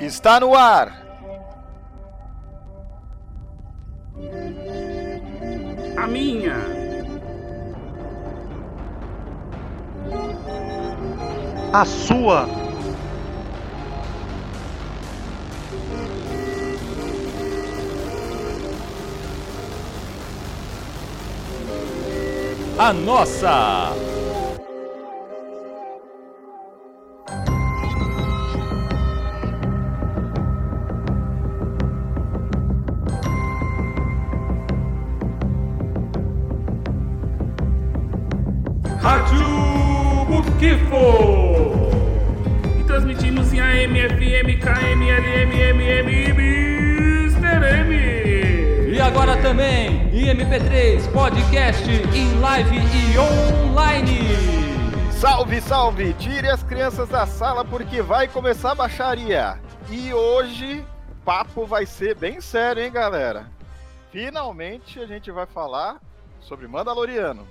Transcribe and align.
Está 0.00 0.40
no 0.40 0.56
ar. 0.56 0.99
A 11.72 11.84
sua. 11.84 12.48
A 22.76 22.92
nossa. 22.92 24.09
Também 49.50 49.90
em 50.12 50.26
MP3, 50.26 51.12
podcast, 51.12 51.82
em 52.14 52.38
live 52.38 52.76
e 52.76 53.18
online. 53.18 54.20
Salve, 55.10 55.60
salve! 55.60 56.14
Tire 56.14 56.48
as 56.48 56.62
crianças 56.62 57.08
da 57.08 57.26
sala 57.26 57.64
porque 57.64 58.00
vai 58.00 58.28
começar 58.28 58.70
a 58.70 58.74
baixaria. 58.76 59.58
E 59.90 60.14
hoje 60.14 60.86
o 61.10 61.14
papo 61.24 61.66
vai 61.66 61.84
ser 61.84 62.14
bem 62.14 62.40
sério, 62.40 62.80
hein, 62.80 62.92
galera? 62.92 63.50
Finalmente 64.12 65.00
a 65.00 65.06
gente 65.06 65.32
vai 65.32 65.46
falar 65.46 66.00
sobre 66.38 66.68
Mandaloriano. 66.68 67.44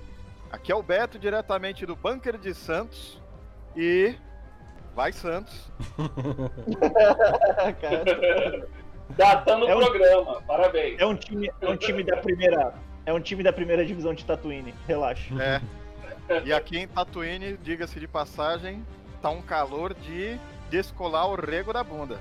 Aqui 0.50 0.72
é 0.72 0.74
o 0.74 0.82
Beto, 0.82 1.18
diretamente 1.18 1.84
do 1.84 1.94
Bunker 1.94 2.38
de 2.38 2.54
Santos. 2.54 3.20
E. 3.76 4.14
Vai, 4.96 5.12
Santos! 5.12 5.70
Datando 9.16 9.66
É 9.68 9.74
o 9.74 9.78
um- 9.78 9.80
programa, 9.84 10.42
parabéns. 10.42 10.98
É 11.00 11.06
um 11.06 11.14
time, 11.16 11.50
é 11.60 11.68
um 11.68 11.76
time 11.76 12.02
da 12.02 12.16
primeira, 12.16 12.74
é 13.06 13.12
um 13.12 13.20
time 13.20 13.42
da 13.42 13.52
primeira 13.52 13.84
divisão 13.84 14.14
de 14.14 14.24
Tatooine. 14.24 14.74
Relaxa. 14.86 15.34
É. 15.42 16.42
E 16.44 16.52
aqui 16.52 16.78
em 16.78 16.86
Tatooine, 16.86 17.56
diga-se 17.62 17.98
de 17.98 18.06
passagem, 18.06 18.84
tá 19.20 19.30
um 19.30 19.42
calor 19.42 19.94
de 19.94 20.38
descolar 20.70 21.26
o 21.28 21.34
rego 21.34 21.72
da 21.72 21.82
bunda. 21.82 22.18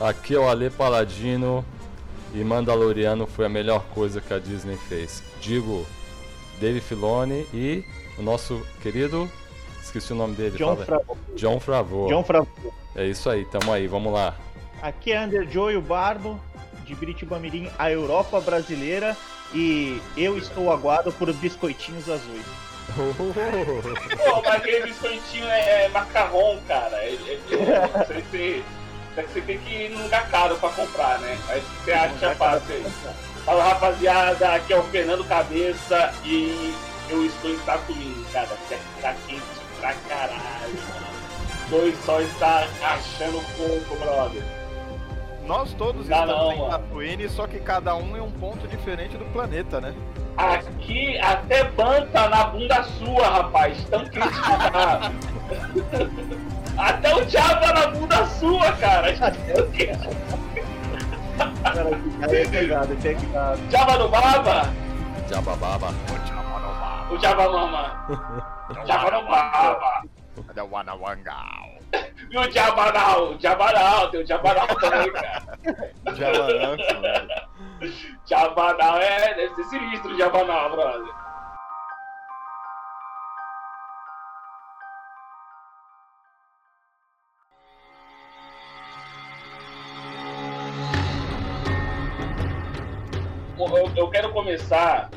Aqui 0.00 0.34
é 0.34 0.38
o 0.38 0.48
Ale 0.48 0.70
Paladino 0.70 1.64
e 2.32 2.44
Mandaloriano 2.44 3.26
foi 3.26 3.46
a 3.46 3.48
melhor 3.48 3.82
coisa 3.94 4.20
que 4.20 4.32
a 4.32 4.38
Disney 4.38 4.76
fez. 4.76 5.22
Digo, 5.40 5.84
Dave 6.60 6.80
Filoni 6.80 7.46
e 7.52 7.82
o 8.18 8.22
nosso 8.22 8.64
querido. 8.82 9.28
Esqueci 9.82 10.12
o 10.12 10.16
nome 10.16 10.34
dele. 10.36 10.56
John 10.58 10.76
fala. 10.76 10.86
Favreau. 11.00 11.18
John 11.34 11.60
Favreau. 11.60 12.08
John 12.08 12.22
Favreau. 12.22 12.46
É 12.94 13.06
isso 13.06 13.28
aí, 13.30 13.44
tamo 13.46 13.72
aí, 13.72 13.86
vamos 13.88 14.12
lá. 14.12 14.34
Aqui 14.82 15.12
é 15.12 15.20
Under 15.20 15.48
Joe 15.50 15.76
o 15.76 15.82
Bardo, 15.82 16.40
de 16.84 16.94
Biritibamirim, 16.94 17.70
a 17.78 17.90
Europa 17.90 18.40
brasileira. 18.40 19.16
E 19.54 20.00
eu 20.16 20.36
estou 20.36 20.70
aguado 20.70 21.10
por 21.12 21.32
biscoitinhos 21.32 22.08
azuis. 22.08 22.44
Pô, 22.96 24.42
mas 24.42 24.54
aquele 24.54 24.86
biscoitinho 24.86 25.46
é, 25.46 25.84
é 25.84 25.88
macarrão, 25.88 26.58
cara. 26.68 26.96
É, 26.96 27.14
é, 27.14 28.04
você, 28.06 28.22
tem, 28.30 28.64
é 29.16 29.22
que 29.22 29.32
você 29.32 29.40
tem 29.40 29.58
que 29.58 29.74
ir 29.74 29.90
num 29.90 30.02
lugar 30.02 30.28
caro 30.30 30.56
pra 30.56 30.68
comprar, 30.70 31.18
né? 31.20 31.38
Aí 31.48 31.62
você 31.84 31.92
acha 31.92 32.34
fácil 32.34 32.74
aí. 32.74 32.86
Fala 33.44 33.64
rapaziada, 33.64 34.54
aqui 34.54 34.72
é 34.72 34.78
o 34.78 34.82
Fernando 34.84 35.24
Cabeça 35.24 36.12
e 36.24 36.74
eu 37.08 37.24
estou 37.24 37.50
em 37.50 37.58
Tatooine, 37.60 38.24
cara. 38.32 38.48
Tá 39.00 39.14
quente 39.26 39.42
pra 39.80 39.94
caralho, 40.08 40.74
mano. 40.88 41.08
Dois 41.70 41.94
só 42.04 42.20
está 42.20 42.66
achando 42.82 43.42
pouco, 43.56 43.96
brother. 43.96 44.57
Nós 45.48 45.72
todos 45.72 46.06
Não, 46.06 46.20
estamos 46.20 46.58
não, 46.58 46.66
em. 46.66 46.70
Tatooine, 46.70 47.28
só 47.30 47.46
que 47.46 47.58
cada 47.58 47.96
um 47.96 48.14
em 48.14 48.20
um 48.20 48.30
ponto 48.30 48.68
diferente 48.68 49.16
do 49.16 49.24
planeta, 49.32 49.80
né? 49.80 49.94
Aqui 50.36 51.18
até 51.18 51.64
banta 51.64 52.28
na 52.28 52.44
bunda 52.44 52.82
sua, 52.84 53.26
rapaz. 53.26 53.82
Tão 53.84 54.04
quente 54.04 54.28
que 54.28 54.70
tá. 54.70 55.10
Até 56.76 57.16
o 57.16 57.24
diabo 57.24 57.60
tá 57.60 57.72
na 57.72 57.86
bunda 57.88 58.26
sua, 58.26 58.72
cara. 58.72 59.10
Tão 59.18 59.70
quente. 59.70 60.08
Cara, 61.62 62.00
é 62.20 62.46
pegado, 62.46 62.92
é 62.92 62.96
pegado. 62.96 63.70
Java 63.70 63.98
no 63.98 64.08
baba? 64.10 64.72
Jabababa. 65.30 65.94
O 67.10 67.18
Java 67.18 67.50
mama. 67.50 68.06
Java 68.86 69.10
no 69.10 69.26
baba. 69.26 70.02
Da 70.54 70.64
Wanawangao. 70.64 71.78
E 72.30 72.36
o 72.36 72.50
Jabanal? 72.50 73.30
O 73.30 73.40
Jabanal, 73.40 74.10
tem 74.10 74.22
o 74.22 74.26
Jabanal 74.26 74.66
também, 74.66 75.12
cara. 75.12 75.58
Javaranço, 76.14 77.00
velho. 77.00 77.28
Jabanal 78.26 78.98
é. 78.98 79.34
Deve 79.34 79.54
ser 79.54 79.64
sinistro 79.64 80.14
o 80.14 80.18
Jabanal, 80.18 80.70
brother. 80.70 81.14
Eu, 93.58 93.92
eu 93.96 94.10
quero 94.10 94.32
começar, 94.32 95.10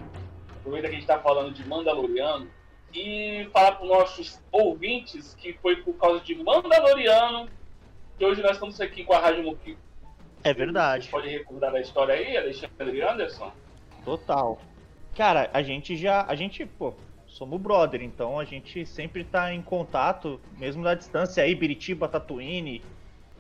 aproveita 0.59 0.87
que 0.87 0.95
a 0.95 0.97
gente 0.97 1.07
tá 1.07 1.19
falando 1.19 1.53
de 1.53 1.67
Mandaloriano, 1.67 2.49
e 2.93 3.49
falar 3.53 3.73
para 3.73 3.83
os 3.83 3.89
nossos 3.89 4.41
ouvintes 4.51 5.33
que 5.35 5.53
foi 5.53 5.77
por 5.77 5.93
causa 5.95 6.19
de 6.21 6.35
Mandaloriano 6.35 7.49
que 8.21 8.25
hoje 8.25 8.43
nós 8.43 8.51
estamos 8.51 8.79
aqui 8.79 9.03
com 9.03 9.13
a 9.13 9.19
Rádio 9.19 9.43
Moquito. 9.43 9.79
É 10.43 10.53
verdade. 10.53 11.05
Você 11.05 11.11
pode 11.11 11.29
recordar 11.29 11.73
a 11.73 11.81
história 11.81 12.13
aí, 12.13 12.37
Alexandre 12.37 13.01
Anderson? 13.01 13.51
Total. 14.05 14.59
Cara, 15.15 15.49
a 15.51 15.63
gente 15.63 15.95
já. 15.95 16.23
A 16.27 16.35
gente, 16.35 16.63
pô, 16.63 16.93
somos 17.25 17.59
brother, 17.59 18.03
então 18.03 18.39
a 18.39 18.45
gente 18.45 18.85
sempre 18.85 19.23
tá 19.23 19.51
em 19.51 19.61
contato, 19.63 20.39
mesmo 20.57 20.83
na 20.83 20.93
distância 20.93 21.43
aí, 21.43 21.55
Biritiba, 21.55 22.07
Tatooine, 22.07 22.83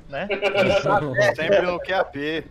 né? 0.09 0.27
Sempre 1.35 1.61
no 1.61 1.79
QAP. 1.79 2.43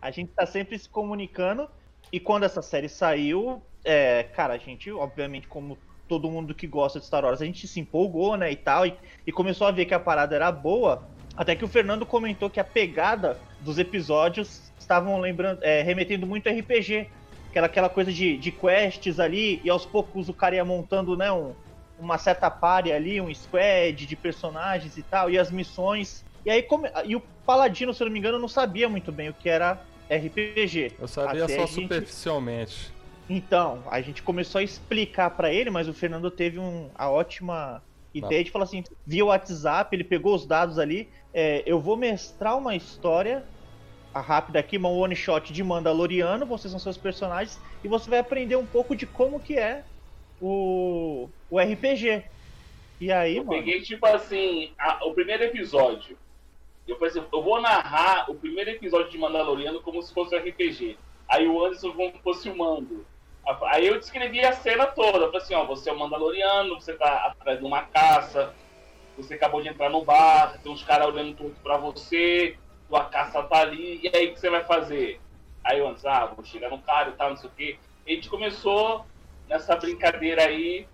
A 0.00 0.10
gente 0.10 0.32
tá 0.32 0.44
sempre 0.44 0.78
se 0.78 0.88
comunicando. 0.88 1.70
E 2.12 2.20
quando 2.20 2.44
essa 2.44 2.60
série 2.60 2.88
saiu, 2.88 3.62
é, 3.82 4.24
cara, 4.24 4.54
a 4.54 4.58
gente, 4.58 4.90
obviamente, 4.92 5.48
como 5.48 5.76
todo 6.08 6.30
mundo 6.30 6.54
que 6.54 6.66
gosta 6.66 6.98
de 6.98 7.06
Star 7.06 7.24
Wars, 7.24 7.42
a 7.42 7.44
gente 7.44 7.66
se 7.66 7.80
empolgou, 7.80 8.36
né, 8.36 8.50
e 8.50 8.56
tal, 8.56 8.86
e, 8.86 8.94
e 9.26 9.32
começou 9.32 9.66
a 9.66 9.70
ver 9.70 9.84
que 9.86 9.94
a 9.94 10.00
parada 10.00 10.34
era 10.34 10.50
boa. 10.52 11.02
Até 11.36 11.54
que 11.54 11.64
o 11.64 11.68
Fernando 11.68 12.06
comentou 12.06 12.48
que 12.48 12.60
a 12.60 12.64
pegada 12.64 13.38
dos 13.60 13.78
episódios 13.78 14.72
estavam 14.78 15.18
lembrando, 15.20 15.62
é, 15.62 15.82
remetendo 15.82 16.26
muito 16.26 16.48
a 16.48 16.52
RPG. 16.52 17.08
Que 17.52 17.58
era 17.58 17.66
aquela 17.66 17.88
coisa 17.88 18.12
de, 18.12 18.36
de 18.36 18.50
quests 18.52 19.18
ali, 19.18 19.60
e 19.64 19.70
aos 19.70 19.86
poucos 19.86 20.28
o 20.28 20.34
cara 20.34 20.54
ia 20.56 20.64
montando, 20.64 21.16
né, 21.16 21.32
um, 21.32 21.52
uma 21.98 22.18
certa 22.18 22.50
party 22.50 22.92
ali, 22.92 23.20
um 23.20 23.32
squad 23.34 24.06
de 24.06 24.16
personagens 24.16 24.98
e 24.98 25.02
tal, 25.02 25.30
e 25.30 25.38
as 25.38 25.50
missões. 25.50 26.24
E 26.44 26.50
aí, 26.50 26.62
come... 26.62 26.88
e 27.06 27.16
o 27.16 27.22
Paladino, 27.46 27.94
se 27.94 28.02
eu 28.02 28.06
não 28.06 28.12
me 28.12 28.18
engano, 28.18 28.38
não 28.38 28.48
sabia 28.48 28.88
muito 28.88 29.10
bem 29.10 29.30
o 29.30 29.34
que 29.34 29.48
era 29.48 29.80
RPG. 30.10 30.92
Eu 30.98 31.08
sabia 31.08 31.44
Até 31.44 31.54
só 31.56 31.66
gente- 31.66 31.82
superficialmente. 31.82 32.92
Então, 33.28 33.88
a 33.90 34.00
gente 34.00 34.22
começou 34.22 34.60
a 34.60 34.64
explicar 34.64 35.30
pra 35.30 35.52
ele, 35.52 35.70
mas 35.70 35.88
o 35.88 35.94
Fernando 35.94 36.30
teve 36.30 36.58
um, 36.58 36.92
a 36.94 37.10
ótima 37.10 37.82
ideia 38.14 38.44
de 38.44 38.50
falar 38.50 38.64
assim, 38.64 38.82
via 39.04 39.24
WhatsApp, 39.24 39.94
ele 39.94 40.04
pegou 40.04 40.34
os 40.34 40.46
dados 40.46 40.78
ali, 40.78 41.10
é, 41.34 41.62
eu 41.70 41.80
vou 41.80 41.96
mestrar 41.96 42.56
uma 42.56 42.74
história 42.76 43.46
a 44.14 44.20
rápida 44.20 44.58
aqui, 44.60 44.76
uma 44.78 44.88
one 44.90 45.14
shot 45.16 45.52
de 45.52 45.62
Mandaloriano, 45.64 46.46
vocês 46.46 46.70
são 46.70 46.80
seus 46.80 46.98
personagens, 46.98 47.60
e 47.84 47.88
você 47.88 48.08
vai 48.10 48.18
aprender 48.18 48.56
um 48.56 48.66
pouco 48.66 48.96
de 48.96 49.06
como 49.06 49.40
que 49.40 49.58
é 49.58 49.84
o, 50.40 51.30
o 51.50 51.60
RPG. 51.60 52.24
E 53.00 53.12
aí, 53.12 53.38
Eu 53.38 53.44
mano, 53.44 53.50
peguei, 53.56 53.82
tipo 53.82 54.06
assim, 54.06 54.74
a- 54.78 55.04
o 55.06 55.14
primeiro 55.14 55.44
episódio. 55.44 56.18
Eu 56.86 56.98
pensei, 56.98 57.22
eu 57.22 57.42
vou 57.42 57.60
narrar 57.60 58.30
o 58.30 58.36
primeiro 58.40 58.70
episódio 58.70 59.10
de 59.10 59.18
Mandaloriano 59.18 59.82
como 59.82 60.02
se 60.02 60.14
fosse 60.14 60.34
um 60.34 60.38
RPG. 60.38 60.98
Aí 61.30 61.48
o 61.48 61.64
Anderson 61.64 61.92
como 61.94 62.12
se 62.16 62.22
fosse 62.22 62.50
o 62.50 62.56
mando. 62.56 63.06
Aí 63.66 63.86
eu 63.86 63.98
descrevi 63.98 64.44
a 64.44 64.52
cena 64.52 64.86
toda. 64.86 65.26
Falei 65.26 65.40
assim, 65.40 65.54
ó, 65.54 65.64
você 65.64 65.90
é 65.90 65.92
um 65.92 65.98
Mandaloriano, 65.98 66.80
você 66.80 66.94
tá 66.94 67.26
atrás 67.26 67.58
de 67.58 67.64
uma 67.64 67.82
caça, 67.82 68.52
você 69.16 69.34
acabou 69.34 69.62
de 69.62 69.68
entrar 69.68 69.88
no 69.88 70.04
bar, 70.04 70.58
tem 70.62 70.72
uns 70.72 70.82
caras 70.82 71.06
olhando 71.06 71.36
tudo 71.36 71.56
pra 71.62 71.76
você, 71.76 72.58
tua 72.88 73.04
caça 73.04 73.42
tá 73.44 73.60
ali, 73.60 74.00
e 74.02 74.10
aí 74.14 74.28
o 74.28 74.34
que 74.34 74.40
você 74.40 74.50
vai 74.50 74.64
fazer? 74.64 75.20
Aí 75.64 75.78
eu 75.78 75.88
antes, 75.88 76.04
ah, 76.04 76.26
vou 76.26 76.44
chegar 76.44 76.70
no 76.70 76.80
cara 76.80 77.10
e 77.10 77.12
tal, 77.12 77.30
não 77.30 77.36
sei 77.36 77.48
o 77.48 77.52
quê. 77.52 77.78
E 78.06 78.12
a 78.12 78.14
gente 78.14 78.28
começou 78.28 79.04
nessa 79.48 79.74
brincadeira 79.76 80.44
aí. 80.44 80.86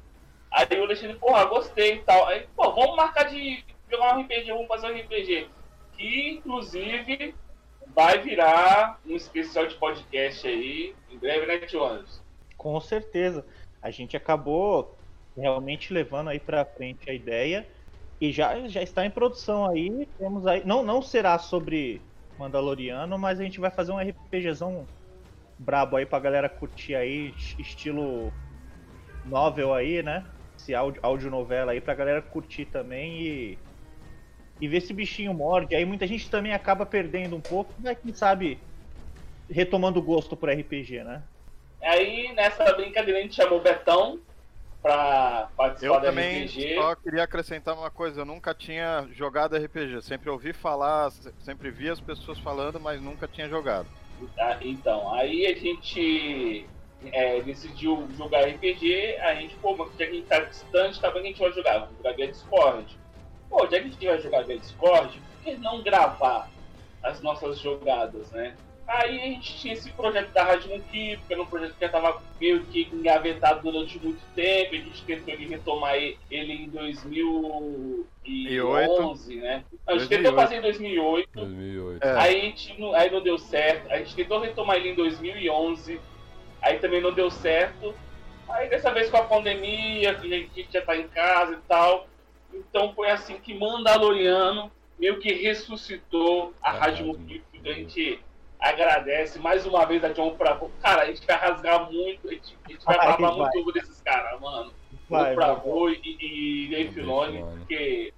Aí 0.50 0.66
o 0.78 0.84
Alexandre, 0.84 1.16
porra, 1.16 1.44
gostei 1.44 1.94
e 1.94 1.98
tal. 2.00 2.26
Aí, 2.28 2.46
pô, 2.54 2.72
vamos 2.72 2.96
marcar 2.96 3.24
de 3.24 3.64
jogar 3.90 4.16
um 4.16 4.22
RPG, 4.22 4.52
vamos 4.52 4.68
fazer 4.68 4.86
um 4.86 4.98
RPG. 4.98 5.48
Que, 5.96 6.30
inclusive, 6.30 7.34
vai 7.94 8.18
virar 8.18 8.98
um 9.06 9.14
especial 9.14 9.66
de 9.66 9.74
podcast 9.74 10.46
aí, 10.46 10.94
em 11.10 11.18
breve, 11.18 11.46
né, 11.46 11.58
Tio 11.58 11.84
Anderson? 11.84 12.21
Com 12.62 12.80
certeza. 12.80 13.44
A 13.82 13.90
gente 13.90 14.16
acabou 14.16 14.96
realmente 15.36 15.92
levando 15.92 16.30
aí 16.30 16.38
para 16.38 16.64
frente 16.64 17.10
a 17.10 17.12
ideia 17.14 17.68
e 18.20 18.30
já, 18.30 18.68
já 18.68 18.80
está 18.82 19.04
em 19.04 19.10
produção 19.10 19.68
aí. 19.68 20.06
Temos 20.16 20.46
aí, 20.46 20.64
não 20.64 20.84
não 20.84 21.02
será 21.02 21.38
sobre 21.40 22.08
Mandaloriano, 22.38 23.18
mas 23.18 23.40
a 23.40 23.42
gente 23.44 23.58
vai 23.58 23.70
fazer 23.72 23.90
um 23.90 23.98
RPGzão 23.98 24.88
brabo 25.58 25.96
aí 25.96 26.06
pra 26.06 26.20
galera 26.20 26.48
curtir 26.50 26.94
aí, 26.96 27.34
estilo 27.58 28.32
novel 29.24 29.74
aí, 29.74 30.02
né? 30.02 30.30
Esse 30.58 30.74
áudio, 30.74 31.30
novela 31.30 31.72
aí 31.72 31.80
pra 31.80 31.94
galera 31.94 32.22
curtir 32.22 32.66
também 32.66 33.22
e 33.22 33.64
e 34.60 34.68
ver 34.68 34.80
se 34.80 34.92
bichinho 34.94 35.34
morde. 35.34 35.74
Aí 35.76 35.84
muita 35.84 36.06
gente 36.06 36.30
também 36.30 36.52
acaba 36.54 36.86
perdendo 36.86 37.36
um 37.36 37.42
pouco, 37.42 37.74
mas 37.80 37.98
quem 38.00 38.14
sabe 38.14 38.64
retomando 39.50 40.00
o 40.00 40.02
gosto 40.04 40.36
por 40.36 40.50
RPG, 40.50 41.04
né? 41.04 41.28
Aí 41.82 42.32
nessa 42.34 42.72
brincadeira 42.74 43.18
a 43.18 43.22
gente 43.22 43.34
chamou 43.34 43.58
o 43.58 43.62
Betão 43.62 44.20
pra 44.80 45.48
participar 45.56 45.94
Eu 45.94 46.00
do 46.00 46.06
também 46.06 46.44
RPG. 46.44 46.74
só 46.76 46.94
queria 46.96 47.22
acrescentar 47.22 47.76
uma 47.76 47.90
coisa, 47.90 48.20
eu 48.22 48.24
nunca 48.24 48.52
tinha 48.54 49.06
jogado 49.12 49.56
RPG, 49.56 50.02
sempre 50.02 50.28
ouvi 50.30 50.52
falar, 50.52 51.10
se- 51.10 51.32
sempre 51.40 51.70
vi 51.70 51.88
as 51.88 52.00
pessoas 52.00 52.38
falando, 52.38 52.80
mas 52.80 53.00
nunca 53.00 53.28
tinha 53.28 53.48
jogado. 53.48 53.86
Tá, 54.36 54.58
então, 54.60 55.12
aí 55.14 55.46
a 55.46 55.54
gente 55.54 56.66
é, 57.12 57.40
decidiu 57.42 58.08
jogar 58.16 58.46
RPG, 58.46 59.16
a 59.20 59.34
gente, 59.34 59.54
pô, 59.56 59.76
mas 59.76 59.90
já 59.90 59.96
que 59.98 60.04
a 60.04 60.14
gente 60.14 60.26
tá 60.26 60.40
distante, 60.40 61.00
tá 61.00 61.10
bem 61.10 61.22
que 61.22 61.28
a 61.28 61.30
gente 61.32 61.40
vai 61.40 61.52
jogar, 61.52 61.78
vamos 61.78 61.96
jogar 61.96 62.12
via 62.14 62.28
Discord. 62.28 62.98
Pô, 63.50 63.60
já 63.64 63.68
que 63.68 63.76
a 63.76 63.82
gente 63.82 64.06
vai 64.06 64.20
jogar 64.20 64.42
via 64.44 64.58
Discord, 64.58 65.20
por 65.20 65.44
que 65.44 65.56
não 65.58 65.82
gravar 65.82 66.48
as 67.02 67.20
nossas 67.20 67.58
jogadas, 67.58 68.30
né? 68.30 68.54
Aí 68.92 69.18
a 69.18 69.24
gente 69.24 69.58
tinha 69.58 69.72
esse 69.72 69.90
projeto 69.90 70.30
da 70.32 70.44
Rádio 70.44 70.68
Monkey, 70.68 71.18
que 71.26 71.32
era 71.32 71.40
um 71.40 71.46
projeto 71.46 71.72
que 71.72 71.80
já 71.80 71.88
tava 71.88 72.22
meio 72.38 72.62
que 72.64 72.86
engavetado 72.92 73.62
durante 73.62 73.98
muito 73.98 74.20
tempo, 74.34 74.74
a 74.74 74.78
gente 74.78 75.02
tentou 75.04 75.32
ele 75.32 75.46
retomar 75.46 75.94
ele 75.96 76.18
em 76.30 76.68
2011, 76.68 79.36
né? 79.36 79.64
A 79.86 79.94
gente 79.94 80.08
tentou 80.08 80.32
2008. 80.32 80.34
fazer 80.34 80.56
em 80.56 80.60
2008, 80.60 81.30
2008. 81.32 82.04
É. 82.04 82.20
Aí, 82.20 82.36
a 82.36 82.40
gente 82.44 82.78
não, 82.78 82.94
aí 82.94 83.10
não 83.10 83.22
deu 83.22 83.38
certo. 83.38 83.90
A 83.90 83.96
gente 83.96 84.14
tentou 84.14 84.38
retomar 84.40 84.76
ele 84.76 84.90
em 84.90 84.94
2011. 84.94 85.98
Aí 86.60 86.78
também 86.78 87.00
não 87.00 87.14
deu 87.14 87.30
certo. 87.30 87.94
Aí 88.46 88.68
dessa 88.68 88.92
vez 88.92 89.08
com 89.08 89.16
a 89.16 89.24
pandemia, 89.24 90.14
que 90.16 90.26
a 90.26 90.30
gente 90.36 90.68
já 90.70 90.82
tá 90.82 90.94
em 90.94 91.08
casa 91.08 91.54
e 91.54 91.58
tal. 91.66 92.06
Então 92.52 92.92
foi 92.92 93.10
assim 93.10 93.38
que 93.38 93.54
Mandaloriano 93.54 94.70
meio 94.98 95.18
que 95.18 95.32
ressuscitou 95.32 96.52
a 96.62 96.72
Ah, 96.72 96.72
Rádio. 96.72 97.18
Então 97.54 97.72
a 97.72 97.74
gente 97.74 98.20
agradece 98.62 99.38
mais 99.38 99.66
uma 99.66 99.84
vez 99.84 100.02
a 100.04 100.08
John 100.10 100.34
pra. 100.36 100.58
Cara, 100.80 101.02
a 101.02 101.06
gente 101.06 101.26
vai 101.26 101.36
rasgar 101.36 101.90
muito, 101.90 102.28
a 102.28 102.32
gente, 102.32 102.56
a 102.66 102.70
gente 102.72 102.84
vai 102.84 102.96
falar 102.96 103.16
vai. 103.16 103.30
muito 103.36 103.58
over 103.60 103.74
desses 103.74 104.00
caras, 104.02 104.40
mano. 104.40 104.72
Vai, 105.10 105.30
John 105.30 105.34
pra 105.34 105.52
vai. 105.54 106.00
e, 106.04 106.64
e 106.66 106.68
Dave 106.70 106.92
Filoni, 106.92 107.38
porque 107.58 108.14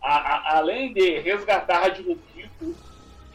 a- 0.00 0.16
a- 0.52 0.56
além 0.58 0.92
de 0.92 1.18
resgatar 1.20 1.76
a 1.76 1.80
Rádio 1.82 2.04
Mufif, 2.08 2.74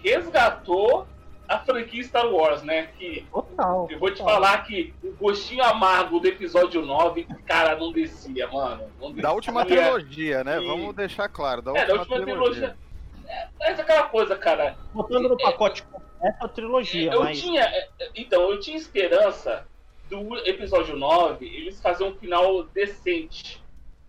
resgatou 0.04 1.07
a 1.48 1.59
franquia 1.59 2.04
Star 2.04 2.27
Wars, 2.27 2.62
né? 2.63 2.89
Que 2.98 3.25
Total. 3.31 3.88
eu 3.89 4.00
vou 4.00 4.12
te 4.12 4.18
total. 4.18 4.33
falar 4.33 4.63
que 4.65 4.94
o 5.01 5.12
gostinho 5.13 5.63
amargo 5.63 6.19
do 6.19 6.27
episódio 6.27 6.81
9, 6.86 7.24
cara, 7.45 7.77
não 7.77 7.92
descia, 7.94 8.48
mano. 8.50 8.83
Não 9.00 9.07
descia. 9.09 9.24
Da 9.24 9.31
última 9.31 9.65
trilogia, 9.65 10.44
né? 10.44 10.62
E- 10.62 10.68
Vamos 10.68 10.94
deixar 10.94 11.30
claro, 11.30 11.62
da 11.62 11.71
É, 11.71 11.86
da 11.86 11.94
última, 11.94 12.18
última 12.18 12.19
trilogia. 12.33 12.54
trilogia. 12.54 12.87
É, 13.27 13.47
é 13.62 13.71
aquela 13.71 14.03
coisa, 14.03 14.35
cara. 14.38 14.75
Botando 14.94 15.29
no 15.29 15.38
pacote 15.38 15.83
essa 16.21 16.47
trilogia, 16.47 17.12
Eu 17.13 17.24
mas 17.24 17.39
tinha. 17.39 17.62
é, 17.63 17.89
Então, 18.15 18.50
eu 18.51 18.59
tinha 18.59 18.75
esperança 18.77 19.65
do 20.09 20.38
episódio 20.47 20.95
9 20.95 21.45
eles 21.45 21.79
fazerem 21.81 22.13
um 22.13 22.15
final 22.18 22.63
decente. 22.63 23.62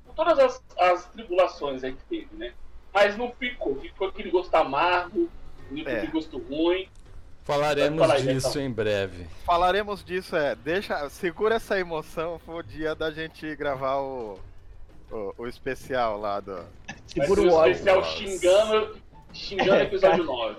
Com 0.06 0.12
todas 0.15 0.38
as, 0.38 0.62
as 0.79 1.06
tribulações 1.06 1.82
aí 1.85 1.93
que 1.93 2.05
teve, 2.05 2.29
né? 2.37 2.53
Mas 2.94 3.17
não 3.17 3.31
ficou. 3.32 3.79
Ficou 3.81 4.09
aquele 4.09 4.31
gosto 4.31 4.55
amargo, 4.55 5.29
ficou 5.69 5.93
É. 5.93 5.97
aquele 5.97 6.12
gosto 6.12 6.38
ruim. 6.38 6.88
Falaremos 7.44 7.99
Fala 7.99 8.14
aí, 8.14 8.23
disso 8.26 8.49
Betão. 8.49 8.62
em 8.62 8.71
breve. 8.71 9.26
Falaremos 9.44 10.05
disso, 10.05 10.37
é. 10.37 10.55
Deixa, 10.55 11.09
segura 11.09 11.55
essa 11.56 11.79
emoção, 11.79 12.38
foi 12.38 12.56
o 12.56 12.62
dia 12.62 12.94
da 12.94 13.11
gente 13.11 13.56
gravar 13.56 13.97
o, 14.00 14.38
o, 15.11 15.35
o 15.38 15.47
especial 15.47 16.19
lá 16.19 16.41
do. 16.41 16.62
Segura 17.06 17.41
o 17.41 17.53
ódio. 17.53 17.73
especial 17.73 18.05
xingando, 18.05 18.99
xingando 19.33 19.73
o 19.73 19.77
episódio 19.77 20.25
9. 20.25 20.57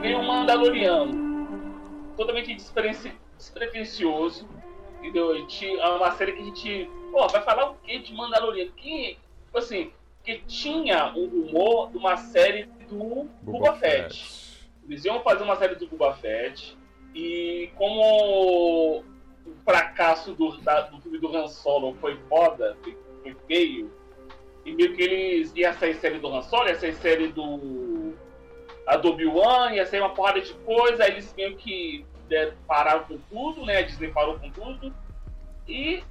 Veio 0.00 0.18
um 0.18 0.22
Mandaloriano, 0.26 2.12
totalmente 2.16 2.54
despre- 2.54 2.92
despretensioso, 3.36 4.48
entendeu? 4.98 5.34
É 5.34 5.88
uma 5.88 6.12
série 6.12 6.32
que 6.32 6.40
a 6.40 6.44
gente. 6.44 6.90
Pô, 7.10 7.26
vai 7.28 7.42
falar 7.42 7.70
o 7.70 7.74
que 7.76 7.98
de 7.98 8.14
Mandaloriano? 8.14 8.70
Que, 8.72 9.18
tipo 9.44 9.58
assim, 9.58 9.92
que 10.24 10.38
tinha 10.46 11.12
um 11.14 11.26
rumor 11.28 11.90
de 11.90 11.98
uma 11.98 12.16
série 12.16 12.64
do 12.88 13.28
Boba 13.42 13.74
Fett. 13.74 14.68
Eles 14.88 15.04
iam 15.04 15.20
fazer 15.20 15.42
uma 15.44 15.56
série 15.56 15.74
do 15.74 15.86
Boba 15.86 16.14
Fett. 16.14 16.76
E 17.14 17.70
como 17.74 19.02
o 19.48 19.56
fracasso 19.64 20.34
do, 20.34 20.56
da- 20.58 20.82
do 20.82 21.00
filme 21.00 21.18
do 21.18 21.34
Han 21.36 21.48
Solo 21.48 21.94
foi 22.00 22.16
foda, 22.28 22.76
foi, 22.82 22.96
feio, 23.46 23.90
e 24.64 24.72
meio 24.72 24.94
que 24.94 25.02
eles 25.02 25.52
ia 25.56 25.72
sair 25.74 25.94
série 25.94 26.18
do 26.18 26.28
Han 26.28 26.42
Solo, 26.42 26.68
ia 26.68 26.74
sair 26.78 26.94
série 26.94 27.28
do 27.28 28.14
Adobe 28.86 29.26
One, 29.26 29.76
ia 29.76 29.86
sair 29.86 30.00
uma 30.00 30.14
porrada 30.14 30.40
de 30.40 30.52
coisa, 30.54 31.04
aí 31.04 31.12
eles 31.12 31.34
meio 31.36 31.56
que 31.56 32.04
né, 32.30 32.52
pararam 32.66 33.04
com 33.04 33.18
tudo, 33.30 33.64
né? 33.64 33.78
A 33.78 33.82
Disney 33.82 34.08
parou 34.08 34.38
com 34.38 34.50
tudo. 34.50 34.94
E, 35.66 36.02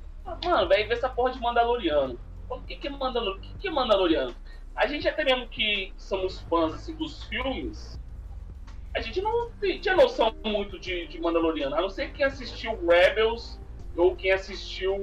mano, 0.43 0.67
vai 0.67 0.83
ver 0.83 0.93
essa 0.93 1.09
porra 1.09 1.31
de 1.31 1.39
Mandaloriano. 1.39 2.19
O 2.49 2.61
que, 2.61 2.75
que, 2.75 2.87
é 2.87 2.91
o 2.91 3.39
que, 3.39 3.53
que 3.59 3.67
é 3.67 3.71
Mandaloriano? 3.71 4.35
A 4.75 4.85
gente 4.87 5.07
até 5.07 5.23
mesmo 5.23 5.47
que 5.47 5.91
somos 5.97 6.39
fãs 6.41 6.73
assim, 6.73 6.95
dos 6.95 7.23
filmes, 7.23 7.96
a 8.95 9.01
gente 9.01 9.21
não 9.21 9.49
tinha 9.59 9.95
noção 9.95 10.33
muito 10.43 10.79
de, 10.79 11.07
de 11.07 11.19
Mandaloriano, 11.21 11.75
a 11.75 11.81
não 11.81 11.89
ser 11.89 12.11
quem 12.13 12.25
assistiu 12.25 12.77
Rebels 12.87 13.59
ou 13.95 14.15
quem 14.15 14.31
assistiu 14.31 14.95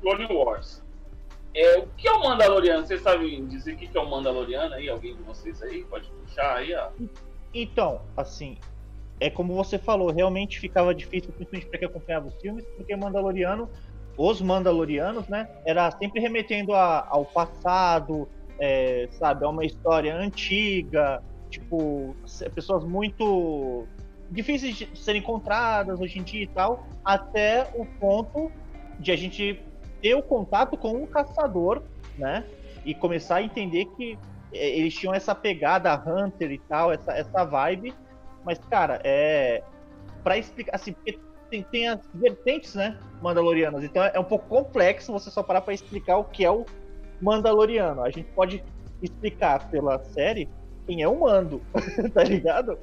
Clone 0.00 0.26
Wars. 0.26 0.82
É, 1.54 1.78
o 1.78 1.86
que 1.96 2.08
é 2.08 2.12
o 2.12 2.20
Mandaloriano? 2.20 2.86
Vocês 2.86 3.02
sabem 3.02 3.46
dizer 3.46 3.74
o 3.74 3.76
que 3.76 3.96
é 3.96 4.00
o 4.00 4.08
Mandaloriano 4.08 4.74
aí? 4.74 4.88
Alguém 4.88 5.14
de 5.14 5.22
vocês 5.22 5.62
aí? 5.62 5.84
Pode 5.84 6.08
puxar 6.08 6.56
aí, 6.56 6.74
ó. 6.74 6.88
Então, 7.52 8.00
assim, 8.16 8.56
é 9.20 9.28
como 9.28 9.54
você 9.54 9.78
falou, 9.78 10.10
realmente 10.10 10.58
ficava 10.58 10.94
difícil, 10.94 11.30
principalmente 11.32 11.68
para 11.68 11.78
quem 11.78 11.88
acompanhava 11.88 12.28
os 12.28 12.34
filmes, 12.40 12.64
porque 12.76 12.96
Mandaloriano, 12.96 13.68
os 14.16 14.40
Mandalorianos, 14.40 15.28
né, 15.28 15.48
era 15.66 15.90
sempre 15.90 16.20
remetendo 16.20 16.72
a- 16.74 17.06
ao 17.10 17.24
passado, 17.26 18.28
é, 18.58 19.08
sabe, 19.12 19.44
a 19.44 19.48
uma 19.48 19.64
história 19.64 20.16
antiga, 20.16 21.22
tipo, 21.52 22.16
pessoas 22.54 22.84
muito 22.84 23.86
difíceis 24.30 24.76
de 24.76 24.98
serem 24.98 25.20
encontradas 25.20 26.00
hoje 26.00 26.18
em 26.18 26.22
dia 26.22 26.42
e 26.42 26.46
tal, 26.46 26.86
até 27.04 27.70
o 27.74 27.84
ponto 27.84 28.50
de 28.98 29.12
a 29.12 29.16
gente 29.16 29.62
ter 30.00 30.14
o 30.14 30.22
contato 30.22 30.76
com 30.76 30.94
um 30.94 31.06
caçador, 31.06 31.82
né, 32.16 32.44
e 32.84 32.94
começar 32.94 33.36
a 33.36 33.42
entender 33.42 33.84
que 33.96 34.18
é, 34.52 34.78
eles 34.78 34.94
tinham 34.94 35.14
essa 35.14 35.34
pegada 35.34 35.94
Hunter 35.94 36.50
e 36.50 36.58
tal, 36.58 36.92
essa, 36.92 37.12
essa 37.12 37.44
vibe. 37.44 37.94
Mas, 38.44 38.58
cara, 38.58 39.00
é. 39.04 39.62
Pra 40.22 40.36
explicar, 40.36 40.74
assim, 40.74 40.92
porque 40.92 41.18
tem, 41.50 41.62
tem 41.62 41.88
as 41.88 42.00
vertentes, 42.14 42.74
né? 42.74 42.98
Mandalorianas. 43.20 43.84
Então 43.84 44.02
é 44.02 44.18
um 44.18 44.24
pouco 44.24 44.48
complexo 44.48 45.12
você 45.12 45.30
só 45.30 45.42
parar 45.42 45.60
pra 45.60 45.74
explicar 45.74 46.16
o 46.16 46.24
que 46.24 46.44
é 46.44 46.50
o 46.50 46.64
Mandaloriano. 47.20 48.02
A 48.02 48.10
gente 48.10 48.28
pode 48.32 48.62
explicar 49.00 49.70
pela 49.70 49.98
série 50.04 50.48
quem 50.86 51.02
é 51.02 51.08
o 51.08 51.20
Mando, 51.20 51.60
tá 52.14 52.24
ligado? 52.24 52.78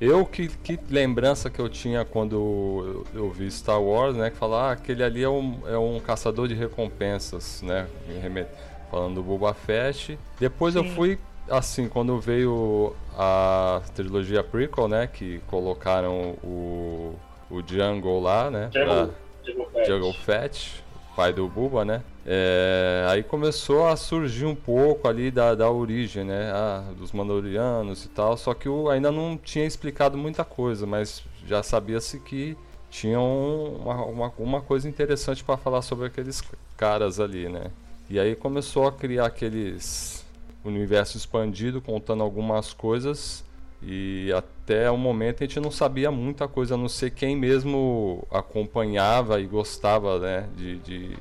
Eu, 0.00 0.26
que, 0.26 0.48
que 0.48 0.78
lembrança 0.90 1.48
que 1.48 1.58
eu 1.58 1.68
tinha 1.68 2.04
quando 2.04 3.04
eu, 3.14 3.20
eu 3.22 3.30
vi 3.30 3.50
Star 3.50 3.80
Wars, 3.82 4.14
né? 4.16 4.30
Que 4.30 4.36
falar, 4.36 4.68
ah, 4.68 4.72
aquele 4.72 5.02
ali 5.02 5.22
é 5.22 5.28
um, 5.28 5.58
é 5.66 5.78
um 5.78 5.98
caçador 6.00 6.46
de 6.48 6.54
recompensas, 6.54 7.62
né? 7.62 7.86
remet- 8.20 8.48
falando 8.90 9.14
do 9.16 9.22
Boba 9.22 9.54
Fett. 9.54 10.18
Depois 10.38 10.76
eu 10.76 10.82
Sim. 10.84 10.90
fui, 10.90 11.18
assim, 11.50 11.88
quando 11.88 12.20
veio 12.20 12.94
a 13.16 13.80
trilogia 13.94 14.44
prequel, 14.44 14.86
né, 14.86 15.06
que 15.06 15.40
colocaram 15.46 16.34
o, 16.44 17.14
o 17.50 17.62
Jungle 17.66 18.20
lá, 18.20 18.50
né, 18.50 18.68
pra- 18.72 18.82
Jungle, 18.84 19.14
Jungle 19.46 19.66
Fett. 19.72 19.86
Jungle 19.90 20.12
Fett, 20.12 20.84
pai 21.16 21.32
do 21.32 21.48
Buba, 21.48 21.82
né? 21.84 22.02
É, 22.26 23.06
aí 23.08 23.22
começou 23.22 23.86
a 23.86 23.96
surgir 23.96 24.44
um 24.44 24.54
pouco 24.54 25.08
ali 25.08 25.30
da, 25.30 25.54
da 25.54 25.70
origem, 25.70 26.24
né? 26.24 26.50
ah, 26.52 26.84
dos 26.98 27.10
Mandalorianos 27.12 28.04
e 28.04 28.08
tal. 28.08 28.36
Só 28.36 28.52
que 28.52 28.68
eu 28.68 28.90
ainda 28.90 29.10
não 29.10 29.36
tinha 29.36 29.64
explicado 29.64 30.18
muita 30.18 30.44
coisa, 30.44 30.86
mas 30.86 31.22
já 31.46 31.62
sabia-se 31.62 32.20
que 32.20 32.54
tinha 32.90 33.18
um- 33.18 33.76
uma, 33.82 34.04
uma, 34.04 34.32
uma 34.38 34.60
coisa 34.60 34.86
interessante 34.88 35.42
para 35.42 35.56
falar 35.56 35.80
sobre 35.80 36.06
aqueles 36.06 36.42
caras 36.76 37.18
ali, 37.18 37.48
né? 37.48 37.70
E 38.10 38.20
aí 38.20 38.36
começou 38.36 38.86
a 38.86 38.92
criar 38.92 39.26
aqueles 39.26 40.24
universo 40.64 41.16
expandido, 41.16 41.80
contando 41.80 42.22
algumas 42.22 42.72
coisas. 42.72 43.42
E 43.82 44.32
até 44.34 44.90
o 44.90 44.96
momento 44.96 45.42
a 45.44 45.46
gente 45.46 45.60
não 45.60 45.70
sabia 45.70 46.10
muita 46.10 46.48
coisa, 46.48 46.74
a 46.74 46.78
não 46.78 46.88
ser 46.88 47.10
quem 47.10 47.36
mesmo 47.36 48.26
acompanhava 48.30 49.40
e 49.40 49.46
gostava 49.46 50.18
né, 50.18 50.48
de, 50.56 50.78
de- 50.78 51.16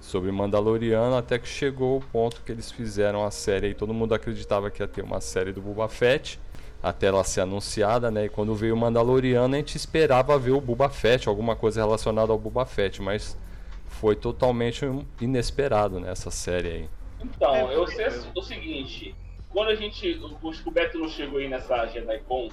sobre 0.00 0.32
Mandaloriano, 0.32 1.16
até 1.16 1.38
que 1.38 1.48
chegou 1.48 1.98
o 1.98 2.00
ponto 2.00 2.42
que 2.44 2.52
eles 2.52 2.70
fizeram 2.72 3.24
a 3.24 3.30
série 3.30 3.68
e 3.70 3.74
todo 3.74 3.94
mundo 3.94 4.14
acreditava 4.14 4.70
que 4.70 4.82
ia 4.82 4.88
ter 4.88 5.02
uma 5.02 5.20
série 5.20 5.52
do 5.52 5.60
Boba 5.60 5.88
Fett, 5.88 6.40
até 6.82 7.06
ela 7.08 7.22
ser 7.24 7.42
anunciada, 7.42 8.10
né? 8.10 8.24
E 8.26 8.28
quando 8.28 8.54
veio 8.54 8.74
o 8.74 8.78
Mandaloriano, 8.78 9.54
a 9.54 9.58
gente 9.58 9.76
esperava 9.76 10.38
ver 10.38 10.52
o 10.52 10.60
Boba 10.60 10.88
Fett, 10.88 11.28
alguma 11.28 11.54
coisa 11.56 11.80
relacionada 11.82 12.32
ao 12.32 12.38
Boba 12.38 12.64
Fett, 12.66 13.02
mas 13.02 13.36
foi 13.86 14.16
totalmente 14.16 14.84
inesperado 15.20 16.00
nessa 16.00 16.30
série 16.30 16.68
aí. 16.68 16.88
Então, 17.18 17.54
É, 17.54 17.74
eu 17.74 17.86
sei 17.86 18.06
o 18.34 18.42
seguinte, 18.42 19.14
quando 19.50 19.68
a 19.68 19.74
gente. 19.74 20.12
O, 20.42 20.48
o 20.48 20.70
Beto 20.70 20.98
não 20.98 21.08
chegou 21.08 21.38
aí 21.38 21.48
nessa 21.48 21.86
JediCon, 21.86 22.48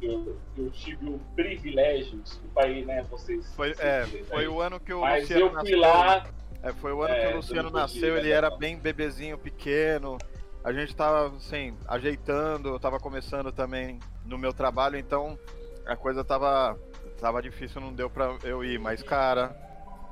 eu, 0.00 0.38
eu 0.56 0.70
tive 0.70 1.08
o 1.08 1.18
privilégio, 1.34 2.18
desculpa 2.20 2.64
aí, 2.64 2.84
né, 2.84 3.04
vocês. 3.10 3.54
Foi, 3.54 3.74
é, 3.78 4.06
foi 4.28 4.46
o 4.48 4.60
ano 4.60 4.78
que 4.78 4.92
o 4.92 5.00
Mas 5.00 5.22
Luciano 5.22 5.42
eu 5.46 5.50
fui 5.50 5.56
nasceu. 5.56 5.80
lá, 5.80 6.26
É, 6.62 6.72
foi 6.72 6.92
o 6.92 7.02
ano 7.02 7.14
É, 7.14 7.26
que 7.26 7.32
o 7.32 7.36
Luciano 7.36 7.68
eu 7.68 7.72
não 7.72 7.80
nasceu, 7.80 8.16
ele 8.16 8.28
né, 8.28 8.34
era 8.34 8.50
bem 8.50 8.78
bebezinho, 8.78 9.36
pequeno. 9.36 10.16
A 10.64 10.72
gente 10.72 10.94
tava, 10.94 11.36
assim, 11.36 11.76
ajeitando, 11.86 12.68
eu 12.68 12.78
tava 12.80 12.98
começando 12.98 13.50
também 13.52 13.98
no 14.24 14.36
meu 14.38 14.52
trabalho, 14.52 14.96
então 14.98 15.38
a 15.86 15.96
coisa 15.96 16.22
tava, 16.22 16.78
tava 17.20 17.40
difícil, 17.42 17.80
não 17.80 17.92
deu 17.92 18.10
pra 18.10 18.36
eu 18.44 18.64
ir. 18.64 18.78
Mas, 18.78 19.02
cara, 19.02 19.56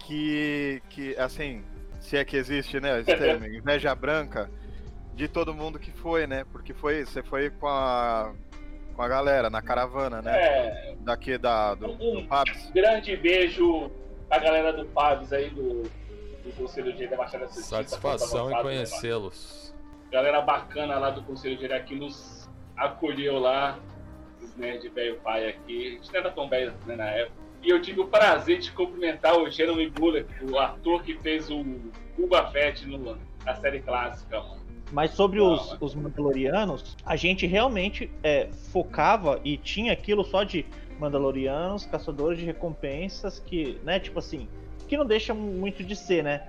que, 0.01 0.83
que 0.89 1.17
assim, 1.17 1.63
se 2.01 2.17
é 2.17 2.25
que 2.25 2.37
existe, 2.37 2.81
né, 2.81 3.05
inveja 3.55 3.95
branca 3.95 4.51
de 5.17 5.27
todo 5.27 5.55
mundo 5.55 5.79
que 5.79 5.91
foi, 5.91 6.27
né? 6.27 6.45
Porque 6.53 6.75
foi, 6.75 7.05
você 7.05 7.23
foi 7.23 7.49
com 7.49 7.67
a, 7.67 8.35
com 8.95 9.03
a 9.03 9.09
galera, 9.09 9.49
na 9.49 9.63
caravana, 9.63 10.21
né? 10.21 10.39
é, 10.39 10.95
Daqui 11.01 11.39
da, 11.39 11.75
do, 11.75 11.95
do 11.95 12.23
Pabs. 12.29 12.71
grande 12.71 13.17
beijo 13.17 13.91
pra 14.29 14.39
galera 14.39 14.75
do 14.75 14.85
Pabs 14.85 15.33
aí, 15.33 15.49
do, 15.49 15.85
do 15.85 16.53
Conselho 16.59 16.93
de 16.93 17.07
da 17.07 17.17
Baixada 17.17 17.49
Santista. 17.49 17.77
Satisfação 17.77 18.53
em 18.53 18.63
conhecê-los. 18.63 19.75
Galera 20.13 20.43
bacana 20.43 20.99
lá 20.99 21.11
do 21.11 21.23
Conselho 21.23 21.57
de 21.57 21.81
que 21.81 21.95
nos 21.97 22.47
acolheu 22.77 23.39
lá, 23.39 23.79
os 24.43 24.55
nerds 24.55 24.93
velho 24.93 25.17
pai 25.21 25.49
aqui. 25.49 25.87
A 25.87 25.91
gente 25.93 26.13
não 26.13 26.21
era 26.21 26.31
tão 26.31 26.47
velho 26.47 26.75
né, 26.85 26.95
na 26.95 27.07
época. 27.07 27.47
E 27.63 27.71
eu 27.71 27.81
tive 27.81 28.01
o 28.01 28.07
prazer 28.07 28.59
de 28.59 28.71
cumprimentar 28.71 29.35
o 29.35 29.51
Jeremy 29.51 29.89
Bullock, 29.89 30.29
o 30.45 30.59
ator 30.59 31.03
que 31.03 31.17
fez 31.17 31.51
o 31.51 31.65
Cuba 32.15 32.51
Fett 32.51 32.87
no, 32.87 33.19
na 33.45 33.55
série 33.57 33.81
clássica, 33.81 34.39
mano. 34.41 34.66
Mas 34.93 35.13
sobre 35.13 35.41
os, 35.41 35.77
os 35.81 35.95
Mandalorianos, 35.95 36.97
a 37.05 37.17
gente 37.17 37.47
realmente 37.47 38.11
é, 38.23 38.49
focava 38.71 39.41
e 39.45 39.57
tinha 39.57 39.93
aquilo 39.93 40.25
só 40.25 40.45
de 40.45 40.65
Mandalorianos, 40.99 41.87
caçadores 41.87 42.39
de 42.39 42.45
recompensas, 42.45 43.39
que, 43.39 43.81
né, 43.85 43.99
tipo 43.99 44.19
assim, 44.19 44.49
que 44.87 44.97
não 44.97 45.05
deixa 45.05 45.35
muito 45.35 45.83
de 45.83 45.97
ser, 45.97 46.23
né? 46.23 46.47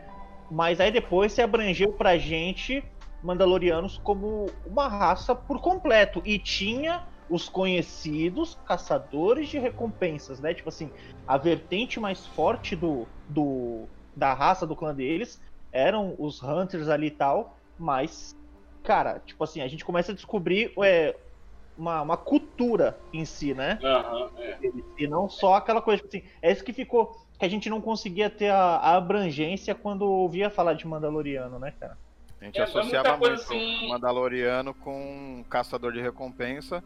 Mas 0.49 0.79
aí 0.79 0.91
depois 0.91 1.33
se 1.33 1.41
abrangeu 1.41 1.91
pra 1.91 2.17
gente 2.17 2.83
Mandalorianos 3.21 3.99
como 4.03 4.45
uma 4.65 4.87
raça 4.87 5.35
por 5.35 5.59
completo. 5.59 6.21
E 6.23 6.37
tinha 6.37 7.03
os 7.29 7.49
conhecidos 7.49 8.57
caçadores 8.65 9.49
de 9.49 9.57
recompensas, 9.59 10.39
né? 10.39 10.53
Tipo 10.53 10.69
assim, 10.69 10.91
a 11.27 11.37
vertente 11.37 11.99
mais 11.99 12.25
forte 12.25 12.75
do, 12.75 13.05
do 13.27 13.85
da 14.15 14.33
raça 14.33 14.65
do 14.65 14.75
clã 14.75 14.95
deles 14.95 15.41
eram 15.71 16.15
os 16.17 16.41
Hunters 16.41 16.87
ali 16.87 17.07
e 17.07 17.11
tal. 17.11 17.56
Mas, 17.77 18.35
cara, 18.83 19.19
tipo 19.25 19.43
assim, 19.43 19.61
a 19.61 19.67
gente 19.67 19.85
começa 19.85 20.11
a 20.11 20.15
descobrir 20.15 20.71
é, 20.83 21.15
uma, 21.77 22.01
uma 22.01 22.17
cultura 22.17 22.97
em 23.13 23.23
si, 23.25 23.53
né? 23.53 23.79
Aham, 23.83 24.29
é. 24.39 24.57
E 24.97 25.07
não 25.07 25.29
só 25.29 25.55
aquela 25.55 25.81
coisa, 25.81 26.01
tipo 26.01 26.15
assim, 26.17 26.27
é 26.41 26.51
isso 26.51 26.63
que 26.63 26.73
ficou. 26.73 27.15
Que 27.39 27.45
a 27.45 27.49
gente 27.49 27.69
não 27.69 27.79
conseguia 27.79 28.29
ter 28.31 28.49
a, 28.49 28.57
a 28.77 28.95
abrangência 28.95 29.75
quando 29.75 30.01
ouvia 30.01 30.49
falar 30.49 30.73
de 30.73 30.87
Mandaloriano, 30.87 31.59
né, 31.59 31.71
cara? 31.79 31.95
A 32.41 32.45
gente 32.45 32.59
É, 32.59 32.63
associava 32.63 33.09
muita 33.17 33.17
coisa 33.19 33.53
muito 33.53 33.63
assim- 33.77 33.89
Mandaloriano 33.89 34.73
com 34.73 35.45
caçador 35.49 35.91
de 35.91 36.01
recompensa, 36.01 36.83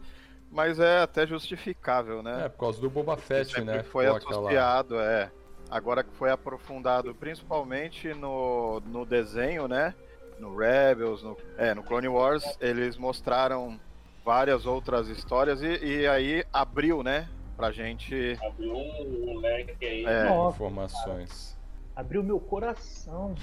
mas 0.50 0.78
é 0.78 0.98
até 1.00 1.26
justificável, 1.26 2.22
né? 2.22 2.44
É, 2.44 2.48
por 2.50 2.58
causa 2.58 2.78
do 2.80 2.90
Boba 2.90 3.16
Fett, 3.16 3.46
Sempre 3.50 3.64
né? 3.64 3.82
foi 3.82 4.04
Ficou 4.04 4.16
aquela- 4.18 4.40
associado, 4.40 5.00
é. 5.00 5.30
Agora 5.70 6.04
que 6.04 6.12
foi 6.14 6.30
aprofundado 6.30 7.14
principalmente 7.14 8.12
no, 8.12 8.80
no 8.80 9.06
desenho, 9.06 9.66
né? 9.66 9.94
No 10.42 10.56
Rebels, 10.56 11.22
no, 11.22 11.36
é, 11.56 11.72
no 11.72 11.84
Clone 11.84 12.08
Wars, 12.08 12.42
eles 12.60 12.96
mostraram 12.96 13.78
várias 14.24 14.66
outras 14.66 15.06
histórias 15.08 15.62
e, 15.62 16.00
e 16.00 16.04
aí 16.08 16.44
abriu, 16.52 17.00
né? 17.04 17.28
Pra 17.56 17.70
gente. 17.70 18.36
Abriu 18.44 18.74
um 18.74 19.38
leque 19.38 19.86
aí. 19.86 20.04
É, 20.04 20.24
Nossa, 20.24 20.56
informações. 20.56 21.56
abriu 21.94 22.24
meu 22.24 22.40
coração. 22.40 23.36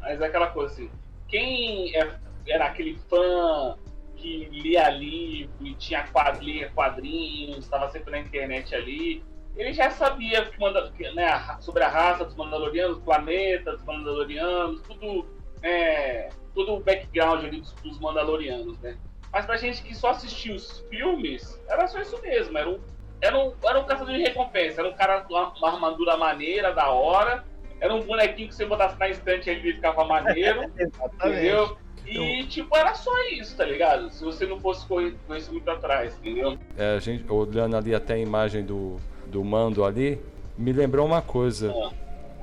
Mas 0.00 0.18
é 0.18 0.26
aquela 0.28 0.46
coisa 0.46 0.72
assim, 0.72 0.90
quem 1.28 1.94
é- 1.94 2.18
era 2.48 2.68
aquele 2.68 2.98
fã 3.10 3.76
que 4.16 4.46
lia 4.46 4.88
livro 4.88 5.52
e 5.60 5.74
tinha 5.74 6.06
quad- 6.08 6.40
lia 6.42 6.70
quadrinhos, 6.70 7.58
estava 7.58 7.90
sempre 7.90 8.12
na 8.12 8.18
internet 8.18 8.74
ali, 8.74 9.22
ele 9.54 9.74
já 9.74 9.90
sabia 9.90 10.46
que 10.46 10.58
manda- 10.58 10.90
que, 10.92 11.06
né, 11.10 11.28
sobre 11.60 11.82
a 11.82 11.88
raça 11.88 12.24
dos 12.24 12.34
Mandalorianos, 12.34 12.96
o 12.96 13.02
planeta 13.02 13.72
dos 13.72 13.84
Mandalorianos, 13.84 14.80
tudo, 14.82 15.26
né, 15.62 16.28
todo 16.54 16.74
o 16.74 16.80
background 16.80 17.44
ali 17.44 17.60
dos, 17.60 17.72
dos 17.74 17.98
Mandalorianos, 17.98 18.78
né? 18.80 18.96
Mas 19.32 19.46
pra 19.46 19.56
gente 19.56 19.82
que 19.82 19.94
só 19.94 20.10
assistia 20.10 20.54
os 20.54 20.84
filmes, 20.90 21.60
era 21.68 21.86
só 21.86 22.00
isso 22.00 22.20
mesmo, 22.20 22.58
era 22.58 22.68
um, 22.68 22.80
era 23.20 23.38
um, 23.38 23.52
era 23.64 23.80
um 23.80 23.84
caçador 23.84 24.14
de 24.14 24.22
recompensa, 24.22 24.80
era 24.80 24.88
um 24.88 24.94
cara 24.94 25.20
com 25.20 25.34
uma, 25.34 25.52
uma 25.54 25.72
armadura 25.72 26.16
maneira, 26.16 26.72
da 26.72 26.90
hora, 26.90 27.44
era 27.80 27.94
um 27.94 28.00
bonequinho 28.00 28.48
que 28.48 28.54
você 28.54 28.66
botasse 28.66 28.98
na 28.98 29.08
estante 29.08 29.48
ele 29.48 29.60
ele 29.60 29.74
ficava 29.74 30.04
maneiro, 30.04 30.64
entendeu? 30.74 31.78
E, 32.06 32.44
tipo, 32.46 32.76
era 32.76 32.92
só 32.94 33.12
isso, 33.30 33.56
tá 33.56 33.64
ligado? 33.64 34.10
Se 34.10 34.24
você 34.24 34.44
não 34.44 34.58
fosse 34.58 34.84
correr 34.86 35.14
com 35.26 35.34
isso 35.34 35.52
muito 35.52 35.70
atrás, 35.70 36.16
entendeu? 36.18 36.58
É, 36.76 36.96
a 36.96 36.98
gente, 36.98 37.30
olhando 37.30 37.76
ali 37.76 37.94
até 37.94 38.14
a 38.14 38.18
imagem 38.18 38.64
do, 38.64 38.96
do 39.26 39.44
Mando 39.44 39.84
ali, 39.84 40.20
me 40.58 40.72
lembrou 40.72 41.06
uma 41.06 41.22
coisa. 41.22 41.72
Ah. 41.72 41.92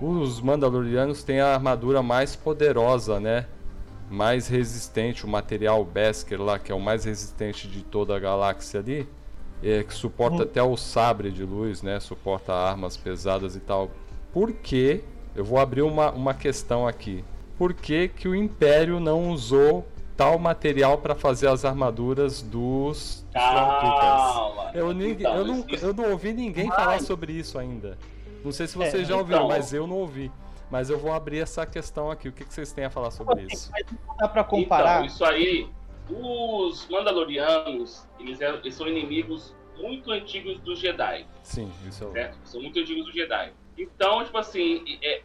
Os 0.02 0.40
Mandalorianos 0.42 1.24
têm 1.24 1.40
a 1.40 1.54
armadura 1.54 2.02
mais 2.04 2.36
poderosa, 2.36 3.20
né? 3.20 3.46
Mais 4.10 4.48
resistente, 4.48 5.26
o 5.26 5.28
material 5.28 5.84
Beskar 5.84 6.40
lá, 6.40 6.60
que 6.60 6.72
é 6.72 6.76
o 6.76 6.80
mais 6.80 7.04
resistente 7.06 7.68
de 7.68 7.82
toda 7.84 8.16
a 8.16 8.20
galáxia 8.20 8.80
ali. 8.80 9.08
É, 9.64 9.84
que 9.84 9.94
suporta 9.94 10.38
Hum. 10.38 10.42
até 10.44 10.62
o 10.62 10.78
sabre 10.78 11.32
de 11.32 11.44
luz, 11.44 11.82
né? 11.82 12.00
Suporta 12.00 12.54
armas 12.54 12.96
pesadas 12.96 13.56
e 13.56 13.60
tal. 13.60 13.90
Por 14.32 14.54
que? 14.54 15.04
Eu 15.36 15.44
vou 15.44 15.60
abrir 15.60 15.82
uma, 15.82 16.12
uma 16.12 16.34
questão 16.34 16.88
aqui. 16.88 17.24
Por 17.58 17.74
que, 17.74 18.08
que 18.08 18.28
o 18.28 18.36
Império 18.36 19.00
não 19.00 19.32
usou 19.32 19.88
tal 20.16 20.38
material 20.38 21.00
para 21.00 21.16
fazer 21.16 21.48
as 21.48 21.66
armaduras 21.66 22.42
dos 22.42 23.26
Stormtroopers? 23.36 24.34
Calma. 24.34 24.72
Eu, 24.76 24.94
ninguém, 24.94 25.12
Então, 25.14 25.36
eu, 25.38 25.46
não, 25.46 25.66
eu 25.82 25.94
não 25.94 26.12
ouvi 26.12 26.34
ninguém 26.34 26.68
falar 26.70 27.02
sobre 27.02 27.34
isso 27.34 27.58
ainda. 27.58 27.98
Não 28.44 28.52
sei 28.52 28.68
se 28.68 28.78
vocês 28.78 29.04
É, 29.04 29.06
já 29.06 29.16
ouviram, 29.18 29.40
então. 29.46 29.50
mas 29.50 29.74
eu 29.74 29.86
não 29.88 29.98
ouvi. 29.98 30.32
Mas 30.70 30.90
eu 30.90 30.98
vou 31.00 31.14
abrir 31.14 31.40
essa 31.40 31.66
questão 31.66 32.12
aqui. 32.12 32.28
O 32.28 32.32
que, 32.32 32.44
que 32.44 32.54
vocês 32.54 32.72
têm 32.74 32.86
a 32.86 32.90
falar 32.90 33.12
sobre 33.12 33.44
isso? 33.44 33.70
Mas 33.72 33.86
não 34.06 34.16
dá 34.18 34.28
pra 34.28 34.44
comparar. 34.44 34.96
Então, 34.98 35.06
isso 35.06 35.24
aí, 35.26 35.70
os 36.10 36.88
Mandalorianos, 36.90 38.06
eles, 38.20 38.42
eram- 38.42 38.58
eles 38.60 38.76
são 38.76 38.88
inimigos 38.88 39.56
muito 39.78 40.12
antigos 40.12 40.60
dos 40.62 40.80
Jedi. 40.80 41.26
Sim, 41.44 41.72
isso 41.88 42.04
eu... 42.04 42.12
certo? 42.12 42.38
São 42.46 42.62
muito 42.62 42.80
antigos 42.80 43.06
do 43.06 43.12
Jedi. 43.12 43.54
Então, 43.78 44.24
tipo 44.26 44.38
assim, 44.38 44.98
é- 45.02 45.22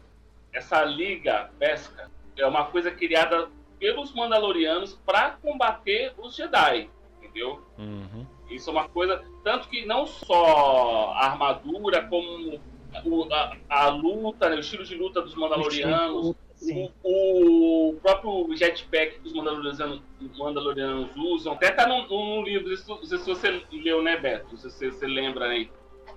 essa 0.53 0.83
liga 0.83 1.49
pesca 1.59 2.09
é 2.37 2.45
uma 2.45 2.65
coisa 2.65 2.91
criada 2.91 3.49
pelos 3.79 4.13
Mandalorianos 4.13 4.93
para 5.05 5.31
combater 5.31 6.13
os 6.17 6.35
Jedi, 6.35 6.89
entendeu? 7.21 7.61
Uhum. 7.77 8.25
Isso 8.49 8.69
é 8.69 8.73
uma 8.73 8.87
coisa, 8.87 9.21
tanto 9.43 9.67
que 9.67 9.85
não 9.85 10.05
só 10.05 11.11
a 11.15 11.25
armadura, 11.31 12.03
como 12.07 12.59
o- 13.05 13.27
a, 13.33 13.57
a 13.69 13.87
luta, 13.89 14.49
né, 14.49 14.55
o 14.55 14.59
estilo 14.59 14.83
de 14.83 14.95
luta 14.95 15.21
dos 15.21 15.35
Mandalorianos, 15.35 16.35
Sim. 16.55 16.89
O, 17.03 17.89
o 17.89 17.93
próprio 17.95 18.55
jetpack 18.55 19.19
que 19.19 19.27
os 19.27 19.33
Mandalorianos, 19.33 20.01
Mandalorianos 20.37 21.09
usam, 21.17 21.53
até 21.53 21.71
tá 21.71 21.85
no, 21.85 22.07
no 22.07 22.41
livro, 22.43 22.69
não 22.87 23.03
sei 23.03 23.17
se 23.17 23.25
você 23.25 23.61
leu, 23.71 24.01
né, 24.01 24.15
Beto? 24.17 24.55
Se 24.57 24.89
você 24.89 25.05
lembra 25.07 25.47
aí. 25.47 25.69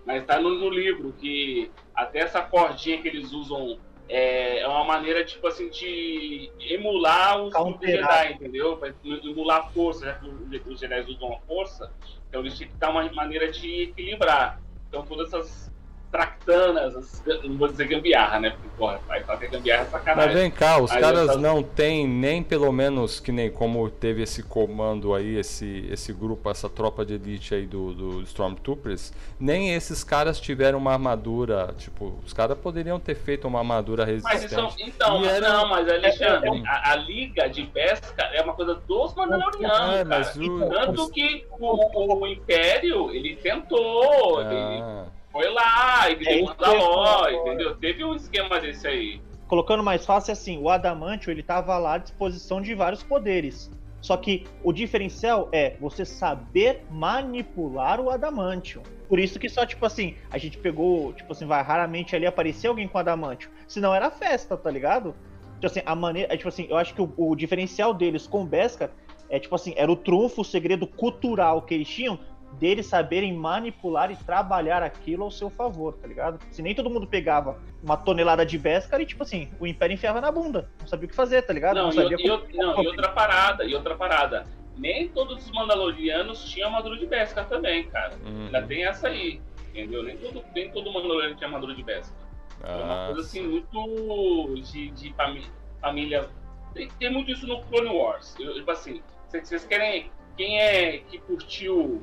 Mas 0.04 0.24
tá 0.24 0.40
no, 0.40 0.50
no 0.50 0.68
livro 0.70 1.12
que 1.18 1.68
até 1.92 2.20
essa 2.20 2.40
cordinha 2.42 3.02
que 3.02 3.08
eles 3.08 3.32
usam 3.32 3.76
é, 4.08 4.60
é 4.60 4.68
uma 4.68 4.84
maneira, 4.84 5.24
tipo 5.24 5.44
assim, 5.48 5.68
de 5.68 6.48
emular 6.60 7.42
os 7.42 7.52
Jedi, 7.82 8.32
entendeu? 8.34 8.76
Pra 8.76 8.94
emular 9.04 9.62
a 9.62 9.64
força, 9.70 10.06
já 10.06 10.14
que 10.60 10.68
os 10.70 10.78
Jedi 10.78 11.00
usam 11.10 11.32
a 11.32 11.38
força, 11.40 11.92
então 12.28 12.40
eles 12.40 12.56
têm 12.56 12.68
que 12.68 12.74
dar 12.74 12.90
uma 12.90 13.02
maneira 13.12 13.50
de 13.50 13.82
equilibrar. 13.82 14.60
Então 14.88 15.04
todas 15.04 15.32
essas 15.32 15.72
tractanas, 16.10 17.22
não 17.44 17.56
vou 17.56 17.68
dizer 17.68 17.86
gambiarra, 17.88 18.40
né? 18.40 18.50
Porque, 18.50 18.68
porra, 18.76 19.00
vai 19.06 19.22
fazer 19.22 19.48
gambiarra 19.48 19.82
é 19.82 19.86
sacanagem. 19.86 20.32
Mas 20.32 20.40
vem 20.40 20.50
cá, 20.50 20.78
os 20.78 20.90
Aí 20.90 21.00
caras 21.00 21.26
tava... 21.26 21.38
não 21.38 21.62
têm 21.62 22.06
nem 22.06 22.42
pelo 22.42 22.72
menos 22.72 23.20
que 23.20 23.32
nem 23.32 23.50
como 23.50 23.88
teve 23.90 24.22
esse 24.22 24.42
comando 24.42 25.14
aí, 25.14 25.36
esse, 25.36 25.86
esse 25.90 26.12
grupo, 26.12 26.50
essa 26.50 26.68
tropa 26.68 27.04
de 27.04 27.14
elite 27.14 27.54
aí 27.54 27.66
do, 27.66 27.92
do 27.92 28.22
Stormtroopers, 28.22 29.12
nem 29.38 29.74
esses 29.74 30.02
caras 30.04 30.40
tiveram 30.40 30.78
uma 30.78 30.92
armadura, 30.92 31.74
tipo, 31.76 32.18
os 32.24 32.32
caras 32.32 32.56
poderiam 32.58 32.98
ter 32.98 33.14
feito 33.14 33.46
uma 33.46 33.58
armadura 33.58 34.04
resistente. 34.04 34.54
Mas 34.54 34.74
isso, 34.74 34.88
então, 34.88 35.20
mas 35.20 35.28
era... 35.28 35.52
não, 35.52 35.68
mas 35.68 35.88
Alexandre, 35.88 36.50
é, 36.50 36.56
é, 36.56 36.68
a, 36.68 36.92
a, 36.92 36.96
liga 36.96 37.48
de 37.48 37.64
pesca 37.66 38.22
é 38.32 38.42
uma 38.42 38.54
coisa 38.54 38.74
dos 38.74 39.14
Mandalorianos, 39.14 39.96
é, 39.96 40.04
mas 40.04 40.36
o... 40.36 40.68
tanto 40.68 41.10
que 41.10 41.46
o, 41.58 42.22
o, 42.22 42.26
Império, 42.26 43.10
ele 43.10 43.36
tentou, 43.36 44.38
ah. 44.38 44.42
ele 44.42 45.16
foi 45.36 45.50
lá, 45.50 46.10
ele 46.10 46.26
é, 46.26 46.42
Mandalor, 46.42 47.30
entendeu? 47.30 47.76
Teve 47.76 48.02
um 48.02 48.14
esquema 48.14 48.58
desse 48.58 48.88
aí. 48.88 49.20
Colocando 49.46 49.82
mais 49.82 50.06
fácil, 50.06 50.32
assim, 50.32 50.58
o 50.58 50.70
Adamantio, 50.70 51.30
ele 51.30 51.42
tava 51.42 51.76
lá 51.76 51.94
à 51.94 51.98
disposição 51.98 52.62
de 52.62 52.74
vários 52.74 53.02
poderes. 53.02 53.70
Só 54.00 54.16
que 54.16 54.46
o 54.64 54.72
diferencial 54.72 55.48
é 55.52 55.76
você 55.78 56.06
saber 56.06 56.84
manipular 56.90 58.00
o 58.00 58.10
Adamantio. 58.10 58.82
Por 59.08 59.18
isso 59.18 59.38
que 59.38 59.48
só, 59.48 59.66
tipo 59.66 59.84
assim, 59.84 60.16
a 60.30 60.38
gente 60.38 60.56
pegou, 60.56 61.12
tipo 61.12 61.32
assim, 61.32 61.44
vai 61.44 61.62
raramente 61.62 62.16
ali 62.16 62.26
aparecer 62.26 62.68
alguém 62.68 62.88
com 62.88 62.96
Adamantio. 62.96 63.50
Senão 63.68 63.94
era 63.94 64.10
festa, 64.10 64.56
tá 64.56 64.70
ligado? 64.70 65.14
Tipo 65.54 65.66
assim, 65.66 65.82
a 65.84 65.94
maneira. 65.94 66.32
É, 66.32 66.36
tipo 66.36 66.48
assim, 66.48 66.66
eu 66.70 66.78
acho 66.78 66.94
que 66.94 67.02
o, 67.02 67.12
o 67.16 67.36
diferencial 67.36 67.92
deles 67.92 68.26
com 68.26 68.42
o 68.42 68.46
Beskar 68.46 68.90
é, 69.28 69.38
tipo 69.38 69.54
assim, 69.54 69.74
era 69.76 69.90
o 69.90 69.96
trunfo, 69.96 70.42
o 70.42 70.44
segredo 70.44 70.86
cultural 70.86 71.62
que 71.62 71.74
eles 71.74 71.88
tinham 71.88 72.18
deles 72.58 72.86
saberem 72.86 73.32
manipular 73.32 74.10
e 74.10 74.16
trabalhar 74.16 74.82
aquilo 74.82 75.24
ao 75.24 75.30
seu 75.30 75.50
favor, 75.50 75.94
tá 75.94 76.06
ligado? 76.06 76.38
Se 76.50 76.62
nem 76.62 76.74
todo 76.74 76.90
mundo 76.90 77.06
pegava 77.06 77.58
uma 77.82 77.96
tonelada 77.96 78.44
de 78.44 78.58
Beskar 78.58 79.00
e, 79.00 79.06
tipo 79.06 79.22
assim, 79.22 79.50
o 79.60 79.66
Império 79.66 79.94
enfiava 79.94 80.20
na 80.20 80.30
bunda. 80.30 80.70
Não 80.80 80.86
sabia 80.86 81.06
o 81.06 81.08
que 81.08 81.14
fazer, 81.14 81.42
tá 81.42 81.52
ligado? 81.52 81.76
Não, 81.76 81.84
não 81.84 81.92
sabia 81.92 82.16
e, 82.18 82.28
como... 82.28 82.44
não, 82.54 82.82
e 82.82 82.86
outra 82.86 83.08
parada, 83.10 83.64
e 83.64 83.74
outra 83.74 83.94
parada. 83.94 84.46
Nem 84.76 85.08
todos 85.08 85.44
os 85.44 85.50
Mandalorianos 85.52 86.44
tinham 86.44 86.68
armadura 86.68 86.98
de 86.98 87.06
Beskar 87.06 87.48
também, 87.48 87.88
cara. 87.88 88.14
Uhum. 88.24 88.46
Ainda 88.46 88.62
tem 88.62 88.84
essa 88.84 89.08
aí, 89.08 89.40
entendeu? 89.70 90.02
Nem 90.02 90.16
todo, 90.18 90.44
nem 90.54 90.70
todo 90.70 90.92
Mandaloriano 90.92 91.36
tinha 91.36 91.48
armadura 91.48 91.74
de 91.74 91.82
Beskar. 91.82 92.26
Ah, 92.62 92.72
é 92.72 92.84
uma 92.84 93.06
coisa 93.06 93.20
assim, 93.20 93.42
muito 93.42 94.54
de, 94.62 94.90
de 94.90 95.12
família. 95.14 95.50
família. 95.80 96.28
Tem, 96.74 96.88
tem, 96.98 97.10
muito 97.10 97.30
isso 97.30 97.46
no 97.46 97.62
Clone 97.64 97.88
Wars. 97.88 98.34
Eu, 98.38 98.54
tipo 98.54 98.70
assim, 98.70 99.02
vocês 99.28 99.64
querem. 99.64 100.10
Quem 100.36 100.60
é 100.60 100.98
que 100.98 101.18
curtiu 101.18 102.02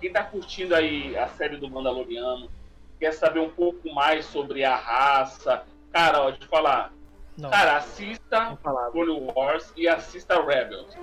quem 0.00 0.12
tá 0.12 0.24
curtindo 0.24 0.74
aí 0.74 1.16
a 1.16 1.28
série 1.28 1.56
do 1.56 1.70
Mandaloriano, 1.70 2.50
quer 2.98 3.12
saber 3.12 3.40
um 3.40 3.50
pouco 3.50 3.92
mais 3.92 4.24
sobre 4.26 4.64
a 4.64 4.76
raça, 4.76 5.64
cara, 5.92 6.22
ó, 6.22 6.30
de 6.30 6.46
falar. 6.46 6.92
Não. 7.36 7.50
Cara, 7.50 7.76
assista 7.76 8.56
Clone 8.92 9.32
Wars 9.34 9.72
e 9.76 9.88
assista 9.88 10.40
Rebels. 10.42 10.94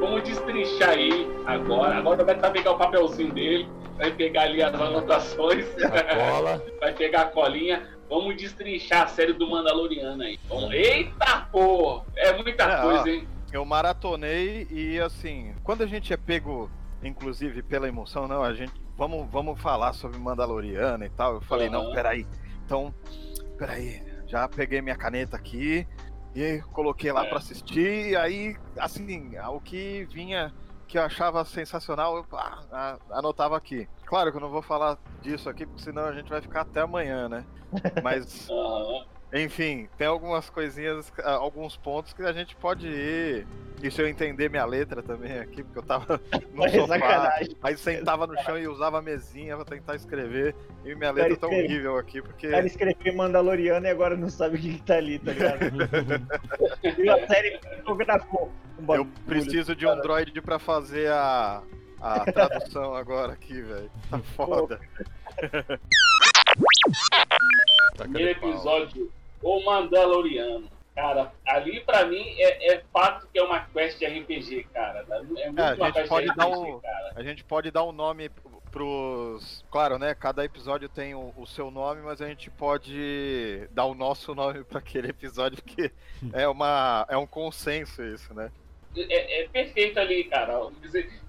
Vamos 0.00 0.22
destrinchar 0.24 0.90
aí 0.90 1.28
agora. 1.46 1.96
Agora 1.96 2.24
vai 2.24 2.52
pegar 2.52 2.72
o 2.72 2.78
papelzinho 2.78 3.32
dele, 3.32 3.68
vai 3.96 4.10
pegar 4.10 4.42
ali 4.42 4.62
as 4.62 4.74
anotações, 4.74 5.66
vai 6.80 6.92
pegar 6.94 7.22
a 7.22 7.26
colinha. 7.26 7.97
Vamos 8.08 8.36
destrinchar 8.36 9.02
a 9.02 9.06
série 9.06 9.32
do 9.32 9.48
Mandaloriano 9.48 10.22
aí. 10.22 10.38
Eita, 10.72 11.48
pô! 11.52 12.02
É 12.16 12.32
muita 12.32 12.64
é, 12.64 12.80
coisa, 12.80 13.02
ó, 13.02 13.06
hein? 13.06 13.28
Eu 13.52 13.64
maratonei 13.64 14.66
e 14.70 14.98
assim, 15.00 15.54
quando 15.62 15.82
a 15.82 15.86
gente 15.86 16.12
é 16.12 16.16
pego, 16.16 16.70
inclusive 17.02 17.62
pela 17.62 17.88
emoção, 17.88 18.26
não, 18.26 18.42
a 18.42 18.54
gente. 18.54 18.72
Vamos, 18.96 19.30
vamos 19.30 19.60
falar 19.60 19.92
sobre 19.92 20.18
Mandaloriano 20.18 21.04
e 21.04 21.10
tal. 21.10 21.34
Eu 21.34 21.40
falei, 21.42 21.68
uhum. 21.68 21.84
não, 21.84 21.92
peraí. 21.92 22.26
Então, 22.64 22.92
peraí, 23.56 24.02
já 24.26 24.48
peguei 24.48 24.82
minha 24.82 24.96
caneta 24.96 25.36
aqui 25.36 25.86
e 26.34 26.60
coloquei 26.72 27.12
lá 27.12 27.24
é. 27.24 27.28
para 27.28 27.38
assistir. 27.38 28.10
E 28.10 28.16
aí, 28.16 28.56
assim, 28.76 29.32
o 29.50 29.60
que 29.60 30.06
vinha 30.10 30.52
que 30.88 30.96
eu 30.96 31.02
achava 31.02 31.44
sensacional, 31.44 32.16
eu 32.16 32.26
ah, 32.32 32.98
anotava 33.10 33.56
aqui. 33.56 33.86
Claro 34.06 34.30
que 34.30 34.38
eu 34.38 34.40
não 34.40 34.48
vou 34.48 34.62
falar 34.62 34.98
disso 35.20 35.48
aqui, 35.50 35.66
porque 35.66 35.82
senão 35.82 36.04
a 36.04 36.12
gente 36.12 36.30
vai 36.30 36.40
ficar 36.40 36.62
até 36.62 36.80
amanhã, 36.80 37.28
né? 37.28 37.44
Mas, 38.02 38.48
enfim, 39.32 39.88
tem 39.98 40.06
algumas 40.06 40.48
coisinhas, 40.48 41.12
ah, 41.22 41.32
alguns 41.32 41.76
pontos 41.76 42.12
que 42.14 42.22
a 42.22 42.32
gente 42.32 42.56
pode 42.56 42.86
ir. 42.86 43.46
E 43.82 43.90
se 43.90 44.00
eu 44.02 44.08
entender 44.08 44.48
minha 44.50 44.64
letra 44.64 45.02
também 45.02 45.38
aqui, 45.38 45.62
porque 45.62 45.78
eu 45.78 45.82
tava 45.82 46.20
no 46.52 46.62
Mas 46.62 46.72
sofá, 46.72 46.98
sacanagem. 46.98 47.56
aí 47.62 47.76
sentava 47.76 48.26
no 48.26 48.36
chão 48.42 48.58
e 48.58 48.66
usava 48.66 48.98
a 48.98 49.02
mesinha 49.02 49.54
pra 49.56 49.64
tentar 49.64 49.94
escrever. 49.94 50.54
E 50.84 50.94
minha 50.94 51.10
letra 51.12 51.36
tá 51.36 51.46
horrível 51.46 51.96
aqui, 51.98 52.22
porque. 52.22 52.48
Cara 52.48 52.66
escreveu 52.66 53.14
Mandaloriano 53.14 53.86
e 53.86 53.90
agora 53.90 54.16
não 54.16 54.30
sabe 54.30 54.56
o 54.56 54.60
que, 54.60 54.74
que 54.74 54.82
tá 54.82 54.96
ali, 54.96 55.18
tá 55.18 55.32
ligado? 55.32 55.60
e 56.98 57.08
a 57.08 57.26
série 57.26 57.60
fotografou. 57.84 58.50
Um 58.80 58.94
eu 58.94 59.06
preciso 59.26 59.76
de 59.76 59.86
um 59.86 60.00
droid 60.00 60.40
pra 60.40 60.58
fazer 60.58 61.10
a, 61.10 61.62
a 62.00 62.20
tradução 62.32 62.94
agora 62.94 63.34
aqui, 63.34 63.60
velho. 63.60 63.90
Tá 64.10 64.18
foda. 64.18 64.80
Primeiro 67.96 68.30
episódio, 68.30 69.10
O 69.42 69.64
Mandaloriano. 69.64 70.68
Cara, 70.94 71.32
ali 71.46 71.80
pra 71.80 72.06
mim 72.06 72.24
é, 72.38 72.74
é, 72.74 72.82
fato 72.92 73.28
que 73.32 73.38
é 73.38 73.42
uma 73.42 73.60
quest 73.60 73.98
de 73.98 74.06
RPG, 74.06 74.64
cara. 74.72 75.06
É 75.08 75.22
muito 75.22 75.60
é, 75.60 75.62
a 75.62 75.74
gente 75.74 76.08
pode 76.08 76.26
RPG, 76.26 76.36
dar 76.36 76.46
um, 76.48 76.80
cara. 76.80 77.12
A 77.14 77.22
gente 77.22 77.44
pode 77.44 77.70
dar 77.70 77.84
um 77.84 77.92
nome 77.92 78.28
pros. 78.72 79.64
Claro, 79.70 79.96
né? 79.96 80.12
Cada 80.14 80.44
episódio 80.44 80.88
tem 80.88 81.14
o, 81.14 81.32
o, 81.36 81.46
seu 81.46 81.70
nome, 81.70 82.02
mas 82.02 82.20
a 82.20 82.26
gente 82.26 82.50
pode 82.50 83.68
dar 83.70 83.84
o 83.84 83.94
nosso 83.94 84.34
nome 84.36 84.64
para 84.64 84.80
aquele 84.80 85.10
episódio, 85.10 85.62
porque 85.62 85.92
é, 86.32 86.48
uma, 86.48 87.06
é 87.08 87.16
um 87.16 87.26
consenso 87.26 88.02
isso, 88.02 88.34
né? 88.34 88.50
é, 88.96 89.42
é, 89.42 89.48
perfeito 89.48 89.98
ali, 90.00 90.24
cara. 90.24 90.54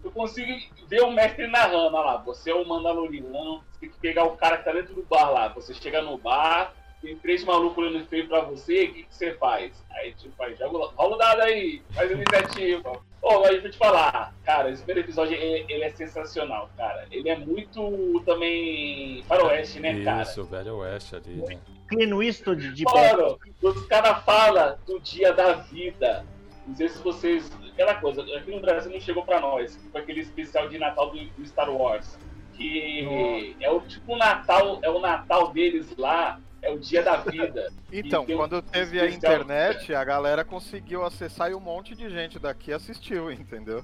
Eu 0.03 0.11
consigo 0.11 0.51
ver 0.87 1.01
o 1.01 1.11
mestre 1.11 1.47
narrando, 1.47 1.95
olha 1.95 2.05
lá, 2.05 2.17
você 2.17 2.51
é 2.51 2.55
o 2.55 2.67
Mandaloriano, 2.67 3.63
você 3.71 3.81
tem 3.81 3.89
que 3.89 3.99
pegar 3.99 4.23
o 4.23 4.37
cara 4.37 4.57
que 4.57 4.65
tá 4.65 4.71
dentro 4.71 4.95
do 4.95 5.03
bar 5.03 5.29
lá. 5.29 5.47
Você 5.49 5.73
chega 5.73 6.01
no 6.01 6.17
bar, 6.17 6.73
tem 7.01 7.15
três 7.17 7.43
malucos 7.43 7.77
olhando 7.77 8.05
feio 8.07 8.27
pra 8.27 8.41
você, 8.41 8.85
o 8.85 8.93
que, 8.93 9.03
que 9.03 9.15
você 9.15 9.33
faz? 9.35 9.71
Aí, 9.91 10.13
tipo, 10.13 10.41
aí, 10.43 10.55
joga, 10.55 10.93
rola 10.95 11.15
o 11.15 11.17
dado 11.17 11.41
aí, 11.41 11.81
faz 11.91 12.12
a 12.12 12.13
iniciativa. 12.13 12.91
Ô, 12.91 13.01
oh, 13.21 13.41
mas 13.41 13.62
vou 13.62 13.71
te 13.71 13.77
falar, 13.77 14.33
cara, 14.43 14.69
esse 14.69 14.83
primeiro 14.83 15.07
episódio, 15.07 15.35
ele, 15.35 15.65
ele, 15.69 15.83
é 15.83 15.89
sensacional, 15.91 16.69
cara. 16.77 17.05
Ele 17.12 17.29
é 17.29 17.38
muito 17.38 18.21
também 18.25 19.23
faroeste, 19.27 19.79
né, 19.79 20.03
cara? 20.03 20.23
Isso, 20.23 20.43
velho 20.45 20.77
oeste 20.77 21.15
ali, 21.15 21.35
né? 21.35 21.59
Clean 21.88 22.21
Eastwood 22.21 22.73
de 22.73 22.83
Mano, 22.83 23.39
os 23.62 23.85
caras 23.88 24.23
falam 24.23 24.77
do 24.85 24.99
dia 24.99 25.33
da 25.33 25.53
vida, 25.53 26.25
não 26.67 26.75
sei 26.75 26.89
se 26.89 27.01
vocês. 27.01 27.51
Aquela 27.73 27.95
coisa, 27.95 28.21
aqui 28.21 28.51
no 28.51 28.59
Brasil 28.59 28.91
não 28.91 28.99
chegou 28.99 29.23
pra 29.23 29.39
nós, 29.39 29.79
foi 29.91 30.01
aquele 30.01 30.19
especial 30.19 30.67
de 30.67 30.77
Natal 30.77 31.09
do, 31.09 31.17
do 31.17 31.45
Star 31.45 31.69
Wars. 31.69 32.17
Que 32.53 33.55
é 33.62 33.71
o 33.71 33.79
tipo 33.79 34.13
o 34.13 34.17
Natal, 34.17 34.79
é 34.81 34.89
o 34.89 34.99
Natal 34.99 35.53
deles 35.53 35.95
lá, 35.97 36.41
é 36.61 36.71
o 36.71 36.79
dia 36.79 37.03
da 37.03 37.17
vida. 37.17 37.71
Então, 37.91 38.23
quando 38.23 38.57
um 38.57 38.61
teve 38.61 38.99
a 38.99 39.09
internet, 39.09 39.95
a 39.95 40.03
galera 40.03 40.45
conseguiu 40.45 41.03
acessar 41.03 41.49
e 41.49 41.55
um 41.55 41.59
monte 41.59 41.95
de 41.95 42.07
gente 42.07 42.37
daqui 42.37 42.71
assistiu, 42.71 43.31
entendeu? 43.33 43.83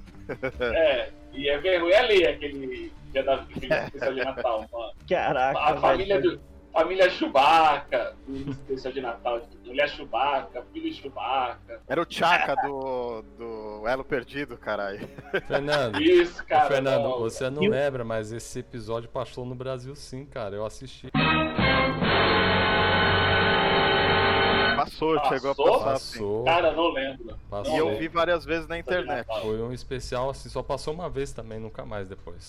É, 0.59 1.09
e 1.33 1.49
é 1.49 1.57
vergonha 1.57 2.03
ler 2.03 2.27
aquele 2.27 2.93
dia 3.11 3.23
da 3.23 3.35
aquele 3.35 3.73
especial 3.73 4.13
de 4.13 4.23
Natal, 4.23 4.69
mano. 4.71 4.93
Caraca. 5.09 5.59
A 5.59 5.77
família 5.77 6.21
do 6.21 6.39
família 6.75 7.09
Chewbacca, 7.09 8.13
do 8.27 8.51
especial 8.51 8.93
de 8.93 8.99
Natal, 8.99 9.41
mulher 9.65 9.87
Chewbacca, 9.89 10.61
filho 10.73 10.93
Chewbacca. 10.93 11.79
Era 11.87 12.01
o 12.01 12.05
Chaka 12.07 12.55
do, 12.67 13.21
do 13.37 13.87
Elo 13.87 14.03
Perdido, 14.03 14.57
caralho. 14.57 15.07
Fernando, 15.47 16.01
Isso, 16.01 16.45
cara. 16.45 16.67
Fernando, 16.67 17.03
não, 17.03 17.19
você 17.19 17.49
não 17.49 17.61
lembra, 17.61 18.03
mas 18.03 18.33
esse 18.33 18.59
episódio 18.59 19.09
passou 19.09 19.45
no 19.45 19.55
Brasil 19.55 19.95
sim, 19.95 20.25
cara. 20.25 20.55
Eu 20.55 20.65
assisti. 20.65 21.09
Passou, 24.95 25.15
Passou? 25.15 25.33
chegou 25.33 25.51
a 25.51 25.55
passar 25.55 25.85
Passou. 25.91 26.35
Assim. 26.37 26.45
Cara, 26.45 26.71
não 26.71 26.89
lembro. 26.91 27.37
Passou. 27.49 27.73
E 27.73 27.77
eu 27.77 27.97
vi 27.97 28.07
várias 28.07 28.45
vezes 28.45 28.67
na 28.67 28.79
internet. 28.79 29.25
Foi 29.41 29.61
um 29.61 29.73
especial 29.73 30.29
assim, 30.29 30.47
só 30.49 30.63
passou 30.63 30.93
uma 30.93 31.09
vez 31.09 31.33
também, 31.33 31.59
nunca 31.59 31.85
mais 31.85 32.07
depois. 32.07 32.47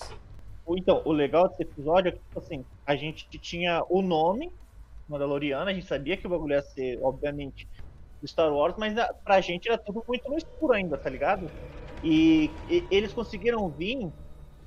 Então, 0.69 1.01
o 1.05 1.11
legal 1.11 1.47
desse 1.49 1.63
episódio 1.63 2.09
é 2.09 2.11
que, 2.11 2.19
tipo 2.19 2.39
assim, 2.39 2.65
a 2.85 2.95
gente 2.95 3.27
tinha 3.39 3.83
o 3.89 4.01
nome 4.01 4.49
Mandaloriano, 5.07 5.69
a 5.69 5.73
gente 5.73 5.85
sabia 5.85 6.17
que 6.17 6.27
o 6.27 6.29
bagulho 6.29 6.53
ia 6.53 6.61
ser, 6.61 6.99
obviamente, 7.01 7.65
do 8.21 8.27
Star 8.27 8.53
Wars, 8.53 8.75
mas 8.77 8.97
a- 8.97 9.13
pra 9.23 9.39
gente 9.39 9.69
era 9.69 9.77
tudo 9.77 10.03
muito 10.05 10.29
no 10.29 10.35
escuro 10.37 10.73
ainda, 10.73 10.97
tá 10.97 11.09
ligado? 11.09 11.49
E, 12.03 12.49
e 12.69 12.85
eles 12.91 13.13
conseguiram 13.13 13.69
vir, 13.69 14.11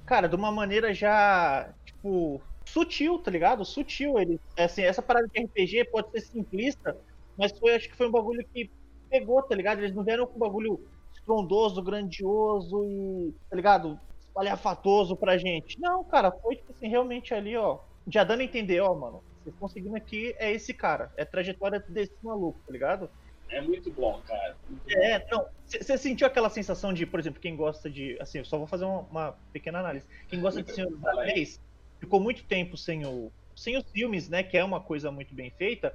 cara, 0.07 0.27
de 0.29 0.35
uma 0.37 0.51
maneira 0.51 0.95
já, 0.95 1.75
tipo, 1.85 2.41
sutil, 2.67 3.19
tá 3.19 3.31
ligado? 3.31 3.63
Sutil. 3.67 4.19
Eles, 4.19 4.39
assim, 4.57 4.81
essa 4.83 5.03
parada 5.03 5.29
de 5.29 5.43
RPG 5.43 5.85
pode 5.91 6.11
ser 6.11 6.21
simplista, 6.23 6.97
mas 7.41 7.59
foi, 7.59 7.75
acho 7.75 7.89
que 7.89 7.97
foi 7.97 8.07
um 8.07 8.11
bagulho 8.11 8.47
que 8.53 8.71
pegou, 9.09 9.43
tá 9.43 9.55
ligado? 9.55 9.79
Eles 9.79 9.95
não 9.95 10.05
vieram 10.05 10.27
com 10.27 10.37
um 10.37 10.39
bagulho 10.39 10.87
estrondoso, 11.15 11.83
grandioso 11.83 12.85
e, 12.85 13.35
tá 13.49 13.57
ligado? 13.57 13.99
Espalhafatoso 14.21 15.17
pra 15.17 15.39
gente. 15.39 15.81
Não, 15.81 16.05
cara, 16.05 16.31
foi, 16.31 16.57
tipo 16.57 16.71
assim, 16.71 16.87
realmente 16.87 17.33
ali, 17.33 17.57
ó, 17.57 17.79
já 18.07 18.25
dando 18.25 18.41
a 18.41 18.45
entender, 18.45 18.81
ó, 18.81 18.95
mano, 18.95 19.25
vocês 19.43 19.57
conseguindo 19.59 19.97
aqui 19.97 20.35
é 20.39 20.53
esse 20.53 20.75
cara, 20.75 21.11
é 21.17 21.23
a 21.23 21.27
trajetória 21.27 21.83
desse 21.89 22.13
maluco, 22.23 22.61
tá 22.67 22.73
ligado? 22.73 23.09
É 23.49 23.61
muito 23.63 23.91
bom, 23.91 24.21
cara. 24.27 24.55
Muito 24.69 24.85
bom. 24.85 25.03
É, 25.03 25.27
não. 25.31 25.47
Você 25.67 25.97
sentiu 25.97 26.27
aquela 26.27 26.51
sensação 26.51 26.93
de, 26.93 27.07
por 27.07 27.19
exemplo, 27.19 27.41
quem 27.41 27.57
gosta 27.57 27.91
de. 27.91 28.17
Assim, 28.21 28.39
eu 28.39 28.45
só 28.45 28.57
vou 28.59 28.67
fazer 28.67 28.85
uma, 28.85 29.01
uma 29.01 29.33
pequena 29.53 29.81
análise. 29.81 30.07
Quem 30.29 30.41
gosta 30.41 30.63
de 30.63 30.73
Senhor 30.73 30.89
dos. 30.89 31.05
Anéis 31.05 31.61
ficou 31.99 32.21
muito 32.21 32.45
tempo 32.45 32.77
sem, 32.77 33.05
o, 33.05 33.33
sem 33.57 33.77
os 33.77 33.85
filmes, 33.91 34.29
né? 34.29 34.45
Que 34.45 34.57
é 34.57 34.63
uma 34.63 34.81
coisa 34.81 35.11
muito 35.11 35.35
bem 35.35 35.51
feita. 35.51 35.93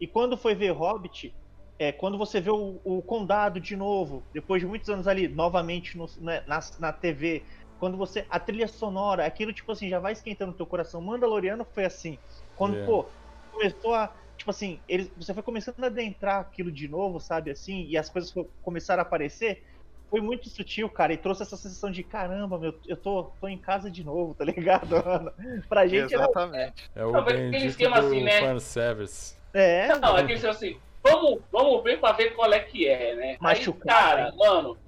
E 0.00 0.06
quando 0.06 0.36
foi 0.36 0.54
ver 0.54 0.70
Hobbit, 0.70 1.34
é, 1.78 1.92
quando 1.92 2.18
você 2.18 2.40
vê 2.40 2.50
o, 2.50 2.80
o 2.84 3.02
Condado 3.02 3.60
de 3.60 3.76
novo, 3.76 4.22
depois 4.32 4.60
de 4.60 4.66
muitos 4.66 4.88
anos 4.88 5.08
ali, 5.08 5.28
novamente 5.28 5.96
no, 5.96 6.06
né, 6.18 6.42
na, 6.46 6.60
na 6.78 6.92
TV, 6.92 7.42
quando 7.80 7.96
você. 7.96 8.26
A 8.28 8.38
trilha 8.38 8.68
sonora, 8.68 9.24
aquilo, 9.24 9.52
tipo 9.52 9.72
assim, 9.72 9.88
já 9.88 9.98
vai 9.98 10.12
esquentando 10.12 10.52
o 10.52 10.54
teu 10.54 10.66
coração. 10.66 11.00
Mandaloriano 11.00 11.64
foi 11.64 11.86
assim. 11.86 12.18
Quando, 12.54 12.76
É. 12.76 12.84
pô, 12.84 13.06
começou 13.50 13.94
a. 13.94 14.14
Tipo 14.36 14.50
assim, 14.50 14.78
eles, 14.86 15.10
você 15.16 15.34
foi 15.34 15.42
começando 15.42 15.82
a 15.82 15.86
adentrar 15.86 16.40
aquilo 16.40 16.70
de 16.70 16.86
novo, 16.86 17.18
sabe, 17.18 17.50
assim, 17.50 17.86
e 17.88 17.96
as 17.96 18.08
coisas 18.08 18.32
começaram 18.62 19.00
a 19.00 19.02
aparecer. 19.02 19.64
Foi 20.10 20.20
muito 20.20 20.48
sutil, 20.48 20.88
cara, 20.88 21.12
e 21.12 21.16
trouxe 21.16 21.42
essa 21.42 21.56
sensação 21.56 21.90
de 21.90 22.02
caramba, 22.02 22.58
meu, 22.58 22.74
eu 22.86 22.96
tô, 22.96 23.32
tô 23.40 23.48
em 23.48 23.58
casa 23.58 23.90
de 23.90 24.02
novo, 24.02 24.34
tá 24.36 24.44
ligado, 24.44 25.02
mano? 25.04 25.32
Pra 25.68 25.86
gente 25.86 26.14
era. 26.14 26.24
Exatamente. 26.24 26.90
É 26.94 27.04
o 27.04 27.22
bendito 27.22 27.66
esquema 27.66 28.00
do 28.00 28.06
assim, 28.06 28.22
né? 28.22 28.40
fanservice. 28.40 29.39
É, 29.52 29.88
Não, 29.98 30.16
é 30.16 30.24
que 30.24 30.32
eles 30.32 30.44
assim, 30.44 30.80
vamos, 31.02 31.40
vamos 31.50 31.82
ver 31.82 31.98
pra 32.00 32.12
ver 32.12 32.34
qual 32.34 32.52
é 32.52 32.60
que 32.60 32.86
é, 32.88 33.14
né? 33.14 33.30
Aí, 33.32 33.38
Machucado, 33.40 33.86
cara, 33.86 34.32
mano, 34.36 34.78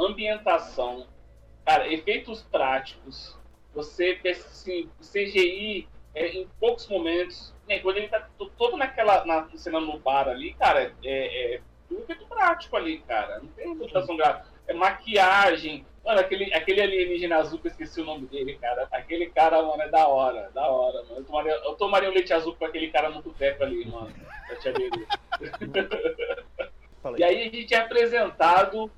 ambientação, 0.00 1.06
cara, 1.64 1.92
efeitos 1.92 2.42
práticos, 2.42 3.36
você 3.74 4.14
pensa 4.22 4.46
assim, 4.46 4.88
CGI 5.00 5.88
é, 6.14 6.28
em 6.28 6.48
poucos 6.60 6.86
momentos, 6.88 7.52
né, 7.68 7.80
quando 7.80 7.96
ele 7.96 8.08
tá 8.08 8.28
to- 8.38 8.50
todo 8.56 8.76
naquela, 8.76 9.24
na 9.24 9.48
cena 9.56 9.80
no 9.80 9.98
bar 9.98 10.28
ali, 10.28 10.54
cara, 10.54 10.94
é, 11.04 11.54
é 11.56 11.60
tudo 11.88 12.02
efeito 12.02 12.26
prático 12.26 12.76
ali, 12.76 12.98
cara, 13.00 13.40
não 13.40 13.48
tem 13.48 13.66
computação 13.66 14.16
gráfica, 14.16 14.46
é 14.68 14.72
maquiagem, 14.72 15.84
mano, 16.04 16.20
aquele, 16.20 16.52
aquele 16.54 16.80
alienígena 16.82 17.36
azul 17.36 17.58
que 17.58 17.66
eu 17.68 17.70
esqueci 17.70 18.00
o 18.00 18.04
nome 18.04 18.26
dele, 18.26 18.58
cara, 18.60 18.86
aquele 18.92 19.26
cara, 19.30 19.62
mano, 19.62 19.82
é 19.82 19.88
da 19.88 20.06
hora, 20.06 20.50
da 20.54 20.68
hora, 20.68 21.02
mano, 21.04 21.16
eu 21.18 21.24
tomaria, 21.24 21.52
eu 21.52 21.74
tomaria 21.74 22.10
um 22.10 22.12
leite 22.14 22.32
azul 22.32 22.54
com 22.54 22.64
aquele 22.64 22.88
cara 22.90 23.08
no 23.08 23.22
boteco 23.22 23.62
ali, 23.64 23.84
mano, 23.86 24.12
da 24.48 24.56
tia 24.56 24.72
Belu. 24.72 25.06
falei. 27.02 27.20
E 27.20 27.24
aí 27.24 27.48
a 27.48 27.50
gente 27.50 27.74
é 27.74 27.78
apresentado 27.78 28.90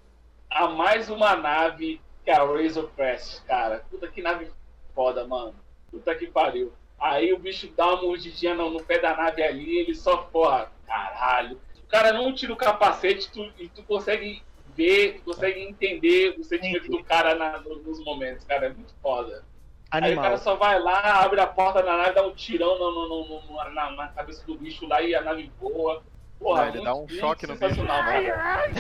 a 0.51 0.69
mais 0.69 1.09
uma 1.11 1.35
nave 1.37 2.01
que 2.25 2.31
é 2.31 2.35
a 2.35 2.45
Razor 2.45 2.91
Crest, 2.97 3.43
cara. 3.45 3.85
Puta 3.91 4.09
que 4.09 4.21
nave 4.23 4.51
foda, 4.95 5.25
mano. 5.27 5.55
Puta 5.91 6.15
que 6.15 6.27
pariu. 6.27 6.73
Aí 6.99 7.33
o 7.33 7.39
bicho 7.39 7.69
dá 7.77 7.87
uma 7.89 8.03
mordidinha 8.03 8.55
no, 8.55 8.71
no 8.71 8.83
pé 8.83 8.99
da 8.99 9.15
nave 9.17 9.43
ali, 9.43 9.79
ele 9.79 9.95
só, 9.95 10.17
porra, 10.17 10.73
caralho. 10.87 11.61
O 11.85 11.87
cara 11.89 12.13
não 12.13 12.33
tira 12.35 12.53
o 12.53 12.57
capacete 12.57 13.31
tu- 13.31 13.53
e 13.59 13.69
tu 13.69 13.83
consegue 13.85 14.43
ver, 14.77 15.21
consegue 15.25 15.61
entender 15.61 16.37
o 16.39 16.45
sentimento 16.45 16.91
do 16.91 17.03
cara 17.03 17.35
na- 17.35 17.59
no- 17.61 17.77
nos 17.79 18.05
momentos, 18.05 18.45
cara. 18.45 18.67
É 18.67 18.69
muito 18.73 18.95
foda. 19.03 19.43
Aí 19.91 20.01
o 20.03 20.05
Animal. 20.07 20.25
cara 20.25 20.39
só 20.39 20.57
vai 20.57 20.81
lá, 20.81 21.23
abre 21.25 21.41
a 21.41 21.47
porta 21.47 21.83
da 21.83 21.97
nave, 21.97 22.13
dá 22.13 22.27
um 22.27 22.35
tirão 22.35 22.79
no- 22.79 22.91
no- 22.91 23.09
no- 23.09 23.43
no- 23.43 23.71
na, 23.75 23.91
na 23.93 24.09
cabeça 24.09 24.45
do 24.47 24.57
bicho 24.59 24.87
lá 24.87 25.01
e 25.01 25.15
a 25.15 25.23
nave 25.23 25.51
voa. 25.61 26.03
Porra, 26.39 26.67
Não, 26.67 26.75
ele 26.75 26.85
dá 26.85 26.95
um 26.95 27.09
choque 27.09 27.47
no 27.47 27.55
bicho. 27.57 27.81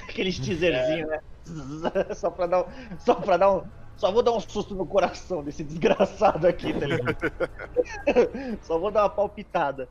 Aqueles 0.08 0.38
teaserzinhos, 0.38 1.08
né? 1.08 1.20
só 2.14 2.30
pra 2.30 2.46
dar 2.46 2.62
um. 2.62 2.98
Só 2.98 3.14
pra 3.14 3.36
dar 3.36 3.50
um. 3.52 3.64
Só 3.96 4.12
vou 4.12 4.22
dar 4.22 4.32
um 4.32 4.40
susto 4.40 4.74
no 4.74 4.84
coração 4.84 5.42
desse 5.42 5.64
desgraçado 5.64 6.46
aqui, 6.46 6.70
tá 6.74 6.86
ligado? 6.86 7.16
só 8.62 8.78
vou 8.78 8.90
dar 8.90 9.04
uma 9.04 9.08
palpitada. 9.08 9.88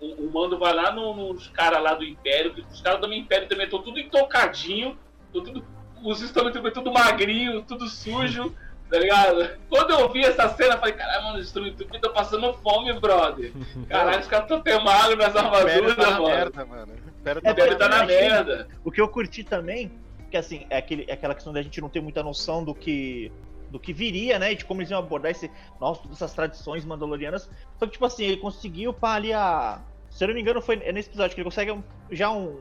O, 0.00 0.04
o- 0.04 0.26
o 0.26 0.32
mando 0.32 0.58
vai 0.58 0.72
lá 0.74 0.90
no- 0.90 1.14
nos 1.32 1.46
caras 1.48 1.80
lá 1.82 1.94
do 1.94 2.02
Império, 2.04 2.52
que 2.54 2.62
os 2.62 2.80
caras 2.80 3.00
do 3.00 3.12
Império 3.12 3.46
também 3.48 3.66
estão 3.66 3.80
tudo 3.82 4.00
intocadinho, 4.00 4.98
tudo, 5.42 5.64
os 6.02 6.30
também 6.30 6.52
tudo 6.72 6.92
magrinho, 6.92 7.62
tudo 7.62 7.88
sujo, 7.88 8.54
tá 8.90 8.98
ligado? 8.98 9.50
Quando 9.68 9.90
eu 9.90 10.08
vi 10.12 10.24
essa 10.24 10.48
cena, 10.50 10.74
eu 10.74 10.78
falei, 10.78 10.94
caralho, 10.94 11.24
mano, 11.24 11.38
os 11.38 11.46
Stormtroopers 11.46 11.94
estão 11.96 12.12
passando 12.12 12.52
fome, 12.54 12.92
brother. 13.00 13.52
Caralho, 13.88 14.20
os 14.20 14.26
caras 14.26 14.44
estão 14.44 14.60
tendo 14.60 14.84
magro 14.84 15.16
nas 15.16 15.30
Império 15.30 15.46
armaduras, 15.56 15.96
tá 15.96 16.10
mano. 16.10 16.26
merda, 16.26 16.64
mano. 16.66 16.92
O 16.92 17.20
Império 17.20 17.72
É, 17.72 17.74
tá 17.76 17.88
na 17.88 18.04
merda. 18.04 18.68
O 18.84 18.90
que 18.90 19.00
eu 19.00 19.08
curti 19.08 19.42
também, 19.42 19.90
que 20.30 20.36
assim, 20.36 20.66
é, 20.70 20.76
aquele, 20.76 21.04
é 21.08 21.14
aquela 21.14 21.34
questão 21.34 21.52
da 21.52 21.62
gente 21.62 21.80
não 21.80 21.88
ter 21.88 22.00
muita 22.00 22.22
noção 22.22 22.62
do 22.64 22.74
que 22.74 23.32
do 23.70 23.80
que 23.80 23.92
viria, 23.92 24.38
né? 24.38 24.52
E 24.52 24.54
de 24.54 24.64
como 24.64 24.80
eles 24.80 24.90
iam 24.92 25.00
abordar 25.00 25.32
esse, 25.32 25.50
nossa, 25.80 26.00
todas 26.02 26.18
essas 26.18 26.32
tradições 26.32 26.84
mandalorianas. 26.84 27.50
Só 27.76 27.86
que, 27.86 27.92
tipo 27.92 28.04
assim, 28.06 28.22
ele 28.24 28.36
conseguiu 28.36 28.92
para 28.92 29.14
ali 29.14 29.32
a. 29.32 29.80
Se 30.10 30.22
eu 30.22 30.28
não 30.28 30.34
me 30.34 30.40
engano, 30.40 30.62
foi 30.62 30.80
é 30.84 30.92
nesse 30.92 31.08
episódio 31.08 31.34
que 31.34 31.40
ele 31.40 31.44
consegue 31.48 31.72
um- 31.72 31.82
já 32.08 32.30
um. 32.30 32.60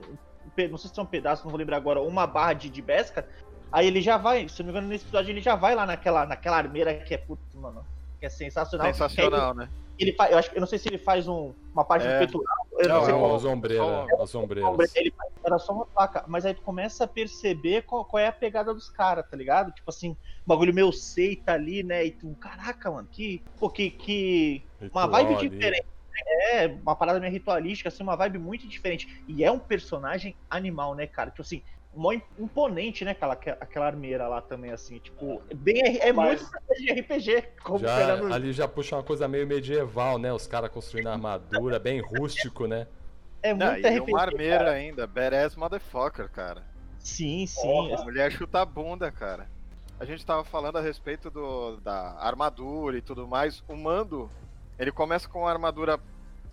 Não 0.69 0.77
sei 0.77 0.89
se 0.91 0.99
é 0.99 1.03
um 1.03 1.05
pedaço, 1.05 1.43
não 1.43 1.51
vou 1.51 1.57
lembrar 1.59 1.77
agora, 1.77 2.01
uma 2.01 2.27
barra 2.27 2.53
de, 2.53 2.69
de 2.69 2.81
Beskar. 2.81 3.25
Aí 3.71 3.87
ele 3.87 4.01
já 4.01 4.17
vai, 4.17 4.47
se 4.47 4.61
eu 4.61 4.65
não 4.65 4.71
me 4.71 4.77
engano, 4.77 4.87
nesse 4.91 5.03
episódio 5.05 5.31
ele 5.31 5.41
já 5.41 5.55
vai 5.55 5.73
lá 5.73 5.85
naquela, 5.85 6.25
naquela 6.25 6.57
armeira 6.57 6.93
que 6.93 7.13
é 7.13 7.17
putz, 7.17 7.55
mano. 7.55 7.83
Que 8.19 8.27
é 8.27 8.29
sensacional. 8.29 8.85
Sensacional, 8.87 9.53
né? 9.55 9.67
Ele, 9.97 10.09
ele 10.11 10.17
faz, 10.17 10.31
eu 10.31 10.37
acho 10.37 10.51
que 10.51 10.57
eu 10.57 10.61
não 10.61 10.67
sei 10.67 10.77
se 10.79 10.87
ele 10.89 10.97
faz 10.99 11.27
um, 11.27 11.53
uma 11.73 11.83
parte 11.83 12.05
É. 12.05 12.13
do 12.13 12.17
peitoral. 12.19 12.55
Eu 12.79 12.87
não, 12.89 12.95
Não, 12.97 13.05
sei 13.05 13.13
é 13.13 13.17
qual 13.17 13.29
São 13.29 13.35
as 13.35 13.45
ombreiras. 13.45 13.85
só- 13.85 14.23
As 14.23 14.35
ombreiras. 14.35 14.95
ele 14.95 15.11
faz- 15.17 15.31
era 15.45 15.59
só 15.59 15.73
uma 15.73 15.85
faca, 15.87 16.23
mas 16.27 16.45
aí 16.45 16.53
tu 16.53 16.61
começa 16.61 17.03
a 17.03 17.07
perceber 17.07 17.81
qual, 17.83 18.05
qual 18.05 18.19
é 18.21 18.27
a 18.27 18.31
pegada 18.31 18.73
dos 18.73 18.89
caras, 18.89 19.25
tá 19.29 19.35
ligado? 19.35 19.71
Tipo 19.71 19.89
assim, 19.89 20.15
bagulho 20.45 20.73
meio 20.73 20.91
seita 20.91 21.53
ali, 21.53 21.83
né? 21.83 22.05
E 22.05 22.11
tu, 22.11 22.35
caraca, 22.39 22.91
mano, 22.91 23.07
que, 23.11 23.43
pô, 23.59 23.69
que, 23.69 23.89
que 23.91 24.63
uma 24.91 25.07
vibe 25.07 25.35
ali. 25.35 25.49
diferente. 25.49 25.85
É, 26.51 26.67
uma 26.67 26.95
parada 26.95 27.19
meio 27.19 27.31
ritualística, 27.31 27.89
assim, 27.89 28.03
uma 28.03 28.15
vibe 28.15 28.37
muito 28.39 28.67
diferente. 28.67 29.23
E 29.27 29.43
é 29.43 29.51
um 29.51 29.59
personagem 29.59 30.35
animal, 30.49 30.93
né, 30.95 31.07
cara? 31.07 31.29
Tipo 31.31 31.41
assim, 31.41 31.63
mó 31.95 32.11
im- 32.11 32.21
imponente, 32.39 33.03
né, 33.05 33.11
aquela, 33.11 33.33
aquela 33.33 33.85
armeira 33.85 34.27
lá 34.27 34.41
também, 34.41 34.71
assim, 34.71 34.99
tipo, 34.99 35.41
bem, 35.55 35.97
é 35.99 36.11
Mas- 36.13 36.41
muito 36.41 36.79
de 36.79 36.91
RPG, 36.91 37.43
Já, 37.79 38.33
ali 38.35 38.51
já 38.53 38.67
puxa 38.67 38.95
uma 38.95 39.03
coisa 39.03 39.27
meio 39.27 39.45
medieval, 39.47 40.17
né? 40.17 40.31
Os 40.33 40.47
caras 40.47 40.69
construindo 40.71 41.07
armadura, 41.07 41.79
bem 41.79 41.99
rústico, 42.01 42.67
né? 42.67 42.87
é 43.41 43.53
Não, 43.53 43.71
muito 43.73 43.85
e 43.85 43.89
RPG. 43.89 44.11
uma 44.11 44.21
armeira 44.21 44.71
ainda. 44.71 45.05
Badass 45.05 45.55
motherfucker, 45.55 46.29
cara. 46.29 46.63
Sim, 46.97 47.45
sim. 47.45 47.61
Porra. 47.61 47.99
A 47.99 48.03
mulher 48.03 48.31
chuta 48.31 48.61
a 48.61 48.65
bunda, 48.65 49.11
cara. 49.11 49.49
A 49.99 50.05
gente 50.05 50.25
tava 50.25 50.43
falando 50.45 50.77
a 50.77 50.81
respeito 50.81 51.29
do, 51.29 51.77
da 51.81 52.15
armadura 52.19 52.97
e 52.97 53.01
tudo 53.01 53.27
mais. 53.27 53.61
O 53.67 53.75
Mando, 53.75 54.31
ele 54.77 54.91
começa 54.91 55.27
com 55.27 55.39
uma 55.39 55.51
armadura 55.51 55.99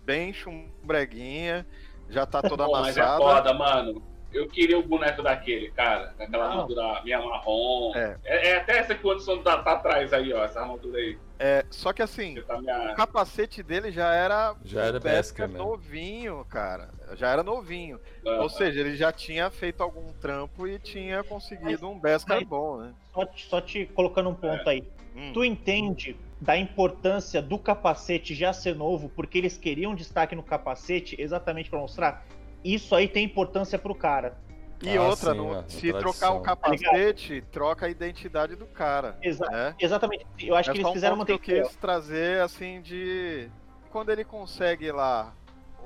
bem 0.03 0.33
chumbreguinha, 0.33 1.65
já 2.09 2.25
tá 2.25 2.41
toda 2.41 2.65
Pô, 2.65 2.71
mas 2.71 2.97
é 2.97 3.01
amassada. 3.01 3.21
foda, 3.21 3.53
mano. 3.53 4.11
Eu 4.33 4.47
queria 4.47 4.79
o 4.79 4.83
boneco 4.83 5.21
daquele, 5.21 5.71
cara. 5.71 6.13
Com 6.15 6.23
aquela 6.23 6.45
Não. 6.45 6.51
armadura 6.51 7.01
minha 7.03 7.19
marrom. 7.21 7.91
É. 7.93 8.17
É, 8.23 8.47
é 8.51 8.57
até 8.57 8.77
essa 8.77 8.95
que 8.95 9.05
o 9.05 9.11
Anderson 9.11 9.39
tá, 9.39 9.61
tá 9.61 9.73
atrás 9.73 10.13
aí, 10.13 10.31
ó. 10.31 10.41
Essa 10.45 10.61
armadura 10.61 10.97
aí. 10.97 11.17
É, 11.37 11.65
só 11.69 11.91
que 11.91 12.01
assim, 12.01 12.41
tá 12.47 12.55
o 12.55 12.61
minha... 12.61 12.93
capacete 12.93 13.61
dele 13.61 13.91
já 13.91 14.13
era. 14.13 14.55
Já 14.63 14.83
era 14.83 14.99
o 14.99 15.03
mesmo. 15.03 15.47
novinho, 15.49 16.45
cara. 16.45 16.91
Já 17.15 17.29
era 17.29 17.43
novinho. 17.43 17.99
Ou 18.23 18.47
seja, 18.47 18.79
ele 18.79 18.95
já 18.95 19.11
tinha 19.11 19.49
feito 19.49 19.83
algum 19.83 20.13
trampo 20.13 20.65
e 20.65 20.79
tinha 20.79 21.25
conseguido 21.25 21.89
um 21.89 21.99
Beskar 21.99 22.37
mas- 22.37 22.47
bom, 22.47 22.77
né? 22.77 22.93
Só 23.13 23.25
te, 23.25 23.45
só 23.47 23.59
te 23.59 23.85
colocando 23.87 24.29
um 24.29 24.35
ponto 24.35 24.69
aí. 24.69 24.87
Hum. 25.13 25.33
Tu 25.33 25.43
entende 25.43 26.15
da 26.41 26.57
importância 26.57 27.39
do 27.39 27.59
capacete 27.59 28.33
já 28.33 28.51
ser 28.51 28.75
novo, 28.75 29.07
porque 29.09 29.37
eles 29.37 29.57
queriam 29.57 29.93
destaque 29.93 30.35
no 30.35 30.41
capacete 30.41 31.15
exatamente 31.21 31.69
pra 31.69 31.77
mostrar? 31.79 32.25
Isso 32.65 32.95
aí 32.95 33.07
tem 33.07 33.23
importância 33.23 33.77
pro 33.77 33.93
cara. 33.93 34.35
E 34.81 34.97
Ah, 34.97 35.03
outra, 35.03 35.31
sim, 35.31 35.37
no- 35.37 35.59
a 35.59 35.63
se 35.67 35.93
trocar 35.93 36.31
o 36.31 36.39
Tá 36.39 36.55
capacete, 36.55 37.43
troca 37.51 37.85
a 37.85 37.89
identidade 37.89 38.55
do 38.55 38.65
cara. 38.65 39.15
Exa- 39.21 39.47
né? 39.47 39.75
Exatamente. 39.79 40.25
Eu 40.39 40.55
acho 40.55 40.71
É 40.71 40.73
que 40.73 40.79
eles 40.79 40.89
um 40.89 40.93
fizeram 40.93 41.15
ponto 41.15 41.29
manter 41.31 41.39
que 41.39 41.51
eu 41.51 41.63
quis 41.67 41.75
trazer 41.75 42.41
assim 42.41 42.81
de 42.81 43.47
quando 43.91 44.09
ele 44.11 44.23
consegue 44.23 44.91
lá 44.91 45.31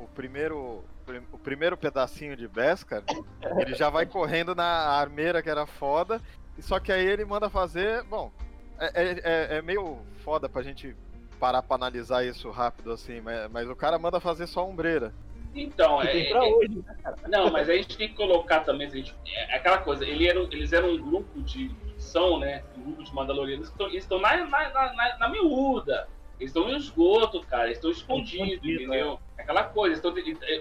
o 0.02 0.08
primeiro 0.08 0.84
o 1.32 1.38
primeiro 1.38 1.78
pedacinho 1.78 2.36
de 2.36 2.48
Beskar, 2.48 3.04
ele 3.60 3.76
já 3.76 3.92
vai 3.92 4.08
correndo 4.08 4.56
na 4.56 4.66
armeira 4.66 5.40
que 5.44 5.50
era 5.50 5.68
foda, 5.68 6.20
e 6.58 6.64
só 6.64 6.80
que 6.80 6.92
aí 6.92 7.06
ele 7.06 7.24
manda 7.26 7.48
fazer, 7.50 8.02
bom, 8.06 8.32
É, 8.80 8.92
é, 9.04 9.12
é- 9.24 9.58
é 9.58 9.62
meio 9.62 10.00
foda 10.26 10.50
pra 10.50 10.64
gente 10.64 10.96
parar 11.40 11.62
pra 11.62 11.76
analisar 11.76 12.26
isso 12.26 12.50
rápido 12.50 12.92
assim, 12.92 13.22
mas, 13.22 13.50
mas 13.52 13.70
o 13.70 13.76
cara 13.76 14.00
manda 14.00 14.20
fazer 14.20 14.48
só 14.48 14.68
ombreira. 14.68 15.14
Então, 15.54 16.00
Que 16.02 16.08
é, 16.08 16.12
tem 16.12 16.30
pra 16.32 16.46
é- 16.46 16.52
hoje, 16.54 16.84
né, 16.86 16.96
cara? 17.02 17.16
Não, 17.30 17.50
mas 17.52 17.70
a 17.70 17.76
gente 17.76 17.96
tem 17.96 18.10
que 18.10 18.16
colocar 18.16 18.62
também, 18.62 18.88
a 18.88 18.90
gente, 18.90 19.16
é 19.26 19.56
aquela 19.56 19.78
coisa, 19.78 20.04
ele 20.06 20.28
era, 20.28 20.40
eles 20.40 20.74
eram 20.74 20.90
um 20.90 20.98
grupo 20.98 21.42
de 21.44 21.72
são, 21.98 22.40
né? 22.40 22.64
Um 22.78 22.82
grupo 22.82 23.04
de 23.04 23.14
Mandalorianos 23.14 23.68
que 23.70 23.74
estão, 23.74 23.88
eles 23.88 24.04
estão 24.04 24.20
na, 24.20 24.36
na, 24.36 24.70
na, 24.70 24.94
na, 24.94 25.18
na 25.20 25.30
miúda. 25.30 26.10
Eles 26.38 26.50
estão 26.54 26.68
no 26.70 26.76
esgoto, 26.76 27.40
cara, 27.46 27.66
eles 27.68 27.78
estão 27.78 27.90
escondidos, 27.90 28.50
Escondido, 28.56 28.84
entendeu? 28.84 29.20
É 29.38 29.44
Aquela 29.44 29.64
coisa, 29.64 30.02
tão- 30.02 30.14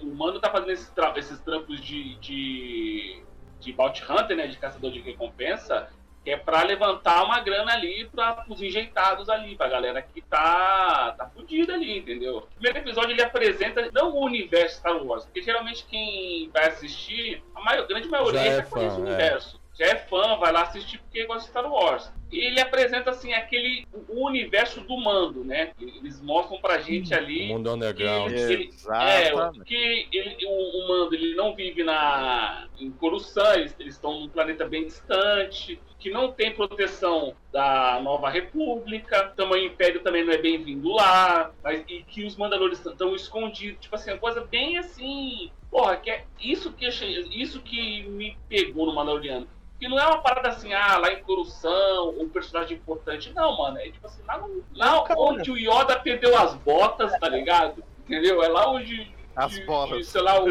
o 0.02 0.14
Mando 0.14 0.38
tá 0.38 0.48
fazendo 0.48 0.70
esses, 0.70 0.88
tra- 0.90 1.14
esses 1.16 1.40
trampos 1.40 1.80
de, 1.80 2.14
de, 2.20 3.20
de 3.58 3.72
Bounty 3.72 4.04
Hunter, 4.08 4.36
né? 4.36 4.46
De 4.46 4.56
caçador 4.58 4.92
de 4.92 5.00
recompensa, 5.00 5.88
que 6.24 6.30
é 6.30 6.36
pra 6.38 6.62
levantar 6.62 7.22
uma 7.22 7.38
grana 7.40 7.72
ali 7.74 8.06
para 8.06 8.44
os 8.48 8.62
enjeitados 8.62 9.28
ali, 9.28 9.56
pra 9.56 9.68
galera 9.68 10.00
que 10.00 10.22
tá, 10.22 11.14
tá 11.18 11.28
fudida 11.28 11.74
ali, 11.74 11.98
entendeu? 11.98 12.38
O 12.38 12.42
primeiro 12.42 12.78
episódio 12.78 13.10
ele 13.10 13.22
apresenta 13.22 13.90
não 13.92 14.10
o 14.14 14.24
universo 14.24 14.78
Star 14.78 14.96
Wars, 15.04 15.24
porque 15.24 15.42
geralmente 15.42 15.84
quem 15.84 16.48
vai 16.50 16.68
assistir, 16.68 17.42
a 17.54 17.60
maior, 17.60 17.86
grande 17.86 18.08
maioria 18.08 18.40
Já 18.40 18.46
é 18.46 18.56
já 18.56 18.62
conhece 18.62 18.96
fã, 18.96 19.02
o 19.02 19.04
é. 19.04 19.08
universo. 19.08 19.60
Já 19.78 19.86
é 19.86 19.96
fã, 19.96 20.36
vai 20.36 20.52
lá 20.52 20.62
assistir 20.62 20.98
porque 20.98 21.26
gosta 21.26 21.42
de 21.42 21.48
Star 21.48 21.70
Wars. 21.70 22.10
E 22.34 22.46
ele 22.46 22.60
apresenta 22.60 23.10
assim 23.10 23.32
aquele 23.32 23.86
o 24.08 24.26
universo 24.26 24.80
do 24.80 24.96
mando, 24.96 25.44
né? 25.44 25.70
Eles 25.80 26.20
mostram 26.20 26.60
pra 26.60 26.78
gente 26.80 27.14
ali 27.14 27.46
Mundo 27.46 27.72
Underground. 27.72 28.32
Ele- 28.32 28.52
ele- 28.54 28.70
é, 29.12 29.30
porque 29.54 30.08
ele, 30.12 30.36
o, 30.44 30.84
o 30.84 30.88
Mando 30.88 31.14
ele 31.14 31.34
não 31.36 31.54
vive 31.54 31.84
na, 31.84 32.66
em 32.80 32.90
Coruscant, 32.90 33.56
eles, 33.58 33.76
eles 33.78 33.94
estão 33.94 34.18
num 34.20 34.28
planeta 34.28 34.66
bem 34.66 34.84
distante, 34.84 35.78
que 36.00 36.10
não 36.10 36.32
tem 36.32 36.52
proteção 36.52 37.34
da 37.52 38.00
Nova 38.02 38.28
República, 38.28 39.32
também 39.36 39.62
o 39.62 39.66
Império 39.72 40.02
também 40.02 40.24
não 40.24 40.32
é 40.32 40.38
bem-vindo 40.38 40.90
lá, 40.90 41.52
mas, 41.62 41.84
e 41.88 42.02
que 42.02 42.24
os 42.24 42.36
Mandalores 42.36 42.84
estão 42.84 43.14
escondidos, 43.14 43.80
tipo 43.80 43.94
assim, 43.94 44.10
uma 44.10 44.18
coisa 44.18 44.40
bem 44.40 44.76
assim. 44.76 45.52
Porra, 45.70 45.96
que 45.96 46.10
é 46.10 46.24
isso 46.40 46.72
que, 46.72 46.86
achei, 46.86 47.20
isso 47.32 47.60
que 47.62 48.02
me 48.08 48.36
pegou 48.48 48.86
no 48.86 48.94
Mandaloriano. 48.94 49.46
Que 49.78 49.88
não 49.88 49.98
é 49.98 50.06
uma 50.06 50.22
parada 50.22 50.48
assim, 50.50 50.72
ah, 50.72 50.96
lá 50.98 51.12
em 51.12 51.22
Coruscant, 51.22 52.14
um 52.18 52.28
personagem 52.28 52.76
importante. 52.76 53.32
Não, 53.34 53.56
mano. 53.58 53.78
É 53.78 53.90
tipo 53.90 54.06
assim, 54.06 54.22
lá, 54.24 54.38
no, 54.38 54.64
lá 54.74 55.04
onde 55.18 55.50
o 55.50 55.56
Yoda 55.58 55.98
perdeu 56.00 56.36
as 56.38 56.54
botas, 56.54 57.12
tá 57.18 57.28
ligado? 57.28 57.82
Entendeu? 58.06 58.42
É 58.42 58.48
lá 58.48 58.70
onde. 58.70 59.12
As 59.36 59.50
de- 59.52 59.64
bolas. 59.64 59.98
de, 59.98 60.04
sei 60.04 60.22
lá, 60.22 60.42
o. 60.42 60.48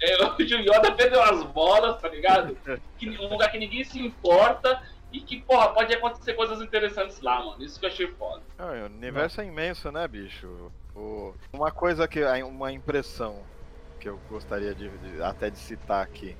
É 0.00 0.22
onde 0.24 0.54
o 0.54 0.60
Yoda 0.60 0.92
perdeu 0.92 1.20
as 1.22 1.42
bolas, 1.44 2.00
tá 2.00 2.08
ligado? 2.08 2.56
Que, 2.98 3.10
um 3.18 3.28
lugar 3.28 3.50
que 3.50 3.58
ninguém 3.58 3.84
se 3.84 3.98
importa 4.00 4.80
e 5.12 5.20
que, 5.20 5.40
porra, 5.42 5.68
pode 5.70 5.92
acontecer 5.92 6.32
coisas 6.34 6.60
interessantes 6.62 7.20
lá, 7.20 7.44
mano. 7.44 7.62
Isso 7.62 7.78
que 7.80 7.84
eu 7.86 7.90
achei 7.90 8.06
foda. 8.12 8.42
Não, 8.58 8.68
o 8.82 8.86
universo 8.86 9.40
é 9.40 9.44
imenso, 9.44 9.90
né, 9.90 10.06
bicho? 10.08 10.70
O- 10.94 11.34
Uma 11.52 11.70
coisa 11.72 12.06
que. 12.08 12.22
Uma 12.44 12.72
impressão 12.72 13.42
que 14.00 14.08
eu 14.08 14.18
gostaria 14.30 14.74
de, 14.74 14.88
de- 14.88 15.22
até 15.22 15.50
de 15.50 15.58
citar 15.58 16.02
aqui. 16.02 16.36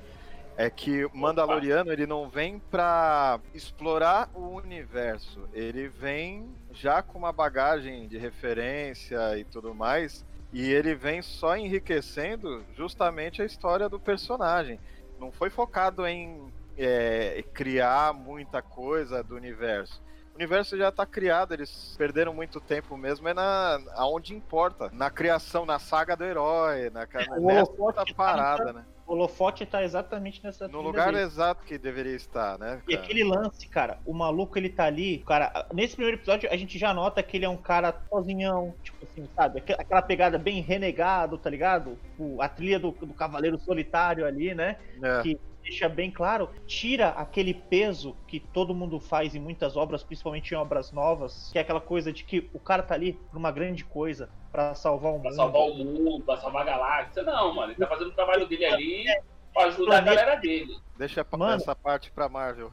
É 0.57 0.71
que 0.71 1.05
o 1.05 1.11
Mandaloriano 1.13 1.93
ele 1.93 2.07
não 2.07 2.27
vem 2.27 2.57
pra 2.57 3.39
explorar 3.53 4.27
o 4.33 4.55
universo, 4.55 5.47
ele 5.53 5.87
vem 5.87 6.49
já 6.71 7.03
com 7.03 7.19
uma 7.19 7.31
bagagem 7.31 8.07
de 8.07 8.17
referência 8.17 9.37
e 9.37 9.43
tudo 9.43 9.75
mais, 9.75 10.25
e 10.51 10.71
ele 10.71 10.95
vem 10.95 11.21
só 11.21 11.55
enriquecendo 11.55 12.65
justamente 12.75 13.39
a 13.39 13.45
história 13.45 13.87
do 13.87 13.99
personagem. 13.99 14.79
Não 15.19 15.31
foi 15.31 15.51
focado 15.51 16.07
em 16.07 16.51
é, 16.75 17.43
criar 17.53 18.11
muita 18.11 18.59
coisa 18.59 19.23
do 19.23 19.35
universo. 19.35 20.01
O 20.33 20.37
universo 20.37 20.75
já 20.75 20.91
tá 20.91 21.05
criado, 21.05 21.53
eles 21.53 21.95
perderam 21.97 22.33
muito 22.33 22.59
tempo 22.59 22.97
mesmo, 22.97 23.27
é 23.27 23.33
na 23.33 23.79
aonde 23.95 24.35
importa, 24.35 24.89
na 24.91 25.09
criação, 25.09 25.67
na 25.67 25.77
saga 25.77 26.15
do 26.15 26.23
herói, 26.23 26.89
na, 26.89 27.07
O 27.37 27.47
nessa 27.47 27.93
tá 27.93 28.05
parada, 28.15 28.73
né? 28.73 28.85
O 29.07 29.13
holofote 29.13 29.65
tá 29.65 29.83
exatamente 29.83 30.43
nessa 30.43 30.67
No 30.67 30.81
lugar 30.81 31.13
dele. 31.13 31.23
exato 31.23 31.63
que 31.63 31.77
deveria 31.77 32.13
estar, 32.15 32.59
né? 32.59 32.81
E 32.87 32.91
cara? 32.93 33.03
aquele 33.05 33.23
lance, 33.23 33.69
cara, 33.69 33.99
o 34.05 34.13
maluco 34.13 34.57
ele 34.59 34.69
tá 34.69 34.83
ali, 34.83 35.19
cara, 35.25 35.65
nesse 35.73 35.95
primeiro 35.95 36.17
episódio 36.17 36.49
a 36.51 36.57
gente 36.57 36.77
já 36.77 36.93
nota 36.93 37.23
que 37.23 37.37
ele 37.37 37.45
é 37.45 37.49
um 37.49 37.55
cara 37.55 37.97
sozinhão, 38.09 38.75
tipo 38.83 38.97
assim, 39.05 39.25
sabe? 39.33 39.59
Aquela- 39.59 40.01
pegada 40.01 40.37
bem 40.37 40.61
renegado, 40.61 41.37
tá 41.37 41.49
ligado? 41.49 41.97
A 42.41 42.49
trilha 42.49 42.79
do, 42.79 42.91
do 42.91 43.13
cavaleiro 43.13 43.57
solitário 43.59 44.25
ali, 44.25 44.53
né? 44.53 44.77
É. 45.01 45.21
que- 45.21 45.39
Deixa 45.67 45.89
bem 45.89 46.09
claro, 46.09 46.49
tira 46.65 47.09
aquele 47.09 47.53
peso 47.53 48.15
que 48.25 48.39
todo 48.39 48.73
mundo 48.73 49.01
faz 49.01 49.35
em 49.35 49.39
muitas 49.39 49.75
obras, 49.75 50.01
principalmente 50.01 50.51
em 50.51 50.55
obras 50.55 50.93
novas, 50.93 51.49
que 51.51 51.57
é 51.57 51.61
aquela 51.61 51.81
coisa 51.81 52.11
de 52.13 52.23
que 52.23 52.49
o 52.53 52.59
cara 52.59 52.81
tá 52.81 52.95
ali 52.95 53.13
pra 53.29 53.37
uma 53.37 53.51
grande 53.51 53.83
coisa, 53.83 54.29
pra 54.49 54.73
salvar 54.73 55.11
o 55.13 55.19
Pra 55.19 55.29
mundo. 55.29 55.35
salvar 55.35 55.61
o 55.63 55.75
mundo, 55.75 56.23
pra 56.25 56.37
salvar 56.37 56.61
a 56.61 56.65
galáxia. 56.65 57.21
Não, 57.23 57.53
mano. 57.53 57.73
Ele 57.73 57.79
tá 57.79 57.87
fazendo 57.87 58.07
o 58.07 58.13
trabalho 58.13 58.47
dele 58.47 58.65
ali 58.65 59.03
pra 59.03 59.23
ajudar 59.59 59.97
a 59.97 60.01
galera 60.01 60.35
dele. 60.35 60.77
Deixa 60.97 61.23
Mano. 61.31 61.53
essa 61.53 61.75
parte 61.75 62.11
pra 62.11 62.27
Marvel. 62.27 62.71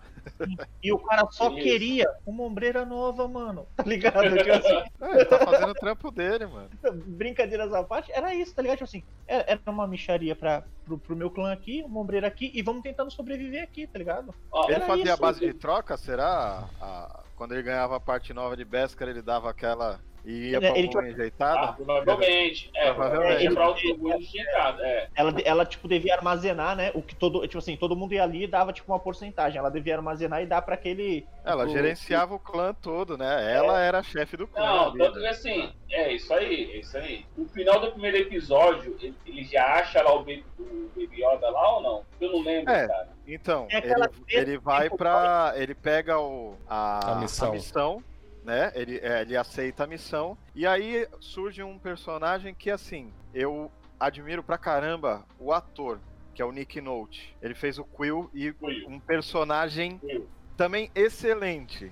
E 0.82 0.90
o 0.92 0.98
cara 0.98 1.26
só 1.30 1.48
Isso. 1.48 1.56
queria 1.56 2.06
uma 2.24 2.42
ombreira 2.44 2.84
nova, 2.86 3.28
mano. 3.28 3.66
Tá 3.76 3.82
ligado? 3.84 4.22
Tipo 4.34 4.50
assim, 4.52 4.82
É, 5.02 5.10
ele 5.16 5.24
tá 5.26 5.38
fazendo 5.44 5.70
o 5.70 5.74
trampo 5.74 6.10
dele, 6.10 6.46
mano. 6.46 6.70
brincadeiras 7.06 7.72
à 7.74 7.84
parte, 7.84 8.10
era 8.12 8.34
isso, 8.34 8.54
tá 8.54 8.62
ligado? 8.62 8.78
Tipo 8.78 8.84
assim, 8.88 9.02
era 9.26 9.44
era 9.46 9.60
uma 9.70 9.86
micharia 9.86 10.34
pra, 10.34 10.64
pro, 10.86 10.96
pro 10.98 11.14
meu 11.16 11.30
clã 11.30 11.52
aqui, 11.52 11.82
uma 11.86 12.00
ombreira 12.00 12.26
aqui, 12.26 12.50
e 12.54 12.62
vamos 12.62 12.82
tentando 12.82 13.10
sobreviver 13.10 13.62
aqui, 13.62 13.86
tá 13.86 13.98
ligado? 13.98 14.34
Ó, 14.50 14.70
Ele 14.70 14.80
fazia 14.80 15.04
a 15.04 15.14
isso, 15.14 15.20
base 15.22 15.40
né? 15.46 15.52
de 15.52 15.58
troca, 15.58 15.96
será? 15.98 16.64
A- 16.80 17.20
quando 17.36 17.52
ele 17.52 17.62
ganhava 17.62 17.96
a 17.96 18.00
parte 18.00 18.32
nova 18.32 18.56
de 18.56 18.64
Beskar, 18.64 19.08
ele 19.08 19.20
dava 19.20 19.50
aquela 19.50 20.00
e 20.24 20.50
ia 20.50 20.56
Ele- 20.56 20.68
pra 20.68 20.78
ele 20.78 20.88
tinha- 20.88 21.02
ah, 21.02 21.08
enjeitada? 21.10 21.72
provavelmente. 21.74 22.70
É, 22.74 22.92
Provavelmente. 22.92 23.46
é 23.46 23.50
pra. 23.50 24.76
É. 24.80 25.08
Ela, 25.14 25.34
ela, 25.44 25.66
tipo, 25.66 25.86
devia 25.86 26.14
armazenar, 26.14 26.74
né? 26.76 26.90
O 26.94 27.02
que 27.02 27.14
todo. 27.14 27.40
Tipo 27.46 27.58
assim, 27.58 27.76
todo 27.76 27.94
mundo 27.96 28.14
ia 28.14 28.22
ali 28.22 28.44
e 28.44 28.46
dava, 28.46 28.72
tipo, 28.72 28.90
uma 28.90 28.98
porcentagem. 28.98 29.58
Ela 29.58 29.70
devia 29.70 29.96
armazenar 29.96 30.42
e 30.42 30.46
dar 30.46 30.62
pra 30.62 30.74
aquele. 30.74 31.26
Ela 31.44 31.64
pro- 31.64 31.72
gerenciava 31.72 32.34
o 32.34 32.38
clã 32.38 32.72
todo, 32.74 33.18
né? 33.18 33.52
Ela 33.54 33.80
era 33.82 33.98
a 33.98 34.02
chefe 34.02 34.36
do 34.36 34.46
clã. 34.46 34.64
Não, 34.64 34.88
ali, 34.90 34.98
tanto 34.98 35.12
que 35.14 35.20
né? 35.20 35.28
assim, 35.28 35.72
é 35.90 36.12
isso 36.12 36.32
aí, 36.32 36.70
é 36.72 36.76
isso 36.78 36.96
aí. 36.96 37.26
No 37.36 37.46
final 37.48 37.80
do 37.80 37.90
primeiro 37.92 38.16
episódio, 38.16 38.96
ele, 39.00 39.14
ele 39.26 39.44
já 39.44 39.74
acha 39.74 40.02
lá 40.02 40.14
o 40.14 40.20
Baby, 40.20 40.44
o 40.58 40.90
Baby 40.96 41.22
Yoda 41.22 41.50
lá 41.50 41.76
ou 41.76 41.82
não? 41.82 42.02
Eu 42.20 42.32
não 42.32 42.42
lembro, 42.42 42.72
É. 42.72 42.86
cara. 42.88 43.08
Então, 43.26 43.66
É 43.70 43.78
ele, 43.78 43.94
ele 44.28 44.58
vai 44.58 44.88
pra. 44.90 45.52
Ele 45.56 45.74
pega 45.74 46.18
o, 46.18 46.54
a, 46.68 47.12
A 47.12 47.14
missão. 47.16 47.52
missão, 47.52 48.02
né? 48.44 48.70
Ele, 48.74 48.98
é, 49.02 49.22
ele 49.22 49.36
aceita 49.36 49.84
a 49.84 49.86
missão. 49.86 50.36
E 50.54 50.66
aí 50.66 51.08
surge 51.18 51.62
um 51.62 51.78
personagem 51.78 52.54
que, 52.54 52.70
assim, 52.70 53.12
eu 53.32 53.72
admiro 53.98 54.42
pra 54.42 54.58
caramba 54.58 55.24
o 55.38 55.52
ator, 55.52 55.98
que 56.34 56.42
é 56.42 56.44
o 56.44 56.52
Nick 56.52 56.80
Note. 56.80 57.34
Ele 57.40 57.54
fez 57.54 57.78
o 57.78 57.84
Quill 57.84 58.30
e 58.34 58.52
Quill. 58.52 58.88
um 58.88 59.00
personagem 59.00 59.98
Quill. 59.98 60.28
também 60.56 60.90
excelente. 60.94 61.90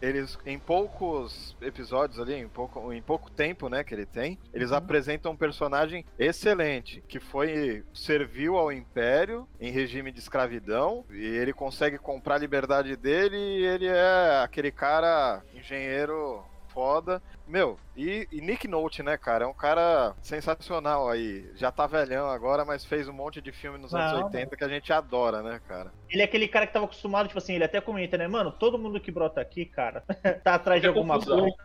Eles, 0.00 0.38
em 0.46 0.58
poucos 0.58 1.56
episódios 1.60 2.18
ali, 2.18 2.34
em 2.34 2.48
pouco, 2.48 2.92
em 2.92 3.02
pouco 3.02 3.30
tempo, 3.30 3.68
né, 3.68 3.84
que 3.84 3.94
ele 3.94 4.06
tem, 4.06 4.38
eles 4.52 4.70
Uhum. 4.70 4.76
apresentam 4.78 5.32
um 5.32 5.36
personagem 5.36 6.04
excelente, 6.18 7.02
que 7.06 7.20
foi, 7.20 7.84
serviu 7.92 8.56
ao 8.56 8.72
Império 8.72 9.46
em 9.60 9.70
regime 9.70 10.10
de 10.10 10.18
escravidão, 10.20 11.04
e 11.10 11.24
ele 11.24 11.52
consegue 11.52 11.98
comprar 11.98 12.36
a 12.36 12.38
liberdade 12.38 12.96
dele, 12.96 13.36
e 13.36 13.64
ele 13.66 13.86
é 13.86 14.42
aquele 14.42 14.70
cara, 14.70 15.42
engenheiro 15.54 16.42
foda. 16.74 17.22
Meu, 17.46 17.78
e, 17.96 18.26
e 18.32 18.40
Nick 18.40 18.66
Note, 18.68 19.02
né, 19.02 19.16
cara, 19.16 19.44
é 19.44 19.48
um 19.48 19.54
cara 19.54 20.16
sensacional 20.22 21.08
aí, 21.08 21.50
já 21.54 21.70
tá 21.70 21.86
velhão 21.86 22.28
agora, 22.28 22.64
mas 22.64 22.84
fez 22.84 23.06
um 23.08 23.12
monte 23.12 23.40
de 23.40 23.52
filme 23.52 23.78
nos 23.78 23.94
anos 23.94 24.12
Não, 24.12 24.24
80 24.24 24.56
que 24.56 24.64
a 24.64 24.68
gente 24.68 24.92
adora, 24.92 25.42
né, 25.42 25.60
cara. 25.68 25.92
Ele 26.08 26.22
é 26.22 26.24
aquele 26.24 26.48
cara 26.48 26.66
que 26.66 26.72
tava 26.72 26.86
acostumado, 26.86 27.28
tipo 27.28 27.38
assim, 27.38 27.54
ele 27.54 27.64
até 27.64 27.80
comenta, 27.80 28.16
né, 28.18 28.26
mano? 28.28 28.50
Todo 28.52 28.78
mundo 28.78 29.00
que 29.00 29.12
brota 29.12 29.40
aqui, 29.40 29.64
cara, 29.66 30.02
tá 30.42 30.54
atrás 30.54 30.80
de 30.80 30.88
alguma 30.88 31.14
confusão. 31.18 31.40
coisa 31.40 31.56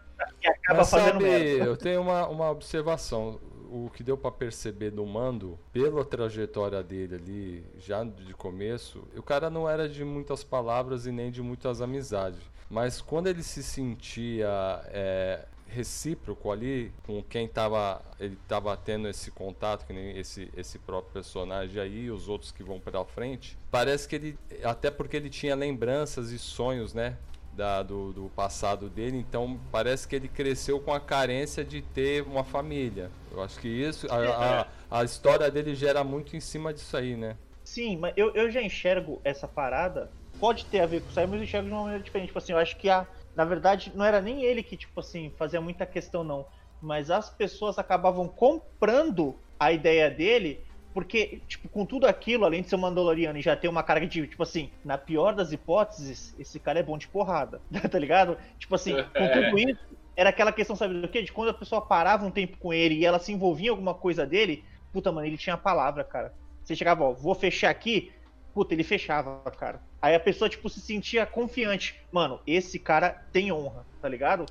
e 0.43 0.47
acaba 0.47 0.83
Mas 0.83 0.89
fazendo 0.89 1.21
sabe, 1.21 1.23
merda. 1.23 1.63
eu 1.63 1.77
tenho 1.77 2.01
uma, 2.01 2.27
uma 2.27 2.49
observação. 2.51 3.39
O 3.71 3.89
que 3.91 4.03
deu 4.03 4.17
pra 4.17 4.31
perceber 4.31 4.89
do 4.91 5.05
Mando, 5.05 5.59
pela 5.71 6.03
trajetória 6.03 6.81
dele 6.83 7.15
ali, 7.15 7.65
já 7.77 8.03
de 8.03 8.33
começo, 8.33 9.07
o 9.15 9.21
cara 9.21 9.49
não 9.49 9.69
era 9.69 9.87
de 9.87 10.03
muitas 10.03 10.43
palavras 10.43 11.05
e 11.05 11.11
nem 11.11 11.29
de 11.31 11.41
muitas 11.41 11.79
amizades. 11.81 12.41
Mas 12.69 13.01
quando 13.01 13.27
ele 13.27 13.41
se 13.43 13.63
sentia 13.63 14.47
é, 14.87 15.45
recíproco 15.67 16.51
ali 16.51 16.91
com 17.05 17.23
quem 17.23 17.47
tava, 17.47 18.01
ele 18.19 18.37
tava 18.47 18.75
tendo 18.77 19.07
esse 19.07 19.31
contato, 19.31 19.85
que 19.85 19.93
nem 19.93 20.17
esse, 20.17 20.51
esse 20.55 20.77
próprio 20.79 21.11
personagem 21.13 21.81
aí, 21.81 22.05
e 22.05 22.11
os 22.11 22.29
outros 22.29 22.51
que 22.51 22.63
vão 22.63 22.79
pra 22.79 23.03
frente, 23.05 23.57
parece 23.71 24.07
que 24.07 24.15
ele, 24.15 24.37
até 24.63 24.91
porque 24.91 25.17
ele 25.17 25.29
tinha 25.29 25.55
lembranças 25.55 26.31
e 26.31 26.39
sonhos, 26.39 26.93
né? 26.93 27.17
da- 27.51 27.83
do, 27.83 28.13
do 28.13 28.29
passado 28.29 28.89
dele, 28.89 29.17
então 29.17 29.59
parece 29.69 30.07
que 30.07 30.15
ele 30.15 30.29
cresceu 30.29 30.79
com 30.79 30.93
a 30.93 30.99
carência 30.99 31.63
de 31.63 31.81
ter 31.81 32.23
uma 32.23 32.43
família. 32.43 33.11
Eu 33.31 33.43
acho 33.43 33.59
que 33.59 33.67
isso, 33.67 34.07
a, 34.09 34.61
a, 34.91 34.99
a 35.01 35.03
história 35.03 35.51
dele 35.51 35.75
gera 35.75 36.01
muito 36.01 36.37
em 36.37 36.39
cima 36.39 36.73
disso 36.73 36.95
aí, 36.95 37.17
né? 37.17 37.35
Sim, 37.65 37.97
mas 37.97 38.13
eu, 38.15 38.33
eu 38.33 38.49
já 38.49 38.61
enxergo 38.61 39.19
essa 39.25 39.45
parada. 39.47 40.09
Pode 40.39 40.65
ter 40.65 40.79
a 40.79 40.85
ver 40.85 41.01
com 41.01 41.19
aí, 41.19 41.27
mas 41.27 41.37
eu 41.37 41.43
enxergo 41.43 41.67
de 41.67 41.73
uma 41.73 41.83
maneira 41.83 42.03
diferente. 42.03 42.27
Tipo 42.27 42.39
assim, 42.39 42.53
eu 42.53 42.57
acho 42.57 42.77
que 42.77 42.89
a, 42.89 43.05
na 43.35 43.45
verdade, 43.45 43.91
não 43.95 44.05
era 44.05 44.21
nem 44.21 44.43
ele 44.43 44.63
que, 44.63 44.77
tipo 44.77 44.99
assim, 44.99 45.31
fazia 45.37 45.59
muita 45.59 45.85
questão, 45.85 46.23
não. 46.23 46.45
Mas 46.81 47.11
as 47.11 47.29
pessoas 47.29 47.77
acabavam 47.77 48.27
comprando 48.27 49.35
a 49.59 49.71
ideia 49.71 50.09
dele, 50.09 50.63
porque, 50.93 51.41
tipo, 51.47 51.67
com 51.69 51.85
tudo 51.85 52.07
aquilo, 52.07 52.45
além 52.45 52.61
de 52.61 52.69
ser 52.69 52.75
um 52.75 52.79
Mandaloriano 52.79 53.37
e 53.37 53.41
já 53.41 53.55
ter 53.55 53.67
uma 53.67 53.83
carga 53.83 54.07
de, 54.07 54.27
tipo 54.27 54.41
assim, 54.41 54.71
na 54.83 54.97
pior 54.97 55.35
das 55.35 55.51
hipóteses, 55.51 56.33
esse 56.39 56.59
cara 56.59 56.79
é 56.79 56.83
bom 56.83 56.97
de 56.97 57.07
porrada, 57.07 57.61
tá 57.91 57.99
ligado? 57.99 58.37
Tipo 58.57 58.75
assim, 58.75 58.93
com 58.93 59.27
tudo 59.27 59.59
isso, 59.59 59.79
era 60.15 60.29
aquela 60.29 60.51
questão, 60.51 60.75
sabe 60.75 60.99
do 60.99 61.07
quê? 61.07 61.21
De 61.21 61.31
quando 61.31 61.49
a 61.49 61.53
pessoa 61.53 61.81
parava 61.81 62.25
um 62.25 62.31
tempo 62.31 62.57
com 62.57 62.73
ele 62.73 62.95
e 62.95 63.05
ela 63.05 63.19
se 63.19 63.31
envolvia 63.31 63.67
em 63.67 63.71
alguma 63.71 63.93
coisa 63.93 64.25
dele, 64.25 64.63
puta, 64.91 65.11
mano, 65.11 65.27
ele 65.27 65.37
tinha 65.37 65.53
a 65.53 65.57
palavra, 65.57 66.03
cara. 66.03 66.33
Você 66.63 66.75
chegava, 66.75 67.03
ó, 67.03 67.13
vou 67.13 67.33
fechar 67.33 67.69
aqui, 67.69 68.11
puta, 68.53 68.73
ele 68.73 68.83
fechava, 68.83 69.39
cara. 69.51 69.81
Aí 70.01 70.15
a 70.15 70.19
pessoa, 70.19 70.49
tipo, 70.49 70.69
se 70.69 70.79
sentia 70.79 71.25
confiante. 71.25 71.99
Mano, 72.11 72.39
esse 72.45 72.79
cara 72.79 73.25
tem 73.31 73.51
honra, 73.51 73.85
tá 74.01 74.07
ligado? 74.07 74.45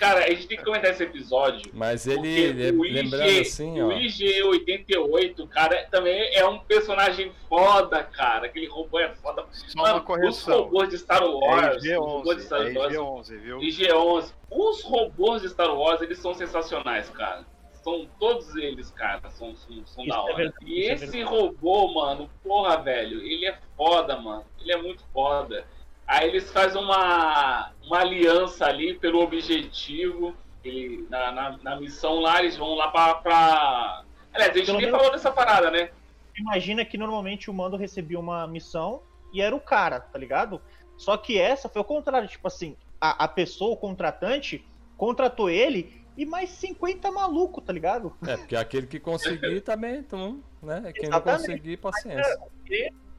Cara, 0.00 0.24
a 0.24 0.30
gente 0.30 0.46
tem 0.46 0.56
que 0.56 0.64
comentar 0.64 0.92
esse 0.92 1.02
episódio. 1.02 1.70
Mas 1.74 2.06
ele, 2.06 2.70
o 2.70 2.82
lembrando 2.82 3.28
IG, 3.28 3.40
assim, 3.40 3.82
o 3.82 3.88
ó. 3.88 3.92
IG-88, 3.92 5.46
cara, 5.48 5.86
também 5.90 6.34
é 6.34 6.46
um 6.46 6.58
personagem 6.58 7.30
foda, 7.50 8.02
cara. 8.02 8.46
Aquele 8.46 8.66
robô 8.66 8.98
é 8.98 9.10
foda. 9.16 9.44
Só 9.52 9.82
Mano, 9.82 10.02
uma 10.08 10.26
os 10.26 10.42
robôs 10.42 10.88
de 10.88 10.96
Star 10.96 11.22
Wars, 11.22 11.84
É 11.84 11.98
os 11.98 12.06
robôs 12.06 12.38
de 12.38 12.44
IG-11, 12.44 12.46
Star 12.46 12.66
é 12.66 12.72
Wars, 12.72 12.94
IG-11, 12.94 13.40
viu? 13.40 13.58
IG-11. 13.58 14.32
Os 14.50 14.82
robôs 14.82 15.42
de 15.42 15.50
Star 15.50 15.74
Wars, 15.74 16.00
eles 16.00 16.18
são 16.18 16.32
sensacionais, 16.32 17.10
cara. 17.10 17.44
São 17.82 18.06
todos 18.18 18.54
eles, 18.56 18.90
cara, 18.90 19.30
são, 19.30 19.56
são, 19.56 19.86
são 19.86 20.06
da 20.06 20.14
é 20.16 20.18
hora. 20.18 20.34
verdade, 20.36 20.64
e 20.66 20.80
isso 20.92 21.04
é 21.04 21.06
esse 21.06 21.22
robô, 21.22 21.94
mano, 21.94 22.28
porra, 22.42 22.76
velho, 22.76 23.22
ele 23.22 23.46
é 23.46 23.58
foda, 23.76 24.18
mano. 24.20 24.44
Ele 24.60 24.72
é 24.72 24.76
muito 24.76 25.02
foda. 25.12 25.64
Aí 26.06 26.28
eles 26.28 26.50
fazem 26.52 26.82
uma, 26.82 27.70
uma 27.86 28.00
aliança 28.00 28.66
ali 28.66 28.94
pelo 28.94 29.20
objetivo. 29.20 30.34
Ele, 30.62 31.06
na, 31.08 31.32
na, 31.32 31.56
na 31.62 31.76
missão 31.80 32.20
lá, 32.20 32.40
eles 32.40 32.56
vão 32.56 32.74
lá 32.74 32.88
pra. 32.88 33.14
pra... 33.14 34.02
Aliás, 34.32 34.52
a 34.52 34.56
gente 34.58 34.66
Pelo 34.66 34.78
nem 34.78 34.86
menos- 34.86 34.98
falou 35.00 35.12
dessa 35.12 35.32
parada, 35.32 35.70
né? 35.70 35.90
Imagina 36.36 36.84
que 36.84 36.98
normalmente 36.98 37.50
o 37.50 37.54
Mando 37.54 37.76
recebia 37.76 38.18
uma 38.18 38.46
missão 38.46 39.02
e 39.32 39.40
era 39.40 39.54
o 39.54 39.60
cara, 39.60 40.00
tá 40.00 40.18
ligado? 40.18 40.60
Só 40.96 41.16
que 41.16 41.38
essa 41.38 41.68
foi 41.68 41.80
o 41.80 41.84
contrário, 41.84 42.28
tipo 42.28 42.46
assim, 42.46 42.76
a, 43.00 43.24
a 43.24 43.28
pessoa, 43.28 43.72
o 43.72 43.76
contratante, 43.76 44.64
contratou 44.96 45.48
ele 45.48 45.99
e 46.16 46.26
mais 46.26 46.50
50 46.50 47.10
maluco, 47.10 47.60
tá 47.60 47.72
ligado? 47.72 48.12
É, 48.26 48.36
porque 48.36 48.56
aquele 48.56 48.86
que 48.86 49.00
conseguir 49.00 49.60
também, 49.62 49.96
então, 49.96 50.42
né? 50.62 50.92
Quem 50.94 51.08
não 51.08 51.18
Exatamente. 51.18 51.46
conseguir, 51.46 51.76
paciência. 51.78 52.38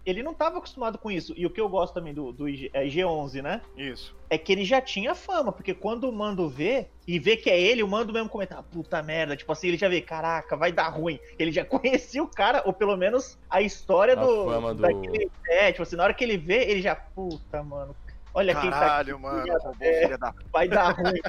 Ele 0.03 0.23
não 0.23 0.33
tava 0.33 0.57
acostumado 0.57 0.97
com 0.97 1.11
isso. 1.11 1.31
E 1.37 1.45
o 1.45 1.49
que 1.51 1.61
eu 1.61 1.69
gosto 1.69 1.93
também 1.93 2.11
do, 2.11 2.31
do 2.31 2.49
IG, 2.49 2.71
é 2.73 2.85
G11, 2.87 3.39
né? 3.43 3.61
Isso. 3.77 4.15
É 4.31 4.37
que 4.37 4.51
ele 4.51 4.65
já 4.65 4.81
tinha 4.81 5.13
fama, 5.13 5.51
porque 5.51 5.75
quando 5.75 6.05
o 6.09 6.11
Mando 6.11 6.49
vê 6.49 6.87
e 7.07 7.19
vê 7.19 7.37
que 7.37 7.51
é 7.51 7.61
ele, 7.61 7.83
o 7.83 7.87
Mando 7.87 8.11
mesmo 8.11 8.27
comenta, 8.27 8.57
ah, 8.57 8.63
puta 8.63 9.03
merda, 9.03 9.37
tipo 9.37 9.51
assim, 9.51 9.67
ele 9.67 9.77
já 9.77 9.87
vê, 9.87 10.01
caraca, 10.01 10.57
vai 10.57 10.71
dar 10.71 10.89
ruim. 10.89 11.19
Ele 11.37 11.51
já 11.51 11.63
conhecia 11.65 12.23
o 12.23 12.27
cara, 12.27 12.63
ou 12.65 12.73
pelo 12.73 12.97
menos 12.97 13.37
a 13.47 13.61
história 13.61 14.13
A 14.13 14.25
do. 14.25 14.45
fama 14.45 14.73
do- 14.73 14.81
daquele- 14.81 15.29
é, 15.47 15.71
tipo 15.71 15.83
assim, 15.83 15.95
na 15.95 16.03
hora 16.03 16.15
que 16.15 16.23
ele 16.23 16.37
vê, 16.37 16.63
ele 16.71 16.81
já, 16.81 16.95
puta, 16.95 17.61
mano, 17.61 17.95
olha 18.33 18.55
quem 18.55 18.69
tá 18.69 18.77
aqui, 18.77 18.85
Caralho, 18.87 19.19
mano, 19.19 19.57
robô 19.59 19.75
É. 19.83 20.01
filha 20.03 20.17
da 20.17 20.33
vai 20.51 20.67
dar 20.67 20.91
ruim. 20.91 21.19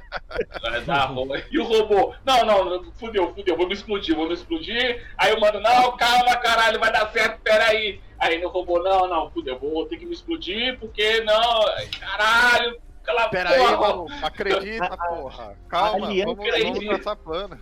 Vai 0.62 0.81
dar 0.83 1.05
ruim. 1.07 1.43
E 1.51 1.59
o 1.59 1.65
robô? 1.65 2.15
Não, 2.25 2.45
não, 2.45 2.93
fudeu, 2.95 3.35
fudeu, 3.35 3.57
vou 3.57 3.67
me 3.67 3.75
explodir, 3.75 4.15
vou 4.17 4.27
me 4.29 4.35
explodir. 4.35 5.07
Aí 5.19 5.31
eu 5.33 5.41
mando, 5.41 5.61
não, 5.61 5.97
calma, 5.97 6.37
caralho, 6.37 6.79
vai 6.81 6.93
dar 6.93 7.11
certo, 7.12 7.41
peraí. 7.43 8.01
Aí 8.19 8.41
no 8.41 8.49
robô, 8.49 8.79
não, 8.83 9.09
não, 9.09 9.31
fudeu, 9.31 9.59
vou 9.59 9.87
ter 9.87 9.97
que 9.97 10.07
me 10.07 10.12
explodir, 10.12 10.79
porque 10.79 11.21
não, 11.23 11.65
caralho, 12.01 12.81
aquela 13.03 13.29
Pera 13.29 13.51
aí, 13.51 13.59
porra. 13.59 13.79
mano. 13.97 14.07
Acredita, 14.23 14.97
porra. 15.09 15.57
Calma, 15.69 16.07
Aliança 16.07 16.35
vamos, 16.35 16.45
vamos 16.47 16.57
acredita. 16.67 16.95
traçar 16.95 17.17
pano. 17.17 17.61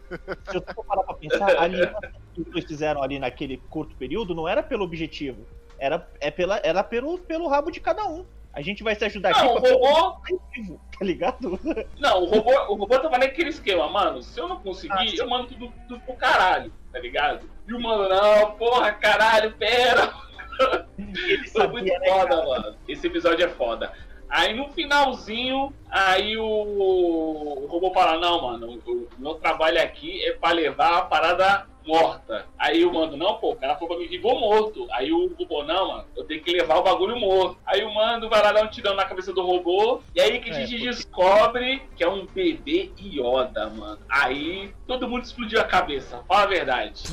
Se 0.50 0.56
eu 0.56 0.64
for 0.74 0.84
parar 0.84 1.02
pra 1.02 1.14
pensar, 1.14 1.50
a 1.56 1.62
aliança 1.62 2.12
que 2.34 2.42
eles 2.42 2.64
fizeram 2.66 3.02
ali 3.02 3.18
naquele 3.18 3.56
curto 3.70 3.94
período 3.96 4.34
não 4.34 4.46
era 4.46 4.62
pelo 4.62 4.84
objetivo. 4.84 5.46
Era, 5.78 6.06
é 6.20 6.30
pela, 6.30 6.60
era 6.62 6.84
pelo, 6.84 7.16
pelo 7.18 7.48
rabo 7.48 7.70
de 7.70 7.80
cada 7.80 8.04
um. 8.06 8.26
A 8.52 8.62
gente 8.62 8.82
vai 8.82 8.94
se 8.94 9.04
ajudar 9.04 9.30
aqui 9.30 9.42
Não, 9.42 9.54
o 9.54 9.58
robô, 9.58 10.16
objetivo, 10.16 10.80
tá 10.98 11.04
ligado? 11.04 11.60
não, 11.98 12.22
o 12.22 12.26
robô, 12.26 12.52
o 12.72 12.74
robô 12.74 12.98
tava 12.98 13.18
naquele 13.18 13.50
esquema, 13.50 13.88
mano. 13.88 14.22
Se 14.22 14.40
eu 14.40 14.48
não 14.48 14.60
conseguir, 14.60 14.92
Ah, 14.92 15.04
eu 15.16 15.28
mando 15.28 15.48
tudo, 15.48 15.72
tudo 15.86 16.00
pro 16.00 16.14
caralho, 16.14 16.72
tá 16.92 16.98
ligado? 16.98 17.48
E 17.66 17.72
o 17.72 17.80
mano, 17.80 18.08
não, 18.08 18.52
porra, 18.52 18.92
caralho, 18.92 19.52
pera. 19.52 20.12
Foi 21.52 21.66
muito 21.68 21.86
né, 21.86 22.08
foda, 22.08 22.44
mano. 22.44 22.76
Esse 22.88 23.06
episódio 23.06 23.44
é 23.44 23.48
foda. 23.48 23.92
Aí 24.28 24.54
no 24.54 24.68
finalzinho, 24.70 25.72
aí 25.88 26.36
o, 26.36 26.44
o 26.44 27.66
robô 27.66 27.92
fala, 27.92 28.18
não, 28.18 28.42
mano, 28.42 28.80
o, 28.86 28.90
o 28.90 29.08
meu 29.18 29.34
trabalho 29.34 29.82
aqui 29.82 30.24
é 30.24 30.32
pra 30.32 30.52
levar 30.52 30.98
a 30.98 31.02
parada 31.02 31.66
morta. 31.86 32.46
Aí 32.58 32.84
o 32.84 32.92
mando, 32.92 33.16
não, 33.16 33.36
pô, 33.38 33.52
o 33.52 33.56
cara 33.56 33.74
falou 33.74 33.88
pra 33.88 33.98
mim 33.98 34.04
que 34.08 34.16
ficou 34.16 34.38
morto. 34.38 34.86
Aí 34.92 35.12
o 35.12 35.34
robô, 35.34 35.62
não, 35.64 35.88
mano, 35.88 36.04
eu 36.16 36.24
tenho 36.24 36.42
que 36.42 36.52
levar 36.52 36.76
o 36.76 36.82
bagulho 36.82 37.18
morto. 37.18 37.58
Aí 37.66 37.82
o 37.84 37.92
mando 37.94 38.28
vai 38.28 38.42
lá 38.42 38.52
dar 38.52 38.64
um 38.64 38.68
tirão 38.68 38.94
na 38.94 39.04
cabeça 39.04 39.32
do 39.32 39.42
robô. 39.42 40.00
E 40.14 40.20
aí 40.20 40.40
que 40.40 40.50
a 40.50 40.52
É, 40.54 40.66
gente 40.66 40.70
porque- 40.78 40.90
descobre 40.90 41.82
que 41.96 42.04
é 42.04 42.08
um 42.08 42.26
bebê 42.26 42.90
Yoda, 43.00 43.68
mano. 43.70 43.98
Aí 44.08 44.72
todo 44.86 45.08
mundo 45.08 45.24
explodiu 45.24 45.60
a 45.60 45.64
cabeça, 45.64 46.22
fala 46.28 46.42
a 46.42 46.46
verdade. 46.46 47.04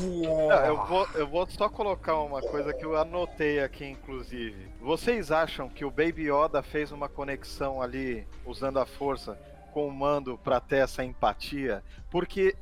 Ah, 0.51 0.67
eu, 0.67 0.85
vou, 0.85 1.07
eu 1.15 1.27
vou 1.27 1.47
só 1.49 1.69
colocar 1.69 2.19
uma 2.19 2.41
coisa 2.41 2.73
que 2.73 2.85
eu 2.85 2.95
anotei 2.97 3.59
aqui, 3.59 3.85
inclusive. 3.85 4.67
Vocês 4.81 5.31
acham 5.31 5.69
que 5.69 5.83
o 5.85 5.91
Baby 5.91 6.29
Yoda 6.31 6.61
fez 6.61 6.91
uma 6.91 7.09
conexão 7.09 7.81
ali, 7.81 8.25
usando 8.45 8.79
a 8.79 8.85
força, 8.85 9.37
com 9.73 9.87
o 9.87 9.91
mando 9.91 10.37
pra 10.37 10.59
ter 10.59 10.77
essa 10.77 11.03
empatia? 11.03 11.83
Porque 12.09 12.55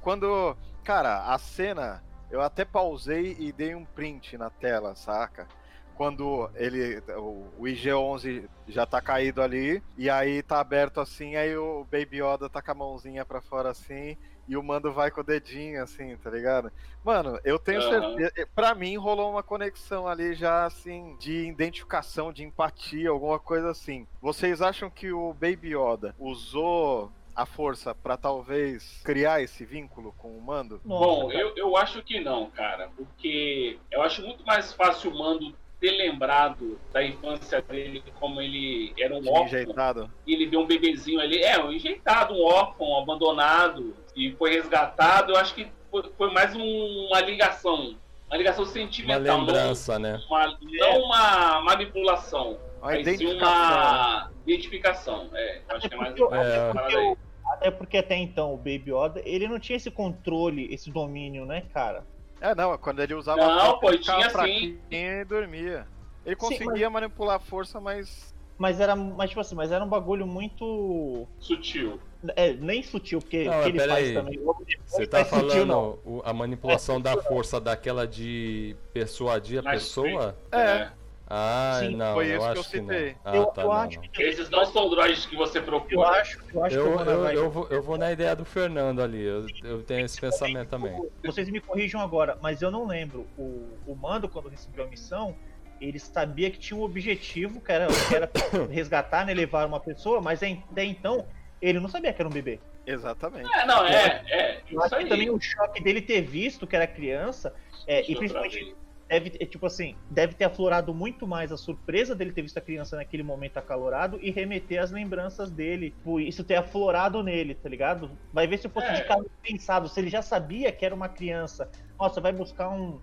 quando. 0.00 0.56
Cara, 0.84 1.32
a 1.32 1.38
cena. 1.38 2.02
Eu 2.30 2.40
até 2.40 2.64
pausei 2.64 3.36
e 3.38 3.50
dei 3.50 3.74
um 3.74 3.84
print 3.84 4.38
na 4.38 4.50
tela, 4.50 4.94
saca? 4.94 5.48
Quando 5.96 6.48
ele. 6.54 7.02
O, 7.16 7.46
o 7.58 7.62
IG-11 7.64 8.48
já 8.68 8.86
tá 8.86 9.00
caído 9.00 9.42
ali, 9.42 9.82
e 9.98 10.08
aí 10.08 10.42
tá 10.42 10.60
aberto 10.60 11.00
assim, 11.00 11.36
aí 11.36 11.56
o 11.56 11.84
Baby 11.84 12.22
Yoda 12.22 12.48
tá 12.48 12.62
com 12.62 12.70
a 12.70 12.74
mãozinha 12.74 13.24
pra 13.24 13.40
fora 13.40 13.70
assim, 13.70 14.16
e 14.48 14.56
o 14.56 14.62
mando 14.62 14.92
vai 14.92 15.10
com 15.10 15.20
o 15.20 15.24
dedinho 15.24 15.82
assim, 15.82 16.16
tá 16.16 16.30
ligado? 16.30 16.72
Mano, 17.04 17.38
eu 17.44 17.58
tenho 17.58 17.80
Aham. 17.82 18.16
certeza. 18.16 18.48
Pra 18.54 18.74
mim 18.74 18.96
rolou 18.96 19.30
uma 19.30 19.42
conexão 19.42 20.08
ali 20.08 20.34
já 20.34 20.64
assim, 20.64 21.16
de 21.18 21.48
identificação, 21.48 22.32
de 22.32 22.44
empatia, 22.44 23.10
alguma 23.10 23.38
coisa 23.38 23.70
assim. 23.70 24.06
Vocês 24.22 24.62
acham 24.62 24.88
que 24.88 25.12
o 25.12 25.34
Baby 25.34 25.76
Yoda 25.76 26.14
usou 26.18 27.12
a 27.34 27.46
força 27.46 27.94
pra 27.94 28.16
talvez 28.16 29.00
criar 29.04 29.40
esse 29.42 29.64
vínculo 29.64 30.12
com 30.18 30.28
o 30.36 30.40
mando? 30.42 30.80
Bom, 30.84 31.30
eu, 31.32 31.54
eu 31.56 31.76
acho 31.76 32.02
que 32.02 32.20
não, 32.20 32.50
cara, 32.50 32.90
porque 32.96 33.78
eu 33.90 34.02
acho 34.02 34.22
muito 34.22 34.44
mais 34.44 34.72
fácil 34.72 35.10
o 35.10 35.18
Mando 35.18 35.54
ter 35.80 35.92
lembrado 35.92 36.78
da 36.92 37.02
infância 37.02 37.62
dele 37.62 38.02
como 38.18 38.40
ele 38.42 38.92
era 38.98 39.14
um 39.16 39.20
De 39.22 39.28
órfão 39.30 39.46
enjeitado? 39.46 40.10
e 40.26 40.34
ele 40.34 40.46
viu 40.46 40.60
um 40.60 40.66
bebezinho 40.66 41.20
ali, 41.20 41.42
é, 41.42 41.58
um 41.58 41.72
enjeitado, 41.72 42.34
um 42.34 42.44
órfão, 42.44 42.98
abandonado 42.98 43.96
e 44.14 44.32
foi 44.32 44.50
resgatado. 44.52 45.32
Eu 45.32 45.36
acho 45.38 45.54
que 45.54 45.66
foi, 45.90 46.02
foi 46.18 46.30
mais 46.32 46.54
um- 46.54 47.06
uma 47.06 47.20
ligação, 47.22 47.96
uma 48.26 48.36
ligação 48.36 48.64
Uma 48.64 48.72
sentimental, 48.72 49.22
não 49.38 49.46
lembrança, 49.46 49.98
né? 49.98 50.20
uma, 50.28 50.58
não 50.60 51.00
uma 51.04 51.60
manipulação, 51.62 52.58
Mas 52.80 52.94
sim 52.94 53.00
identificação. 53.00 53.50
uma 53.50 54.30
identificação. 54.46 55.30
É, 55.34 55.62
acho 55.68 55.88
que 55.88 55.94
é 55.94 55.98
mais 55.98 56.14
porque, 56.14 56.34
É. 56.34 56.72
porque 56.72 57.16
até 57.52 57.70
porque 57.70 57.96
até 57.98 58.16
então 58.16 58.54
o 58.54 58.56
Baby 58.56 58.92
Yoda, 58.92 59.20
ele 59.24 59.48
não 59.48 59.58
tinha 59.58 59.76
esse 59.76 59.90
controle, 59.90 60.72
esse 60.72 60.90
domínio, 60.90 61.44
né, 61.44 61.62
cara? 61.74 62.04
É, 62.40 62.54
não, 62.54 62.76
quando 62.78 63.00
ele 63.02 63.14
usava 63.14 63.40
Não, 63.40 63.50
a 63.50 63.60
força, 63.60 63.80
pô, 63.80 63.88
ele 63.90 63.98
tinha 63.98 64.30
fraquinho 64.30 64.78
e 64.90 65.24
dormia. 65.24 65.86
Ele 66.24 66.36
Sim, 66.36 66.40
conseguia 66.40 66.88
manipular 66.88 67.36
a 67.36 67.40
força, 67.40 67.80
mas. 67.80 68.34
Mas 68.56 68.78
era, 68.78 68.94
mas, 68.94 69.30
tipo 69.30 69.40
assim, 69.40 69.54
mas 69.54 69.72
era 69.72 69.84
um 69.84 69.88
bagulho 69.88 70.26
muito. 70.26 71.26
Sutil. 71.38 71.98
É, 72.36 72.52
nem 72.52 72.82
sutil, 72.82 73.20
porque 73.20 73.44
Não, 73.44 73.62
ele 73.62 73.78
faz 73.78 73.92
aí. 74.08 74.14
também. 74.14 74.38
Você 74.86 75.02
não 75.02 75.08
tá 75.08 75.20
é 75.20 75.24
sutil, 75.24 75.40
falando 75.48 75.66
não. 75.66 75.98
o- 76.04 76.22
a 76.24 76.32
manipulação 76.34 77.00
da 77.00 77.16
força 77.22 77.58
daquela 77.58 78.06
de 78.06 78.76
persuadir 78.92 79.60
a 79.60 79.62
Mais 79.62 79.82
pessoa? 79.82 80.36
É, 80.52 80.90
Ah, 81.32 81.76
Sim, 81.78 81.94
não, 81.94 82.12
foi 82.14 82.26
eu 82.26 82.38
isso 82.38 82.50
que 82.52 82.58
acho 82.58 82.58
eu 82.58 82.64
que, 82.64 82.70
citei. 82.70 83.12
não. 83.24 83.32
Ah, 83.32 83.36
eu, 83.36 83.46
tá, 83.46 83.62
eu 83.62 83.68
não, 83.68 83.72
acho 83.74 84.00
não. 84.00 84.08
que 84.08 84.22
Esses 84.22 84.50
não 84.50 84.66
são 84.66 84.90
droids 84.90 85.26
que 85.26 85.36
você 85.36 85.58
eu 85.58 85.62
procura. 85.62 86.08
acho, 86.08 86.40
eu 86.52 86.64
acho 86.64 86.76
Eu, 86.76 86.82
que 86.82 86.88
eu 86.88 86.96
vou 86.96 87.04
na 87.04 87.12
eu, 87.12 87.44
eu, 87.44 87.50
vou, 87.50 87.68
eu 87.70 87.82
vou 87.82 87.96
na 87.98 88.10
ideia 88.12 88.34
do 88.34 88.44
Fernando 88.44 89.00
ali, 89.00 89.22
eu, 89.22 89.46
eu 89.62 89.82
tenho 89.84 90.04
esse 90.04 90.20
pensamento 90.20 90.68
também. 90.68 91.00
Vocês 91.24 91.48
me 91.48 91.60
corrijam 91.60 92.00
agora, 92.00 92.36
mas 92.42 92.62
eu 92.62 92.70
não 92.70 92.84
lembro. 92.84 93.26
O, 93.38 93.68
o 93.86 93.94
Mando, 93.94 94.28
quando 94.28 94.48
recebeu 94.48 94.84
a 94.84 94.88
missão, 94.88 95.36
ele 95.80 96.00
sabia 96.00 96.50
que 96.50 96.58
tinha 96.58 96.76
um 96.78 96.82
objetivo, 96.82 97.60
que 97.60 97.70
era, 97.70 97.86
que 97.86 98.14
era 98.14 98.28
resgatar, 98.68 99.24
né, 99.24 99.32
levar 99.32 99.66
uma 99.68 99.78
pessoa, 99.78 100.20
mas 100.20 100.40
até 100.42 100.84
então 100.84 101.24
ele 101.62 101.78
não 101.78 101.88
sabia 101.88 102.12
que 102.12 102.20
era 102.20 102.28
um 102.28 102.32
bebê. 102.32 102.58
exatamente. 102.86 103.48
É, 103.54 103.64
não, 103.66 103.86
é, 103.86 104.22
é. 104.28 104.60
Eu 104.68 104.78
Isso 104.78 104.80
acho 104.80 104.96
que 104.96 105.02
aí. 105.04 105.08
também 105.08 105.30
o 105.30 105.40
choque 105.40 105.80
dele 105.80 106.00
ter 106.02 106.22
visto 106.22 106.66
que 106.66 106.74
era 106.74 106.86
criança, 106.88 107.54
é, 107.86 108.00
e 108.10 108.16
principalmente. 108.16 108.74
Deve, 109.10 109.36
é, 109.40 109.44
tipo 109.44 109.66
assim, 109.66 109.96
deve 110.08 110.34
ter 110.34 110.44
aflorado 110.44 110.94
muito 110.94 111.26
mais 111.26 111.50
a 111.50 111.56
surpresa 111.56 112.14
dele 112.14 112.32
ter 112.32 112.42
visto 112.42 112.56
a 112.58 112.60
criança 112.60 112.96
naquele 112.96 113.24
momento 113.24 113.56
acalorado 113.58 114.20
e 114.22 114.30
remeter 114.30 114.80
as 114.80 114.92
lembranças 114.92 115.50
dele. 115.50 115.90
Tipo, 115.90 116.20
isso 116.20 116.44
ter 116.44 116.54
aflorado 116.54 117.20
nele, 117.20 117.56
tá 117.56 117.68
ligado? 117.68 118.16
Vai 118.32 118.46
ver 118.46 118.58
se 118.58 118.68
fosse 118.68 118.86
É. 118.86 118.92
de 118.92 119.04
caso 119.04 119.28
pensado, 119.42 119.88
se 119.88 119.98
ele 120.00 120.08
já 120.08 120.22
sabia 120.22 120.70
que 120.70 120.86
era 120.86 120.94
uma 120.94 121.08
criança. 121.08 121.68
Nossa, 121.98 122.20
vai 122.20 122.32
buscar 122.32 122.68
um, 122.70 123.00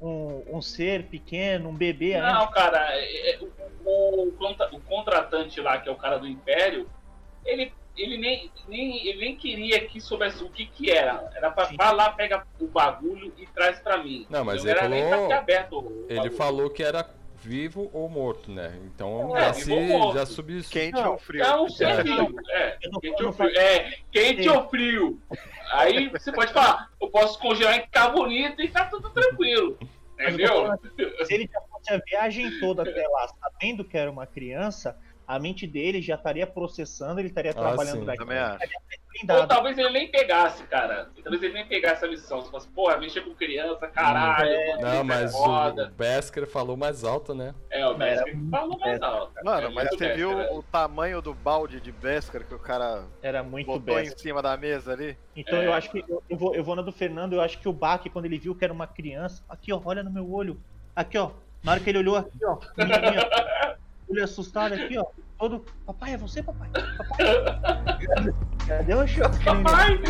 um, 0.00 0.58
um 0.58 0.60
ser 0.60 1.06
pequeno, 1.06 1.70
um 1.70 1.74
bebê. 1.74 2.20
Não, 2.20 2.50
cara, 2.50 2.88
é- 2.94 3.30
é- 3.30 3.38
o, 3.40 3.48
o 3.86 4.76
o 4.76 4.80
contratante 4.82 5.58
lá, 5.60 5.78
que 5.78 5.88
é 5.88 5.92
o 5.92 5.96
cara 5.96 6.18
do 6.18 6.26
Império, 6.26 6.86
ele, 7.46 7.72
ele, 7.96 8.18
nem, 8.18 8.50
nem, 8.68 9.06
ele 9.06 9.20
nem 9.20 9.36
queria 9.36 9.80
que 9.86 10.00
soubesse 10.00 10.42
o 10.44 10.48
que 10.50 10.66
que 10.66 10.90
era. 10.90 11.30
Era 11.34 11.50
pra 11.50 11.64
vai 11.76 11.94
lá, 11.94 12.10
pega 12.10 12.46
o 12.60 12.66
bagulho 12.66 13.32
e 13.38 13.46
traz 13.46 13.78
pra 13.78 13.98
mim. 13.98 14.26
Não, 14.30 14.44
mas 14.44 14.62
Não 14.64 14.70
ele 14.70 14.78
era 14.78 14.88
nem 14.88 15.08
falou- 15.08 15.32
aberto 15.32 16.04
Ele 16.08 16.16
bagulho. 16.20 16.36
falou 16.36 16.70
que 16.70 16.82
era 16.82 17.08
vivo 17.36 17.88
ou 17.92 18.08
morto, 18.08 18.50
né? 18.50 18.76
Então 18.86 19.36
É, 19.36 19.46
já, 19.46 19.52
se, 19.54 19.88
já 20.14 20.26
subiu 20.26 20.58
isso. 20.58 20.70
Quente 20.70 20.94
Não, 21.00 21.12
ou 21.12 21.18
frio? 21.18 21.42
É 21.42 21.46
É. 22.52 22.58
É, 22.58 22.78
Eu 22.82 22.90
tô 22.90 23.00
quente 23.00 23.22
ou 23.24 23.32
frio. 23.32 23.50
É, 23.56 23.98
quente 24.10 24.42
Sim. 24.42 24.48
ou 24.48 24.68
frio. 24.68 25.20
Aí 25.72 26.08
você 26.08 26.32
pode 26.32 26.52
falar, 26.52 26.90
eu 27.00 27.08
posso 27.08 27.38
congelar 27.38 27.78
e 27.78 27.82
ficar 27.82 28.08
bonito 28.08 28.60
e 28.62 28.68
tá 28.68 28.84
tudo 28.86 29.10
tranquilo. 29.10 29.78
Entendeu? 30.18 30.70
Se 31.26 31.34
ele 31.34 31.48
já 31.52 31.60
fosse 31.60 31.92
a 31.92 31.98
viagem 31.98 32.58
toda 32.58 32.82
até 32.82 33.06
lá, 33.06 33.28
sabendo 33.28 33.84
que 33.84 33.98
era 33.98 34.10
uma 34.10 34.26
criança, 34.26 34.98
a 35.26 35.38
mente 35.38 35.66
dele 35.66 36.00
já 36.00 36.14
estaria 36.14 36.46
processando, 36.46 37.20
ele 37.20 37.28
estaria 37.28 37.50
Ah, 37.50 37.54
trabalhando 37.54 38.00
sim. 38.00 38.04
daqui. 38.04 38.18
Também 38.18 38.38
acho. 38.38 38.58
Ou 39.30 39.46
talvez 39.46 39.78
ele 39.78 39.88
nem 39.90 40.10
pegasse, 40.10 40.62
cara. 40.64 41.08
Talvez 41.22 41.42
ele 41.42 41.54
nem 41.54 41.66
pegasse 41.66 42.04
a 42.04 42.08
missão. 42.08 42.42
Você 42.42 42.50
fosse, 42.50 42.68
porra, 42.68 42.98
mexer 42.98 43.22
com 43.22 43.34
criança, 43.34 43.86
caralho. 43.88 44.50
Não, 44.78 44.88
isso 44.88 44.96
é 44.98 45.02
mas 45.02 45.32
foda. 45.32 45.86
o 45.86 45.90
Besker 45.96 46.46
falou 46.46 46.76
mais 46.76 47.02
alto, 47.02 47.34
né? 47.34 47.54
É, 47.70 47.86
o 47.86 47.94
Besker 47.94 48.34
Era- 48.36 48.50
falou 48.50 48.78
mais 48.78 49.00
alto. 49.02 49.32
Mano, 49.42 49.72
mas 49.72 49.88
você 49.88 50.12
viu 50.12 50.36
Besker, 50.36 50.54
o 50.58 50.62
tamanho 50.62 51.22
do 51.22 51.32
balde 51.32 51.80
de 51.80 51.90
Beskar 51.90 52.44
que 52.44 52.54
o 52.54 52.58
cara 52.58 53.04
Era 53.22 53.42
muito 53.42 53.66
botou 53.66 53.98
em 53.98 54.16
cima 54.18 54.42
da 54.42 54.54
mesa 54.56 54.92
ali? 54.92 55.16
Então 55.34 55.60
É. 55.62 55.66
eu 55.66 55.72
acho 55.72 55.90
que 55.90 56.04
eu, 56.06 56.22
eu 56.28 56.36
vou, 56.36 56.54
eu 56.54 56.62
vou 56.62 56.76
na 56.76 56.82
do 56.82 56.92
Fernando, 56.92 57.32
eu 57.32 57.40
acho 57.40 57.58
que 57.58 57.68
o 57.68 57.72
Bach, 57.72 58.02
quando 58.12 58.26
ele 58.26 58.38
viu 58.38 58.54
que 58.54 58.64
era 58.64 58.72
uma 58.72 58.86
criança, 58.86 59.42
aqui 59.48 59.72
ó, 59.72 59.80
olha 59.82 60.02
no 60.02 60.10
meu 60.10 60.30
olho. 60.30 60.60
Aqui 60.94 61.16
ó. 61.16 61.30
Na 61.64 61.72
hora 61.72 61.80
que 61.80 61.88
ele 61.88 61.98
olhou 61.98 62.16
aqui, 62.16 62.38
ó. 62.44 62.58
Olho 64.08 64.24
assustado 64.24 64.74
aqui, 64.74 64.96
ó. 64.98 65.04
Todo. 65.38 65.64
Papai, 65.84 66.14
é 66.14 66.16
você, 66.16 66.42
papai? 66.42 66.70
Papai. 66.70 68.34
Cadê 68.66 68.94
o 68.94 69.06
choque? 69.06 69.44
Papai! 69.44 70.00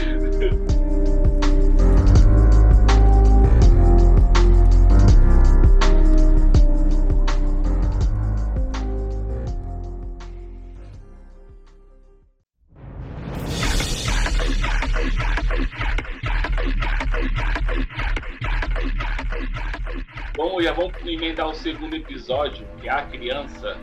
Vamos, 20.37 20.63
já 20.65 20.73
vamos 20.73 20.93
emendar 21.07 21.49
o 21.49 21.55
segundo 21.55 21.95
episódio, 21.97 22.67
que 22.81 22.89
é 22.89 22.93
a 22.93 23.03
criança. 23.07 23.77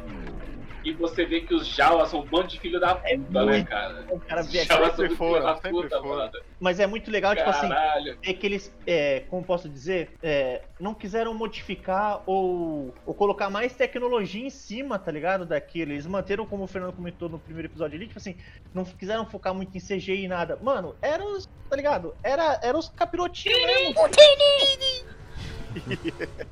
E 0.85 0.91
você 0.91 1.23
vê 1.25 1.39
que 1.39 1.53
os 1.53 1.65
Jawas 1.65 2.09
são 2.09 2.19
um 2.19 2.25
bando 2.25 2.49
de 2.49 2.59
filho 2.59 2.77
da 2.77 2.93
puta, 2.95 3.07
É 3.09 3.15
né, 3.17 3.41
muito- 3.45 3.69
cara? 3.69 4.05
O 4.09 4.19
cara 4.19 4.43
vê 4.43 4.65
Jawas 4.65 4.95
sempre 4.97 5.15
foram, 5.15 5.53
sempre 5.55 5.71
puta, 5.71 6.01
foram. 6.01 6.29
Mas 6.59 6.77
é 6.77 6.85
muito 6.85 7.09
legal, 7.09 7.33
tipo 7.33 7.49
assim, 7.49 7.69
Caralho. 7.69 8.17
é 8.21 8.33
que 8.33 8.45
eles, 8.45 8.75
é, 8.85 9.21
como 9.29 9.45
posso 9.45 9.69
dizer, 9.69 10.11
é, 10.21 10.61
não 10.77 10.93
quiseram 10.93 11.33
modificar 11.33 12.21
ou, 12.25 12.93
ou 13.05 13.13
colocar 13.13 13.49
mais 13.49 13.73
tecnologia 13.73 14.45
em 14.45 14.49
cima, 14.49 14.99
tá 14.99 15.09
ligado? 15.09 15.45
Daquilo. 15.45 15.93
Eles 15.93 16.05
manteram, 16.05 16.45
como 16.45 16.65
o 16.65 16.67
Fernando 16.67 16.91
comentou 16.93 17.29
no 17.29 17.39
primeiro 17.39 17.69
episódio 17.69 17.95
ali, 17.95 18.05
tipo 18.07 18.19
assim, 18.19 18.35
não 18.73 18.83
quiseram 18.83 19.25
focar 19.25 19.53
muito 19.53 19.75
em 19.77 19.79
CGI 19.79 20.25
e 20.25 20.27
nada. 20.27 20.59
Mano, 20.61 20.95
era 21.01 21.23
os, 21.25 21.49
tá 21.69 21.77
ligado? 21.77 22.13
Era, 22.21 22.59
era 22.61 22.77
os 22.77 22.89
capirotinhos 22.89 23.57
mesmo. 23.65 23.95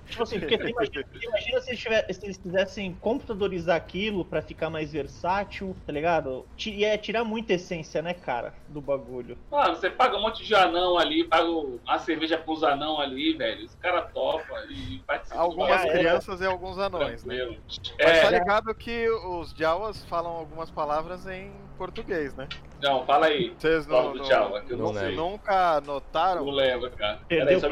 Tipo 0.07 0.23
assim, 0.23 0.39
porque 0.39 0.55
imagina, 0.55 1.05
imagina 1.23 1.61
se, 1.61 1.69
eles 1.71 1.79
tiver- 1.79 2.13
se 2.13 2.25
eles 2.25 2.37
quisessem 2.37 2.93
computadorizar 2.99 3.75
aquilo 3.75 4.25
pra 4.25 4.41
ficar 4.41 4.69
mais 4.69 4.91
versátil, 4.91 5.75
tá 5.85 5.91
ligado? 5.93 6.45
Ti- 6.55 6.71
Ia 6.71 6.97
tirar 6.97 7.23
muita 7.23 7.53
essência, 7.53 8.01
né, 8.01 8.13
cara, 8.13 8.53
do 8.67 8.81
bagulho. 8.81 9.37
Mano, 9.51 9.75
você 9.75 9.89
paga 9.89 10.17
um 10.17 10.21
monte 10.21 10.43
de 10.45 10.55
anão 10.55 10.97
ali, 10.97 11.23
paga 11.25 11.47
uma 11.49 11.99
cerveja 11.99 12.37
pros 12.37 12.63
anão 12.63 12.99
ali, 12.99 13.33
velho. 13.33 13.65
Os 13.65 13.75
caras 13.75 14.11
topam 14.13 14.57
e 14.69 14.99
participam. 15.05 15.39
Algumas 15.39 15.81
crianças 15.83 16.41
e 16.41 16.45
alguns 16.45 16.77
anões, 16.77 17.23
né? 17.23 17.35
tranquilo. 17.35 17.61
Mas 17.99 18.17
É, 18.17 18.21
tá 18.21 18.29
ligado 18.29 18.73
que 18.75 19.09
os 19.09 19.51
Jawas 19.51 20.03
falam 20.05 20.31
algumas 20.31 20.71
palavras 20.71 21.27
em 21.27 21.51
português, 21.81 22.31
né? 22.35 22.47
não, 22.79 23.03
fala 23.05 23.25
aí. 23.25 23.53
Vocês 23.57 23.85
Fala 23.87 24.13
não, 24.13 24.23
que 24.63 24.73
eu 24.73 24.77
não, 24.77 24.93
não 24.93 24.99
sei. 25.01 25.15
nunca 25.15 25.81
notaram? 25.81 26.45
Não 26.45 26.51
lembro, 26.51 26.91
cara. 26.91 27.19
Perdeu 27.27 27.59
o. 27.59 27.65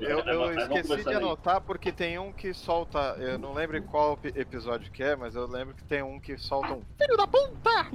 Eu, 0.00 0.18
eu 0.20 0.52
esqueci 0.52 1.04
de 1.04 1.14
anotar 1.14 1.60
porque 1.60 1.90
tem 1.90 2.18
um 2.20 2.30
que 2.32 2.54
solta. 2.54 3.16
Eu 3.18 3.36
não 3.36 3.52
lembro 3.52 3.82
qual 3.82 4.18
ep- 4.22 4.36
episódio 4.38 4.92
que 4.92 5.02
é, 5.02 5.16
mas 5.16 5.34
eu 5.34 5.46
lembro 5.48 5.74
que 5.74 5.82
tem 5.84 6.02
um 6.02 6.20
que 6.20 6.36
solta 6.38 6.72
um 6.74 6.82
Filho 6.96 7.16
da 7.16 7.26
puta! 7.26 7.88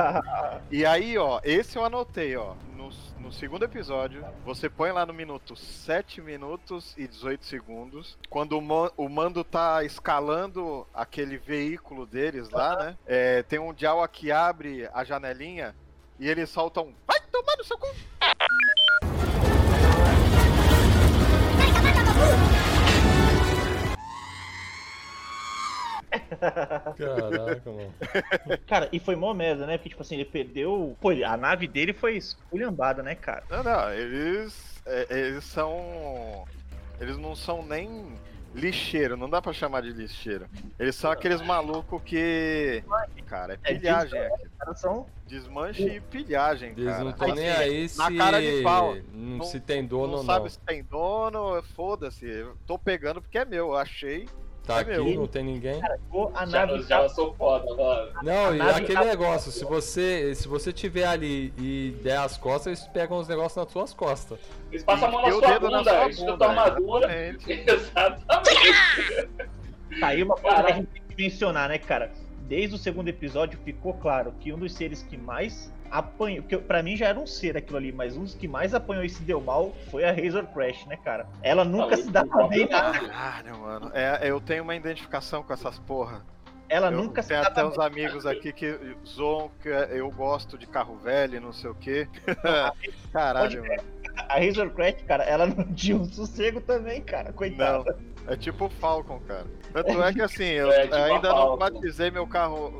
e 0.70 0.84
aí, 0.86 1.18
ó, 1.18 1.40
esse 1.44 1.76
eu 1.76 1.84
anotei, 1.84 2.36
ó. 2.36 2.54
No, 2.76 2.90
no 3.20 3.32
segundo 3.32 3.64
episódio, 3.64 4.24
você 4.44 4.68
põe 4.68 4.90
lá 4.90 5.06
no 5.06 5.14
minuto 5.14 5.54
7 5.54 6.20
minutos 6.20 6.94
e 6.98 7.06
18 7.06 7.44
segundos. 7.44 8.18
Quando 8.28 8.58
o, 8.58 8.60
man- 8.62 8.90
o 8.96 9.08
mando 9.08 9.44
tá 9.44 9.84
escalando 9.84 10.84
aquele 10.92 11.38
veículo 11.38 12.04
deles 12.06 12.50
lá, 12.50 12.76
né? 12.76 12.96
É, 13.06 13.42
tem 13.44 13.58
um 13.60 13.72
Jawa 13.76 14.06
que 14.08 14.32
abre 14.32 14.88
a 14.92 15.01
janelinha 15.04 15.74
e 16.18 16.28
eles 16.28 16.48
soltam. 16.50 16.84
um, 16.88 16.94
Vai 17.06 17.20
tomar 17.30 17.56
no 17.56 17.64
seu 17.64 17.78
cu! 17.78 17.88
Caraca, 26.96 27.70
mano. 27.70 27.94
Cara, 28.66 28.88
e 28.92 28.98
foi 28.98 29.16
mó 29.16 29.32
merda, 29.34 29.66
né? 29.66 29.76
Porque, 29.78 29.90
tipo 29.90 30.02
assim, 30.02 30.14
ele 30.16 30.24
perdeu. 30.24 30.96
Pô, 31.00 31.12
ele- 31.12 31.24
a 31.24 31.36
nave 31.36 31.66
dele 31.66 31.92
foi 31.92 32.16
esculhambada, 32.16 33.02
né, 33.02 33.14
cara? 33.14 33.44
Não, 33.50 33.62
não, 33.62 33.92
eles. 33.92 34.80
é, 34.86 35.06
eles 35.10 35.44
são. 35.44 36.44
Eles 37.00 37.16
não 37.18 37.34
são 37.34 37.64
nem 37.64 38.12
lixeiro, 38.54 39.16
não 39.16 39.28
dá 39.28 39.40
pra 39.40 39.52
chamar 39.52 39.82
de 39.82 39.92
lixeiro. 39.92 40.46
Eles 40.78 40.94
são 40.94 41.10
aqueles 41.10 41.40
malucos 41.42 42.00
que. 42.04 42.82
Cara, 43.26 43.58
é 43.64 43.72
É 43.72 43.74
pilhagem 43.78 44.18
aqui. 44.20 44.42
São. 44.76 45.06
Desmanche 45.26 45.82
e 45.96 46.00
pilhagem, 46.00 46.72
Eles 46.72 46.84
cara. 46.84 47.04
não 47.04 47.10
estão 47.10 47.34
nem 47.34 47.48
aí 47.50 47.88
se, 47.88 47.96
na 47.96 48.14
cara 48.14 48.40
de 48.40 48.62
pau. 48.62 48.94
não, 49.12 49.38
Não- 49.38 49.44
se 49.46 49.58
tem 49.58 49.84
dono 49.86 50.08
não 50.12 50.18
ou 50.18 50.24
sabe 50.24 50.42
não. 50.44 50.50
se 50.50 50.58
tem 50.60 50.82
dono, 50.82 51.62
foda-se. 51.74 52.26
Eu 52.26 52.56
Tô 52.66 52.78
pegando 52.78 53.22
porque 53.22 53.38
é 53.38 53.44
meu, 53.44 53.68
eu 53.68 53.76
achei. 53.76 54.28
Tá 54.66 54.76
é 54.76 54.80
aqui, 54.80 54.90
meu. 54.92 55.14
não 55.14 55.26
tem 55.26 55.42
ninguém. 55.42 55.80
Pô, 56.08 56.30
a 56.34 56.46
Já, 56.46 56.66
já 56.78 57.08
sou 57.08 57.34
foda, 57.34 57.66
mano. 57.74 58.12
Não, 58.22 58.54
e 58.54 58.60
aquele 58.60 58.94
tá- 58.94 59.04
negócio, 59.04 59.50
se 59.50 59.64
você 59.64 60.34
se 60.36 60.46
você 60.46 60.72
tiver 60.72 61.04
ali 61.04 61.52
e 61.58 61.96
der 62.02 62.18
as 62.18 62.36
costas, 62.36 62.66
eles 62.66 62.92
pegam 62.92 63.18
os 63.18 63.26
negócios 63.26 63.56
nas 63.56 63.72
suas 63.72 63.92
costas. 63.92 64.38
Eles 64.70 64.84
passam 64.84 65.08
a 65.08 65.10
mão 65.10 65.22
na 65.22 65.32
sua 65.32 65.40
dedo 65.48 65.68
na 65.68 65.78
bunda, 65.78 66.12
sua 66.12 66.26
bunda, 66.32 66.46
a 66.46 66.48
armadura. 66.50 67.28
exatamente. 67.28 67.52
Exatamente. 67.72 69.28
Tá 70.00 70.06
aí 70.06 70.22
uma 70.22 70.36
coisa 70.36 70.62
que 70.62 70.72
a 70.72 70.74
gente 70.76 70.86
tem 70.86 71.02
que 71.08 71.22
mencionar, 71.22 71.68
né, 71.68 71.78
cara? 71.78 72.12
Desde 72.48 72.74
o 72.76 72.78
segundo 72.78 73.08
episódio 73.08 73.58
ficou 73.64 73.94
claro 73.94 74.32
que 74.40 74.52
um 74.52 74.58
dos 74.58 74.72
seres 74.74 75.02
que 75.02 75.16
mais 75.16 75.72
apanhou, 75.92 76.42
que 76.42 76.56
pra 76.56 76.82
mim 76.82 76.96
já 76.96 77.08
era 77.08 77.18
um 77.20 77.26
ser 77.26 77.56
aquilo 77.56 77.76
ali, 77.76 77.92
mas 77.92 78.16
um 78.16 78.22
dos 78.22 78.34
que 78.34 78.48
mais 78.48 78.74
apanhou 78.74 79.04
e 79.04 79.10
se 79.10 79.22
deu 79.22 79.40
mal 79.40 79.72
foi 79.90 80.04
a 80.04 80.10
Razor 80.12 80.46
Crash, 80.46 80.86
né, 80.86 80.96
cara? 80.96 81.26
Ela 81.42 81.64
nunca 81.64 81.96
se 81.96 82.10
dava 82.10 82.48
bem 82.48 82.66
nada. 82.68 82.98
Caralho, 82.98 83.58
mano. 83.58 83.90
É, 83.94 84.20
eu 84.22 84.40
tenho 84.40 84.62
uma 84.62 84.74
identificação 84.74 85.42
com 85.42 85.52
essas 85.52 85.78
porra. 85.78 86.24
Ela 86.68 86.86
eu 86.86 86.92
nunca 86.92 87.22
se 87.22 87.28
tenho 87.28 87.42
até 87.42 87.62
uns 87.62 87.78
amigos 87.78 88.24
aqui 88.24 88.50
que 88.50 88.96
zoam 89.06 89.50
que 89.60 89.68
eu 89.68 90.10
gosto 90.10 90.56
de 90.56 90.66
carro 90.66 90.96
velho 90.96 91.36
e 91.36 91.40
não 91.40 91.52
sei 91.52 91.68
o 91.68 91.74
quê. 91.74 92.08
Caralho, 93.12 93.62
mano. 93.62 93.82
A 94.16 94.38
Razor 94.38 94.70
Crash, 94.70 95.02
cara, 95.06 95.24
ela 95.24 95.46
não 95.46 95.64
tinha 95.74 95.96
um 95.96 96.06
sossego 96.06 96.62
também, 96.62 97.02
cara. 97.02 97.32
Coitada. 97.32 97.98
É 98.26 98.36
tipo 98.36 98.66
o 98.66 98.70
Falcon, 98.70 99.20
cara. 99.20 99.44
Tanto 99.72 100.02
é 100.02 100.12
que 100.12 100.22
assim, 100.22 100.44
eu 100.44 100.70
É, 100.72 100.84
tipo 100.84 100.94
ainda 100.94 101.28
não 101.28 101.58
batizei 101.58 102.10
meu 102.10 102.26
carro, 102.26 102.70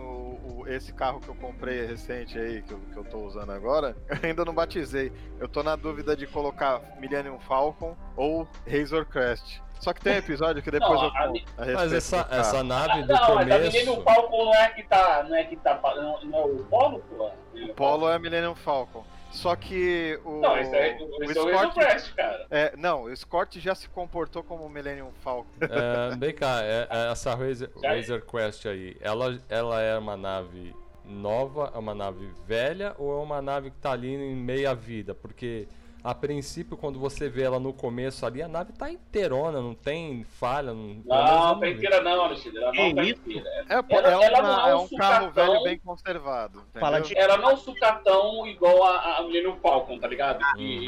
o- 0.60 0.66
esse 0.68 0.92
carro 0.92 1.20
que 1.20 1.28
eu 1.28 1.34
comprei 1.34 1.86
recente 1.86 2.38
aí, 2.38 2.62
que 2.62 2.72
eu, 2.72 2.78
que 2.92 2.96
eu 2.96 3.04
tô 3.04 3.18
usando 3.20 3.50
agora, 3.52 3.96
eu 4.08 4.16
ainda 4.30 4.44
não 4.44 4.54
batizei. 4.54 5.12
Eu 5.40 5.48
tô 5.48 5.62
na 5.62 5.76
dúvida 5.76 6.14
de 6.16 6.26
colocar 6.26 6.80
Millennium 6.98 7.38
Falcon 7.40 7.96
ou 8.16 8.46
Razor 8.70 9.04
Crest. 9.06 9.60
Só 9.80 9.92
que 9.92 10.00
tem 10.00 10.12
um 10.14 10.18
episódio 10.18 10.62
que 10.62 10.70
depois 10.70 10.92
Não, 10.92 11.06
eu 11.06 11.10
a- 11.10 11.24
a 11.24 11.74
Mas 11.74 11.92
essa, 11.92 12.26
essa 12.30 12.62
nave 12.62 13.02
do 13.02 13.08
Não, 13.08 13.34
mas 13.34 13.50
a 13.50 13.54
começo. 13.56 13.72
Millennium 13.76 14.02
Falcon 14.02 14.44
não 14.44 14.54
é 14.54 14.68
que 14.70 14.82
tá. 14.84 15.26
Não 15.28 15.34
é 15.36 15.44
que 15.44 15.56
tá. 15.56 15.80
Não, 15.96 16.24
não 16.24 16.38
é 16.38 16.44
o 16.44 16.64
Polo, 16.66 17.00
pô? 17.00 17.30
O 17.54 17.74
Polo 17.74 18.08
é 18.08 18.16
Millennium 18.18 18.54
Falcon. 18.54 19.04
Só 19.32 19.56
que 19.56 20.20
o. 20.24 20.40
Não, 20.40 20.58
esse 20.58 20.74
é, 20.76 20.98
o 21.00 21.24
esse 21.24 21.38
é 21.38 21.42
o 21.42 21.48
Scott- 21.48 21.74
Crest, 21.74 22.14
cara. 22.14 22.46
é, 22.50 22.76
não, 22.76 23.04
o 23.04 23.16
Scott 23.16 23.58
já 23.60 23.74
se 23.74 23.88
comportou 23.88 24.42
como 24.42 24.64
o 24.64 24.68
Millennium 24.68 25.10
Falcon. 25.24 25.48
É, 25.60 26.14
vem 26.16 26.34
cá, 26.34 26.60
é- 26.62 26.86
é 26.90 27.10
essa 27.10 27.34
Razor, 27.34 27.68
Já- 27.82 27.94
Razor 27.94 28.20
Quest 28.22 28.66
aí, 28.66 28.96
ela, 29.00 29.38
ela 29.48 29.80
é 29.80 29.96
uma 29.98 30.16
nave 30.16 30.74
nova, 31.04 31.72
é 31.74 31.78
uma 31.78 31.94
nave 31.94 32.30
velha 32.46 32.94
ou 32.98 33.18
é 33.20 33.22
uma 33.24 33.40
nave 33.42 33.70
que 33.70 33.76
tá 33.78 33.92
ali 33.92 34.14
em 34.14 34.36
meia 34.36 34.74
vida? 34.74 35.14
Porque 35.14 35.66
a 36.04 36.14
princípio, 36.14 36.76
quando 36.76 36.98
você 36.98 37.28
vê 37.28 37.42
ela 37.42 37.60
no 37.60 37.72
começo 37.72 38.26
ali, 38.26 38.42
a 38.42 38.48
nave 38.48 38.72
tá 38.72 38.90
inteirona, 38.90 39.60
não 39.60 39.74
tem 39.74 40.24
falha. 40.24 40.72
Não, 40.72 41.02
Não, 41.04 41.46
não 41.54 41.60
tá 41.60 41.68
inteira 41.68 42.00
não, 42.00 42.22
Alexandre. 42.24 42.58
Ela 42.62 42.72
não 42.72 42.94
tá 42.94 43.02
isso? 43.02 43.20
inteira. 43.26 43.48
É, 43.68 43.74
Ela- 43.74 43.84
é, 44.22 44.26
ela 44.26 44.42
não 44.42 44.66
é 44.66 44.70
é 44.70 44.74
um 44.76 44.82
um 44.82 44.88
carro 44.96 45.28
sucatão. 45.28 45.52
velho 45.52 45.62
bem 45.64 45.78
conservado. 45.78 46.64
De- 47.02 47.18
Ela 47.18 47.36
não 47.36 47.56
sucatão 47.56 48.46
igual 48.46 48.82
a, 48.84 49.18
a 49.18 49.22
Millennium 49.22 49.56
Falcon, 49.62 49.98
tá 49.98 50.08
ligado? 50.08 50.40
E- 50.58 50.84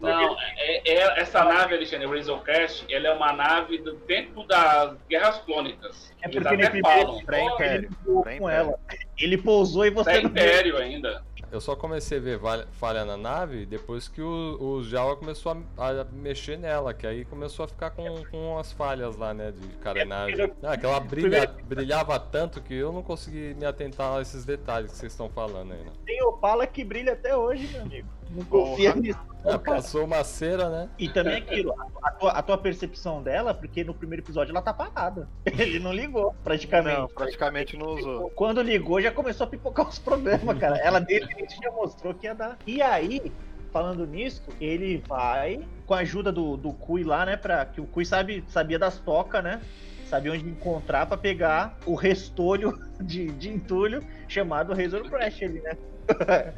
Não, 0.00 0.36
é, 0.56 0.88
é- 0.92 1.20
essa 1.20 1.42
nave, 1.44 1.74
Alexandre, 1.74 2.06
o 2.06 2.10
Razor 2.14 2.40
Crest, 2.42 2.84
ela 2.90 3.08
é 3.08 3.12
uma 3.12 3.32
nave 3.32 3.78
do 3.78 3.94
tempo 3.94 4.44
das 4.44 4.96
Guerras 5.08 5.38
Clônicas. 5.38 6.12
É 6.22 6.26
Eles 6.26 6.36
porque 6.38 6.54
ele 6.54 6.66
até 6.66 6.80
falam. 6.80 7.24
Pra 7.24 7.38
"Pô, 7.38 7.54
Império. 7.54 7.90
ele. 8.26 8.74
Ele 9.18 9.38
pousou 9.38 9.84
e 9.86 9.90
você 9.90 10.10
Isso 10.10 10.18
é 10.20 10.22
não 10.22 10.30
viu. 10.30 10.42
Império 10.42 10.76
ainda. 10.78 11.24
Eu 11.50 11.60
só 11.60 11.74
comecei 11.74 12.18
a 12.18 12.20
ver 12.20 12.40
falha 12.72 13.04
na 13.04 13.16
nave 13.16 13.64
depois 13.64 14.08
que 14.08 14.20
o, 14.20 14.56
o 14.60 14.82
Jawa 14.82 15.16
começou 15.16 15.56
a, 15.76 15.88
a 15.88 16.04
mexer 16.04 16.58
nela, 16.58 16.92
que 16.92 17.06
aí 17.06 17.24
começou 17.24 17.64
a 17.64 17.68
ficar 17.68 17.90
com, 17.90 18.22
com 18.30 18.58
as 18.58 18.72
falhas 18.72 19.16
lá, 19.16 19.32
né, 19.32 19.52
de 19.52 19.68
carenagem. 19.78 20.52
Ah, 20.62 20.76
que 20.76 20.84
ela 20.84 21.00
brilha, 21.00 21.46
brilhava 21.64 22.18
tanto 22.18 22.60
que 22.60 22.74
eu 22.74 22.92
não 22.92 23.02
consegui 23.02 23.54
me 23.54 23.64
atentar 23.64 24.18
a 24.18 24.20
esses 24.20 24.44
detalhes 24.44 24.90
que 24.90 24.96
vocês 24.98 25.12
estão 25.12 25.28
falando 25.28 25.72
aí, 25.72 25.80
né? 25.80 25.92
Tem 26.04 26.22
Opala 26.24 26.66
que 26.66 26.84
brilha 26.84 27.12
até 27.12 27.36
hoje, 27.36 27.66
meu 27.68 27.82
amigo. 27.82 28.17
Não 28.30 28.44
Porra. 28.44 28.70
confia 28.70 28.94
nisso. 28.94 29.18
É, 29.44 29.52
não, 29.52 29.58
cara. 29.58 29.76
passou 29.76 30.04
uma 30.04 30.22
cera, 30.24 30.68
né? 30.68 30.88
E 30.98 31.08
também 31.08 31.36
aquilo, 31.36 31.74
a 32.02 32.10
tua, 32.10 32.32
a 32.32 32.42
tua 32.42 32.58
percepção 32.58 33.22
dela, 33.22 33.54
porque 33.54 33.84
no 33.84 33.94
primeiro 33.94 34.22
episódio 34.22 34.50
ela 34.50 34.60
tá 34.60 34.74
parada. 34.74 35.28
Ele 35.46 35.78
não 35.78 35.92
ligou, 35.92 36.34
praticamente. 36.42 36.98
Não, 36.98 37.08
praticamente 37.08 37.76
não 37.76 37.86
usou. 37.94 38.30
Quando 38.30 38.60
ligou, 38.60 39.00
já 39.00 39.12
começou 39.12 39.44
a 39.44 39.50
pipocar 39.50 39.88
os 39.88 39.98
problemas, 39.98 40.58
cara. 40.58 40.76
Ela 40.78 40.98
início 41.00 41.62
já 41.62 41.70
mostrou 41.70 42.12
que 42.12 42.26
ia 42.26 42.34
dar. 42.34 42.58
E 42.66 42.82
aí, 42.82 43.32
falando 43.72 44.06
nisso, 44.06 44.42
ele 44.60 45.02
vai, 45.06 45.60
com 45.86 45.94
a 45.94 45.98
ajuda 45.98 46.32
do, 46.32 46.56
do 46.56 46.72
Cui 46.72 47.04
lá, 47.04 47.24
né? 47.24 47.36
Pra, 47.36 47.64
que 47.64 47.80
o 47.80 47.86
Cui 47.86 48.04
sabe, 48.04 48.44
sabia 48.48 48.78
das 48.78 48.98
tocas, 48.98 49.42
né? 49.42 49.60
Sabia 50.06 50.32
onde 50.32 50.48
encontrar 50.48 51.06
pra 51.06 51.16
pegar 51.16 51.78
o 51.86 51.94
restolho 51.94 52.78
de, 53.00 53.26
de 53.32 53.50
entulho 53.50 54.02
chamado 54.26 54.74
Razor 54.74 55.08
Crash 55.08 55.42
ali, 55.42 55.60
né? 55.60 55.76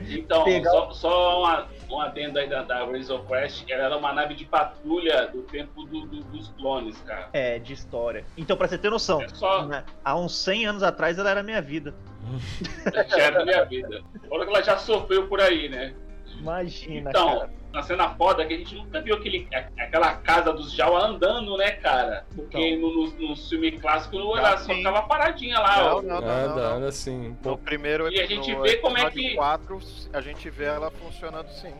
Então, 0.08 0.44
só, 0.64 0.90
só 0.92 1.40
uma, 1.40 1.66
um 1.90 2.00
adendo 2.00 2.38
aí 2.38 2.48
da, 2.48 2.62
da 2.62 2.84
Razor 2.84 3.24
Quest, 3.26 3.64
ela 3.68 3.84
era 3.84 3.96
uma 3.96 4.12
nave 4.12 4.34
de 4.34 4.44
patrulha 4.44 5.26
do 5.28 5.42
tempo 5.42 5.84
do- 5.84 6.06
do- 6.06 6.22
dos 6.24 6.48
clones, 6.58 7.00
cara. 7.02 7.28
É, 7.32 7.58
de 7.58 7.72
história. 7.72 8.24
Então, 8.36 8.56
pra 8.56 8.68
você 8.68 8.78
ter 8.78 8.90
noção, 8.90 9.20
É 9.20 9.28
só 9.28 9.66
né, 9.66 9.84
há 10.04 10.16
uns 10.16 10.36
100 10.36 10.66
anos 10.66 10.82
atrás 10.82 11.18
ela 11.18 11.30
era 11.30 11.42
minha 11.42 11.60
vida. 11.60 11.94
já 13.08 13.18
era 13.18 13.44
minha 13.44 13.64
vida. 13.64 14.02
Olha 14.30 14.44
que 14.44 14.50
ela 14.50 14.62
já 14.62 14.76
sofreu 14.78 15.26
por 15.28 15.40
aí, 15.40 15.68
né? 15.68 15.94
Imagina, 16.38 17.10
Então, 17.10 17.38
cara. 17.38 17.59
Na 17.72 17.82
cena 17.82 18.10
foda 18.16 18.44
que 18.44 18.54
a 18.54 18.58
gente 18.58 18.74
nunca 18.74 19.00
viu 19.00 19.14
aquele, 19.16 19.48
aquela 19.78 20.14
casa 20.16 20.52
dos 20.52 20.72
Jawa 20.72 21.06
andando, 21.06 21.56
né, 21.56 21.70
cara? 21.72 22.26
Porque 22.34 22.76
no, 22.76 23.06
no, 23.06 23.28
no 23.28 23.36
filme 23.36 23.72
clássico 23.72 24.16
ela 24.36 24.56
só 24.58 24.64
sim. 24.64 24.76
ficava 24.76 25.02
paradinha 25.02 25.58
lá, 25.58 25.76
Não, 25.76 25.96
ó. 25.98 26.02
não, 26.02 26.20
não, 26.20 26.28
anda, 26.28 26.48
não, 26.48 26.56
não. 26.56 26.76
anda 26.78 26.88
assim, 26.88 27.36
um 27.44 27.50
No 27.50 27.56
primeiro 27.58 28.10
E 28.10 28.20
a 28.20 28.26
gente 28.26 28.54
vê 28.56 28.76
como 28.78 28.98
é 28.98 29.10
que- 29.10 29.34
4, 29.36 29.78
a 30.12 30.20
gente 30.20 30.50
vê 30.50 30.64
ela 30.64 30.90
funcionando 30.90 31.48
sim. 31.48 31.72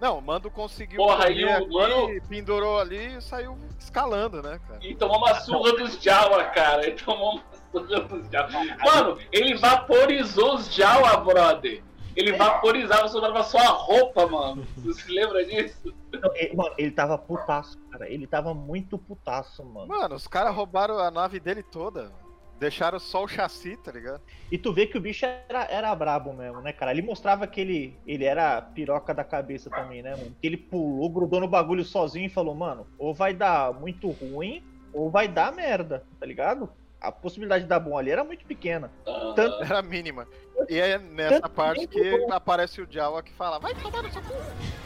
Não, 0.00 0.18
o 0.18 0.22
Mando 0.22 0.50
conseguiu 0.50 0.96
Porra, 0.98 1.28
e 1.30 1.44
o 1.44 1.68
Mano- 1.70 2.08
pendurou 2.28 2.78
ali 2.78 3.16
e 3.16 3.20
saiu 3.20 3.58
escalando, 3.78 4.42
né, 4.42 4.58
cara? 4.66 4.78
E 4.82 4.94
tomou 4.94 5.18
uma 5.18 5.34
surra 5.34 5.72
dos 5.76 6.02
Jawa, 6.02 6.44
cara. 6.44 6.86
Ele 6.86 6.96
tomou 6.96 7.34
uma 7.34 7.42
surra 7.86 8.00
dos 8.02 8.28
Jawa. 8.30 8.48
Mano, 8.84 9.18
ele 9.32 9.54
vaporizou 9.54 10.54
os 10.54 10.72
Jawa, 10.74 11.16
brother. 11.18 11.82
Ele 12.16 12.32
vaporizava, 12.32 13.06
sobrava 13.08 13.42
só 13.44 13.58
a 13.58 13.68
roupa, 13.68 14.26
mano. 14.26 14.66
Você 14.78 15.02
se 15.02 15.12
lembra 15.12 15.44
disso? 15.44 15.94
Não, 16.12 16.34
ele- 16.34 16.56
Mano, 16.56 16.74
ele 16.78 16.90
tava 16.90 17.18
putaço, 17.18 17.78
cara. 17.90 18.10
Ele 18.10 18.26
tava 18.26 18.54
muito 18.54 18.96
putaço, 18.96 19.62
mano. 19.64 19.86
Mano, 19.88 20.14
os 20.14 20.26
caras 20.26 20.54
roubaram 20.54 20.98
a 20.98 21.10
nave 21.10 21.38
dele 21.38 21.62
toda. 21.62 22.10
Deixaram 22.58 22.98
só 22.98 23.22
o 23.22 23.28
chassi, 23.28 23.76
tá 23.76 23.92
ligado? 23.92 24.22
E 24.50 24.56
tu 24.56 24.72
vê 24.72 24.86
que 24.86 24.96
o 24.96 25.00
bicho 25.00 25.26
era, 25.26 25.64
era 25.70 25.94
brabo 25.94 26.32
mesmo, 26.32 26.62
né, 26.62 26.72
cara? 26.72 26.90
Ele 26.90 27.02
mostrava 27.02 27.46
que 27.46 27.60
ele, 27.60 27.98
ele 28.06 28.24
era 28.24 28.62
piroca 28.62 29.12
da 29.12 29.22
cabeça 29.22 29.68
também, 29.68 30.02
né, 30.02 30.16
mano? 30.16 30.34
Que 30.40 30.46
ele 30.46 30.56
pulou, 30.56 31.10
grudou 31.10 31.38
no 31.38 31.46
bagulho 31.48 31.84
sozinho 31.84 32.24
e 32.24 32.30
falou, 32.30 32.54
mano, 32.54 32.86
ou 32.98 33.12
vai 33.12 33.34
dar 33.34 33.74
muito 33.74 34.08
ruim, 34.08 34.64
ou 34.90 35.10
vai 35.10 35.28
dar 35.28 35.52
merda, 35.52 36.02
tá 36.18 36.24
ligado? 36.24 36.70
A 37.00 37.12
possibilidade 37.12 37.64
de 37.64 37.68
dar 37.68 37.78
bom 37.80 37.96
ali 37.98 38.10
era 38.10 38.24
muito 38.24 38.44
pequena. 38.46 38.90
Tanto- 39.34 39.62
Era 39.62 39.82
mínima. 39.82 40.26
E 40.68 40.78
é 40.78 40.98
nessa 40.98 41.40
Tanto 41.42 41.50
parte 41.54 41.86
que- 41.86 42.00
que 42.18 42.32
aparece 42.32 42.80
o 42.80 42.86
Jawa 42.90 43.22
que 43.22 43.32
fala, 43.32 43.58
vai 43.58 43.74
tomar 43.74 44.02
no 44.02 44.10
seu 44.10 44.22
cu. 44.22 44.32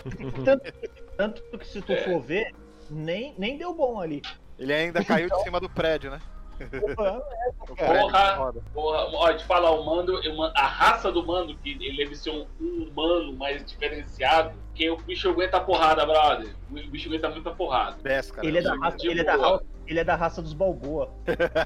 Tanto 1.17 1.43
que 1.59 1.67
se 1.67 1.81
tu 1.81 1.93
É. 1.93 1.97
for 2.05 2.21
ver, 2.21 2.53
nem, 2.91 3.35
nem 3.39 3.57
deu 3.57 3.73
bom 3.75 4.01
ali. 4.01 4.21
Ele 4.59 4.73
ainda 4.73 5.05
caiu 5.05 5.29
de 5.31 5.43
cima 5.43 5.61
do 5.61 5.71
prédio, 5.71 6.11
né? 6.11 6.21
Porra. 6.69 8.35
roda. 8.37 8.63
Porra, 8.73 8.99
ó, 9.13 9.31
de 9.33 9.45
falar, 9.45 9.71
o 9.71 9.85
mando, 9.85 10.21
a 10.55 10.67
raça 10.67 11.11
do 11.11 11.25
mando, 11.25 11.55
que 11.57 11.71
ele 11.71 11.97
deve 11.97 12.15
ser 12.15 12.31
um, 12.31 12.47
um 12.61 12.89
humano 12.91 13.33
mais 13.35 13.65
diferenciado, 13.65 14.53
que 14.75 14.91
o 14.91 14.97
bicho 14.97 15.29
aguenta 15.29 15.57
a 15.57 15.61
porrada, 15.61 16.05
brother. 16.05 16.55
O 16.71 16.91
bicho 16.91 17.09
aguenta 17.09 17.31
muita 17.31 17.51
porrada. 17.51 17.97
Best, 18.03 18.33
cara. 18.33 18.47
Ele 18.47 18.59
é 18.59 18.63
da 18.63 18.73
de 18.73 18.79
raça, 18.79 18.97
ele 19.03 19.21
é 19.21 19.25
da 19.25 19.37
raça, 19.37 19.65
ele 19.87 19.99
é 19.99 20.05
da 20.05 20.17
raça 20.17 20.43
dos 20.43 20.53
Balboa. 20.53 21.11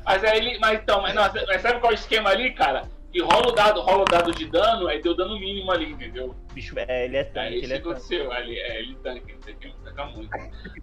Mas 0.04 0.24
aí 0.24 0.38
ele. 0.38 0.58
Mas 0.58 0.80
então, 0.80 1.02
mas, 1.02 1.14
não, 1.14 1.22
mas 1.46 1.62
sabe 1.62 1.80
qual 1.80 1.92
é 1.92 1.94
o 1.94 1.98
esquema 1.98 2.30
ali, 2.30 2.52
cara? 2.52 2.88
Que 3.14 3.20
rola 3.22 3.46
o 3.48 3.52
dado, 3.52 3.80
rola 3.80 4.02
o 4.02 4.04
dado 4.06 4.32
de 4.34 4.44
dano, 4.46 4.88
aí 4.88 5.00
deu 5.00 5.14
dano 5.14 5.38
mínimo 5.38 5.70
ali, 5.70 5.92
entendeu? 5.92 6.34
O 6.50 6.52
bicho, 6.52 6.74
é, 6.76 7.04
ele 7.04 7.16
é 7.16 7.20
É 7.20 7.24
tanque, 7.24 7.54
isso 7.54 7.64
ele 7.66 7.72
é 7.72 7.76
tanque. 7.76 7.88
aconteceu. 7.90 8.32
Ali, 8.32 8.58
é, 8.58 8.80
ele 8.80 8.96
tanque, 9.04 9.30
ele 9.30 9.38
tanque, 9.38 9.66
ele 9.66 9.74
tanca 9.84 10.04
muito. 10.06 10.30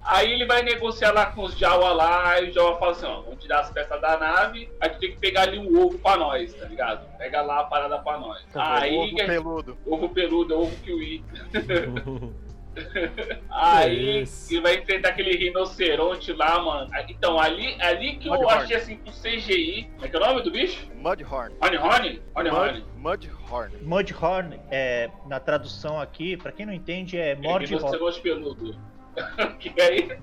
Aí 0.02 0.32
ele 0.32 0.46
vai 0.46 0.64
negociar 0.64 1.12
lá 1.12 1.26
com 1.26 1.44
os 1.44 1.58
Jawa 1.58 1.92
lá, 1.92 2.40
e 2.40 2.50
o 2.50 2.54
Jawa 2.54 2.80
fala 2.80 2.92
assim, 2.94 3.06
ó, 3.06 3.20
vamos 3.22 3.42
tirar 3.44 3.60
as 3.60 3.70
peças 3.72 4.00
da 4.00 4.18
nave, 4.18 4.70
aí 4.80 4.90
tu 4.92 5.00
tem 5.00 5.12
que 5.12 5.18
pegar 5.20 5.42
ali 5.42 5.60
um 5.60 5.78
ovo 5.78 6.00
pra 6.00 6.16
nós, 6.16 6.54
tá 6.54 6.66
ligado? 6.68 7.06
Pega 7.18 7.42
lá 7.42 7.60
a 7.60 7.64
parada 7.66 8.00
pra 8.00 8.18
nós. 8.18 8.42
Aí 8.56 8.96
Ovo 8.96 9.14
que 9.14 9.26
peludo. 9.26 9.78
ovo 9.86 10.08
peludo, 10.08 10.58
ovo 10.58 10.76
kiwi. 10.86 11.26
Aí 13.49 14.22
isso? 14.22 14.53
ele 14.53 14.61
vai 14.61 14.76
enfrentar 14.78 15.09
aquele 15.09 15.36
rinoceronte 15.36 16.32
lá, 16.34 16.61
mano. 16.61 16.89
Então, 17.09 17.39
ali, 17.39 17.76
ali 17.82 18.15
que 18.17 18.28
eu 18.28 18.34
Mudhorn. 18.34 18.63
achei 18.63 18.78
assim 18.78 18.97
pro 18.97 19.11
CGI. 19.11 19.89
Como 19.93 20.05
é 20.05 20.09
que 20.09 20.15
é 20.15 20.19
o 20.19 20.22
nome 20.26 20.41
do 20.41 20.51
bicho? 20.51 20.88
Mudhorn. 20.95 21.53
Honey 21.61 21.78
Honey? 21.78 22.22
Honey 22.36 22.51
Honey. 22.51 22.86
Mud, 22.97 23.30
Mudhorn. 23.30 23.78
Mudhorn, 23.82 24.59
é, 24.69 25.09
na 25.28 25.39
tradução 25.39 25.99
aqui, 25.99 26.38
pra 26.38 26.51
quem 26.51 26.65
não 26.65 26.74
entende, 26.74 27.17
é 27.17 27.36
Mord 27.36 27.65
Rosna. 27.65 27.88
Rinoceronte 27.89 28.22
peludo. 28.22 28.91
que 29.59 29.82
aí? 29.82 30.17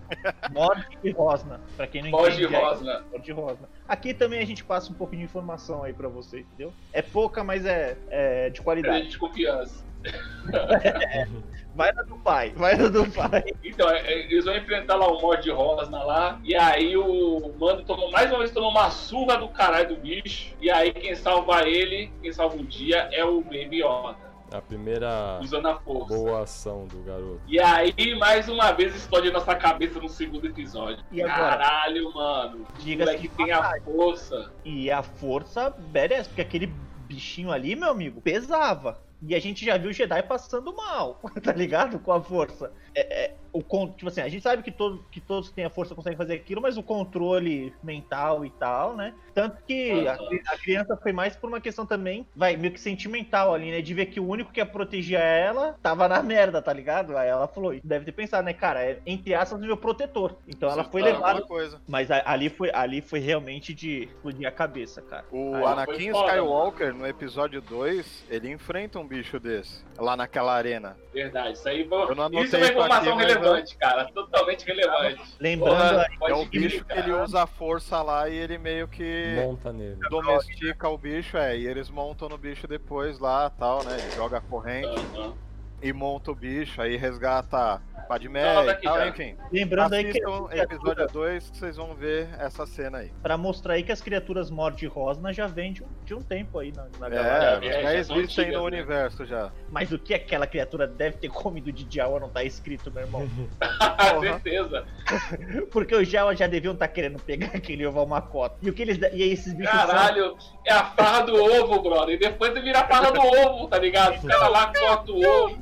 Mord 0.50 0.86
e 1.04 1.10
Rosna, 1.10 1.60
pra 1.76 1.86
quem 1.86 2.02
não 2.02 2.10
Morde 2.10 2.42
entende. 2.42 2.54
é 2.54 2.58
Rosna. 2.58 3.04
Mord 3.12 3.32
Rosna. 3.32 3.68
Aqui 3.86 4.14
também 4.14 4.40
a 4.40 4.46
gente 4.46 4.64
passa 4.64 4.90
um 4.90 4.94
pouco 4.94 5.14
de 5.14 5.22
informação 5.22 5.82
aí 5.82 5.92
pra 5.92 6.08
você, 6.08 6.40
entendeu? 6.40 6.72
É 6.90 7.02
pouca, 7.02 7.44
mas 7.44 7.66
é, 7.66 7.98
é 8.08 8.48
de 8.48 8.62
qualidade. 8.62 9.08
de 9.08 9.18
confiança. 9.18 9.84
Vai 11.78 11.92
na 11.92 12.02
do 12.02 12.16
pai, 12.16 12.52
vai 12.56 12.74
na 12.74 12.88
do 12.88 13.08
pai. 13.08 13.44
Então, 13.62 13.88
é, 13.88 14.00
é, 14.00 14.24
eles 14.24 14.44
vão 14.44 14.56
enfrentar 14.56 14.96
lá 14.96 15.06
o 15.06 15.20
Mord 15.22 15.48
Rosna 15.48 16.02
lá. 16.02 16.40
E 16.42 16.56
aí 16.56 16.96
o 16.96 17.54
mano 17.56 17.84
tomou, 17.84 18.10
mais 18.10 18.28
uma 18.30 18.38
vez 18.38 18.50
tomou 18.50 18.72
uma 18.72 18.90
surra 18.90 19.36
do 19.36 19.48
caralho 19.48 19.90
do 19.90 19.96
bicho. 19.96 20.56
E 20.60 20.68
aí 20.68 20.92
quem 20.92 21.14
salva 21.14 21.62
ele, 21.68 22.10
quem 22.20 22.32
salva 22.32 22.56
o 22.56 22.64
dia, 22.64 23.08
é 23.12 23.24
o 23.24 23.40
Baby 23.42 23.84
Yoda. 23.84 24.16
A 24.50 24.60
primeira 24.60 25.38
Usando 25.40 25.68
a 25.68 25.78
força. 25.78 26.16
boa 26.16 26.42
ação 26.42 26.86
do 26.88 26.98
garoto. 27.02 27.42
E 27.46 27.60
aí, 27.60 28.18
mais 28.18 28.48
uma 28.48 28.72
vez, 28.72 28.96
explode 28.96 29.30
nossa 29.30 29.54
cabeça 29.54 30.00
no 30.00 30.08
segundo 30.08 30.46
episódio. 30.48 31.04
E 31.12 31.22
agora? 31.22 31.58
Caralho, 31.58 32.12
mano. 32.12 32.66
O 32.74 32.78
Diga-se 32.82 33.12
moleque 33.12 33.28
de 33.28 33.34
tem 33.36 33.52
a 33.52 33.80
força. 33.82 34.50
E 34.64 34.90
a 34.90 35.02
força 35.02 35.72
merece, 35.92 36.30
porque 36.30 36.40
aquele 36.40 36.74
bichinho 37.06 37.52
ali, 37.52 37.76
meu 37.76 37.90
amigo, 37.90 38.20
pesava. 38.20 38.98
E 39.20 39.34
a 39.34 39.40
gente 39.40 39.64
já 39.64 39.76
viu 39.76 39.90
o 39.90 39.92
Jedi 39.92 40.22
passando 40.22 40.74
mal, 40.74 41.20
tá 41.42 41.52
ligado? 41.52 41.98
Com 41.98 42.12
a 42.12 42.22
força. 42.22 42.72
É, 42.94 43.24
é, 43.24 43.36
o 43.52 43.62
con- 43.62 43.92
tipo 43.92 44.08
assim, 44.08 44.20
a 44.20 44.28
gente 44.28 44.42
sabe 44.42 44.62
que, 44.62 44.70
todo, 44.70 45.04
que 45.10 45.20
todos 45.20 45.48
que 45.48 45.54
têm 45.54 45.64
a 45.64 45.70
força 45.70 45.94
conseguem 45.94 46.16
fazer 46.16 46.34
aquilo, 46.34 46.60
mas 46.60 46.76
o 46.76 46.82
controle 46.82 47.72
mental 47.82 48.44
e 48.44 48.50
tal, 48.50 48.94
né? 48.96 49.14
Tanto 49.34 49.58
que 49.66 50.06
a, 50.06 50.14
a 50.52 50.58
criança 50.58 50.96
foi 50.96 51.12
mais 51.12 51.36
por 51.36 51.48
uma 51.48 51.60
questão 51.60 51.86
também, 51.86 52.26
vai, 52.34 52.56
meio 52.56 52.72
que 52.72 52.80
sentimental 52.80 53.54
ali, 53.54 53.70
né? 53.70 53.80
De 53.80 53.94
ver 53.94 54.06
que 54.06 54.20
o 54.20 54.26
único 54.28 54.52
que 54.52 54.60
ia 54.60 54.66
proteger 54.66 55.20
ela 55.20 55.74
tava 55.82 56.08
na 56.08 56.22
merda, 56.22 56.60
tá 56.60 56.72
ligado? 56.72 57.16
Aí 57.16 57.28
ela 57.28 57.46
falou, 57.48 57.74
deve 57.82 58.04
ter 58.04 58.12
pensado, 58.12 58.44
né, 58.44 58.52
cara, 58.52 58.82
é, 58.82 59.00
entre 59.06 59.34
aspas, 59.34 59.60
meu 59.60 59.76
protetor. 59.76 60.36
Então 60.46 60.68
ela 60.70 60.84
foi 60.84 61.02
Ah, 61.02 61.04
levada. 61.04 61.42
Coisa. 61.42 61.80
Mas 61.86 62.10
a- 62.10 62.22
ali 62.26 62.48
foi, 62.48 62.70
ali 62.74 63.00
foi 63.00 63.20
realmente 63.20 63.72
de 63.72 64.04
explodir 64.04 64.46
a 64.46 64.50
cabeça, 64.50 65.00
cara. 65.00 65.24
O 65.30 65.54
Aí, 65.54 65.64
Anakin 65.64 66.10
foda, 66.12 66.26
Skywalker, 66.32 66.94
no 66.94 67.06
episódio 67.06 67.60
2, 67.62 68.24
ele 68.28 68.50
enfrenta 68.50 68.98
um 68.98 69.06
bicho 69.06 69.38
desse, 69.38 69.84
lá 69.96 70.16
naquela 70.16 70.52
arena. 70.54 70.96
Verdade, 71.12 71.52
isso 71.58 71.68
aí 71.68 71.86
Eu 71.90 72.14
não 72.14 72.24
anotei 72.24 72.44
isso 72.44 72.56
é 72.56 72.58
uma 72.58 72.68
informação 72.68 73.16
mas 73.16 73.32
relevante, 73.48 73.76
cara. 73.76 74.04
Totalmente 74.12 74.64
relevante. 74.66 75.20
Lembrando 75.40 76.06
Porra, 76.18 76.30
é 76.30 76.34
o 76.34 76.44
bicho 76.46 76.84
que 76.84 76.98
ele 76.98 77.12
usa 77.12 77.42
a 77.42 77.46
força 77.46 78.02
lá 78.02 78.28
e 78.28 78.36
ele 78.36 78.58
meio 78.58 78.88
que 78.88 79.34
Monta 79.36 79.72
nele. 79.72 79.98
domestica 80.10 80.88
o 80.88 80.98
bicho, 80.98 81.36
é, 81.36 81.56
e 81.56 81.66
eles 81.66 81.90
montam 81.90 82.28
no 82.28 82.38
bicho 82.38 82.66
depois 82.66 83.18
lá, 83.18 83.50
tal, 83.50 83.84
né, 83.84 83.96
ele 83.98 84.10
joga 84.16 84.38
a 84.38 84.40
corrente 84.40 84.88
Aham. 85.16 85.47
E 85.82 85.92
monta 85.92 86.30
o 86.30 86.34
bicho, 86.34 86.80
aí 86.82 86.96
resgata 86.96 87.80
Padmé 88.08 88.40
e 88.72 88.74
tal, 88.82 88.96
já. 88.96 89.08
enfim. 89.08 89.36
lembrando 89.52 89.92
aí 89.92 90.10
que 90.10 90.18
episódio 90.52 91.06
2 91.12 91.50
que 91.50 91.58
vocês 91.58 91.76
vão 91.76 91.94
ver 91.94 92.26
essa 92.38 92.64
cena 92.66 92.98
aí. 92.98 93.12
Pra 93.22 93.36
mosrar 93.36 93.74
aí 93.74 93.82
que 93.82 93.92
as 93.92 94.00
criaturas 94.00 94.50
Mord 94.50 94.82
Rosna 94.86 95.30
já 95.32 95.46
vem 95.46 95.74
de 95.74 95.84
um, 95.84 95.86
de 96.06 96.14
um 96.14 96.22
tempo 96.22 96.58
aí 96.58 96.72
na, 96.74 96.86
na 96.98 97.06
É, 97.06 97.10
galáxia. 97.10 97.68
é, 97.68 97.82
já 97.82 97.92
já 97.92 98.04
são 98.04 98.16
existem 98.16 98.44
antigas, 98.46 98.62
no 98.62 98.70
né? 98.70 98.76
universo 98.76 99.26
já. 99.26 99.52
Mas 99.70 99.92
o 99.92 99.98
que 99.98 100.14
aquela 100.14 100.46
criatura 100.46 100.86
deve 100.86 101.18
ter 101.18 101.28
comido 101.28 101.70
de 101.70 101.86
Jawa 101.94 102.18
não 102.18 102.30
tá 102.30 102.42
escrito, 102.42 102.90
meu 102.90 103.02
irmão. 103.02 103.28
Com 104.14 104.20
certeza. 104.20 104.86
Porque 105.70 105.94
os 105.94 106.08
Jawa 106.08 106.34
já 106.34 106.46
deviam 106.46 106.72
estar 106.72 106.88
querendo 106.88 107.18
pegar 107.22 107.48
aquele 107.54 107.86
ovo 107.86 108.06
macota. 108.06 108.56
E 108.62 108.70
o 108.70 108.72
que 108.72 108.80
eles. 108.82 108.98
E 108.98 109.22
aí 109.22 109.32
esses 109.32 109.52
bichos 109.52 109.70
Caralho, 109.70 110.34
é 110.64 110.72
a 110.72 110.84
farra 110.84 111.20
do 111.22 111.34
ovo, 111.34 111.82
brother. 111.82 112.14
E 112.14 112.18
depois 112.18 112.52
você 112.54 112.60
vira 112.62 112.80
a 112.80 112.86
farra 112.88 113.10
do 113.12 113.20
ovo, 113.20 113.68
tá 113.68 113.78
ligado? 113.78 114.16
Os 114.16 114.24
caras 114.24 114.50
lá 114.50 114.72
cortam 114.72 115.14
o 115.14 115.26
ovo. 115.44 115.58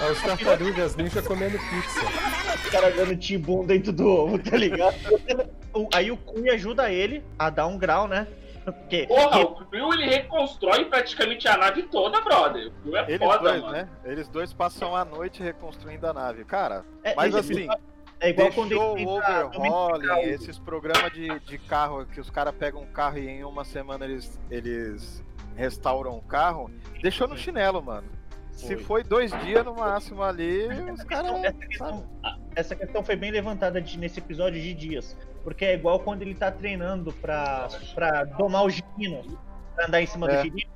É 0.00 0.10
os 0.10 0.22
tartarugas 0.22 0.96
ninja 0.96 1.22
comendo 1.22 1.58
pizza. 1.58 2.00
caras 2.70 2.94
dando 2.96 3.16
tibum 3.16 3.64
dentro 3.64 3.92
do 3.92 4.06
ovo, 4.06 4.38
tá 4.38 4.56
ligado? 4.56 4.94
Aí 5.94 6.10
o 6.10 6.16
Kui 6.16 6.48
ajuda 6.50 6.90
ele 6.90 7.22
a 7.38 7.50
dar 7.50 7.66
um 7.66 7.78
grau, 7.78 8.08
né? 8.08 8.26
Porque. 8.64 9.06
Porra, 9.06 9.40
o 9.40 9.64
Crew 9.66 9.92
ele 9.94 10.06
reconstrói 10.06 10.84
praticamente 10.84 11.48
a 11.48 11.56
nave 11.56 11.84
toda, 11.84 12.20
brother. 12.20 12.68
O 12.68 12.82
Crew 12.82 12.96
é 12.96 13.04
Eles 13.08 13.18
foda, 13.18 13.38
dois, 13.38 13.60
mano. 13.62 13.72
né? 13.72 13.88
Eles 14.04 14.28
dois 14.28 14.52
passam 14.52 14.94
a 14.94 15.04
noite 15.04 15.42
reconstruindo 15.42 16.06
a 16.06 16.12
nave. 16.12 16.44
Cara, 16.44 16.84
é, 17.02 17.14
mas 17.14 17.34
assim, 17.34 17.66
É 18.20 18.30
igual 18.30 18.52
quando 18.52 18.78
o 18.78 19.08
overhauling, 19.16 20.28
esses 20.30 20.58
programas 20.58 21.10
de, 21.12 21.38
de 21.40 21.58
carro 21.58 22.04
que 22.06 22.20
os 22.20 22.28
caras 22.28 22.54
pegam 22.54 22.82
um 22.82 22.92
carro 22.92 23.18
e 23.18 23.26
em 23.26 23.44
uma 23.44 23.64
semana 23.64 24.04
eles, 24.04 24.38
eles 24.50 25.24
restauram 25.60 26.16
o 26.16 26.22
carro, 26.22 26.70
deixou 27.02 27.28
no 27.28 27.36
chinelo, 27.36 27.82
mano. 27.82 28.08
Se 28.52 28.76
Foi. 28.76 29.02
dois 29.02 29.30
dias 29.40 29.64
no 29.64 29.74
máximo 29.74 30.22
ali, 30.22 30.66
os 30.92 31.02
caras. 31.04 31.32
Essa 31.44 31.52
questão, 31.66 32.06
essa 32.54 32.76
questão 32.76 33.02
foi 33.04 33.16
bem 33.16 33.30
levantada 33.30 33.80
de- 33.80 33.96
nesse 33.98 34.18
episódio 34.18 34.60
de 34.60 34.74
dias. 34.74 35.16
Porque 35.42 35.64
é 35.64 35.74
igual 35.74 36.00
quando 36.00 36.20
ele 36.22 36.34
tá 36.34 36.50
treinando 36.50 37.10
pra, 37.12 37.68
pra 37.94 38.24
domar 38.24 38.64
o 38.64 38.70
girino, 38.70 39.38
pra 39.74 39.86
andar 39.86 40.02
em 40.02 40.06
cima 40.06 40.30
É. 40.30 40.36
do 40.36 40.42
girino. 40.42 40.70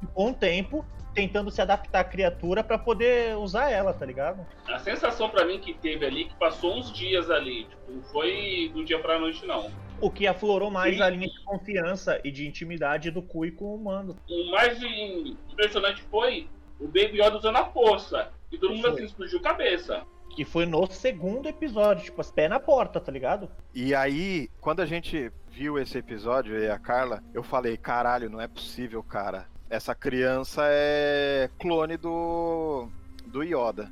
Ficou 0.00 0.28
um 0.28 0.32
tempo 0.32 0.84
tentando 1.18 1.50
se 1.50 1.60
adaptar 1.60 2.00
à 2.00 2.04
criatura 2.04 2.62
pra 2.62 2.78
poder 2.78 3.36
usar 3.36 3.70
ela, 3.70 3.92
tá 3.92 4.06
ligado? 4.06 4.46
A 4.68 4.78
sensação 4.78 5.28
pra 5.28 5.44
mim 5.44 5.58
que 5.58 5.74
teve 5.74 6.06
ali, 6.06 6.26
que 6.26 6.34
passou 6.36 6.76
uns 6.76 6.92
dias 6.92 7.28
ali. 7.28 7.64
Tipo, 7.64 7.92
não 7.92 8.02
foi 8.04 8.70
do 8.72 8.84
dia 8.84 9.00
pra 9.00 9.18
noite, 9.18 9.44
não. 9.44 9.70
O 10.00 10.10
que 10.10 10.28
aflorou 10.28 10.70
mais 10.70 10.96
Sim. 10.96 11.02
a 11.02 11.10
linha 11.10 11.26
de 11.26 11.44
confiança 11.44 12.20
e 12.22 12.30
de 12.30 12.46
intimidade 12.46 13.10
do 13.10 13.20
Kui 13.20 13.50
com 13.50 13.74
o 13.74 13.78
Mando. 13.78 14.16
O 14.30 14.50
mais 14.52 14.80
impressionante 14.80 16.02
foi 16.02 16.48
o 16.78 16.86
Baby 16.86 17.20
Yoda 17.20 17.38
usando 17.38 17.56
a 17.56 17.64
força. 17.64 18.30
E 18.52 18.56
todo 18.56 18.74
mundo 18.74 18.88
assim 18.88 19.04
explodiu 19.04 19.40
cabeça. 19.40 20.02
Que 20.30 20.44
foi 20.44 20.66
no 20.66 20.86
segundo 20.86 21.48
episódio, 21.48 22.04
tipo, 22.04 22.24
pé 22.32 22.46
na 22.46 22.60
porta, 22.60 23.00
tá 23.00 23.10
ligado? 23.10 23.50
E 23.74 23.92
aí, 23.92 24.48
quando 24.60 24.80
a 24.80 24.86
gente 24.86 25.32
viu 25.48 25.78
esse 25.78 25.98
episódio, 25.98 26.56
e 26.56 26.70
a 26.70 26.78
Carla, 26.78 27.24
eu 27.34 27.42
falei, 27.42 27.76
caralho, 27.76 28.30
não 28.30 28.40
é 28.40 28.46
possível, 28.46 29.02
cara. 29.02 29.48
Essa 29.70 29.94
criança 29.94 30.62
é 30.64 31.50
clone 31.58 31.98
do. 31.98 32.88
do 33.26 33.42
Yoda. 33.42 33.90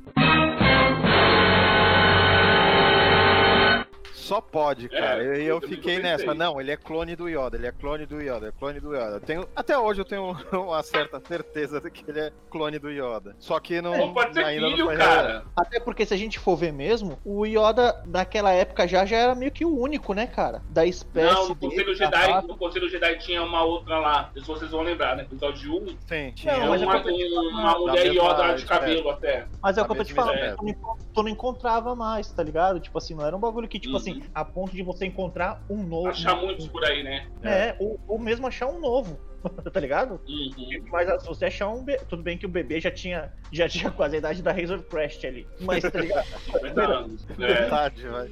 Só 4.27 4.41
pode, 4.41 4.89
cara. 4.89 5.23
É, 5.23 5.41
e 5.41 5.45
eu, 5.45 5.55
eu 5.55 5.61
fiquei 5.61 5.99
nessa. 5.99 6.33
Não, 6.33 6.59
ele 6.59 6.71
é 6.71 6.75
clone 6.75 7.15
do 7.15 7.29
Yoda, 7.29 7.55
ele 7.55 7.65
é 7.67 7.71
clone 7.71 8.05
do 8.05 8.19
Yoda, 8.21 8.49
é 8.49 8.51
clone 8.51 8.79
do 8.81 8.93
Yoda. 8.93 9.21
Tenho, 9.21 9.47
até 9.55 9.77
hoje 9.77 10.01
eu 10.01 10.05
tenho 10.05 10.35
uma 10.51 10.83
certa 10.83 11.19
certeza 11.25 11.79
de 11.79 11.89
que 11.89 12.03
ele 12.09 12.19
é 12.19 12.31
clone 12.49 12.77
do 12.77 12.89
Yoda. 12.89 13.35
Só 13.39 13.57
que 13.59 13.81
não. 13.81 13.97
Não 13.97 14.13
pode 14.13 14.33
ser 14.33 14.43
ainda 14.43 14.63
não 14.63 14.71
filho, 14.71 14.85
foi 14.85 14.97
cara. 14.97 15.45
Até 15.55 15.79
porque 15.79 16.05
se 16.05 16.13
a 16.13 16.17
gente 16.17 16.39
for 16.39 16.57
ver 16.57 16.73
mesmo, 16.73 17.17
o 17.23 17.45
Yoda 17.45 18.03
daquela 18.05 18.51
época 18.51 18.85
já, 18.85 19.05
já 19.05 19.15
era 19.17 19.33
meio 19.33 19.51
que 19.51 19.63
o 19.63 19.73
único, 19.79 20.13
né, 20.13 20.27
cara? 20.27 20.61
Da 20.71 20.85
espécie 20.85 21.33
Não, 21.33 21.47
no 21.49 21.55
dele, 21.55 21.71
Conselho 21.85 21.97
da 21.97 22.05
Jedi, 22.05 22.47
no 22.47 22.57
Conselho 22.57 22.89
Jedi 22.89 23.17
tinha 23.19 23.41
uma 23.43 23.63
outra 23.63 23.97
lá. 23.97 24.23
Não 24.23 24.33
sei 24.33 24.41
se 24.41 24.47
vocês 24.47 24.71
vão 24.71 24.81
lembrar, 24.81 25.15
né? 25.15 25.23
Episódio 25.23 25.73
1. 25.83 25.87
Sim, 26.05 26.31
tinha. 26.35 26.57
Não, 26.57 26.67
mas 26.69 26.81
é 26.81 26.85
uma, 26.85 26.97
uma 27.01 27.79
mulher 27.79 28.03
mesma 28.03 28.23
Yoda 28.23 28.43
de 28.43 28.61
espécie. 28.61 28.65
cabelo 28.65 29.09
até. 29.09 29.47
Mas 29.63 29.77
é 29.77 29.81
o 29.81 29.85
que 29.85 29.91
eu 29.91 29.95
tô 29.95 30.03
te 30.03 30.13
falando, 30.13 30.37
não, 30.61 30.97
tu 31.13 31.23
não 31.23 31.29
encontrava 31.29 31.95
mais, 31.95 32.29
tá 32.29 32.43
ligado? 32.43 32.79
Tipo 32.81 32.97
assim, 32.97 33.15
não 33.15 33.25
era 33.25 33.35
um 33.35 33.39
bagulho 33.39 33.67
que, 33.69 33.79
tipo 33.79 33.93
Uhum. 33.93 33.97
assim, 33.97 34.16
a 34.33 34.43
ponto 34.45 34.75
de 34.75 34.81
você 34.83 35.05
encontrar 35.05 35.63
um 35.69 35.83
novo. 35.83 36.09
Achar 36.09 36.35
muitos 36.35 36.67
por 36.67 36.83
aí, 36.85 37.03
né? 37.03 37.27
É, 37.43 37.75
ou, 37.79 37.99
ou 38.07 38.19
mesmo 38.19 38.45
achar 38.47 38.67
um 38.67 38.79
novo, 38.79 39.19
tá 39.71 39.79
ligado? 39.79 40.19
Uhum. 40.27 40.83
Mas 40.91 41.21
se 41.21 41.27
você 41.27 41.45
achar 41.45 41.69
um. 41.69 41.85
Tudo 42.09 42.23
bem 42.23 42.37
que 42.37 42.45
o 42.45 42.49
bebê 42.49 42.79
já 42.79 42.91
tinha, 42.91 43.31
já 43.51 43.67
tinha 43.69 43.89
quase 43.91 44.15
a 44.15 44.19
idade 44.19 44.41
da 44.43 44.51
Razor 44.51 44.81
Crest 44.83 45.25
ali. 45.25 45.47
Mas, 45.61 45.83
tá 45.83 45.99
ligado? 45.99 46.25
50 46.45 46.81
anos. 46.81 47.27
É. 47.31 47.33
Verdade, 47.35 48.07
vai. 48.07 48.29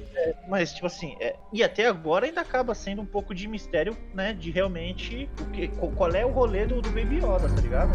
Mas, 0.48 0.72
tipo 0.72 0.86
assim, 0.86 1.16
é, 1.20 1.36
e 1.52 1.62
até 1.62 1.86
agora 1.86 2.26
ainda 2.26 2.40
acaba 2.40 2.74
sendo 2.74 3.02
um 3.02 3.06
pouco 3.06 3.34
de 3.34 3.46
mistério, 3.48 3.96
né? 4.14 4.32
De 4.32 4.50
realmente 4.50 5.28
o 5.40 5.44
que, 5.50 5.68
qual- 5.68 5.92
qual 5.92 6.10
é 6.12 6.24
o 6.24 6.30
rolê 6.30 6.66
do, 6.66 6.80
do 6.80 6.90
Baby 6.90 7.16
Yoda, 7.16 7.48
tá 7.48 7.60
ligado? 7.60 7.92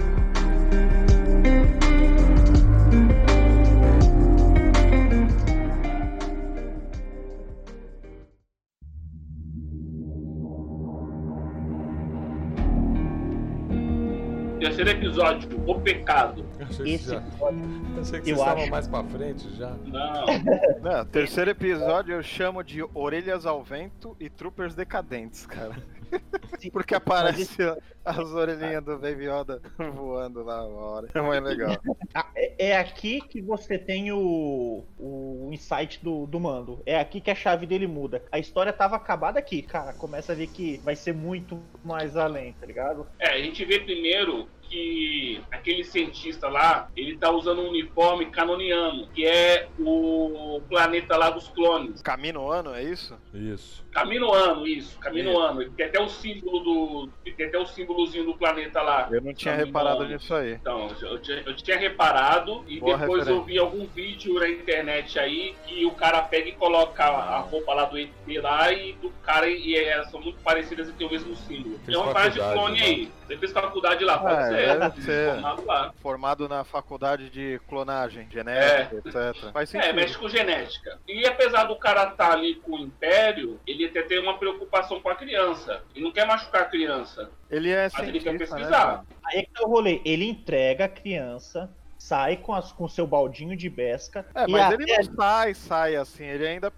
Terceiro 14.61 14.91
episódio, 14.91 15.49
O 15.65 15.79
Pecado. 15.81 16.45
Eu 16.61 16.67
achei 16.67 16.85
que, 16.85 16.91
Esse 16.91 17.09
já... 17.09 17.17
episódio, 17.17 17.59
eu 17.95 18.01
achei 18.01 18.21
que 18.21 18.31
eu 18.31 18.35
vocês 18.35 18.47
estavam 18.47 18.67
mais 18.67 18.87
pra 18.87 19.03
frente 19.03 19.55
já. 19.55 19.69
Não. 19.85 20.25
Não, 20.81 21.05
terceiro 21.07 21.49
episódio 21.49 22.13
eu 22.13 22.21
chamo 22.21 22.63
de 22.63 22.83
Orelhas 22.93 23.47
ao 23.47 23.63
Vento 23.63 24.15
e 24.19 24.29
Troopers 24.29 24.75
Decadentes, 24.75 25.45
cara. 25.47 25.75
Porque 26.71 26.93
aparece 26.93 27.57
as 28.05 28.17
orelhinhas 28.17 28.83
do 28.83 28.97
Baby 28.99 29.27
Yoda 29.27 29.61
voando 29.95 30.43
lá 30.43 30.67
uma 30.67 30.81
hora. 30.81 31.07
É 31.13 31.21
muito 31.21 31.43
legal. 31.43 31.75
Ah, 32.13 32.27
é, 32.35 32.67
é 32.67 32.77
aqui 32.77 33.21
que 33.21 33.41
você 33.41 33.79
tem 33.79 34.11
o, 34.11 34.83
o 34.99 35.49
insight 35.51 36.03
do, 36.03 36.27
do 36.27 36.39
mando. 36.39 36.83
É 36.85 36.99
aqui 36.99 37.21
que 37.21 37.31
a 37.31 37.35
chave 37.35 37.65
dele 37.65 37.87
muda. 37.87 38.23
A 38.31 38.37
história 38.37 38.73
tava 38.73 38.97
acabada 38.97 39.39
aqui, 39.39 39.61
cara. 39.61 39.93
Começa 39.93 40.33
a 40.33 40.35
ver 40.35 40.47
que 40.47 40.77
vai 40.83 40.95
ser 40.95 41.13
muito 41.13 41.59
mais 41.83 42.15
além, 42.17 42.53
tá 42.59 42.65
ligado? 42.65 43.07
É, 43.17 43.29
a 43.29 43.41
gente 43.41 43.63
vê 43.65 43.79
primeiro 43.79 44.47
que 44.71 45.41
aquele 45.51 45.83
cientista 45.83 46.47
lá, 46.47 46.87
ele 46.95 47.17
tá 47.17 47.29
usando 47.29 47.61
um 47.61 47.69
uniforme 47.69 48.27
canoniano, 48.27 49.07
que 49.13 49.25
é 49.25 49.67
o 49.77 50.61
planeta 50.69 51.17
lá 51.17 51.29
dos 51.29 51.49
clones. 51.49 52.01
Caminoano, 52.01 52.73
é 52.73 52.81
isso? 52.81 53.17
Isso. 53.33 53.83
Caminoano, 53.91 54.65
isso, 54.65 54.97
Caminoano. 54.99 55.61
Ele 55.61 55.71
tem 55.71 55.85
até 55.87 56.01
o 56.01 56.07
símbolo 56.07 56.59
do. 56.61 57.09
Ele 57.25 57.35
tem 57.35 57.47
até 57.47 57.57
o 57.59 57.65
símbolozinho 57.65 58.23
do 58.25 58.35
planeta 58.35 58.81
lá. 58.81 59.09
Eu 59.11 59.21
não 59.21 59.33
tinha 59.33 59.57
Caminoano. 59.57 59.89
reparado 59.89 60.07
nisso 60.07 60.33
aí. 60.33 60.53
Então, 60.53 60.89
eu 61.01 61.19
tinha, 61.19 61.43
eu 61.45 61.55
tinha 61.57 61.77
reparado 61.77 62.63
e 62.67 62.79
Boa 62.79 62.97
depois 62.97 63.19
referência. 63.27 63.41
eu 63.41 63.43
vi 63.43 63.59
algum 63.59 63.85
vídeo 63.87 64.35
na 64.35 64.47
internet 64.47 65.19
aí 65.19 65.53
que 65.65 65.85
o 65.85 65.91
cara 65.91 66.21
pega 66.21 66.47
e 66.47 66.53
coloca 66.53 67.03
a 67.03 67.39
roupa 67.39 67.73
lá 67.73 67.85
do 67.85 67.97
ET 67.99 68.09
lá 68.41 68.71
e 68.71 68.93
do 68.93 69.09
cara 69.23 69.49
e 69.49 69.75
elas 69.75 70.09
são 70.09 70.21
muito 70.21 70.39
parecidas 70.41 70.87
e 70.87 70.93
tem 70.93 71.05
o 71.05 71.11
mesmo 71.11 71.35
símbolo. 71.35 71.77
Fez 71.85 71.97
é 71.97 71.99
uma 71.99 72.13
parada 72.13 72.29
de 72.31 72.39
clone 72.39 72.79
lá. 72.79 72.85
aí. 72.85 73.11
Você 73.31 73.37
fez 73.37 73.51
faculdade 73.53 74.03
lá, 74.03 74.17
pode 74.17 74.41
É, 74.41 74.47
ser. 74.49 74.79
deve 74.79 75.01
ser. 75.03 75.33
Formado 75.33 75.65
lá. 75.65 75.93
Formado 76.01 76.49
na 76.49 76.63
faculdade 76.65 77.29
de 77.29 77.61
clonagem, 77.69 78.27
genética, 78.29 78.95
etc. 78.97 79.51
Faz 79.53 79.73
É, 79.73 79.79
sentido. 79.81 79.95
mexe 79.95 80.17
com 80.17 80.27
genética. 80.27 80.99
E 81.07 81.25
apesar 81.25 81.63
do 81.63 81.77
cara 81.77 82.09
estar 82.09 82.31
ali 82.33 82.55
com 82.55 82.73
o 82.73 82.79
Império, 82.79 83.57
ele 83.65 83.85
até 83.85 84.01
tem 84.01 84.19
uma 84.19 84.37
preocupação 84.37 84.99
com 84.99 85.07
a 85.09 85.15
criança. 85.15 85.81
Ele 85.95 86.03
não 86.03 86.11
quer 86.11 86.27
machucar 86.27 86.63
a 86.63 86.65
criança. 86.65 87.29
Ele 87.49 87.69
é 87.69 87.89
Mas 87.93 88.07
ele 88.07 88.19
quer 88.19 88.33
né? 88.33 88.39
pesquisar. 88.39 88.69
cara? 88.69 89.05
Aí 89.25 89.39
é 89.39 89.43
que 89.43 89.51
tá 89.51 89.63
o 89.63 89.69
rolê. 89.69 90.01
Ele 90.03 90.25
entrega 90.25 90.85
a 90.85 90.89
criança 90.89 91.69
sai 91.97 92.35
com, 92.35 92.51
as, 92.51 92.71
com 92.71 92.89
seu 92.89 93.05
baldinho 93.05 93.55
de 93.55 93.69
pesca. 93.69 94.25
É, 94.33 94.47
mas 94.47 94.73
ele 94.73 94.85
não 94.97 95.15
sai, 95.15 95.53
sai 95.53 95.95
assim, 95.95 96.23
ele 96.25 96.47
ainda 96.47 96.73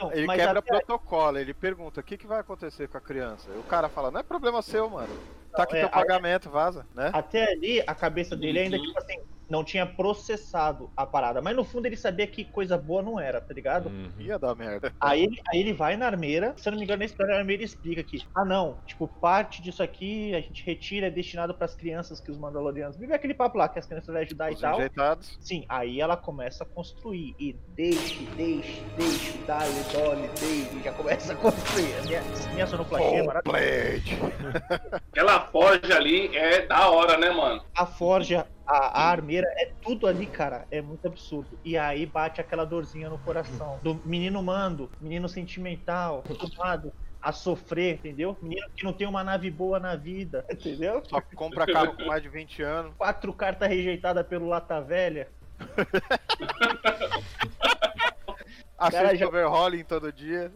não, 0.00 0.12
ele 0.12 0.24
mas 0.24 0.40
quebra 0.40 0.62
protocolo, 0.62 1.36
ele 1.36 1.52
pergunta 1.52 1.98
o 2.00 2.02
que, 2.02 2.16
que 2.16 2.28
vai 2.28 2.38
acontecer 2.38 2.86
com 2.88 2.96
a 2.96 3.00
criança. 3.00 3.50
E 3.52 3.58
o 3.58 3.64
cara 3.64 3.88
fala, 3.88 4.12
não 4.12 4.20
é 4.20 4.22
problema 4.22 4.62
seu, 4.62 4.88
mano. 4.88 5.12
Tá 5.58 5.64
aqui 5.64 5.76
é, 5.76 5.80
teu 5.80 5.88
a- 5.88 5.92
pagamento, 5.92 6.50
vaza, 6.50 6.88
né? 6.94 7.10
Até 7.12 7.50
ali, 7.52 7.82
a 7.86 7.94
cabeça 7.94 8.36
dele 8.36 8.58
ainda, 8.60 8.76
Uhum. 8.76 8.82
tipo 8.82 8.98
assim, 8.98 9.17
não 9.48 9.64
tinha 9.64 9.86
processado 9.86 10.90
a 10.96 11.06
parada. 11.06 11.40
Mas 11.40 11.56
no 11.56 11.64
fundo 11.64 11.86
ele 11.86 11.96
sabia 11.96 12.26
que 12.26 12.44
coisa 12.44 12.76
boa 12.76 13.02
não 13.02 13.18
era, 13.18 13.40
tá 13.40 13.54
ligado? 13.54 13.88
Uhum. 13.88 14.10
Ia 14.18 14.38
dar 14.38 14.54
merda. 14.54 14.92
Aí 15.00 15.24
ele, 15.24 15.40
aí 15.50 15.60
ele 15.60 15.72
vai 15.72 15.96
na 15.96 16.06
armeira, 16.06 16.54
se 16.56 16.68
eu 16.68 16.72
não 16.72 16.78
me 16.78 16.84
engano, 16.84 17.00
na 17.00 17.04
história 17.04 17.34
a 17.34 17.38
armeira 17.38 17.62
explica 17.62 18.02
que, 18.02 18.22
ah 18.34 18.44
não, 18.44 18.78
tipo, 18.86 19.08
parte 19.08 19.62
disso 19.62 19.82
aqui 19.82 20.34
a 20.34 20.40
gente 20.40 20.64
retira, 20.64 21.06
é 21.06 21.10
destinado 21.10 21.54
pras 21.54 21.74
crianças 21.74 22.20
que 22.20 22.30
os 22.30 22.38
Mandalorianos. 22.38 22.96
Vive 22.96 23.14
aquele 23.14 23.34
papo 23.34 23.58
lá 23.58 23.68
que 23.68 23.78
as 23.78 23.86
crianças 23.86 24.08
vão 24.12 24.22
ajudar 24.22 24.52
Os 24.52 24.58
e 24.58 24.62
tal. 24.62 24.74
enjeitados. 24.74 25.38
Sim, 25.40 25.64
aí 25.68 26.00
ela 26.00 26.16
começa 26.16 26.64
a 26.64 26.66
construir. 26.66 27.34
E 27.38 27.56
deixe, 27.74 28.24
deixe, 28.36 28.82
deixe, 28.96 29.38
dale, 29.46 29.72
dole, 29.92 30.28
deixe, 30.38 30.82
já 30.82 30.92
começa 30.92 31.32
a 31.32 31.36
construir. 31.36 31.94
A 31.98 32.02
minha, 32.02 32.22
minha 32.54 32.66
sonoplastia 32.66 33.18
é 33.18 33.22
maravilhosa. 33.22 33.58
Aquela 35.12 35.40
forja 35.46 35.96
ali 35.96 36.36
é 36.36 36.66
da 36.66 36.88
hora, 36.90 37.16
né, 37.16 37.30
mano? 37.30 37.62
A 37.76 37.86
forja, 37.86 38.46
a, 38.68 39.02
a 39.02 39.10
armeira, 39.10 39.46
é 39.56 39.72
tudo 39.82 40.06
ali, 40.06 40.26
cara. 40.26 40.66
É 40.70 40.82
muito 40.82 41.06
absurdo. 41.06 41.58
E 41.64 41.76
aí 41.78 42.04
bate 42.04 42.40
aquela 42.40 42.64
dorzinha 42.66 43.08
no 43.08 43.18
coração. 43.18 43.80
Do 43.82 44.00
menino 44.04 44.42
mando, 44.42 44.90
menino 45.00 45.28
sentimental, 45.28 46.18
acostumado 46.28 46.92
a 47.20 47.32
sofrer, 47.32 47.94
entendeu? 47.96 48.36
Menino 48.42 48.66
que 48.76 48.84
não 48.84 48.92
tem 48.92 49.06
uma 49.06 49.24
nave 49.24 49.50
boa 49.50 49.80
na 49.80 49.96
vida, 49.96 50.44
entendeu? 50.52 51.02
Só 51.08 51.20
compra 51.34 51.66
carro 51.66 51.96
com 51.96 52.04
mais 52.04 52.22
de 52.22 52.28
20 52.28 52.62
anos. 52.62 52.94
Quatro 52.96 53.32
cartas 53.32 53.68
rejeitadas 53.68 54.26
pelo 54.26 54.46
Lata 54.46 54.80
Velha. 54.80 55.28
Assiste 58.78 59.16
já- 59.16 59.26
overhauling 59.26 59.82
todo 59.84 60.12
dia. 60.12 60.52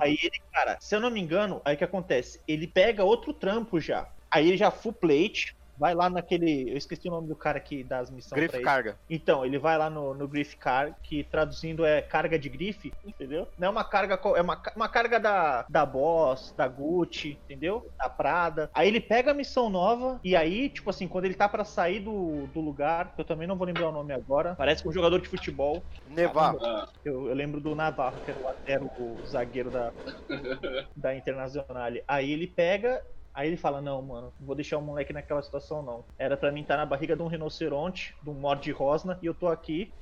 Aí 0.00 0.18
ele, 0.20 0.42
cara, 0.52 0.76
se 0.80 0.94
eu 0.96 1.00
não 1.00 1.10
me 1.10 1.20
engano, 1.20 1.62
aí 1.64 1.74
o 1.74 1.78
que 1.78 1.84
acontece? 1.84 2.42
Ele 2.48 2.66
pega 2.66 3.04
outro 3.04 3.32
trampo 3.32 3.78
já. 3.78 4.08
Aí 4.30 4.48
ele 4.48 4.56
já 4.56 4.70
full 4.70 4.92
plate, 4.92 5.54
vai 5.82 5.96
lá 5.96 6.08
naquele. 6.08 6.70
Eu 6.70 6.76
esqueci 6.76 7.08
o 7.08 7.10
nome 7.10 7.26
do 7.26 7.34
cara 7.34 7.58
que 7.58 7.82
dá 7.82 7.98
as 7.98 8.08
missões 8.08 8.40
Grife 8.40 8.54
ele. 8.54 8.64
carga. 8.64 8.96
Então, 9.10 9.44
ele 9.44 9.58
vai 9.58 9.76
lá 9.76 9.90
no, 9.90 10.14
no 10.14 10.28
Griff 10.28 10.56
Car, 10.56 10.96
que 11.02 11.24
traduzindo 11.24 11.84
é 11.84 12.00
carga 12.00 12.38
de 12.38 12.48
grife, 12.48 12.92
entendeu? 13.04 13.48
Não 13.58 13.66
é 13.66 13.70
uma 13.70 13.82
carga, 13.82 14.14
é 14.36 14.40
uma, 14.40 14.62
uma 14.76 14.88
carga 14.88 15.18
da, 15.18 15.66
da 15.68 15.84
Boss, 15.84 16.54
da 16.56 16.68
Gucci, 16.68 17.36
entendeu? 17.44 17.82
Da 17.98 18.08
Prada. 18.08 18.70
Aí 18.72 18.86
ele 18.86 19.00
pega 19.00 19.32
a 19.32 19.34
missão 19.34 19.68
nova, 19.68 20.20
e 20.22 20.36
aí, 20.36 20.68
tipo 20.68 20.88
assim, 20.88 21.08
quando 21.08 21.24
ele 21.24 21.34
tá 21.34 21.48
pra 21.48 21.64
sair 21.64 21.98
do, 21.98 22.46
do 22.54 22.60
lugar, 22.60 23.12
que 23.16 23.20
eu 23.20 23.24
também 23.24 23.48
não 23.48 23.56
vou 23.56 23.66
lembrar 23.66 23.88
o 23.88 23.92
nome 23.92 24.12
agora, 24.12 24.54
parece 24.54 24.84
que 24.84 24.88
um 24.88 24.92
jogador 24.92 25.20
de 25.20 25.28
futebol, 25.28 25.82
Nevar. 26.06 26.54
Ah, 26.62 26.88
eu, 27.04 27.28
eu 27.28 27.34
lembro 27.34 27.60
do 27.60 27.74
Navarro, 27.74 28.20
que 28.24 28.30
era 28.30 28.40
o, 28.40 28.54
era 28.66 28.84
o 28.84 29.26
zagueiro 29.26 29.70
da, 29.70 29.92
da 30.96 31.16
Internacional. 31.16 31.90
Aí 32.06 32.30
ele 32.30 32.46
pega. 32.46 33.02
Aí 33.34 33.48
ele 33.48 33.56
fala, 33.56 33.80
não, 33.80 34.02
mano, 34.02 34.32
não 34.38 34.46
vou 34.46 34.54
deixar 34.54 34.76
o 34.76 34.82
moleque 34.82 35.12
naquela 35.12 35.42
situação, 35.42 35.82
não. 35.82 36.04
Era 36.18 36.36
pra 36.36 36.52
mim 36.52 36.60
estar 36.60 36.76
na 36.76 36.84
barriga 36.84 37.16
de 37.16 37.22
um 37.22 37.28
rinoceronte, 37.28 38.14
de 38.22 38.28
um 38.28 38.34
morde 38.34 38.70
rosna, 38.70 39.18
e 39.22 39.26
eu 39.26 39.34
tô 39.34 39.48
aqui, 39.48 39.92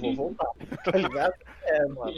vou 0.00 0.14
voltar, 0.14 0.48
tá 0.84 0.98
ligado? 0.98 1.34
É, 1.62 1.86
mano. 1.86 2.12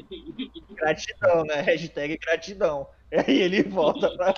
Gratidão, 0.70 1.44
né? 1.44 1.60
Hashtag 1.60 2.18
gratidão. 2.18 2.88
Aí 3.12 3.42
ele 3.42 3.62
volta 3.62 4.10
pra... 4.16 4.34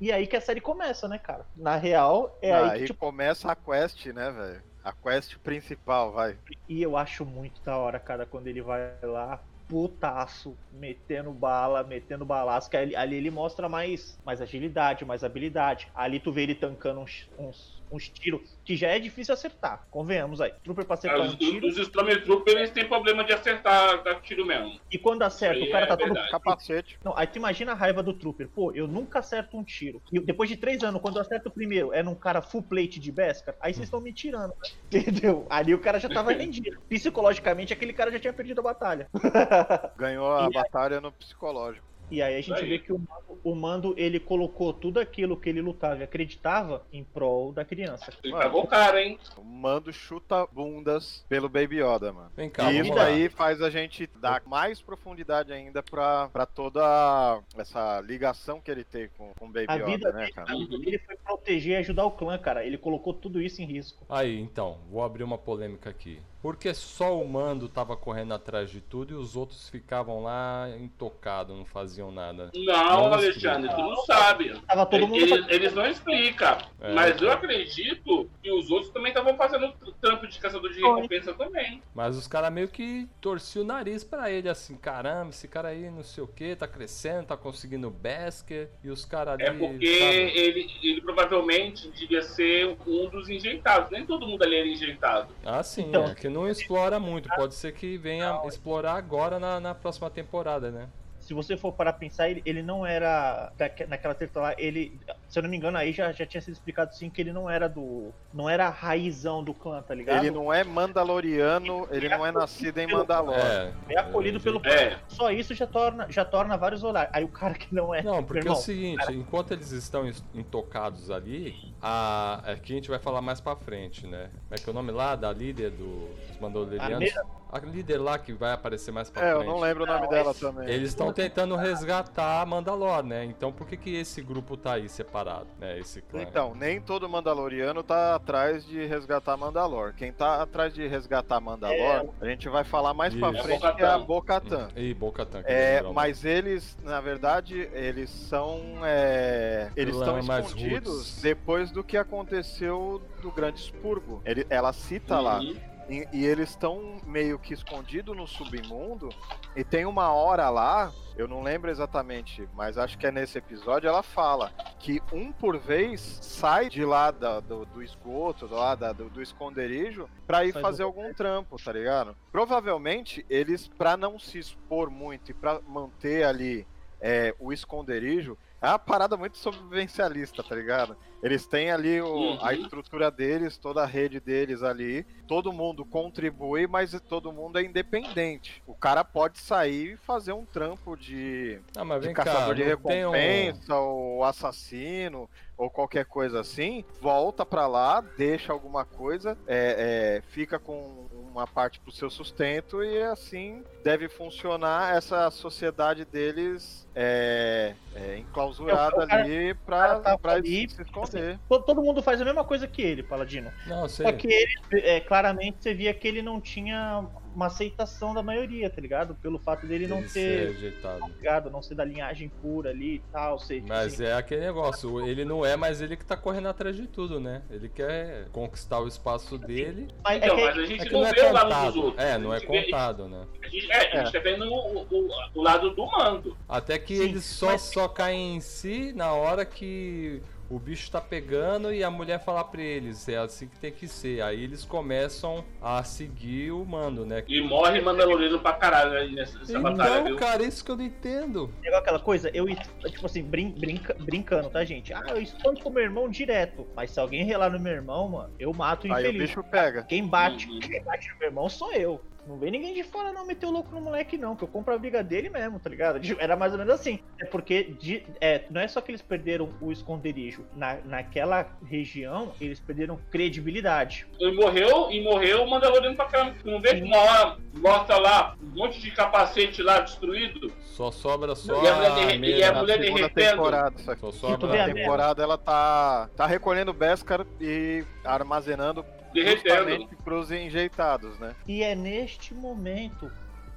E 0.00 0.10
aí 0.10 0.26
que 0.26 0.34
a 0.36 0.40
série 0.40 0.60
começa, 0.60 1.06
né, 1.06 1.18
cara? 1.18 1.46
Na 1.54 1.76
real, 1.76 2.36
é 2.42 2.52
aí, 2.52 2.70
aí 2.70 2.80
que, 2.80 2.86
tipo, 2.86 2.98
começa 2.98 3.52
a 3.52 3.54
quest, 3.54 4.06
né, 4.06 4.30
velho? 4.30 4.62
A 4.82 4.92
quest 4.92 5.38
principal, 5.38 6.10
vai. 6.10 6.36
E 6.68 6.82
eu 6.82 6.96
acho 6.96 7.24
muito 7.24 7.62
da 7.62 7.76
hora, 7.76 8.00
cara, 8.00 8.26
quando 8.26 8.48
ele 8.48 8.60
vai 8.60 8.92
lá, 9.02 9.40
putaço, 9.68 10.56
metendo 10.70 11.32
bala, 11.32 11.82
metendo 11.82 12.24
balaço, 12.24 12.70
que 12.70 12.76
ali, 12.76 12.94
ali 12.96 13.16
ele 13.16 13.30
mostra 13.30 13.68
mais, 13.68 14.18
mais 14.24 14.40
agilidade, 14.40 15.04
mais 15.04 15.24
habilidade. 15.24 15.88
Ali 15.94 16.20
tu 16.20 16.32
vê 16.32 16.42
ele 16.42 16.54
tancando 16.54 17.00
uns, 17.00 17.28
uns, 17.38 17.75
uns 17.90 18.08
tiros, 18.08 18.58
que 18.64 18.76
já 18.76 18.88
é 18.88 18.98
difícil 18.98 19.32
acertar, 19.32 19.86
convenhamos 19.90 20.40
aí. 20.40 20.52
Trooper 20.64 20.84
pra 20.84 20.94
acertar 20.94 21.20
os, 21.20 21.34
um 21.34 21.36
tiro, 21.36 21.66
os 21.68 21.76
Stormtroopers 21.78 22.56
eles 22.56 22.70
têm 22.70 22.86
problema 22.88 23.24
de 23.24 23.32
acertar 23.32 24.02
dar 24.02 24.20
tiro 24.20 24.44
mesmo. 24.44 24.80
e 24.90 24.98
quando 24.98 25.22
acerta, 25.22 25.58
Isso 25.58 25.68
o 25.68 25.72
cara 25.72 25.84
aí 25.84 25.88
tá 25.88 25.94
é 25.94 25.96
todo... 25.96 26.06
verdade. 26.08 26.30
Capacete. 26.30 26.98
Não, 27.04 27.16
aí 27.16 27.26
tu 27.26 27.36
imagina 27.36 27.72
a 27.72 27.74
raiva 27.74 28.02
do 28.02 28.12
Trooper. 28.12 28.48
Pô, 28.48 28.72
eu 28.72 28.86
nunca 28.88 29.20
acerto 29.20 29.56
um 29.56 29.64
tiro. 29.64 30.02
E 30.12 30.18
depois 30.20 30.48
de 30.50 30.56
três 30.56 30.82
anos, 30.82 31.00
quando 31.00 31.16
eu 31.16 31.22
acerto 31.22 31.48
o 31.48 31.52
primeiro, 31.52 31.92
é 31.92 32.02
num 32.02 32.14
cara 32.14 32.42
full 32.42 32.62
plate 32.62 32.98
de 32.98 33.12
Beskar, 33.12 33.54
aí 33.60 33.72
vocês 33.72 33.84
estão 33.86 34.00
me 34.00 34.12
tirando, 34.12 34.48
né? 34.50 34.70
Entendeu? 34.92 35.46
Ali 35.48 35.74
o 35.74 35.78
cara 35.78 35.98
já 36.00 36.08
tava 36.08 36.32
rendido. 36.32 36.80
Psicologicamente, 36.88 37.72
aquele 37.72 37.92
cara 37.92 38.10
já 38.10 38.18
tinha 38.18 38.32
perdido 38.32 38.60
a 38.60 38.64
batalha. 38.64 39.08
Ganhou 39.96 40.32
a 40.32 40.42
E 40.42 40.44
aí- 40.46 40.52
batalha 40.52 41.00
no 41.00 41.12
psicológico. 41.12 41.86
E 42.10 42.22
aí 42.22 42.36
a 42.36 42.40
gente 42.40 42.52
Aí. 42.54 42.68
vê 42.68 42.78
que 42.78 42.92
o 42.92 42.98
mando, 42.98 43.40
o 43.42 43.54
Mando, 43.54 43.94
ele 43.96 44.20
colocou 44.20 44.72
tudo 44.72 45.00
aquilo 45.00 45.36
que 45.36 45.48
ele 45.48 45.60
lutava 45.60 46.00
e 46.00 46.02
acreditava 46.04 46.84
em 46.92 47.02
prol 47.02 47.52
da 47.52 47.64
criança. 47.64 48.12
Ele 48.22 48.32
Mano. 48.32 48.44
pagou 48.44 48.66
caro, 48.66 48.98
hein? 48.98 49.18
O 49.36 49.42
mando 49.42 49.92
chuta 49.92 50.46
bundas 50.46 51.24
pelo 51.28 51.48
Baby 51.48 51.80
Yoda, 51.82 52.12
mano. 52.12 52.30
Vem 52.36 52.48
cá, 52.50 52.72
e 52.72 52.80
isso 52.80 52.92
lá. 52.94 53.04
aí 53.04 53.28
faz 53.28 53.60
a 53.62 53.70
gente 53.70 54.06
dar 54.20 54.42
mais 54.46 54.80
profundidade 54.80 55.52
ainda 55.52 55.82
pra, 55.82 56.28
pra 56.28 56.46
toda 56.46 57.40
essa 57.56 58.00
ligação 58.00 58.60
que 58.60 58.70
ele 58.70 58.84
tem 58.84 59.08
com, 59.16 59.32
com 59.38 59.46
o 59.46 59.48
Baby 59.52 59.66
A 59.68 59.74
Yoda, 59.74 59.86
vida 59.86 60.12
né, 60.12 60.30
cara? 60.30 60.52
a 60.52 60.56
vida 60.56 60.78
dele 60.78 60.98
foi 60.98 61.16
proteger 61.16 61.72
e 61.74 61.76
ajudar 61.76 62.04
o 62.04 62.10
clã, 62.12 62.38
cara. 62.38 62.64
Ele 62.64 62.78
colocou 62.78 63.12
tudo 63.14 63.40
isso 63.40 63.60
em 63.62 63.64
risco. 63.66 64.04
Aí, 64.08 64.38
então, 64.40 64.78
vou 64.90 65.02
abrir 65.02 65.24
uma 65.24 65.38
polêmica 65.38 65.90
aqui. 65.90 66.20
Porque 66.42 66.72
só 66.74 67.18
o 67.20 67.28
Mando 67.28 67.68
tava 67.68 67.96
correndo 67.96 68.32
atrás 68.34 68.70
de 68.70 68.80
tudo 68.80 69.12
e 69.14 69.16
os 69.16 69.34
outros 69.36 69.68
ficavam 69.68 70.22
lá 70.22 70.68
intocados, 70.78 71.56
não 71.56 71.64
faziam 71.64 72.12
nada. 72.12 72.50
Não, 72.54 72.64
Não 72.64 73.12
Alexandre, 73.14 73.68
tu 73.70 73.80
não 73.80 73.96
sabe. 74.04 74.60
Tava 74.66 74.86
todo 74.86 75.08
mundo. 75.08 75.16
Eles, 75.16 75.46
eles 75.48 75.74
não 75.74 75.86
explicam. 75.86 76.56
É. 76.80 76.92
Mas 76.94 77.20
eu 77.20 77.30
acredito 77.32 78.30
que 78.42 78.50
os 78.52 78.70
outros 78.70 78.92
também 78.92 79.08
estavam 79.10 79.36
fazendo 79.36 79.72
trampo 80.00 80.26
de 80.26 80.38
caçador 80.38 80.70
de 80.72 80.80
Foi. 80.80 80.94
recompensa 80.94 81.34
também. 81.34 81.82
Mas 81.94 82.16
os 82.16 82.26
caras 82.28 82.52
meio 82.52 82.68
que 82.68 83.08
torciam 83.20 83.64
o 83.64 83.66
nariz 83.66 84.04
pra 84.04 84.30
ele, 84.30 84.48
assim, 84.48 84.76
caramba, 84.76 85.30
esse 85.30 85.48
cara 85.48 85.68
aí 85.68 85.90
não 85.90 86.02
sei 86.02 86.22
o 86.22 86.28
que, 86.28 86.54
tá 86.54 86.68
crescendo, 86.68 87.26
tá 87.26 87.36
conseguindo 87.36 87.90
Basker, 87.90 88.68
e 88.84 88.90
os 88.90 89.04
caras 89.04 89.34
ali. 89.34 89.42
É 89.44 89.52
porque 89.52 89.98
sabe? 89.98 90.16
ele, 90.38 90.70
ele 90.82 91.00
provavelmente 91.00 91.90
devia 91.90 92.22
ser 92.22 92.76
um 92.86 93.08
dos 93.08 93.28
enjeitados. 93.28 93.90
Nem 93.90 94.04
todo 94.06 94.26
mundo 94.26 94.42
ali 94.42 94.56
era 94.56 94.68
enjeitado. 94.68 95.32
Ah, 95.44 95.62
sim, 95.62 95.86
Então- 95.88 96.04
é 96.04 96.14
que 96.26 96.30
não 96.30 96.48
explora 96.48 96.98
muito. 96.98 97.28
Pode 97.30 97.54
ser 97.54 97.72
que 97.72 97.96
venha 97.96 98.42
explorar 98.46 98.94
agora 98.94 99.38
na, 99.38 99.60
na 99.60 99.74
próxima 99.74 100.10
temporada, 100.10 100.70
né? 100.70 100.88
Se 101.26 101.34
você 101.34 101.56
for 101.56 101.72
para 101.72 101.92
pensar, 101.92 102.28
ele, 102.30 102.40
ele 102.46 102.62
não 102.62 102.86
era. 102.86 103.52
daque- 103.58 103.84
Naquela 103.86 104.14
treta 104.14 104.40
lá, 104.40 104.54
ele. 104.56 104.96
Se 105.28 105.38
eu 105.38 105.42
não 105.42 105.50
me 105.50 105.56
engano, 105.56 105.76
aí 105.76 105.92
já, 105.92 106.12
já 106.12 106.24
tinha 106.24 106.40
sido 106.40 106.52
explicado 106.54 106.94
sim 106.94 107.10
que 107.10 107.20
ele 107.20 107.32
não 107.32 107.50
era 107.50 107.68
do. 107.68 108.12
Não 108.32 108.48
era 108.48 108.66
a 108.68 108.70
raizão 108.70 109.42
do 109.42 109.52
clã, 109.52 109.82
tá 109.82 109.92
ligado? 109.92 110.22
Ele 110.24 110.30
não 110.30 110.52
é 110.52 110.62
mandaloriano, 110.62 111.88
ele 111.90 112.08
não 112.08 112.24
é 112.24 112.30
nascido 112.30 112.78
em 112.78 112.86
Mandalor. 112.86 113.34
É. 113.34 113.72
É 113.88 113.98
acolhido 113.98 114.38
pelo 114.40 114.60
clã. 114.60 114.70
É. 114.72 114.98
Só 115.08 115.30
isso 115.32 115.52
já 115.52 115.66
torna, 115.66 116.06
já 116.10 116.24
torna 116.24 116.56
vários 116.56 116.84
olhares. 116.84 117.10
Aí 117.12 117.24
o 117.24 117.28
cara 117.28 117.54
que 117.54 117.74
não 117.74 117.92
é. 117.94 118.02
Não, 118.02 118.22
porque 118.22 118.44
meu 118.44 118.52
é 118.52 118.54
o 118.54 118.58
irmão, 118.58 118.62
seguinte, 118.62 119.12
enquanto 119.12 119.50
eles 119.52 119.72
estão 119.72 120.08
intocados 120.32 121.10
ali, 121.10 121.74
a... 121.82 122.40
aqui 122.52 122.72
a 122.72 122.76
gente 122.76 122.88
vai 122.88 122.98
falar 122.98 123.20
mais 123.20 123.40
pra 123.40 123.56
frente, 123.56 124.06
né? 124.06 124.30
Como 124.44 124.54
é 124.54 124.56
que 124.58 124.68
é 124.68 124.70
o 124.70 124.74
nome 124.74 124.92
lá 124.92 125.16
da 125.16 125.32
líder 125.32 125.70
do- 125.72 126.08
dos 126.28 126.38
Mandalorianos? 126.40 127.12
A 127.56 127.60
líder 127.60 127.98
lá 127.98 128.18
que 128.18 128.32
vai 128.32 128.52
aparecer 128.52 128.90
mais 128.92 129.08
pra 129.10 129.26
É, 129.26 129.32
eu 129.32 129.36
frente. 129.38 129.48
não 129.48 129.58
lembro 129.60 129.84
o 129.84 129.86
nome 129.86 130.02
Não, 130.02 130.08
dela 130.10 130.30
esse- 130.32 130.40
também. 130.40 130.68
Eles 130.68 130.90
estão 130.90 131.12
tentando 131.12 131.56
resgatar 131.56 132.42
a 132.42 132.46
Mandalor, 132.46 133.02
né? 133.02 133.24
Então 133.24 133.50
por 133.52 133.66
que 133.66 133.76
que 133.76 133.94
esse 133.96 134.20
grupo 134.20 134.56
tá 134.56 134.74
aí 134.74 134.88
separado, 134.88 135.46
né? 135.58 135.78
Esse 135.78 136.02
clã. 136.02 136.20
Então, 136.22 136.54
nem 136.54 136.80
todo 136.80 137.08
Mandaloriano 137.08 137.82
tá 137.82 138.14
atrás 138.14 138.64
de 138.66 138.84
resgatar 138.86 139.36
Mandalor. 139.36 139.94
Quem 139.94 140.12
tá 140.12 140.42
atrás 140.42 140.74
de 140.74 140.86
resgatar 140.86 141.40
Mandalor, 141.40 142.10
a 142.20 142.26
gente 142.26 142.48
vai 142.48 142.64
falar 142.64 142.92
mais 142.92 143.14
pra 143.14 143.30
Isso. 143.30 143.42
frente, 143.42 143.64
É 143.66 143.72
que 143.72 143.82
é 143.82 143.86
a. 143.86 143.98
Bo-Katan. 143.98 144.68
E 144.76 144.92
Boca 144.94 145.24
Tanque. 145.24 145.50
É, 145.50 145.82
mas 145.94 146.24
eles, 146.24 146.76
na 146.82 147.00
verdade, 147.00 147.68
eles 147.72 148.10
são. 148.10 148.60
é, 148.84 149.70
eles 149.76 149.96
estão 149.96 150.22
mais 150.22 150.46
escondidos 150.46 151.20
depois 151.20 151.70
do 151.70 151.82
que 151.82 151.96
aconteceu 151.96 153.00
do 153.22 153.30
Grande 153.30 153.60
Expurgo. 153.60 154.20
Ele, 154.24 154.46
ela 154.50 154.72
cita 154.72 155.18
lá. 155.20 155.40
E, 155.88 156.06
e 156.12 156.24
eles 156.26 156.50
estão 156.50 157.00
meio 157.04 157.38
que 157.38 157.54
escondidos 157.54 158.16
no 158.16 158.26
submundo. 158.26 159.08
E 159.54 159.62
tem 159.62 159.86
uma 159.86 160.12
hora 160.12 160.50
lá, 160.50 160.92
eu 161.16 161.28
não 161.28 161.42
lembro 161.42 161.70
exatamente, 161.70 162.48
mas 162.54 162.76
acho 162.76 162.98
que 162.98 163.06
é 163.06 163.12
nesse 163.12 163.38
episódio, 163.38 163.88
ela 163.88 164.02
fala 164.02 164.50
que 164.80 165.00
um 165.12 165.30
por 165.32 165.56
vez 165.58 166.00
sai 166.20 166.68
de 166.68 166.84
lá 166.84 167.10
da- 167.10 167.40
do, 167.40 167.64
do 167.66 167.82
esgoto, 167.82 168.48
do, 168.48 168.54
lá 168.56 168.74
da- 168.74 168.92
do, 168.92 169.08
do 169.08 169.22
esconderijo, 169.22 170.08
pra 170.26 170.44
ir 170.44 170.52
Sai 170.52 170.60
fazer 170.62 170.82
do- 170.82 170.86
algum 170.88 171.14
trampo, 171.14 171.56
tá 171.62 171.72
ligado? 171.72 172.16
Provavelmente 172.32 173.24
eles, 173.30 173.68
pra 173.68 173.96
não 173.96 174.18
se 174.18 174.38
expor 174.38 174.90
muito 174.90 175.30
e 175.30 175.34
pra 175.34 175.60
manter 175.66 176.24
ali 176.24 176.66
é, 177.00 177.34
o 177.38 177.52
esconderijo, 177.52 178.36
É 178.60 178.68
uma 178.68 178.78
parada 178.78 179.18
muito 179.18 179.36
sobrevivencialista, 179.36 180.42
tá 180.42 180.54
ligado? 180.54 180.96
Eles 181.26 181.44
têm 181.44 181.72
ali 181.72 182.00
o, 182.00 182.06
Uhum. 182.06 182.38
a 182.40 182.54
estrutura 182.54 183.10
deles, 183.10 183.58
toda 183.58 183.82
a 183.82 183.84
rede 183.86 184.20
deles 184.20 184.62
ali. 184.62 185.04
Todo 185.26 185.52
mundo 185.52 185.84
contribui, 185.84 186.68
mas 186.68 186.92
todo 187.08 187.32
mundo 187.32 187.58
é 187.58 187.64
independente. 187.64 188.62
O 188.64 188.74
cara 188.74 189.02
pode 189.02 189.40
sair 189.40 189.94
e 189.94 189.96
fazer 189.96 190.32
um 190.32 190.44
trampo 190.44 190.96
de, 190.96 191.58
Ah, 191.76 191.82
de 191.82 191.98
vem 191.98 192.14
cá, 192.14 192.22
caçador 192.22 192.54
de 192.54 192.62
tem 192.62 193.04
um- 193.04 193.10
recompensa, 193.10 193.74
ou 193.74 194.22
assassino, 194.22 195.28
ou 195.56 195.70
qualquer 195.70 196.04
coisa 196.04 196.40
assim. 196.40 196.84
Volta 197.00 197.44
pra 197.46 197.66
lá, 197.66 198.00
deixa 198.00 198.52
alguma 198.52 198.84
coisa, 198.84 199.36
é, 199.46 200.18
é, 200.18 200.22
fica 200.30 200.58
com 200.58 201.06
uma 201.30 201.46
parte 201.46 201.78
pro 201.80 201.92
seu 201.92 202.08
sustento 202.08 202.82
e 202.82 203.02
assim 203.02 203.62
deve 203.84 204.08
funcionar 204.08 204.96
essa 204.96 205.30
sociedade 205.30 206.04
deles 206.04 206.88
é, 206.94 207.74
é, 207.94 208.16
enclausurada 208.18 209.02
É, 209.02 209.04
o 209.04 209.08
cara- 209.08 209.22
ali 209.22 209.54
tava 209.54 210.18
pra 210.18 210.32
ali, 210.32 210.68
se 210.68 210.80
esconder. 210.82 211.38
Todo, 211.48 211.64
todo 211.64 211.82
mundo 211.82 212.02
faz 212.02 212.20
a 212.20 212.24
mesma 212.24 212.42
coisa 212.44 212.66
que 212.66 212.80
ele, 212.80 213.02
Paladino. 213.02 213.52
Não, 213.66 213.86
sei. 213.88 214.06
Só 214.06 214.12
que 214.12 214.26
ele, 214.28 214.54
é, 214.80 215.00
claramente, 215.00 215.58
você 215.60 215.74
via 215.74 215.92
que 215.92 216.08
ele 216.08 216.22
não 216.22 216.40
tinha 216.40 217.06
uma 217.36 217.46
aceitação 217.48 218.14
da 218.14 218.22
maioria, 218.22 218.70
tá 218.70 218.80
ligado? 218.80 219.14
Pelo 219.16 219.38
fato 219.38 219.66
dele 219.66 219.86
não 219.86 219.98
Ele 219.98 220.08
ser 220.08 220.56
ter, 220.58 220.80
tá 220.80 220.98
ligado? 221.16 221.50
Não 221.50 221.60
ser 221.60 221.74
da 221.74 221.84
linhagem 221.84 222.30
pura 222.40 222.70
ali 222.70 222.94
e 222.96 223.02
tal. 223.12 223.38
Ser, 223.38 223.62
Mas 223.68 223.92
assim, 223.94 224.04
é 224.04 224.14
aquele 224.14 224.40
negócio, 224.40 225.06
ele 225.06 225.22
não 225.24 225.44
é, 225.44 225.54
mas 225.54 225.82
ele 225.82 225.96
que 225.98 226.04
tá 226.04 226.16
correndo 226.16 226.48
atrás 226.48 226.74
de 226.74 226.86
tudo, 226.86 227.20
né? 227.20 227.42
Ele 227.50 227.68
quer 227.68 228.28
conquistar 228.32 228.80
o 228.80 228.88
espaço 228.88 229.36
dele. 229.36 229.86
mas 230.02 230.22
é 230.22 230.24
Então, 230.24 230.36
que- 230.36 230.44
mas 230.46 230.58
a 230.58 230.62
É 230.62 230.66
gente 230.66 230.86
que 230.86 230.92
não, 230.92 231.00
não 231.02 231.06
é 231.08 231.12
vê 231.12 231.20
o 231.20 231.32
lado 231.32 231.46
dos 231.48 231.56
contado. 231.56 231.82
outros. 231.84 232.04
É, 232.04 232.18
não 232.18 232.34
é 232.34 232.40
gente 232.40 232.50
vê- 232.50 232.64
contado, 232.64 233.08
né? 233.08 233.26
A 233.44 233.48
gente, 233.48 233.70
é, 233.70 233.76
a 233.76 234.04
gente 234.04 234.12
tá 234.12 234.18
vendo 234.18 234.44
o, 234.46 234.82
o- 234.90 235.08
o 235.34 235.42
lado 235.42 235.70
do 235.74 235.86
mando. 235.86 236.36
Até 236.48 236.78
que 236.78 236.96
Sim, 236.96 237.02
eles 237.04 237.24
só, 237.24 237.48
mas- 237.52 237.60
só 237.62 237.86
caem 237.86 238.36
em 238.36 238.40
si 238.40 238.92
na 238.94 239.12
hora 239.12 239.44
que 239.44 240.22
o 240.48 240.58
bicho 240.58 240.90
tá 240.90 241.00
pegando 241.00 241.72
e 241.72 241.82
a 241.82 241.90
mulher 241.90 242.22
falar 242.24 242.44
pra 242.44 242.62
eles, 242.62 243.08
é 243.08 243.16
assim 243.18 243.48
que 243.48 243.58
tem 243.58 243.72
que 243.72 243.88
ser. 243.88 244.22
Aí 244.22 244.42
eles 244.42 244.64
começam 244.64 245.44
a 245.60 245.82
seguir 245.82 246.52
o 246.52 246.64
mando, 246.64 247.04
né? 247.04 247.24
E 247.26 247.40
morre 247.40 247.80
Mandaloriano 247.80 248.38
pra 248.38 248.52
caralho 248.52 248.90
né, 248.92 249.06
nessa, 249.14 249.38
nessa 249.38 249.58
batalha, 249.58 249.90
Então, 249.90 250.04
viu? 250.04 250.16
cara, 250.16 250.42
isso 250.44 250.64
que 250.64 250.70
eu 250.70 250.76
não 250.76 250.84
entendo. 250.84 251.50
é 251.62 251.66
igual 251.66 251.80
aquela 251.82 251.98
coisa, 251.98 252.30
eu, 252.32 252.46
tipo 252.46 253.06
assim, 253.06 253.22
brin, 253.22 253.50
brinca, 253.50 253.94
brincando, 253.98 254.48
tá, 254.50 254.64
gente? 254.64 254.92
Ah, 254.92 255.04
eu 255.08 255.20
espanco 255.20 255.68
meu 255.70 255.82
irmão 255.82 256.08
direto. 256.08 256.66
Mas 256.76 256.90
se 256.90 257.00
alguém 257.00 257.24
relar 257.24 257.50
no 257.50 257.58
meu 257.60 257.72
irmão, 257.72 258.08
mano, 258.08 258.32
eu 258.38 258.52
mato 258.52 258.86
o 258.86 258.92
Aí 258.92 259.04
o 259.04 259.08
infeliz. 259.08 259.28
bicho 259.30 259.42
pega. 259.44 259.82
Quem 259.82 260.06
bate, 260.06 260.48
Uhum. 260.48 260.60
quem 260.60 260.82
bate 260.82 261.08
no 261.10 261.18
meu 261.18 261.28
irmão 261.28 261.48
sou 261.48 261.72
eu. 261.72 262.00
Não 262.26 262.36
vem 262.38 262.50
ninguém 262.50 262.74
de 262.74 262.82
fora 262.82 263.12
não 263.12 263.24
meter 263.24 263.46
o 263.46 263.50
louco 263.50 263.72
no 263.72 263.80
moleque, 263.80 264.18
não, 264.18 264.34
que 264.34 264.42
eu 264.42 264.48
compro 264.48 264.74
a 264.74 264.78
briga 264.78 265.02
dele 265.02 265.28
mesmo, 265.30 265.60
tá 265.60 265.70
ligado? 265.70 266.00
Era 266.18 266.34
mais 266.36 266.52
ou 266.52 266.58
menos 266.58 266.72
assim. 266.74 266.98
É 267.20 267.24
porque 267.24 267.62
de- 267.78 268.02
é, 268.20 268.42
não 268.50 268.60
é 268.60 268.66
só 268.66 268.80
que 268.80 268.90
eles 268.90 269.00
perderam 269.02 269.50
o 269.60 269.70
esconderijo. 269.70 270.44
Na, 270.54 270.76
naquela 270.84 271.46
região, 271.64 272.32
eles 272.40 272.58
perderam 272.58 272.98
credibilidade. 273.10 274.06
E 274.18 274.32
morreu, 274.32 274.90
e 274.90 275.02
morreu 275.04 275.44
o 275.44 275.50
Mandaloriano 275.50 275.94
pra 275.94 276.06
caramba. 276.06 276.34
Não 276.44 276.60
vê 276.60 276.74
que 276.74 276.82
uma 276.82 276.96
hora 276.98 277.36
mostra 277.54 277.96
lá 277.98 278.34
um 278.42 278.56
monte 278.58 278.80
de 278.80 278.90
capacete 278.90 279.62
lá 279.62 279.80
destruído. 279.80 280.52
Só 280.60 280.90
sobra 280.90 281.34
só 281.34 281.62
E 281.62 281.68
a 281.68 281.74
mulher 281.76 282.18
meia- 282.18 282.36
e 282.38 282.42
a 282.42 282.62
derretendo. 282.64 283.10
temporada. 283.14 283.78
Só 283.78 283.94
tu 283.94 284.12
sobra 284.12 284.64
a 284.64 284.72
temporada 284.72 285.22
ela 285.22 285.38
tá, 285.38 286.08
tá 286.16 286.26
recolhendo 286.26 286.72
Beskar 286.72 287.24
e 287.40 287.84
armazenando 288.04 288.84
Derretendo. 289.24 289.88
pros 290.04 290.30
enjeitados, 290.30 291.18
né? 291.18 291.34
E 291.46 291.62
é 291.62 291.74
neste 291.74 292.34
momento 292.34 293.10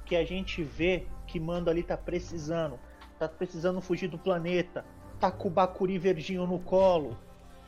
que 0.05 0.16
a 0.16 0.26
gente 0.26 0.64
vê 0.64 1.05
que 1.28 1.39
Mando 1.39 1.70
ali 1.70 1.84
tá 1.84 1.95
precisando. 1.95 2.80
Tá 3.20 3.28
precisando 3.28 3.82
fugir 3.82 4.07
do 4.07 4.18
planeta. 4.18 4.86
Tá 5.20 5.30
com 5.30 5.47
o 5.47 5.51
Bakuri 5.51 5.97
verdinho 5.97 6.47
no 6.47 6.60
colo. 6.60 7.18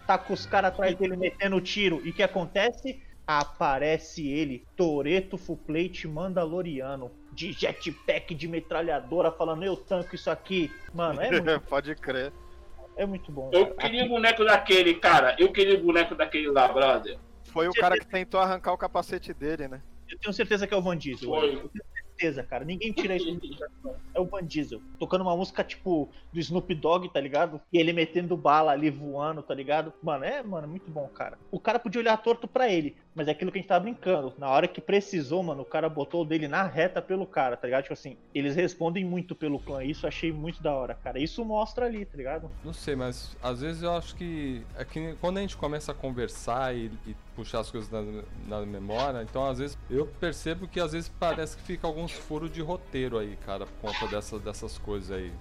Tá 0.07 0.17
com 0.17 0.33
os 0.33 0.45
caras 0.45 0.71
atrás 0.71 0.95
dele 0.95 1.15
metendo 1.15 1.59
tiro. 1.61 2.01
E 2.03 2.09
o 2.09 2.13
que 2.13 2.23
acontece? 2.23 3.01
Aparece 3.27 4.27
ele, 4.27 4.65
Toreto 4.75 5.37
Full 5.37 5.57
Plate 5.57 6.07
Mandaloriano. 6.07 7.11
De 7.31 7.51
jetpack, 7.53 8.33
de 8.33 8.47
metralhadora, 8.47 9.31
falando 9.31 9.63
eu 9.63 9.77
tanco 9.77 10.15
isso 10.15 10.29
aqui. 10.29 10.71
Mano, 10.93 11.21
é 11.21 11.29
muito, 11.31 11.61
Pode 11.69 11.95
crer. 11.95 12.33
é 12.97 13.05
muito 13.05 13.31
bom. 13.31 13.49
Eu 13.53 13.67
cara. 13.67 13.77
queria 13.77 14.05
o 14.05 14.09
boneco 14.09 14.43
daquele, 14.43 14.95
cara. 14.95 15.35
Eu 15.39 15.51
queria 15.51 15.77
o 15.79 15.83
boneco 15.83 16.15
daquele 16.15 16.49
lá, 16.49 16.67
brother. 16.67 17.17
Foi 17.52 17.68
o 17.68 17.74
cara 17.74 17.97
que 17.97 18.08
tentou 18.08 18.39
arrancar 18.39 18.74
o 18.74 18.78
capacete 18.78 19.34
dele, 19.34 19.68
né? 19.68 19.82
Eu 20.10 20.18
tenho 20.20 20.34
certeza 20.34 20.68
que 20.68 20.74
é 20.74 20.78
o 20.78 20.82
Van 20.82 20.97
Diesel. 20.97 21.30
Foi. 21.30 21.56
Eu 21.56 21.70
tenho 21.70 21.86
certeza, 21.93 22.43
cara. 22.43 22.66
Ninguém 22.66 22.91
tira 22.91 23.16
isso. 23.16 23.28
É 24.14 24.20
o 24.20 24.26
Van 24.26 24.43
Diesel. 24.45 24.82
Tocando 24.99 25.22
uma 25.22 25.36
música 25.38 25.64
tipo 25.64 26.10
do 26.34 26.39
Snoop 26.39 26.76
Dogg, 26.76 27.08
tá 27.08 27.22
ligado? 27.22 27.62
E 27.72 27.78
ele 27.78 27.93
metendo 27.93 28.36
bala 28.36 28.74
ali 28.74 28.89
voando, 28.89 29.41
tá 29.41 29.54
ligado? 29.54 29.93
Mano, 30.04 30.26
é, 30.26 30.43
mano, 30.43 30.68
muito 30.68 30.91
bom, 30.91 31.08
cara. 31.08 31.38
O 31.49 31.58
cara 31.58 31.80
podia 31.80 32.02
olhar 32.02 32.18
torto 32.18 32.45
pra 32.45 32.70
ele, 32.70 32.97
mas 33.14 33.28
é 33.28 33.32
aquilo 33.32 33.51
que 33.51 33.57
a 33.57 33.62
gente 33.62 33.68
tava 33.68 33.84
brincando. 33.84 34.34
Na 34.38 34.49
hora 34.49 34.68
que 34.68 34.80
precisou, 34.80 35.43
mano, 35.43 35.64
o 35.64 35.66
cara 35.66 35.89
botou 35.89 36.22
o 36.22 36.26
dele 36.26 36.47
na 36.47 36.64
reta 36.64 37.01
pelo 37.01 37.26
cara, 37.26 37.57
tá 37.57 37.68
ligado? 37.68 37.84
Tipo 37.84 37.93
assim, 37.93 38.18
eles 38.34 38.55
respondem 38.55 39.03
muito 39.03 39.36
pelo 39.36 39.59
clã. 39.59 39.84
Isso 39.84 40.07
achei 40.07 40.32
muito 40.32 40.62
da 40.64 40.74
hora, 40.74 40.95
cara. 40.95 41.20
Isso 41.20 41.43
mostra 41.43 41.86
ali, 41.86 42.05
tá 42.05 42.18
ligado? 42.18 42.49
Não 42.64 42.74
sei, 42.74 42.95
mas 42.95 43.36
às 43.41 43.62
vezes 43.62 43.84
eu 43.84 43.91
acho 43.93 44.16
que 44.16 44.64
é 44.78 44.86
que 44.86 45.16
quando 45.20 45.38
a 45.38 45.41
gente 45.41 45.57
começa 45.57 45.91
a 45.91 45.95
conversar 45.95 46.76
e, 46.76 46.91
e 47.05 47.16
puxar 47.36 47.59
as 47.59 47.70
coisas 47.72 47.89
na, 47.89 48.01
na 48.47 48.66
memória, 48.66 49.22
então 49.24 49.45
às 49.45 49.59
vezes 49.59 49.78
eu 49.89 50.05
percebo 50.20 50.68
que 50.68 50.80
às 50.80 50.93
vezes 50.93 51.09
parece 51.20 51.57
que 51.57 51.64
fica 51.64 51.88
alguns 51.88 52.12
furos 52.12 52.51
de 52.51 52.62
roteiro 52.62 53.18
aí, 53.18 53.36
cara, 53.45 53.66
por 53.66 53.91
conta 53.91 54.07
dessa, 54.07 54.39
dessas 54.39 54.78
coisas 54.78 55.12
aí. 55.12 55.32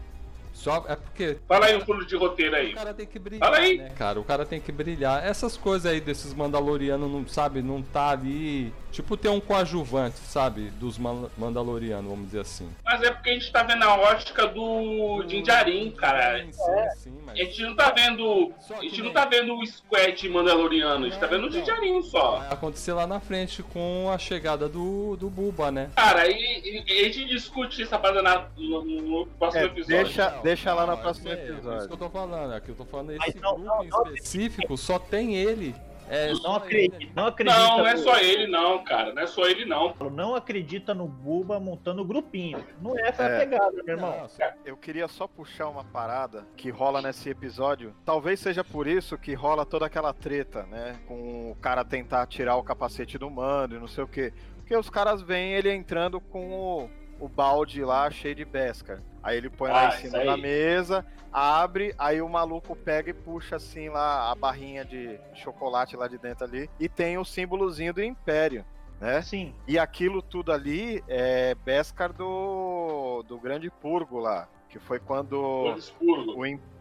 Só 0.61 0.85
é 0.89 0.95
porque 0.95 1.39
Fala 1.49 1.65
aí 1.67 1.77
um 1.77 1.81
pulo 1.81 2.05
de 2.05 2.15
roteiro 2.17 2.55
aí. 2.55 2.73
o 2.73 2.75
cara 2.75 2.93
tem 2.93 3.07
que 3.07 3.19
brilhar, 3.19 3.49
Fala 3.49 3.63
aí. 3.63 3.79
né? 3.79 3.89
Cara, 3.97 4.21
o 4.21 4.25
cara 4.25 4.45
tem 4.45 4.61
que 4.61 4.71
brilhar. 4.71 5.25
Essas 5.27 5.57
coisas 5.57 5.91
aí 5.91 6.03
desses 6.03 6.35
Mandalorianos, 6.35 7.11
não 7.11 7.27
sabe, 7.27 7.63
não 7.63 7.81
tá 7.81 8.11
ali. 8.11 8.71
Tipo, 8.91 9.17
ter 9.17 9.29
um 9.29 9.41
coadjuvante, 9.41 10.17
sabe? 10.19 10.71
Dos 10.71 10.99
Man- 10.99 11.31
Mandalorianos, 11.39 12.11
vamos 12.11 12.27
dizer 12.27 12.41
assim. 12.41 12.69
Mas 12.85 13.01
é 13.03 13.11
porque 13.11 13.31
a 13.31 13.33
gente 13.35 13.51
tá 13.53 13.63
vendo 13.63 13.85
a 13.85 13.95
ótica 13.97 14.47
do 14.49 15.25
Jinjarin, 15.29 15.91
cara. 15.93 16.45
Sim, 16.45 16.53
sim, 16.53 16.61
sim, 16.97 17.19
A 17.23 17.27
mas. 17.27 17.39
gente 17.39 17.63
não 17.63 17.77
tá 17.77 17.91
vendo. 17.93 18.53
Só 18.61 18.75
A 18.75 18.79
que 18.79 18.89
gente 18.89 18.97
nem- 19.03 19.05
não 19.07 19.13
tá 19.13 19.25
vendo 19.27 19.55
o 19.57 19.65
Squad 19.67 20.29
Mandaloriano, 20.29 21.07
a 21.07 21.09
gente 21.09 21.21
tá 21.21 21.27
vendo 21.27 21.47
o 21.47 21.51
Não, 21.51 21.57
não. 21.57 21.65
Jinjarin 21.65 22.03
só. 22.03 22.39
Vai 22.39 22.53
acontecer 22.53 22.93
lá 22.93 23.07
na 23.07 23.21
frente 23.21 23.63
com 23.63 24.11
a 24.13 24.19
chegada 24.19 24.69
do, 24.69 25.17
do 25.17 25.31
Buba, 25.31 25.71
né? 25.71 25.91
Cara, 25.95 26.29
e, 26.29 26.85
e 26.87 27.01
a 27.01 27.05
gente 27.05 27.27
discute 27.27 27.83
essa 27.83 27.99
parada 27.99 28.23
na- 28.23 28.49
no, 28.57 28.83
no 28.85 29.27
próximo 29.39 29.63
É, 29.63 29.67
episódio. 29.67 30.05
deixa- 30.05 30.31
deixa 30.43 30.75
lá 30.75 30.87
no 30.87 30.93
é 30.95 30.97
próximo 30.97 31.29
aí, 31.29 31.37
É 31.39 31.43
isso 31.45 31.53
episódio. 31.53 31.87
que 31.87 31.93
eu 31.95 31.97
tô 31.99 32.11
falando. 32.11 32.53
Aqui 32.55 32.69
eu 32.71 32.75
tô 32.75 32.85
falando 32.85 33.15
Mas 33.17 33.29
esse 33.29 33.39
não, 33.41 33.55
grupo 33.55 33.67
não, 33.69 33.85
em 33.85 33.89
não. 33.89 34.03
específico, 34.15 34.77
só 34.77 34.99
tem 34.99 35.37
ele. 35.37 35.75
É, 36.11 36.33
Não 36.43 36.57
acredita, 36.57 36.97
ele. 36.97 37.13
não 37.15 37.27
acredita. 37.27 37.57
Não, 37.59 37.79
não 37.79 37.87
é 37.87 37.97
só 37.97 38.19
ele 38.19 38.47
não, 38.49 38.83
cara. 38.85 39.15
Não 39.15 39.23
é 39.23 39.27
só 39.29 39.47
ele 39.47 39.65
não. 39.65 39.95
Não 40.11 40.35
acredita 40.35 40.93
no 40.93 41.07
Buba 41.07 41.61
montando 41.61 42.05
grupinho. 42.05 42.65
Não 42.83 42.99
é 42.99 43.09
essa 43.09 43.23
a 43.23 43.29
É. 43.29 43.39
pegada, 43.39 43.83
meu 43.85 43.95
irmão. 43.97 44.29
Só- 44.29 44.43
Eu 44.65 44.77
queria 44.77 45.07
só 45.07 45.29
puxar 45.29 45.69
uma 45.69 45.85
parada 45.85 46.45
que 46.57 46.69
rola 46.69 47.01
nesse 47.01 47.31
episódio. 47.31 47.95
Talvez 48.05 48.41
seja 48.41 48.65
por 48.65 48.87
isso 48.89 49.17
que 49.17 49.35
rola 49.35 49.65
toda 49.65 49.87
aquela 49.87 50.13
treta, 50.13 50.65
né? 50.65 50.99
Com 51.07 51.53
o 51.53 51.55
cara 51.57 51.85
tentar 51.85 52.27
tirar 52.27 52.57
o 52.57 52.63
capacete 52.65 53.17
do 53.17 53.31
mando 53.31 53.77
e 53.77 53.79
não 53.79 53.87
sei 53.89 54.03
o 54.03 54.09
quê. 54.09 54.33
Porque 54.57 54.77
os 54.77 54.91
caras 54.91 55.23
veem 55.23 55.53
ele 55.55 55.73
entrando 55.73 56.21
com 56.21 56.53
o, 56.53 56.91
o 57.21 57.29
balde 57.29 57.85
lá 57.85 58.11
cheio 58.11 58.35
de 58.35 58.45
Beskar. 58.45 59.01
Aí 59.23 59.37
ele 59.37 59.51
põe 59.51 59.71
lá 59.71 59.83
Ah, 59.83 59.85
em 59.87 59.89
isso 59.91 60.11
cima 60.11 60.25
da 60.25 60.37
mesa, 60.37 61.07
abre, 61.31 61.95
aí 61.99 62.23
o 62.23 62.29
maluco 62.29 62.75
pega 62.75 63.11
e 63.11 63.15
puxa 63.15 63.57
assim 63.57 63.89
lá 63.91 64.31
a 64.31 64.35
barrinha 64.35 64.85
de 64.85 65.21
chocolate 65.35 65.95
lá 65.97 66.09
de 66.09 66.17
dentro 66.19 66.45
ali. 66.45 66.69
E 66.81 66.89
tem 66.89 67.19
o 67.19 67.25
símbolozinho 67.25 67.93
do 67.93 68.03
Império. 68.03 68.65
Né? 68.99 69.23
Sim. 69.23 69.55
E 69.69 69.79
aquilo 69.79 70.21
tudo 70.23 70.53
ali 70.53 71.03
é 71.09 71.55
Beskar 71.55 72.13
do, 72.13 73.23
do 73.29 73.39
Grande 73.39 73.71
Purgo 73.71 74.19
lá. 74.19 74.49
Que 74.69 74.79
foi 74.79 74.99
quando 74.99 75.35
o, 75.35 76.37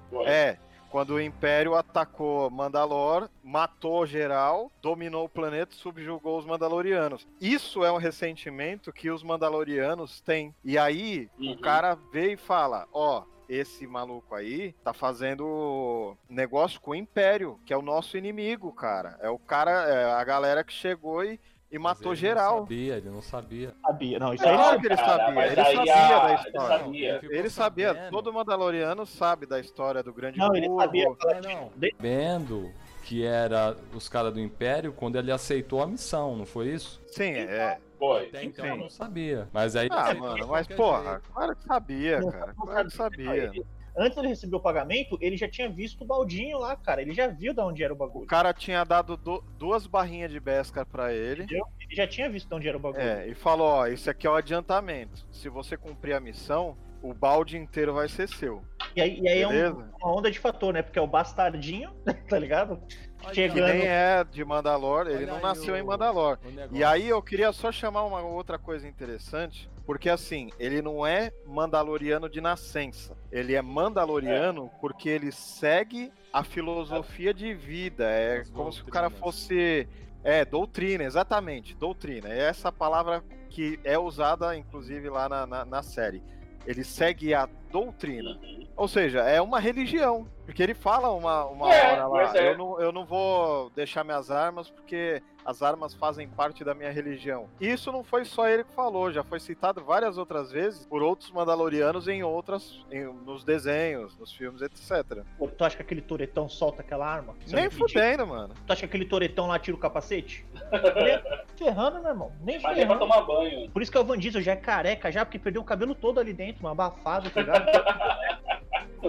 Foi. 0.10 0.26
é, 0.26 0.58
quando 0.90 1.12
o 1.12 1.22
Império 1.22 1.76
atacou 1.76 2.50
Mandalor, 2.50 3.30
matou 3.44 4.06
geral, 4.06 4.72
dominou 4.82 5.26
o 5.26 5.30
planeta, 5.30 5.74
subjugou 5.76 6.38
os 6.38 6.46
Mandalorianos. 6.46 7.28
Isso 7.40 7.84
é 7.84 7.92
um 7.92 7.98
ressentimento 7.98 8.92
que 8.92 9.10
os 9.10 9.24
Mandalorianos 9.24 10.22
têm. 10.22 10.54
E 10.64 10.78
aí 10.78 11.30
Uhum. 11.40 11.52
o 11.54 11.58
cara 11.60 11.96
vê 12.12 12.34
e 12.34 12.38
fala: 12.38 12.88
ó. 12.94 13.24
Esse 13.52 13.88
maluco 13.88 14.36
aí 14.36 14.74
tá 14.84 14.94
fazendo 14.94 16.16
negócio 16.30 16.80
com 16.80 16.92
o 16.92 16.96
Império, 16.96 17.60
que 17.66 17.74
é 17.74 17.78
o 17.78 17.82
nosso 17.82 18.16
inimigo, 18.16 18.72
cara. 18.72 19.18
É 19.24 19.30
o 19.32 19.40
cara, 19.40 19.72
é 19.90 20.06
a 20.14 20.24
galera 20.24 20.64
que 20.64 20.72
chegou 20.72 21.24
e, 21.24 21.40
e 21.72 21.78
matou 21.80 22.12
ele 22.14 22.22
geral. 22.22 22.52
Não 22.58 22.62
sabia, 22.64 22.98
ele 22.98 23.10
não 23.10 23.22
sabia. 23.22 23.74
Sabia. 23.86 24.20
Não, 24.20 24.34
isso 24.34 24.48
aí 24.48 24.56
Claro 24.56 24.74
não. 24.74 24.82
que 24.82 24.88
ele 24.88 24.96
cara, 24.96 25.08
sabia, 25.26 25.46
ele 25.52 25.62
aí 25.62 25.76
sabia 25.76 25.94
a- 25.96 26.20
da 26.20 26.26
ele 26.34 26.36
história. 26.36 26.78
sabia. 26.80 27.20
ficou 27.20 27.36
Ele 27.38 27.50
sabia, 27.50 28.08
todo 28.10 28.34
Mandaloriano 28.34 29.06
sabe 29.06 29.46
da 29.46 29.60
história 29.60 30.02
do 30.04 30.14
Grande 30.14 30.40
Não, 30.40 30.56
ele 30.56 30.68
sabia. 30.76 31.08
É, 31.28 31.42
não. 31.42 31.72
Vendo 32.00 32.72
que 33.04 33.24
era 33.26 33.76
os 33.94 34.08
caras 34.08 34.34
do 34.34 34.40
Império 34.40 34.94
quando 34.94 35.18
ele 35.18 35.32
aceitou 35.32 35.82
a 35.82 35.88
missão, 35.88 36.36
não 36.36 36.46
foi 36.46 36.68
isso? 36.70 37.02
Sim, 37.08 37.32
é. 37.34 37.78
Foi. 37.98 38.28
Até 38.28 38.44
então 38.46 38.64
Sim. 38.64 38.72
eu 38.72 38.78
não 38.78 38.90
sabia. 38.90 39.48
Mas 39.52 39.76
aí 39.76 39.88
ele 39.88 39.96
Ah, 39.96 40.14
mano, 40.14 40.48
mas 40.48 40.68
porra, 40.68 41.04
jeito. 41.14 41.32
claro 41.34 41.56
que 41.56 41.64
sabia, 41.66 42.32
cara. 42.32 42.54
Claro 42.54 42.88
que 42.88 42.96
sabia. 42.96 43.52
Antes 43.98 44.18
ele 44.18 44.28
receber 44.28 44.56
o 44.56 44.60
pagamento, 44.60 45.18
ele 45.22 45.36
já 45.38 45.48
tinha 45.50 45.70
visto 45.70 46.02
o 46.04 46.06
baldinho 46.06 46.58
lá, 46.60 46.76
cara. 46.76 47.02
Ele 47.02 47.14
já 47.14 47.28
viu 47.28 47.54
de 47.54 47.62
onde 47.62 47.84
era 47.84 47.94
o 47.94 47.96
O 47.96 48.00
bagulho. 48.00 48.28
cara 48.28 48.54
tinha 48.54 48.84
dado 48.84 49.16
du- 49.18 49.44
duas 49.58 49.86
barrinhas 49.88 50.32
de 50.32 50.40
Beskar 50.40 50.86
pra 50.86 51.14
ele. 51.14 51.44
Entendeu? 51.44 51.66
Ele 51.82 51.96
já 51.96 52.08
tinha 52.08 52.30
visto 52.30 52.48
de 52.50 52.56
onde 52.56 52.68
era 52.68 52.78
o 52.78 52.80
bagulho. 52.80 53.02
É, 53.04 53.28
e 53.28 53.34
falou, 53.36 53.68
ó, 53.68 53.88
esse 53.88 54.10
aqui 54.10 54.28
é 54.28 54.30
o 54.30 54.36
adiantamento. 54.36 55.26
Se 55.32 55.50
você 55.50 55.76
cumprir 55.78 56.14
a 56.14 56.20
missão, 56.20 56.78
o 57.02 57.14
balde 57.14 57.58
inteiro 57.58 57.94
vai 57.94 58.08
ser 58.10 58.28
seu. 58.28 58.62
E 58.96 59.02
aí, 59.02 59.20
e 59.20 59.28
aí 59.28 59.42
é 59.42 59.48
um- 59.48 59.86
uma 60.02 60.18
onda 60.18 60.30
de 60.30 60.40
fator, 60.40 60.74
né? 60.74 60.82
Porque 60.82 61.00
é 61.00 61.02
o 61.02 61.08
bastardinho, 61.08 61.92
tá 62.30 62.38
ligado? 62.38 62.82
Que 63.22 63.36
Chegando. 63.36 63.68
nem 63.68 63.86
é 63.86 64.24
de 64.24 64.44
Mandalor, 64.46 65.08
ele 65.08 65.18
Olha 65.24 65.34
não 65.34 65.42
nasceu 65.42 65.74
o- 65.74 65.78
em 65.78 65.84
Mandalor. 65.84 66.38
o. 66.72 66.76
E 66.76 66.84
aí 66.84 67.08
eu 67.10 67.22
queria 67.22 67.52
só 67.52 67.72
chamar 67.72 68.04
uma 68.06 68.22
outra 68.22 68.58
coisa 68.58 68.88
interessante, 68.88 69.70
porque 69.90 70.08
assim, 70.08 70.52
ele 70.60 70.84
não 70.84 71.04
é 71.04 71.32
mandaloriano 71.48 72.30
de 72.30 72.40
nascença. 72.40 73.18
Ele 73.32 73.56
é 73.56 73.62
mandaloriano 73.64 74.70
porque 74.80 75.10
ele 75.10 75.32
segue 75.32 76.14
a 76.32 76.44
filosofia 76.44 77.34
de 77.34 77.56
vida. 77.56 78.04
É 78.04 78.42
As 78.42 78.52
como 78.52 78.72
se 78.72 78.84
o 78.84 78.86
cara 78.86 79.10
doutrinas. 79.10 79.36
fosse. 79.36 79.88
É, 80.24 80.46
doutrina, 80.46 81.04
exatamente, 81.04 81.76
doutrina. 81.76 82.30
É 82.30 82.38
essa 82.38 82.72
palavra 82.72 83.24
que 83.50 83.80
é 83.84 83.98
usada, 83.98 84.56
inclusive, 84.56 85.10
lá 85.10 85.28
na, 85.28 85.48
na, 85.48 85.66
na 85.66 85.82
série. 85.82 86.22
Ele 86.68 86.84
segue 86.84 87.34
a 87.34 87.50
doutrina. 87.72 88.38
Ou 88.76 88.88
seja, 88.88 89.20
é 89.22 89.42
uma 89.42 89.60
religião. 89.60 90.28
Porque 90.46 90.64
ele 90.64 90.74
fala 90.74 91.12
uma, 91.12 91.46
uma 91.46 91.72
É, 91.74 91.92
hora 91.92 92.08
lá. 92.08 92.10
pois 92.10 92.36
é. 92.36 92.52
Eu, 92.54 92.58
não, 92.58 92.82
eu 92.82 92.92
não 92.92 93.06
vou 93.06 93.70
deixar 93.76 94.04
minhas 94.04 94.32
armas 94.32 94.68
porque 94.68 95.22
as 95.46 95.62
armas 95.62 95.94
fazem 95.94 96.28
parte 96.28 96.64
da 96.64 96.74
minha 96.74 96.92
religião. 96.92 97.48
E 97.62 97.68
isso 97.72 97.92
não 97.92 98.04
foi 98.04 98.26
só 98.26 98.48
ele 98.48 98.64
que 98.64 98.74
falou, 98.74 99.12
já 99.12 99.24
foi 99.24 99.40
citado 99.40 99.84
várias 99.84 100.18
outras 100.18 100.52
vezes 100.52 100.86
por 100.88 101.04
outros 101.04 101.30
Mandalorianos 101.32 102.08
em 102.08 102.24
outras, 102.24 102.84
em- 102.92 103.06
nos 103.06 103.44
desenhos, 103.44 104.18
nos 104.18 104.34
filmes, 104.34 104.62
etc. 104.64 105.24
Pô, 105.38 105.48
tu 105.48 105.64
acha 105.64 105.76
que 105.76 105.84
aquele 105.84 106.02
toretão 106.02 106.50
solta 106.50 106.82
aquela 106.82 107.06
arma? 107.08 107.36
Se 107.46 107.54
Nem 107.56 107.70
fudendo, 107.70 108.26
mano. 108.26 108.54
Tu 108.66 108.74
acha 108.74 108.80
que 108.82 108.86
aquele 108.86 109.06
toretão 109.06 109.46
lá 109.48 109.60
tira 109.60 109.78
o 109.78 109.80
capacete? 109.80 110.46
Nem 110.96 111.20
ferrando, 111.56 112.00
meu 112.02 112.10
irmão. 112.12 112.32
Nem 112.42 112.56
Mas 112.60 112.64
é 112.78 112.86
pra 112.86 112.98
ferrando. 112.98 113.00
tomar 113.00 113.22
banho. 113.22 113.70
Por 113.70 113.82
isso 113.84 113.92
que 113.92 113.98
é 113.98 114.02
o 114.02 114.06
Van 114.06 114.18
Diesel 114.18 114.42
já 114.42 114.54
é 114.54 114.56
careca 114.56 115.12
já, 115.12 115.24
porque 115.24 115.38
perdeu 115.38 115.62
o 115.62 115.66
cabelo 115.66 115.94
todo 115.94 116.20
ali 116.20 116.34
dentro, 116.34 116.66
um 116.66 116.70
abafado, 116.70 117.30
tá 117.30 117.42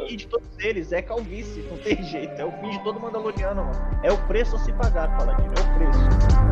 fim 0.06 0.16
de 0.16 0.26
todos 0.26 0.58
eles 0.58 0.92
é 0.92 1.02
calvície, 1.02 1.62
não 1.62 1.78
tem 1.78 2.02
jeito. 2.02 2.40
É 2.40 2.44
o 2.44 2.52
fim 2.52 2.70
de 2.70 2.82
todo 2.82 3.00
Mandaloriano, 3.00 3.64
mano. 3.64 4.00
É 4.02 4.12
o 4.12 4.18
preço 4.26 4.56
a 4.56 4.58
se 4.58 4.72
pagar, 4.72 5.16
Paladino, 5.16 5.52
é 5.54 5.60
o 5.60 5.74
preço. 5.78 6.50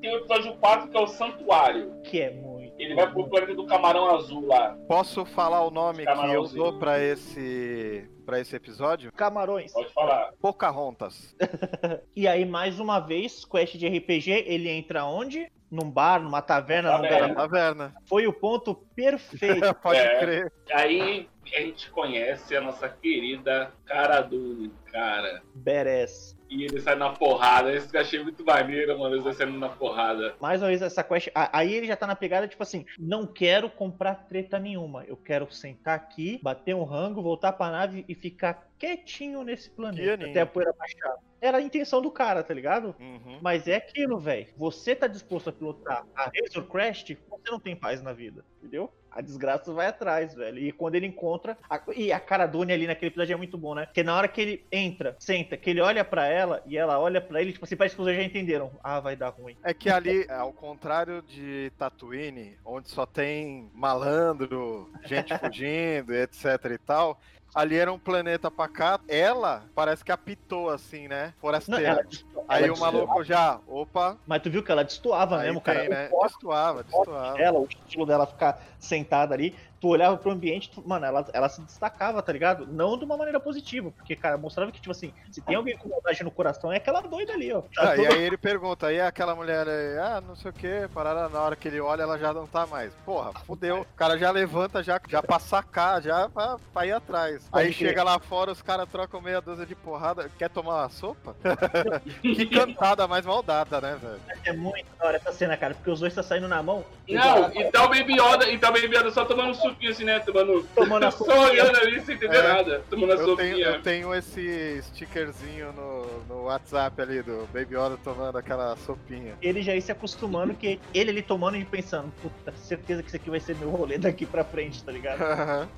Tem 0.00 0.14
o 0.14 0.18
episódio 0.18 0.54
4 0.58 0.88
que 0.88 0.96
é 0.96 1.00
o 1.00 1.06
Santuário. 1.08 2.00
Que 2.02 2.20
é 2.20 2.30
muito. 2.30 2.55
Ele 2.78 2.94
vai 2.94 3.10
pro 3.10 3.28
planeta 3.28 3.54
do 3.54 3.66
camarão 3.66 4.14
azul 4.14 4.46
lá. 4.46 4.76
Posso 4.88 5.24
falar 5.24 5.62
o 5.64 5.70
nome 5.70 6.04
que 6.04 6.26
eu 6.34 6.46
dou 6.48 6.78
pra 6.78 6.98
esse, 7.00 8.08
pra 8.24 8.38
esse 8.40 8.54
episódio? 8.54 9.10
Camarões. 9.12 9.72
Pode 9.72 9.92
falar. 9.92 10.32
Pocahontas. 10.40 11.34
E 12.14 12.26
aí, 12.26 12.44
mais 12.46 12.80
uma 12.80 12.98
vez, 12.98 13.44
quest 13.44 13.76
de 13.76 13.86
RPG, 13.86 14.44
ele 14.46 14.68
entra 14.70 15.04
onde? 15.04 15.50
Num 15.70 15.90
bar, 15.90 16.20
numa 16.22 16.40
taverna, 16.40 16.92
num 16.92 17.02
Taverna. 17.02 17.26
lugar. 17.28 17.36
Taverna. 17.48 17.94
Foi 18.08 18.26
o 18.26 18.32
ponto 18.32 18.74
perfeito. 18.94 19.74
Pode 19.82 19.98
É. 19.98 20.18
crer. 20.20 20.52
Aí 20.72 21.28
a 21.54 21.60
gente 21.60 21.90
conhece 21.90 22.56
a 22.56 22.60
nossa 22.60 22.88
querida 22.88 23.72
Cara 23.84 24.20
Dune, 24.20 24.72
cara. 24.92 25.42
Badass. 25.54 26.35
E 26.48 26.64
ele 26.64 26.80
sai 26.80 26.94
na 26.94 27.10
porrada. 27.10 27.72
Esse 27.72 27.88
que 27.88 27.96
eu 27.96 28.00
achei 28.00 28.22
muito 28.22 28.44
maneiro, 28.44 28.98
mano. 28.98 29.14
Eles 29.14 29.24
dois 29.24 29.36
saindo 29.36 29.58
na 29.58 29.68
porrada. 29.68 30.34
Mais 30.40 30.62
uma 30.62 30.68
vez, 30.68 30.80
essa 30.80 31.02
quest. 31.02 31.28
a- 31.34 31.58
Aí 31.58 31.72
ele 31.74 31.86
já 31.86 31.96
tá 31.96 32.06
na 32.06 32.14
pegada, 32.16 32.46
tipo 32.46 32.62
assim, 32.62 32.86
não 32.98 33.26
quero 33.26 33.68
comprar 33.68 34.14
treta 34.28 34.58
nenhuma. 34.58 35.04
Eu 35.04 35.16
quero 35.16 35.50
sentar 35.52 35.96
aqui, 35.96 36.38
bater 36.42 36.74
um 36.74 36.84
rango, 36.84 37.20
voltar 37.22 37.52
pra 37.52 37.70
nave 37.70 38.04
e 38.08 38.14
ficar 38.14 38.68
quietinho 38.78 39.42
nesse 39.42 39.68
planeta. 39.70 40.02
Até 40.30 40.40
a 40.40 40.46
poeira 40.46 40.72
baixar. 40.78 41.16
Era 41.40 41.58
a 41.58 41.62
intenção 41.62 42.00
do 42.00 42.10
cara, 42.10 42.42
tá 42.42 42.52
ligado? 42.54 42.94
Uhum. 42.98 43.38
Mas 43.42 43.66
é 43.68 43.76
aquilo, 43.76 44.18
velho. 44.18 44.46
Você 44.56 44.94
tá 44.94 45.06
disposto 45.06 45.50
a 45.50 45.52
pilotar 45.52 46.04
a 46.14 46.24
Razor 46.34 46.64
Crest, 46.68 47.16
você 47.28 47.50
não 47.50 47.60
tem 47.60 47.76
paz 47.76 48.02
na 48.02 48.12
vida, 48.12 48.44
entendeu? 48.58 48.92
A 49.10 49.22
desgraça 49.22 49.72
vai 49.72 49.86
atrás, 49.86 50.34
velho. 50.34 50.58
E 50.58 50.70
quando 50.72 50.94
ele 50.94 51.06
encontra. 51.06 51.56
a- 51.70 51.80
E 51.96 52.12
a 52.12 52.20
cara 52.20 52.44
Dune 52.46 52.70
ali 52.72 52.86
naquele 52.86 53.08
episódio 53.10 53.32
é 53.32 53.36
muito 53.36 53.56
bom, 53.56 53.74
né? 53.74 53.86
Porque 53.86 54.02
na 54.02 54.14
hora 54.14 54.28
que 54.28 54.40
ele 54.40 54.66
entra, 54.70 55.16
senta, 55.18 55.56
que 55.56 55.70
ele 55.70 55.80
olha 55.80 56.04
pra 56.04 56.26
ela 56.26 56.62
e 56.66 56.76
ela 56.76 56.98
olha 57.00 57.18
pra 57.18 57.40
ele, 57.40 57.52
tipo 57.52 57.64
assim, 57.64 57.76
parece 57.76 57.94
que 57.94 58.00
os 58.02 58.04
dois 58.06 58.16
já 58.16 58.22
entenderam. 58.22 58.72
Ah, 58.84 59.00
vai 59.00 59.16
dar 59.16 59.30
ruim. 59.30 59.56
É 59.62 59.72
que 59.72 59.88
ali, 59.88 60.26
ao 60.30 60.52
contrário 60.52 61.22
de 61.22 61.72
Tatooine, 61.78 62.58
onde 62.62 62.90
só 62.90 63.06
tem 63.06 63.70
malandro, 63.72 64.90
gente 65.04 65.32
fugindo, 65.38 66.14
etc 66.14 66.44
e 66.74 66.78
tal, 66.78 67.18
ali 67.56 67.76
era 67.76 67.90
um 67.92 67.98
planeta 67.98 68.50
pacato. 68.50 69.04
Ela 69.08 69.64
parece 69.74 70.04
que 70.04 70.12
apitou 70.12 70.68
assim, 70.70 71.08
né? 71.08 71.26
Não, 71.28 71.32
Forasteira. 71.40 71.82
ela 71.88 72.02
desto- 72.02 72.26
Aí 72.48 72.62
ela 72.64 72.74
o 72.74 72.78
maluco 72.78 73.24
já, 73.24 73.58
opa, 73.66 74.18
Mas 74.26 74.40
tu 74.42 74.50
viu 74.50 74.62
que 74.62 74.70
ela 74.70 74.84
destoava 74.84 75.38
mesmo, 75.38 75.60
tem, 75.60 75.74
cara. 75.74 75.88
né? 75.88 76.08
Destoava, 76.22 76.84
destoava. 76.84 77.36
dela, 77.36 77.58
o 77.58 77.66
estilo 77.66 78.06
dela 78.06 78.26
ficar 78.26 78.62
sentada 78.78 79.34
ali, 79.34 79.56
tu 79.80 79.88
olhava 79.88 80.16
pro 80.16 80.30
ambiente, 80.30 80.70
tu- 80.70 80.82
mano, 80.86 81.04
ela, 81.06 81.26
ela 81.32 81.48
se 81.48 81.60
destacava, 81.60 82.22
tá 82.22 82.32
ligado? 82.32 82.66
Não 82.66 82.98
de 82.98 83.04
uma 83.04 83.16
maneira 83.16 83.38
positiva, 83.40 83.90
porque, 83.90 84.16
cara, 84.16 84.36
mostrava 84.38 84.72
que, 84.72 84.80
tipo 84.80 84.92
assim, 84.92 85.12
se 85.30 85.40
tem 85.40 85.54
alguém 85.56 85.76
com 85.76 85.88
maldade 85.88 86.22
no 86.24 86.30
coração, 86.30 86.72
é 86.72 86.76
aquela 86.76 87.00
doida 87.00 87.32
ali, 87.32 87.52
ó. 87.52 87.62
Tá 87.74 87.90
Ah, 87.90 87.96
e 87.96 88.06
aí 88.06 88.22
ele 88.22 88.36
pergunta, 88.36 88.86
aí 88.86 89.00
aquela 89.00 89.34
mulher 89.34 89.68
aí, 89.68 89.98
ah, 89.98 90.22
não 90.26 90.34
sei 90.34 90.50
o 90.50 90.54
que, 90.54 90.88
parada 90.94 91.28
na 91.28 91.40
hora 91.40 91.56
que 91.56 91.68
ele 91.68 91.80
olha, 91.80 92.02
ela 92.02 92.18
já 92.18 92.32
não 92.32 92.46
tá 92.46 92.66
mais. 92.66 92.92
Porra, 93.04 93.32
fudeu. 93.46 93.80
O 93.82 93.96
cara 93.96 94.18
já 94.18 94.30
levanta, 94.30 94.82
já, 94.82 95.00
já 95.08 95.22
pra 95.22 95.38
sacar, 95.38 96.02
já 96.02 96.28
pra, 96.28 96.56
pra 96.72 96.86
ir 96.86 96.92
atrás. 96.92 97.46
Pode 97.50 97.66
aí 97.66 97.74
crer. 97.74 97.88
chega 97.88 98.02
lá 98.02 98.18
fora, 98.18 98.52
os 98.52 98.62
caras 98.62 98.88
trocam 98.88 99.20
meia 99.20 99.40
dúzia 99.40 99.66
de 99.66 99.74
porrada. 99.74 100.30
Quer 100.38 100.48
tomar 100.50 100.82
uma 100.82 100.88
sopa? 100.88 101.36
que 102.22 102.46
cantada 102.46 103.06
mais 103.06 103.24
maldada, 103.24 103.80
né, 103.80 103.98
velho? 104.00 104.20
É 104.44 104.52
muito 104.52 104.86
da 104.98 105.06
hora 105.06 105.16
essa 105.16 105.32
cena, 105.32 105.56
cara, 105.56 105.74
porque 105.74 105.90
os 105.90 106.00
dois 106.00 106.14
tá 106.14 106.22
saindo 106.22 106.48
na 106.48 106.62
mão. 106.62 106.84
Não, 107.08 107.52
e 107.52 107.64
tá 107.70 107.84
o 107.84 107.88
Baby 107.88 108.14
Yoda, 108.14 108.48
e 108.50 108.58
tá 108.58 108.70
o 108.70 108.72
Baby 108.72 108.96
Yoda 108.96 109.10
só 109.10 109.24
tomando 109.24 109.54
suquinho 109.70 109.90
assim, 109.90 110.04
né? 110.04 110.18
Tomando. 110.20 110.66
Tomando 110.74 111.04
a 111.04 111.10
só 111.12 111.24
sopinha. 111.24 111.42
olhando 111.64 111.76
ali 111.78 112.00
sem 112.02 112.14
entender 112.14 112.36
É. 112.36 112.42
nada. 112.42 112.82
Tomando 112.90 113.12
a 113.12 113.14
Eu 113.16 113.36
tenho, 113.36 113.50
sopinha. 113.56 113.66
eu 113.66 113.82
tenho 113.82 114.14
esse 114.14 114.80
stickerzinho 114.82 115.72
no, 115.72 116.06
no 116.28 116.42
WhatsApp 116.44 117.00
ali 117.00 117.22
do 117.22 117.46
Baby 117.52 117.74
Yoda 117.76 117.96
tomando 118.02 118.38
aquela 118.38 118.76
sopinha. 118.78 119.34
Ele 119.42 119.62
já 119.62 119.74
ia 119.74 119.80
se 119.80 119.92
acostumando 119.92 120.54
que 120.54 120.80
ele 120.94 121.10
ali 121.10 121.22
tomando 121.22 121.56
e 121.56 121.64
pensando, 121.64 122.12
puta, 122.22 122.52
certeza 122.56 123.02
que 123.02 123.08
isso 123.08 123.16
aqui 123.16 123.30
vai 123.30 123.40
ser 123.40 123.56
meu 123.56 123.70
rolê 123.70 123.98
daqui 123.98 124.24
pra 124.26 124.44
frente, 124.44 124.82
tá 124.84 124.92
ligado? 124.92 125.18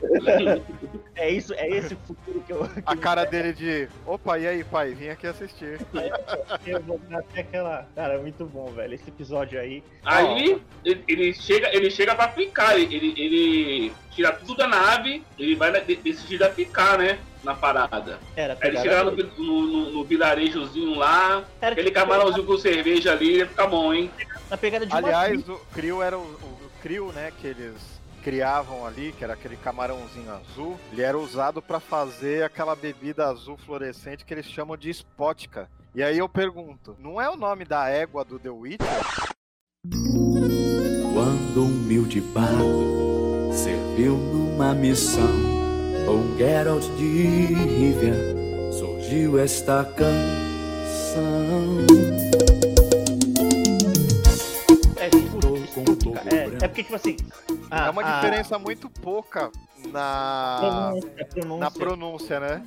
É 1.14 1.30
isso, 1.30 1.52
é 1.54 1.68
esse 1.68 1.94
o 1.94 1.98
futuro 2.06 2.40
que 2.46 2.52
eu, 2.52 2.64
que 2.68 2.82
A 2.86 2.96
cara 2.96 3.24
dele 3.24 3.52
de, 3.52 3.88
opa, 4.06 4.38
e 4.38 4.46
aí, 4.46 4.64
pai, 4.64 4.92
vim 4.94 5.08
aqui 5.08 5.26
assistir. 5.26 5.78
eu 6.66 6.80
vou 6.82 6.98
dar 7.08 7.18
até 7.18 7.40
aquela. 7.40 7.88
Cara, 7.94 8.14
é 8.14 8.18
muito 8.18 8.44
bom, 8.46 8.66
velho. 8.66 8.94
Esse 8.94 9.08
episódio 9.08 9.58
aí. 9.60 9.82
Aí 10.04 10.60
ele, 10.84 11.04
ele 11.08 11.34
chega, 11.34 11.74
ele 11.74 11.90
chega 11.90 12.14
pra 12.14 12.28
ficar, 12.28 12.78
ele, 12.78 12.94
ele, 12.94 13.14
tira 14.10 14.32
tudo 14.32 14.56
da 14.56 14.66
nave, 14.66 15.22
ele 15.38 15.54
vai 15.54 15.70
decidir 15.80 16.42
a 16.42 16.50
ficar, 16.50 16.98
né? 16.98 17.18
Na 17.44 17.54
parada. 17.54 18.18
Era 18.34 18.54
Aí 18.60 18.70
ele 18.70 18.78
pegada 18.78 18.82
chega 18.82 19.02
lá 19.02 19.10
no, 19.10 19.44
no, 19.44 19.66
no, 19.66 19.90
no 19.92 20.04
vilarejozinho 20.04 20.96
lá, 20.96 21.44
Era 21.60 21.72
aquele 21.72 21.90
tipo, 21.90 22.00
camarãozinho 22.00 22.44
com 22.44 22.58
cerveja 22.58 23.12
ali, 23.12 23.36
ia 23.36 23.46
ficar 23.46 23.68
bom, 23.68 23.94
hein? 23.94 24.10
Na 24.50 24.56
pegada 24.56 24.84
de 24.84 24.92
uma 24.92 24.98
Aliás, 24.98 25.48
o 25.48 25.56
Crio 25.72 26.02
era 26.02 26.18
o, 26.18 26.22
o, 26.22 26.24
o 26.24 26.70
Crio, 26.82 27.12
né, 27.12 27.32
que 27.40 27.46
eles 27.46 27.76
criavam 28.22 28.84
ali, 28.84 29.14
que 29.16 29.24
era 29.24 29.34
aquele 29.34 29.56
camarãozinho 29.56 30.30
azul, 30.30 30.78
ele 30.92 31.02
era 31.02 31.16
usado 31.16 31.62
pra 31.62 31.80
fazer 31.80 32.42
aquela 32.42 32.74
bebida 32.74 33.26
azul 33.26 33.56
fluorescente 33.56 34.24
que 34.24 34.34
eles 34.34 34.46
chamam 34.46 34.76
de 34.76 34.90
spotka. 34.90 35.70
E 35.94 36.02
aí 36.02 36.18
eu 36.18 36.28
pergunto, 36.28 36.96
não 36.98 37.20
é 37.20 37.30
o 37.30 37.36
nome 37.36 37.64
da 37.64 37.88
égua 37.88 38.24
do 38.24 38.38
The 38.38 38.50
Witcher? 38.50 38.86
Quando 41.14 41.62
um 41.62 41.66
humilde 41.66 42.20
bardo 42.20 43.27
serviu 43.62 44.16
numa 44.16 44.72
missão 44.74 45.28
com 46.06 46.36
Geralt 46.38 46.84
de 46.96 47.26
Rivia, 47.54 48.14
surgiu 48.72 49.38
esta 49.38 49.84
canção. 49.84 51.28
É, 54.96 55.08
putz, 55.10 55.70
putz, 55.74 56.14
cara, 56.14 56.34
é, 56.36 56.44
é 56.64 56.68
porque, 56.68 56.82
tipo 56.84 56.94
assim. 56.94 57.16
a- 57.70 57.86
é 57.86 57.90
uma 57.90 58.02
a 58.02 58.20
diferença 58.20 58.58
muito 58.58 58.88
pouca 58.88 59.50
na, 59.92 60.58
Pronúncia, 60.60 61.26
pronúncia. 61.26 61.58
na 61.60 61.70
pronúncia, 61.70 62.40
né? 62.40 62.62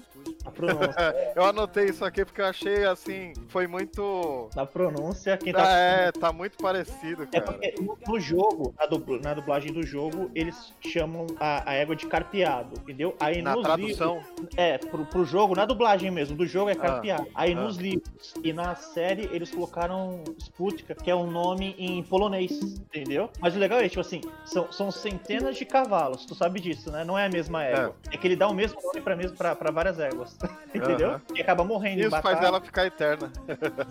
A 0.45 0.51
pronúncia. 0.51 0.95
Eu 1.35 1.45
anotei 1.45 1.85
isso 1.85 2.03
aqui 2.03 2.25
porque 2.25 2.41
eu 2.41 2.45
achei 2.45 2.83
assim, 2.85 3.33
foi 3.47 3.67
muito. 3.67 4.49
Na 4.55 4.65
pronúncia, 4.65 5.37
quem 5.37 5.53
tá 5.53 5.63
Ah, 5.63 5.77
é, 5.77 6.11
tá 6.11 6.33
muito 6.33 6.57
parecido, 6.57 7.23
É 7.31 7.39
cara. 7.39 7.43
porque 7.53 7.75
no, 7.81 7.97
no 8.07 8.19
jogo, 8.19 8.73
na, 8.77 8.85
dubla- 8.85 9.19
na 9.19 9.33
dublagem 9.33 9.71
do 9.71 9.85
jogo, 9.85 10.29
eles 10.35 10.73
chamam 10.81 11.27
a, 11.39 11.69
a 11.69 11.73
égua 11.73 11.95
de 11.95 12.05
carpeado, 12.07 12.73
entendeu? 12.81 13.15
Aí 13.19 13.41
Na 13.41 13.53
nos 13.55 13.63
tradução, 13.63 14.15
livros, 14.17 14.57
é, 14.57 14.77
pro, 14.77 15.05
pro 15.05 15.25
jogo, 15.25 15.55
na 15.55 15.65
dublagem 15.65 16.11
mesmo, 16.11 16.35
do 16.35 16.45
jogo 16.45 16.69
é 16.69 16.75
carpeado. 16.75 17.27
Aí 17.35 17.53
ah. 17.53 17.55
nos 17.55 17.77
livros 17.77 18.33
e 18.43 18.51
na 18.51 18.75
série, 18.75 19.29
eles 19.31 19.51
colocaram 19.51 20.23
Sputka, 20.39 20.95
que 20.95 21.09
é 21.09 21.15
um 21.15 21.29
nome 21.29 21.75
em 21.77 22.01
polonês, 22.03 22.51
entendeu? 22.61 23.29
Mas 23.39 23.55
o 23.55 23.59
legal 23.59 23.79
é, 23.79 23.87
tipo 23.87 24.01
assim, 24.01 24.21
são, 24.45 24.71
são 24.71 24.91
centenas 24.91 25.55
de 25.55 25.65
cavalos, 25.65 26.25
tu 26.25 26.35
sabe 26.35 26.59
disso, 26.59 26.91
né? 26.91 27.03
Não 27.03 27.17
é 27.17 27.25
a 27.25 27.29
mesma 27.29 27.63
égua. 27.63 27.95
É, 28.11 28.17
que 28.17 28.27
ele 28.27 28.35
dá 28.35 28.47
o 28.47 28.53
mesmo 28.53 28.79
nome 28.81 29.01
pra, 29.01 29.15
mesmo, 29.15 29.37
pra, 29.37 29.55
pra 29.55 29.71
várias 29.71 29.99
éguas, 29.99 30.10
entendeu? 30.73 31.21
E 31.35 31.41
acaba 31.41 31.63
morrendo 31.63 32.01
em 32.01 32.07
isso 32.07 32.21
faz 32.21 32.41
ela 32.41 32.61
ficar 32.61 32.85
eterna. 32.85 33.31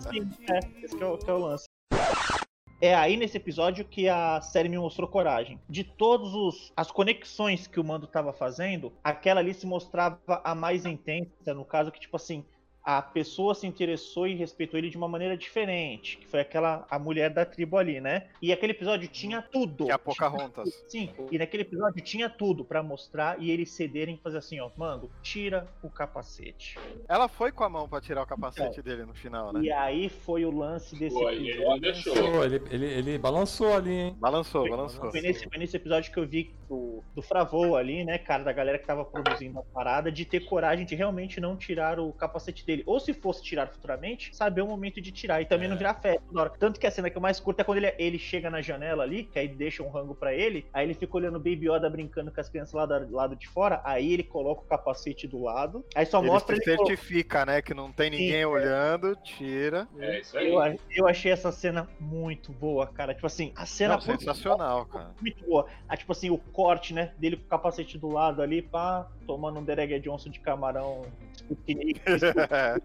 Sim, 0.09 0.29
é, 0.49 0.59
esse 0.83 0.95
que 0.95 1.03
é, 1.03 1.05
o, 1.05 1.17
que 1.17 1.29
é 1.29 1.33
o 1.33 1.37
lance. 1.37 1.65
É 2.81 2.95
aí 2.95 3.15
nesse 3.15 3.37
episódio 3.37 3.85
que 3.85 4.09
a 4.09 4.41
série 4.41 4.67
me 4.67 4.77
mostrou 4.77 5.07
coragem. 5.07 5.59
De 5.69 5.83
todas 5.83 6.73
as 6.75 6.91
conexões 6.91 7.67
que 7.67 7.79
o 7.79 7.83
Mando 7.83 8.07
tava 8.07 8.33
fazendo, 8.33 8.91
aquela 9.03 9.39
ali 9.39 9.53
se 9.53 9.67
mostrava 9.67 10.41
a 10.43 10.55
mais 10.55 10.83
intensa, 10.83 11.53
no 11.53 11.63
caso 11.63 11.91
que, 11.91 11.99
tipo 11.99 12.15
assim, 12.15 12.43
a 12.83 13.01
pessoa 13.01 13.53
se 13.53 13.67
interessou 13.67 14.27
e 14.27 14.35
respeitou 14.35 14.77
ele 14.77 14.89
de 14.89 14.97
uma 14.97 15.07
maneira 15.07 15.37
diferente, 15.37 16.17
que 16.17 16.27
foi 16.27 16.39
aquela 16.39 16.85
a 16.89 16.97
mulher 16.97 17.29
da 17.29 17.45
tribo 17.45 17.77
ali, 17.77 18.01
né? 18.01 18.27
E 18.41 18.51
aquele 18.51 18.71
episódio 18.71 19.07
tinha 19.07 19.41
tudo. 19.41 19.85
Que 19.85 19.91
é 19.91 19.93
a 19.93 19.99
Pocahontas. 19.99 20.83
Sim, 20.87 21.09
e 21.31 21.37
naquele 21.37 21.63
episódio 21.63 22.03
tinha 22.03 22.29
tudo 22.29 22.65
pra 22.65 22.81
mostrar 22.81 23.39
e 23.39 23.51
eles 23.51 23.69
cederem 23.71 24.15
e 24.15 24.17
fazer 24.17 24.39
assim, 24.39 24.59
ó, 24.59 24.69
Mando, 24.75 25.11
tira 25.21 25.67
o 25.83 25.89
capacete. 25.89 26.77
Ela 27.07 27.27
foi 27.27 27.51
com 27.51 27.63
a 27.63 27.69
mão 27.69 27.87
pra 27.87 28.01
tirar 28.01 28.23
o 28.23 28.25
capacete 28.25 28.81
dele 28.81 29.05
no 29.05 29.13
final, 29.13 29.53
né? 29.53 29.61
E 29.61 29.71
aí 29.71 30.09
foi 30.09 30.43
o 30.45 30.51
lance 30.51 30.95
desse 30.95 31.15
Foi, 31.15 31.35
ele 31.35 31.51
episódio. 31.51 31.69
não 31.69 31.79
deixou. 31.79 32.43
Ele, 32.43 32.61
ele, 32.71 32.85
ele 32.85 33.17
balançou 33.17 33.73
ali, 33.73 33.91
hein? 33.93 34.15
Balançou, 34.19 34.67
balançou. 34.67 35.11
Foi 35.11 35.21
nesse, 35.21 35.47
foi 35.47 35.59
nesse 35.59 35.77
episódio 35.77 36.11
que 36.11 36.17
eu 36.17 36.27
vi 36.27 36.53
do, 36.67 37.03
do 37.13 37.21
Fravô 37.21 37.75
ali, 37.75 38.03
né, 38.03 38.17
cara, 38.17 38.43
da 38.43 38.51
galera 38.51 38.79
que 38.79 38.87
tava 38.87 39.05
produzindo 39.05 39.59
a 39.59 39.63
parada, 39.63 40.11
de 40.11 40.25
ter 40.25 40.41
coragem 40.41 40.85
de 40.85 40.95
realmente 40.95 41.39
não 41.39 41.55
tirar 41.55 41.99
o 41.99 42.11
capacete 42.13 42.65
dele. 42.65 42.70
Ou 42.85 42.99
se 42.99 43.13
fosse 43.13 43.43
tirar 43.43 43.67
futuramente, 43.67 44.35
saber 44.35 44.61
o 44.61 44.67
momento 44.67 45.01
de 45.01 45.11
tirar. 45.11 45.41
E 45.41 45.45
também 45.45 45.67
não 45.67 45.77
virar 45.77 45.95
festa 45.95 46.21
toda 46.27 46.41
hora. 46.41 46.49
Tanto 46.57 46.79
que 46.79 46.87
a 46.87 46.91
cena 46.91 47.09
que 47.09 47.17
eu 47.17 47.21
mais 47.21 47.39
curto 47.39 47.59
é 47.59 47.63
quando 47.63 47.77
ele, 47.79 47.93
ele 47.97 48.19
chega 48.19 48.49
na 48.49 48.61
janela 48.61 49.03
ali, 49.03 49.23
que 49.23 49.37
aí 49.39 49.47
deixa 49.47 49.83
um 49.83 49.89
rango 49.89 50.15
pra 50.15 50.33
ele, 50.33 50.65
aí 50.73 50.85
ele 50.85 50.93
fica 50.93 51.15
olhando 51.17 51.35
o 51.35 51.39
Baby 51.39 51.69
Yoda 51.69 51.89
brincando 51.89 52.31
com 52.31 52.39
as 52.39 52.49
crianças 52.49 52.73
lá 52.73 52.85
do 52.85 53.15
lado 53.15 53.35
de 53.35 53.47
fora, 53.47 53.81
aí 53.83 54.13
ele 54.13 54.23
coloca 54.23 54.61
o 54.61 54.65
capacete 54.65 55.27
do 55.27 55.41
lado, 55.43 55.85
aí 55.95 56.05
só 56.05 56.19
Ele 56.19 56.27
mostra 56.27 56.55
se 56.55 56.69
ele. 56.69 56.77
certifica, 56.77 57.45
né? 57.45 57.61
Que 57.61 57.73
não 57.73 57.91
tem 57.91 58.09
ninguém 58.09 58.45
olhando, 58.45 59.15
tira. 59.23 59.87
É 59.99 60.19
isso 60.19 60.37
aí. 60.37 60.49
Eu, 60.51 60.79
eu 60.95 61.07
achei 61.07 61.31
essa 61.31 61.51
cena 61.51 61.89
muito 61.99 62.51
boa, 62.51 62.87
cara. 62.87 63.13
Tipo 63.13 63.27
assim, 63.27 63.51
a 63.55 63.65
cena 63.65 63.95
Não, 63.95 64.01
sensacional, 64.01 64.85
cara. 64.85 65.11
muito 65.21 65.43
boa. 65.45 65.65
Ah, 65.87 65.97
tipo 65.97 66.11
assim, 66.11 66.29
o 66.29 66.37
corte, 66.37 66.93
né, 66.93 67.13
dele 67.17 67.37
com 67.37 67.43
o 67.45 67.47
capacete 67.47 67.97
do 67.97 68.09
lado 68.09 68.41
ali, 68.41 68.61
pá, 68.61 69.07
tomando 69.25 69.59
um 69.59 69.63
Derek 69.63 69.99
Johnson 69.99 70.29
de 70.29 70.39
camarão. 70.39 71.05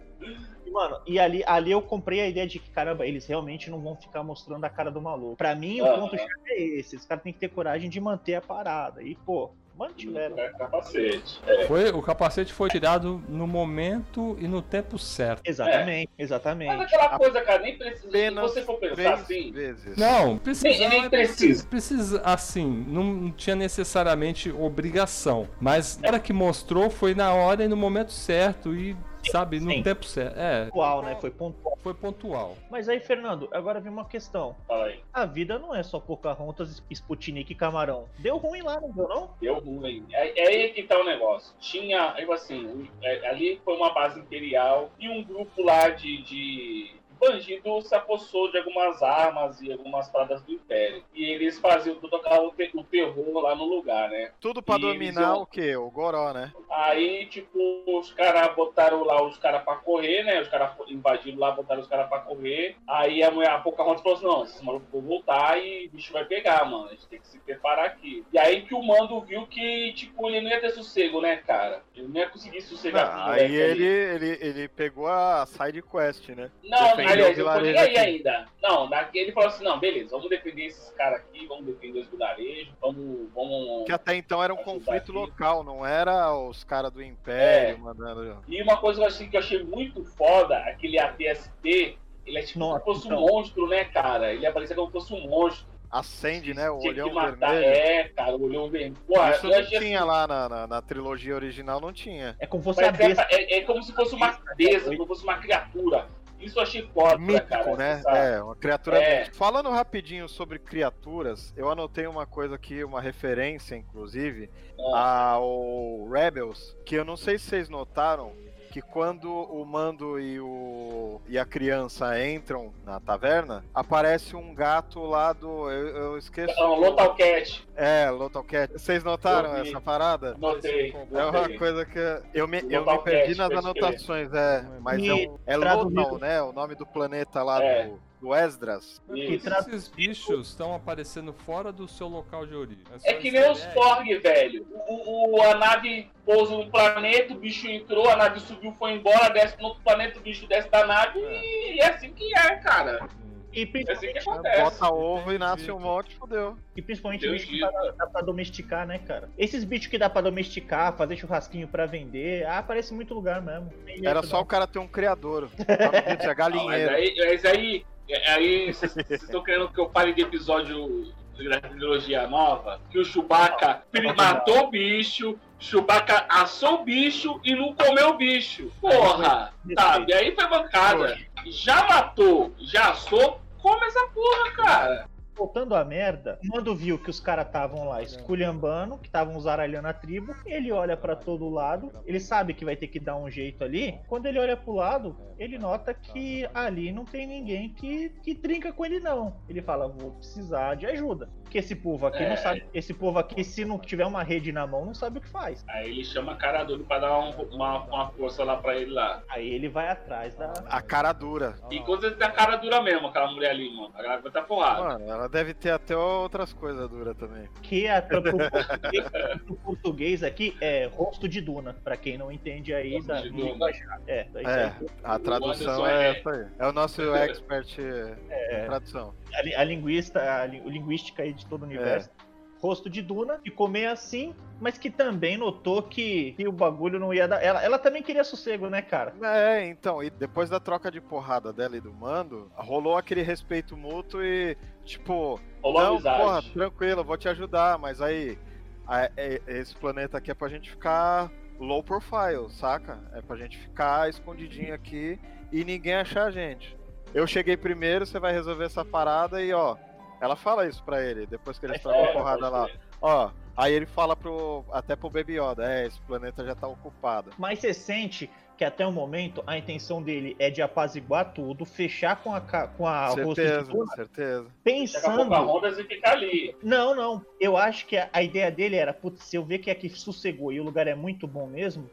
E, 0.67 0.71
Mano, 0.71 0.99
e 1.07 1.19
ali, 1.19 1.43
ali 1.47 1.71
eu 1.71 1.81
comprei 1.81 2.21
a 2.21 2.29
ideia 2.29 2.47
de 2.47 2.59
que, 2.59 2.71
caramba, 2.71 3.07
eles 3.07 3.27
realmente 3.27 3.71
não 3.71 3.81
vão 3.81 3.97
ficar 3.97 4.23
mostrando 4.23 4.65
a 4.65 4.69
cara 4.69 4.91
do 4.91 5.01
maluco. 5.01 5.37
Pra 5.37 5.55
mim, 5.55 5.81
o 5.81 5.87
Aham. 5.87 6.01
ponto-chave 6.01 6.31
é 6.49 6.61
esse. 6.61 6.97
Os 6.97 7.07
caras 7.07 7.23
têm 7.23 7.33
que 7.33 7.39
ter 7.39 7.49
coragem 7.49 7.89
de 7.89 8.01
manter 8.01 8.35
a 8.35 8.41
parada. 8.41 9.03
E, 9.03 9.15
pô, 9.15 9.55
mantiveram. 9.77 10.39
É 10.39 10.49
capacete. 10.51 11.41
Foi, 11.67 11.91
o 11.91 12.03
capacete 12.03 12.53
foi 12.53 12.69
tirado 12.71 13.23
no 13.29 13.47
momento 13.47 14.37
e 14.41 14.49
no 14.49 14.63
tempo 14.63 14.99
certo. 14.99 15.43
Exatamente, 15.45 16.11
Mas 16.19 16.25
exatamente. 16.27 16.83
aquela 16.83 17.19
coisa, 17.19 17.41
cara, 17.43 17.63
nem 17.63 17.77
precisa. 17.77 18.11
Se 18.11 18.31
você 18.31 18.63
for 18.63 18.79
pensar 18.79 19.15
assim, 19.15 19.53
vezes. 19.53 19.97
Não, 19.97 20.39
precisa. 20.39 20.69
Nem- 20.69 20.89
nem 20.89 21.11
precisa. 21.11 21.67
Precisa, 21.67 22.23
assim, 22.25 22.85
não 22.89 23.31
tinha 23.31 23.57
necessariamente 23.57 24.51
obrigação. 24.51 25.49
Mas 25.61 25.99
na 25.99 26.09
hora 26.09 26.21
que 26.21 26.33
mostrou 26.33 26.91
foi 26.91 27.15
na 27.15 27.33
hora 27.35 27.65
e 27.65 27.69
no 27.69 27.77
momento 27.77 28.13
certo 28.13 28.75
e, 28.75 28.97
sabe, 29.31 29.61
no 29.61 29.71
sim. 29.71 29.83
tempo 29.83 30.05
certo. 30.05 30.39
É, 30.39 30.67
Pontual, 30.67 31.03
né? 31.03 31.17
Foi 31.21 31.31
pontual. 31.31 31.79
foi 31.83 31.95
pontual. 31.95 32.57
Mas 32.71 32.89
aí, 32.89 33.01
Fernando, 33.01 33.49
agora 33.53 33.81
vem 33.81 33.93
uma 33.93 34.05
questão. 34.05 34.57
fala 34.67 34.87
aí, 34.87 35.01
A 35.13 35.25
vida 35.25 35.59
não 35.59 35.75
é 35.75 35.83
só 35.83 35.99
Pocahontas, 36.01 36.83
Sputnik 36.91 37.53
e 37.53 37.55
Camarão. 37.55 38.07
Deu 38.19 38.37
ruim 38.37 38.63
lá, 38.63 38.81
não 38.81 38.91
deu, 38.91 39.09
não? 39.09 39.31
deu 39.41 39.59
ruim. 39.59 40.05
É, 40.13 40.41
é 40.41 40.49
aí 40.49 40.73
que 40.73 40.83
tá 40.83 40.99
o 40.99 41.05
negócio. 41.05 41.55
Tinha, 41.61 42.13
tipo 42.13 42.33
assim, 42.33 42.89
é, 43.03 43.29
ali 43.29 43.61
foi 43.65 43.77
uma 43.77 43.93
base 43.93 44.21
imperial 44.21 44.91
e 44.99 45.09
um 45.09 45.23
grupo 45.23 45.63
lá 45.63 45.89
de. 45.91 46.23
de 46.23 46.97
bandido 47.19 47.81
se 47.83 47.95
apossou 47.95 48.51
de 48.51 48.59
algumas 48.59 49.03
armas 49.03 49.61
e 49.61 49.73
algumas 49.73 50.09
paradas 50.09 50.43
do 50.43 50.53
Império. 50.53 51.03
E 51.15 51.25
eles 51.25 51.59
faziam 51.59 51.97
tocar 51.97 52.41
o, 52.41 52.51
te- 52.53 52.71
o 52.75 52.85
terror 52.85 53.41
lá 53.41 53.55
no 53.55 53.65
lugar, 53.65 54.09
né? 54.11 54.31
Tudo 54.41 54.63
pra 54.63 54.77
E 54.77 54.81
dominar 54.81 55.21
iam- 55.23 55.43
o 55.43 55.47
quê? 55.47 55.77
O 55.77 55.91
Goró, 55.91 56.33
né? 56.33 56.53
Aí, 56.71 57.27
tipo, 57.27 57.59
os 57.87 58.13
caras 58.13 58.55
botaram 58.55 59.03
lá 59.05 59.23
os 59.23 59.37
caras 59.39 59.63
pra 59.63 59.77
correr, 59.77 60.23
né? 60.25 60.41
Os 60.41 60.49
caras 60.49 60.73
invadiram 60.89 61.39
lá, 61.39 61.51
botaram 61.53 61.81
os 61.81 61.89
caras 61.89 62.09
pra 62.09 62.19
correr. 62.21 62.77
Aí 62.87 63.23
a 63.23 63.31
mulher, 63.31 63.51
a 63.51 63.59
Pocahontas 63.59 64.03
falou 64.03 64.17
assim, 64.17 64.27
não, 64.27 64.45
esses 64.45 64.63
malucos 64.63 64.89
vão 64.93 65.01
voltar 65.03 65.59
e 65.59 65.87
o 65.87 65.91
bicho 65.91 66.13
vai 66.13 66.25
pegar, 66.25 66.65
mano. 66.65 66.87
A 66.87 66.91
gente 66.91 67.07
tem 67.07 67.21
que 67.21 67.27
se 67.29 67.39
preparar 67.41 67.87
aqui. 67.87 68.25
E 68.33 68.39
aí 68.39 68.63
que 68.63 68.75
o 68.75 68.83
Mando 68.83 69.21
viu 69.23 69.47
que, 69.47 69.93
tipo, 69.95 70.29
ele 70.29 70.41
não 70.43 70.51
ia 70.51 70.61
ter 70.61 70.71
sossego, 70.71 71.21
né, 71.21 71.37
cara? 71.37 71.83
Ele 71.95 72.09
não 72.09 72.17
ia 72.21 72.29
conseguir 72.29 72.61
sossegar 72.61 73.09
os 73.09 73.21
Ah, 73.23 73.33
aí 73.33 73.55
ele, 73.55 73.85
ele, 73.85 74.39
ele 74.41 74.69
pegou 74.69 75.07
a 75.09 75.47
side 75.47 75.83
quest, 75.83 76.29
né? 76.31 76.51
Não, 76.65 76.97
defendeu 77.07 77.27
aliás, 77.27 77.39
o 77.39 77.41
eu 77.41 77.47
falei 77.47 77.77
aí 77.79 77.87
aqui. 77.89 77.99
ainda. 77.99 78.47
Não, 78.63 78.89
daqui 78.89 79.19
ele 79.19 79.33
falou 79.33 79.49
assim, 79.49 79.65
não, 79.65 79.79
beleza, 79.79 80.11
vamos 80.11 80.29
defender 80.29 80.67
esses 80.67 80.91
caras 80.93 81.21
aqui, 81.21 81.47
vamos 81.47 81.67
defender 81.67 82.01
os 82.01 82.07
vilarejos, 82.09 82.73
vamos, 82.81 83.29
vamos... 83.35 83.85
Que 83.87 83.93
até 83.93 84.17
então 84.17 84.43
era 84.43 84.53
um 84.53 84.59
conflito 84.59 85.03
aqui. 85.03 85.13
local, 85.13 85.63
não 85.65 85.85
era 85.87 86.35
os 86.37 86.65
caras 86.65 86.93
do 86.93 87.03
Império 87.03 87.77
É. 87.77 87.79
mandando. 87.79 88.43
E 88.49 88.63
uma 88.63 88.77
coisa 88.79 88.99
que 89.01 89.05
eu 89.05 89.09
achei, 89.09 89.29
que 89.29 89.37
eu 89.37 89.41
achei 89.41 89.63
muito 89.63 90.05
foda, 90.05 90.57
aquele 90.59 90.99
ATST, 90.99 91.99
ele 92.27 92.39
é 92.39 92.43
tipo 92.43 92.59
Nossa, 92.59 92.81
como 92.81 92.97
se 92.97 93.03
fosse 93.03 93.15
então. 93.15 93.25
um 93.25 93.29
monstro, 93.29 93.69
né, 93.69 93.85
cara? 93.85 94.33
Ele 94.33 94.47
aparecia 94.47 94.75
como 94.75 94.87
se 94.89 94.93
fosse 94.93 95.15
um 95.15 95.29
monstro. 95.29 95.67
Acende, 95.89 96.53
né? 96.53 96.69
O 96.69 96.81
Tinha 96.81 96.91
olhão 96.93 97.13
matar- 97.15 97.53
vermelho. 97.53 97.73
É, 97.73 98.05
cara, 98.09 98.37
o 98.37 98.43
olhão 98.43 98.69
vermelho. 98.69 98.97
Porra, 99.07 99.31
Isso 99.31 99.47
não 99.47 99.65
tinha 99.65 99.79
assim, 99.79 99.97
lá 100.05 100.27
na, 100.27 100.49
na, 100.49 100.67
na 100.67 100.83
trilogia 100.83 101.35
original, 101.37 101.81
não 101.81 101.93
tinha. 101.93 102.37
É 102.41 102.47
como 102.47 102.61
se 102.61 102.65
fosse 102.65 102.83
é, 102.83 102.89
é, 103.31 103.59
é 103.59 103.61
como 103.63 103.83
se 103.85 103.93
fosse 103.93 104.15
uma 104.17 104.37
besta, 104.57 104.91
como 104.91 105.03
se 105.03 105.07
fosse 105.09 105.23
uma 105.23 105.39
criatura. 105.39 106.09
Isso 106.41 106.59
eu 106.59 106.63
achei 106.63 106.87
foda, 106.93 107.19
Mítico, 107.19 107.49
cara. 107.49 107.77
né? 107.77 108.03
É, 108.07 108.43
uma 108.43 108.55
criatura 108.55 109.03
É. 109.03 109.25
Falando 109.33 109.71
rapidinho 109.71 110.29
sobre 110.29 110.59
criaturas, 110.59 111.53
eu 111.57 111.71
anotei 111.71 112.07
uma 112.07 112.27
coisa 112.27 112.55
aqui, 112.57 112.85
uma 112.85 113.01
referência, 113.01 113.75
inclusive, 113.75 114.51
Ah. 114.95 115.31
ao 115.33 116.09
Rebels, 116.09 116.77
que 116.85 116.95
eu 116.95 117.05
não 117.05 117.17
sei 117.17 117.39
se 117.39 117.47
vocês 117.47 117.69
notaram, 117.69 118.33
que 118.77 118.83
quando 118.83 119.33
o 119.33 119.65
Mando 119.65 120.21
e, 120.21 120.39
o, 120.39 121.19
e 121.27 121.39
a 121.39 121.47
criança 121.47 122.23
entram 122.29 122.75
na 122.85 123.01
taverna, 123.01 123.65
aparece 123.75 124.37
um 124.37 124.55
gato 124.55 125.01
lá 125.01 125.33
do. 125.33 125.71
Eu, 125.71 125.89
eu 125.97 126.19
esqueço. 126.19 126.55
Não, 126.61 126.75
Lotal 126.79 127.15
Cat, 127.15 127.67
É, 127.75 128.11
Lotal 128.11 128.45
Cat. 128.45 128.71
Vocês 128.75 129.03
notaram 129.03 129.57
essa 129.57 129.81
parada? 129.81 130.37
notei. 130.39 130.95
É 131.11 131.25
uma 131.25 131.33
notei. 131.41 131.57
coisa 131.57 131.87
que 131.87 131.99
eu 132.35 132.47
me, 132.47 132.59
eu 132.69 132.85
me 132.85 132.99
perdi 132.99 133.35
Cat, 133.35 133.39
nas 133.51 133.65
anotações, 133.65 134.31
é. 134.35 134.63
Mas 134.81 134.99
E 135.03 135.09
é, 135.09 135.15
um, 135.15 135.39
é 135.47 135.57
Lotal, 135.57 136.19
né? 136.19 136.43
O 136.43 136.53
nome 136.53 136.75
do 136.75 136.85
planeta 136.85 137.43
lá 137.43 137.63
É. 137.65 137.85
do, 137.87 137.99
do 138.21 138.35
Esdras. 138.35 139.01
Esses 139.15 139.89
bichos 139.89 140.49
estão 140.49 140.75
aparecendo 140.75 141.33
fora 141.33 141.71
do 141.73 141.87
seu 141.87 142.09
local 142.09 142.47
de 142.47 142.55
origem. 142.55 142.83
só 142.99 143.09
É 143.11 143.15
que 143.15 143.31
nem 143.31 143.51
os 143.51 143.63
egg. 143.63 143.75
Porg, 143.75 144.19
velho. 144.19 144.67
O, 144.89 145.37
o- 145.39 145.43
a 145.43 145.55
nave 145.55 146.11
pousa 146.25 146.57
no 146.57 146.71
planeta, 146.71 147.35
o 147.35 147.39
bicho 147.39 147.67
entrou, 147.69 148.09
a 148.09 148.17
nave 148.17 148.41
subiu, 148.41 148.73
foi 148.73 148.93
embora, 148.93 149.29
desce 149.29 149.59
no 149.61 149.69
outro 149.69 149.83
planeta, 149.83 150.19
o 150.19 150.23
bicho 150.23 150.47
desce 150.47 150.69
da 150.71 150.87
nave 150.87 151.19
e 151.21 151.79
é 151.81 151.89
assim 151.89 152.13
que 152.13 152.35
é, 152.37 152.57
cara. 152.57 153.09
E 153.53 153.61
É 153.61 153.63
assim 153.63 153.67
que 153.67 153.73
principalmente, 153.73 154.19
acontece. 154.29 154.63
Bota 154.63 154.95
ovo 154.95 155.33
e 155.33 155.39
nasce 155.39 155.71
um 155.73 155.79
monte, 155.81 156.15
fodeu. 156.17 156.59
e 156.77 156.83
principalmente 156.83 157.23
Deus 157.23 157.33
bicho 157.41 157.47
que 157.49 157.61
dá, 157.61 157.71
dá 157.97 158.07
pra 158.07 158.21
domesticar, 158.21 158.87
né, 158.87 158.99
cara? 158.99 159.31
Esses 159.39 159.65
bichos 159.65 159.87
que 159.87 159.97
dá 159.97 160.11
pra 160.11 160.21
domesticar, 160.21 160.95
fazer 160.95 161.17
churrasquinho 161.17 161.67
pra 161.67 161.87
vender, 161.87 162.45
ah, 162.47 162.59
aparece 162.59 162.93
em 162.93 162.97
muito 162.97 163.15
lugar 163.15 163.41
mesmo. 163.41 163.73
Era 164.05 164.23
só 164.23 164.37
não. 164.37 164.43
o 164.43 164.47
cara 164.47 164.67
ter 164.67 164.79
um 164.79 164.87
criador. 164.89 165.49
É 165.67 165.85
Não, 165.85 165.93
mas 166.27 166.37
galinheiro. 166.37 166.95
aí, 166.95 167.15
mas 167.17 167.45
aí, 167.47 167.85
aí 168.15 168.73
vocês 168.73 169.23
estão 169.23 169.43
querendo 169.43 169.69
que 169.69 169.81
eu 169.81 169.91
fale 169.91 170.13
de 170.13 170.23
episódio 170.23 171.13
da 171.49 171.61
trilogia 171.61 172.27
nova? 172.27 172.81
Que 172.91 172.99
o 172.99 173.05
Chewbacca 173.05 173.83
matou 174.17 174.65
o 174.65 174.71
bicho, 174.71 175.39
Chewbacca 175.59 176.27
assou 176.29 176.81
o 176.81 176.85
bicho 176.85 177.41
e 177.45 177.55
não 177.55 177.75
comeu 177.75 178.11
o 178.11 178.17
bicho. 178.17 178.71
Porra! 178.81 179.53
Sabe? 179.79 180.15
Aí 180.15 180.35
foi 180.35 180.49
bancada. 180.49 181.19
Já 181.47 181.87
matou, 181.87 182.55
já 182.59 182.91
assou, 182.91 183.41
come 183.59 183.87
essa 183.87 184.07
porra, 184.09 184.51
cara. 184.53 185.16
Voltando 185.37 185.75
à 185.75 185.85
merda, 185.85 186.39
o 186.43 186.57
Mando 186.57 186.75
viu 186.75 186.99
que 186.99 187.11
os 187.11 187.21
caras 187.21 187.47
estavam 187.47 187.89
lá 187.89 188.03
esculhambando, 188.03 188.99
que 188.99 189.07
estavam 189.07 189.39
zaralhando 189.41 189.89
a 189.89 189.93
tribo. 189.93 190.35
Ele 190.47 190.73
olha 190.73 190.97
pra 190.97 191.15
todo 191.15 191.49
lado, 191.49 191.93
ele 192.07 192.19
sabe 192.21 192.55
que 192.55 192.65
vai 192.65 192.77
ter 192.77 192.89
que 192.89 192.99
dar 192.99 193.17
um 193.17 193.31
jeito 193.31 193.63
ali. 193.63 193.99
Quando 194.09 194.27
ele 194.27 194.39
olha 194.39 194.57
pro 194.57 194.75
lado, 194.75 195.17
ele 195.39 195.59
nota 195.59 195.93
que 195.93 196.49
ali 196.55 196.93
não 196.93 197.05
tem 197.05 197.27
ninguém 197.27 197.69
que, 197.69 198.09
que 198.23 198.35
trinca 198.35 198.73
com 198.73 198.85
ele, 198.85 198.99
não. 199.01 199.37
Ele 199.49 199.61
fala: 199.63 199.89
vou 199.89 200.13
precisar 200.13 200.75
de 200.75 200.87
ajuda. 200.87 201.29
Porque 201.43 201.59
esse 201.59 201.77
povo 201.77 202.07
aqui 202.07 202.23
É. 202.25 202.29
não 202.29 202.37
sabe. 202.37 202.65
Esse 202.75 202.93
povo 202.93 203.19
aqui, 203.19 203.45
se 203.45 203.65
não 203.65 203.79
tiver 203.79 204.05
uma 204.07 204.23
rede 204.23 204.51
na 204.51 204.67
mão, 204.67 204.85
não 204.85 204.95
sabe 204.95 205.19
o 205.19 205.21
que 205.21 205.29
faz. 205.29 205.65
Aí 205.69 205.91
ele 205.91 206.05
chama 206.05 206.33
a 206.33 206.37
cara 206.37 206.65
dele 206.65 206.83
pra 206.83 206.99
dar 206.99 207.19
um- 207.21 207.31
uma, 207.55 207.85
uma 207.85 208.09
força 208.11 208.43
lá 208.43 208.57
pra 208.57 208.77
ele 208.77 208.91
lá. 208.93 209.23
Aí 209.29 209.49
ele 209.49 209.69
vai 209.69 209.89
atrás 209.89 210.35
da. 210.35 210.53
A 210.69 210.83
cara 210.83 211.13
dura. 211.13 211.55
E 211.71 211.79
quando 211.81 212.05
ele 212.05 212.17
tem 212.17 212.27
a 212.27 212.31
cara 212.31 212.57
dura 212.57 212.83
mesmo, 212.83 213.07
aquela 213.07 213.31
mulher 213.31 213.51
ali, 213.51 213.71
mano. 213.75 213.93
A 213.95 214.03
galera 214.03 214.21
vai 214.23 214.33
tá 214.33 214.43
porrada. 214.43 214.83
Mano, 214.83 215.05
ela 215.09 215.26
deve 215.29 215.55
ter 215.55 215.71
até 215.71 215.97
outras 215.97 216.53
coisas 216.53 216.89
duras 216.89 217.17
também. 217.17 217.49
Que 217.63 217.87
é 217.87 218.01
pro, 218.01 218.23
português, 218.23 219.05
pro 219.45 219.57
português 219.57 220.23
aqui 220.23 220.57
é 220.61 220.87
rosto 220.87 221.29
de 221.29 221.41
Duna, 221.41 221.75
pra 221.85 221.97
quem 221.97 222.17
não 222.19 222.31
entende 222.31 222.73
aí 222.75 222.95
Rosto 222.95 223.09
da 223.09 223.21
de 223.21 223.31
do 223.31 223.37
Duna. 223.37 223.51
linguajar. 223.53 224.01
É, 224.07 224.27
daí 224.33 224.45
É, 224.47 224.73
a 225.05 225.19
tradução 225.19 225.87
é 225.87 226.09
é- 226.09 226.19
essa 226.19 226.31
aí. 226.31 226.47
É 226.59 226.67
o 226.67 226.73
nosso 226.73 227.03
expert 227.15 227.79
em 227.79 228.65
tradução. 228.67 229.15
a, 229.35 229.61
a 229.61 229.65
linguista, 229.65 230.21
a, 230.21 230.45
o 230.65 230.69
linguística 230.71 231.23
aí 231.23 231.33
de 231.33 231.47
todo 231.47 231.63
o 231.63 231.67
universo. 231.67 232.11
Rosto 232.59 232.89
de 232.89 233.03
Duna, 233.03 233.39
ficou 233.45 233.69
meio 233.69 233.93
assim, 233.93 234.35
mas 234.59 234.79
que 234.79 234.91
também 234.91 235.37
notou 235.37 235.83
que, 235.83 236.33
que 236.33 236.49
o 236.49 236.53
bagulho 236.53 236.99
não 236.99 237.13
ia 237.13 237.29
dar. 237.29 237.41
Ela, 237.43 237.63
ela 237.63 237.79
também 237.79 238.03
queria 238.03 238.25
sossego, 238.25 238.69
né, 238.71 238.81
cara? 238.81 239.13
É, 239.23 239.67
então, 239.69 240.03
e 240.03 240.09
depois 240.09 240.49
da 240.49 240.59
troca 240.59 240.91
de 240.91 240.99
porrada 241.01 241.53
dela 241.53 241.77
e 241.77 241.81
do 241.83 241.93
mando, 241.93 242.51
rolou 242.55 242.97
aquele 242.97 243.21
respeito 243.21 243.77
mútuo 243.77 244.23
e, 244.23 244.57
tipo, 244.87 245.41
Rolou 245.63 245.83
não, 245.83 245.91
amizade. 245.95 246.23
porra, 246.23 246.43
tranquilo, 246.43 247.01
eu 247.01 247.05
vou 247.05 247.17
te 247.19 247.29
ajudar, 247.29 247.79
mas 247.79 248.01
aí, 248.01 248.39
a- 248.87 249.11
é- 249.17 249.41
esse 249.47 249.75
planeta 249.77 250.17
aqui 250.19 250.31
é 250.31 250.35
pra 250.35 250.49
gente 250.49 250.71
ficar 250.71 251.31
low 251.59 251.83
profile, 251.83 252.49
saca? 252.51 252.99
É 253.13 253.21
pra 253.21 253.37
gente 253.37 253.59
ficar 253.59 254.09
escondidinho 254.09 254.73
aqui 254.75 255.19
e 255.53 255.65
ninguém 255.65 255.95
achar 255.95 256.25
a 256.27 256.31
gente. 256.31 256.77
Eu 257.13 257.27
cheguei 257.27 257.57
primeiro, 257.57 258.07
você 258.07 258.19
vai 258.19 258.33
resolver 258.33 258.65
essa 258.65 258.85
parada 258.85 259.43
e, 259.43 259.53
ó, 259.53 259.77
ela 260.21 260.37
fala 260.37 260.67
isso 260.67 260.83
pra 260.85 261.03
ele, 261.03 261.27
depois 261.27 261.59
que 261.59 261.67
trocam 261.67 261.91
a 262.05 262.09
É, 262.09 262.13
porrada 262.13 262.51
pode 262.51 262.53
lá. 262.53 262.69
Ó, 263.01 263.31
aí 263.57 263.73
ele 263.73 263.87
fala 263.87 264.15
pro, 264.17 264.65
até 264.73 264.95
pro 264.97 265.11
Baby 265.11 265.39
Yoda, 265.41 265.71
é, 265.71 265.87
esse 265.87 266.01
planeta 266.03 266.45
já 266.45 266.55
tá 266.55 266.67
ocupado. 266.67 267.31
Mas 267.39 267.59
você 267.59 267.73
sente 267.75 268.31
que 268.57 268.65
até 268.65 268.87
o 268.87 268.93
momento 268.93 269.43
a 269.47 269.59
intenção 269.59 270.03
dele 270.03 270.35
é 270.39 270.51
de 270.51 270.63
apaziguar 270.63 271.33
tudo, 271.33 271.65
fechar 271.65 272.23
com 272.23 272.35
a, 272.35 272.41
com 272.41 272.87
a 272.87 273.09
rosto 273.09 273.35
de 273.35 273.35
certeza, 273.35 273.87
certeza. 273.95 274.39
Chega 274.39 274.49
a 274.49 274.63
pensando. 274.65 275.25
Pocahontas 275.25 275.79
e 275.79 275.85
fica 275.85 276.11
ali. 276.11 276.57
Não, 276.63 276.95
não. 276.95 277.25
Eu 277.39 277.57
acho 277.57 277.87
que 277.87 277.97
a, 277.97 278.09
a 278.13 278.23
ideia 278.23 278.51
dele 278.51 278.77
era, 278.77 278.95
putz, 278.95 279.25
se 279.25 279.37
eu 279.37 279.45
ver 279.45 279.59
que 279.59 279.71
aqui 279.71 279.89
sossegou 279.89 280.53
e 280.53 280.61
o 280.61 280.65
lugar 280.65 280.87
é 280.87 280.95
muito 280.95 281.27
bom 281.27 281.47
mesmo, 281.47 281.91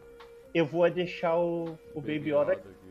eu 0.53 0.65
vou 0.65 0.85
é 0.85 0.89
deixar 0.89 1.37
o, 1.37 1.77
o 1.93 1.99
Baby 1.99 2.31
Yoda 2.31 2.53
aqui. 2.53 2.82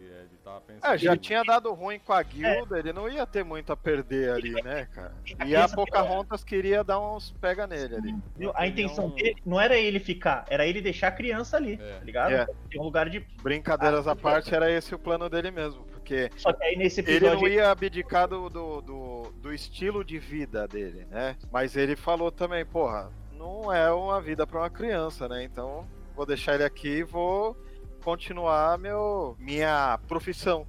Ele 0.52 0.60
tava 0.60 0.60
pensando. 0.60 0.92
É, 0.94 0.98
já 0.98 1.16
tinha 1.16 1.42
dado 1.42 1.72
ruim 1.72 1.98
com 1.98 2.12
a 2.12 2.22
guilda, 2.22 2.78
ele 2.78 2.92
não 2.92 3.08
ia 3.08 3.26
ter 3.26 3.44
muito 3.44 3.72
a 3.72 3.76
perder 3.76 4.30
ali, 4.32 4.52
né, 4.62 4.86
cara? 4.92 5.12
E 5.46 5.56
a 5.56 5.68
Pocahontas 5.68 6.44
queria 6.44 6.82
dar 6.84 7.00
uns 7.00 7.32
pega 7.40 7.66
nele 7.66 7.96
ali. 7.96 8.16
A 8.54 8.66
Ele 8.66 8.72
intenção 8.82 9.08
não- 9.08 9.14
dele 9.14 9.36
não 9.44 9.60
era 9.60 9.76
ele 9.76 9.98
ficar, 10.00 10.44
era 10.48 10.66
ele 10.66 10.80
deixar 10.80 11.08
a 11.08 11.12
criança 11.12 11.56
ali, 11.56 11.74
É. 11.80 11.98
tá 11.98 12.04
ligado? 12.04 12.32
É. 12.32 12.46
Tem 12.70 12.80
um 12.80 12.84
lugar 12.84 13.08
de. 13.08 13.20
Brincadeiras 13.42 14.06
à 14.06 14.14
parte, 14.14 14.54
era 14.54 14.70
esse 14.70 14.94
o 14.94 14.98
plano 14.98 15.28
dele 15.28 15.50
mesmo, 15.50 15.84
porque 15.84 16.30
Só 16.36 16.52
que 16.52 16.62
aí 16.64 16.76
nesse 16.76 17.00
ele 17.00 17.16
episódio. 17.16 17.40
não 17.40 17.48
ia 17.48 17.70
abdicar 17.70 18.28
do, 18.28 18.48
do, 18.48 18.80
do, 18.80 19.22
do 19.40 19.52
estilo 19.52 20.04
de 20.04 20.18
vida 20.18 20.66
dele, 20.68 21.06
né? 21.10 21.36
Mas 21.50 21.76
ele 21.76 21.96
falou 21.96 22.30
também, 22.30 22.64
porra, 22.64 23.10
não 23.32 23.72
é 23.72 23.90
uma 23.92 24.20
vida 24.20 24.46
pra 24.46 24.60
uma 24.60 24.70
criança, 24.70 25.28
né? 25.28 25.42
Então 25.44 25.86
vou 26.14 26.24
deixar 26.26 26.54
ele 26.54 26.64
aqui 26.64 26.98
e 26.98 27.02
vou 27.02 27.56
continuar 28.02 28.78
meu, 28.78 29.36
minha 29.38 29.98
profissão. 30.08 30.66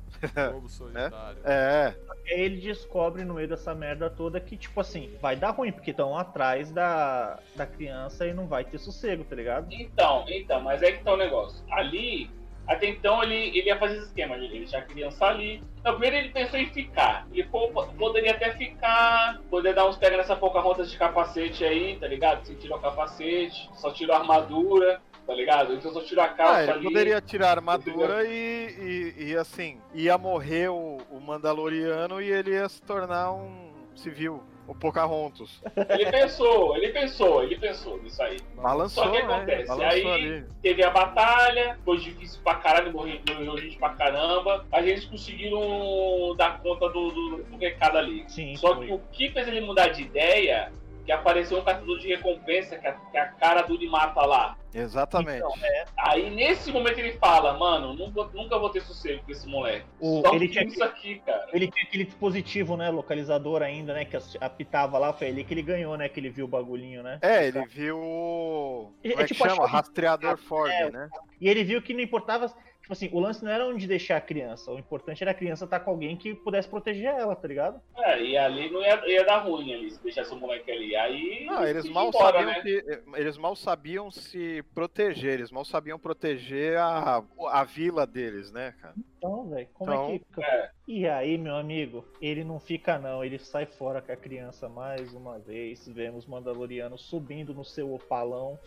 Lobo 0.54 0.70
solitário. 0.70 1.40
É, 1.44 1.94
Aí 2.32 2.40
ele 2.42 2.62
descobre 2.62 3.26
no 3.26 3.34
meio 3.34 3.48
dessa 3.48 3.76
merda 3.76 4.10
toda 4.10 4.40
que, 4.40 4.56
tipo 4.56 4.80
assim, 4.80 5.12
vai 5.22 5.36
dar 5.36 5.52
ruim, 5.52 5.72
porque 5.72 5.92
estão 5.92 6.18
atrás 6.18 6.72
da, 6.72 7.40
da 7.56 7.66
criança 7.66 8.26
e 8.26 8.34
não 8.34 8.48
vai 8.48 8.64
ter 8.64 8.78
sossego, 8.78 9.24
tá 9.26 9.36
ligado? 9.36 9.68
Então, 9.72 10.24
então, 10.30 10.62
mas 10.62 10.82
é 10.82 10.94
que 10.94 11.04
tá 11.04 11.14
o 11.14 11.18
negócio. 11.18 11.64
Ali, 11.70 12.30
até 12.66 12.88
então 12.88 13.22
ele, 13.22 13.58
ele 13.58 13.68
ia 13.68 13.78
fazer 13.78 13.98
esse 13.98 14.06
esquema, 14.08 14.38
ele 14.38 14.60
deixar 14.60 14.80
a 14.80 14.84
criança 14.84 15.26
ali. 15.26 15.62
Não, 15.84 15.92
primeiro 15.92 16.16
ele 16.16 16.30
pensou 16.30 16.58
em 16.58 16.68
ficar. 16.68 17.28
Ele 17.32 17.44
pô, 17.44 17.68
poderia 17.98 18.32
até 18.32 18.52
ficar, 18.54 19.42
poder 19.50 19.76
dar 19.76 19.88
uns 19.88 19.98
pega 19.98 20.16
nessa 20.16 20.36
Pocahontas 20.36 20.90
de 20.90 20.98
capacete 20.98 21.66
aí, 21.66 21.98
tá 22.00 22.08
ligado? 22.08 22.46
Se 22.46 22.56
tirou 22.56 22.78
o 22.78 22.82
capacete, 22.82 23.70
só 23.74 23.92
tirou 23.92 24.16
a 24.16 24.20
armadura, 24.20 25.02
tá 25.26 25.34
ligado? 25.34 25.74
Então 25.74 25.92
só 25.94 26.02
tirou 26.02 26.24
a 26.24 26.30
calça 26.30 26.54
Ah, 26.58 26.64
ele 26.64 26.72
ali. 26.72 26.84
poderia 26.84 27.22
tirar 27.22 27.48
a 27.48 27.52
armadura 27.52 28.24
e, 28.28 29.14
e, 29.18 29.24
e, 29.32 29.38
assim, 29.38 29.80
ia 29.94 30.18
morrer 30.18 30.70
o, 30.70 30.98
o 31.12 31.20
Mandaloriano 31.20 32.22
e 32.22 32.30
ele 32.32 32.52
ia 32.52 32.68
se 32.68 32.82
tornar 32.82 33.32
um 33.34 33.72
civil, 33.96 34.42
o 34.68 34.74
Pocahontas. 34.74 35.62
Ele 35.90 36.10
pensou, 36.12 36.76
ele 36.76 36.90
pensou, 36.90 37.44
ele 37.44 37.58
pensou 37.58 38.02
nisso 38.02 38.22
aí. 38.24 38.38
Balançou, 38.56 39.04
Só 39.04 39.10
que 39.12 39.22
né? 39.22 39.34
acontece, 39.34 39.72
aí- 39.84 40.06
ali. 40.12 40.46
Teve 40.62 40.84
a 40.84 40.90
batalha, 40.90 41.78
foi 41.86 41.98
difícil 41.98 42.42
pra 42.44 42.56
caralho, 42.56 42.92
morreu, 42.92 43.20
morreu 43.30 43.58
gente 43.60 43.78
pra 43.78 43.90
caramba. 43.90 44.66
A 44.72 44.82
gente 44.82 45.08
conseguiram 45.08 46.36
dar 46.36 46.60
conta 46.62 46.90
do, 46.90 47.12
do, 47.12 47.44
do 47.44 47.58
recado 47.58 47.98
ali. 47.98 48.26
Sim, 48.28 48.56
Só 48.56 48.76
foi. 48.76 48.88
que 48.88 48.94
o 48.94 49.00
que 49.12 49.30
fez 49.32 49.48
ele 49.48 49.62
mudar 49.62 49.90
de 49.90 50.02
ideia, 50.04 50.72
que 51.06 51.12
apareceu 51.12 51.58
um 51.60 51.64
caçador 51.64 52.00
de 52.00 52.08
recompensa, 52.08 52.78
que 52.78 52.88
a, 52.88 52.94
que 52.94 53.18
a 53.18 53.26
cara 53.34 53.62
do 53.64 53.78
de 53.78 53.88
mata 53.88 54.26
lá. 54.26 54.58
Exatamente. 54.74 55.38
Então, 55.38 55.52
Aí 55.98 56.30
nesse 56.30 56.72
momento 56.72 56.98
ele 57.00 57.14
fala, 57.14 57.58
mano, 57.58 57.96
vou- 58.12 58.30
nunca 58.34 58.58
vou 58.58 58.70
ter 58.70 58.82
sossego 58.82 59.24
com 59.24 59.32
esse 59.32 59.48
moleque. 59.48 59.86
O- 60.00 60.22
Só 60.26 60.34
ele 60.34 60.48
que 60.48 60.54
tinha 60.54 60.66
isso 60.66 60.84
aqui, 60.84 61.20
cara. 61.20 61.48
Ele 61.54 61.68
tinha 61.70 61.84
aquele 61.86 62.06
dispositivo, 62.06 62.76
né, 62.76 62.90
localizador 62.90 63.62
ainda, 63.62 63.94
né, 63.94 64.06
que 64.06 64.18
apitava 64.42 64.98
lá, 64.98 65.14
foi 65.14 65.28
ali 65.28 65.44
que 65.44 65.54
ele 65.54 65.62
ganhou, 65.62 65.96
né, 65.98 66.10
que 66.10 66.20
ele 66.20 66.30
viu 66.30 66.46
o 66.46 66.48
bagulhinho, 66.48 67.04
né? 67.04 67.20
É, 67.22 67.46
ele 67.48 67.66
viu. 67.68 67.98
o- 68.00 68.94
É 69.04 69.10
Como 69.10 69.22
é 69.22 69.26
que 69.28 69.34
tipo 69.34 69.48
chama? 69.50 69.68
Rastreador 69.68 70.38
Ford, 70.38 70.72
É, 70.72 70.90
né? 70.90 71.10
E 71.40 71.48
ele 71.50 71.64
viu 71.64 71.82
que 71.82 71.94
não 71.94 72.02
importava, 72.02 72.52
tipo 72.84 72.92
assim, 72.92 73.10
o 73.14 73.20
lance 73.20 73.44
não 73.44 73.52
era 73.52 73.66
onde 73.66 73.88
deixar 73.88 74.18
a 74.18 74.22
criança, 74.22 74.70
o 74.70 74.78
importante 74.78 75.24
era 75.24 75.32
a 75.32 75.34
criança 75.34 75.64
estar 75.64 75.80
com 75.80 75.92
alguém 75.92 76.18
que 76.18 76.36
pudesse 76.36 76.68
proteger 76.68 77.06
ela, 77.06 77.34
tá 77.34 77.48
ligado? 77.48 77.82
É, 77.98 78.22
e 78.22 78.38
ali 78.38 78.70
não 78.70 78.82
ia, 78.82 79.02
ia 79.08 79.26
dar 79.26 79.38
ruim 79.38 79.74
ali, 79.74 79.90
se 79.90 80.04
deixasse 80.04 80.34
o 80.34 80.36
moleque 80.36 80.70
ali. 80.70 80.94
Aí. 80.94 81.46
Não, 81.46 81.66
eles 81.66 81.90
mal 81.90 82.10
embora, 82.10 82.40
sabiam 82.40 82.54
né? 82.54 82.62
que. 82.62 83.04
Eles 83.16 83.38
mal 83.38 83.56
sabiam 83.56 84.12
se 84.12 84.62
proteger, 84.76 85.36
eles 85.36 85.50
mal 85.50 85.64
sabiam 85.64 85.98
proteger 85.98 86.78
a, 86.78 87.24
a 87.52 87.64
vila 87.64 88.06
deles, 88.06 88.52
né, 88.52 88.74
cara? 88.82 88.94
Então, 89.18 89.50
velho, 89.50 89.68
como 89.74 89.92
Então, 89.92 90.06
é 90.06 90.12
que 90.12 90.26
fica? 90.26 90.42
É. 90.42 90.70
E 90.86 91.08
aí, 91.08 91.38
meu 91.38 91.56
amigo, 91.56 92.04
ele 92.22 92.44
não 92.44 92.60
fica 92.60 93.00
não, 93.00 93.24
ele 93.24 93.40
sai 93.40 93.66
fora 93.66 94.02
com 94.02 94.12
a 94.12 94.18
criança 94.18 94.68
mais 94.68 95.14
uma 95.14 95.40
vez. 95.40 95.88
Vemos 95.88 96.26
Mandaloriano 96.26 96.98
subindo 96.98 97.54
no 97.54 97.64
seu 97.64 97.94
opalão. 97.94 98.60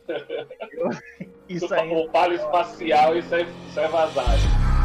e 1.47 1.59
Do 1.59 1.68
saindo. 1.68 1.94
o 2.01 2.10
palo 2.10 2.32
espacial 2.32 3.16
e 3.16 3.22
sai, 3.22 3.44
sai 3.74 3.88
vazado. 3.88 4.76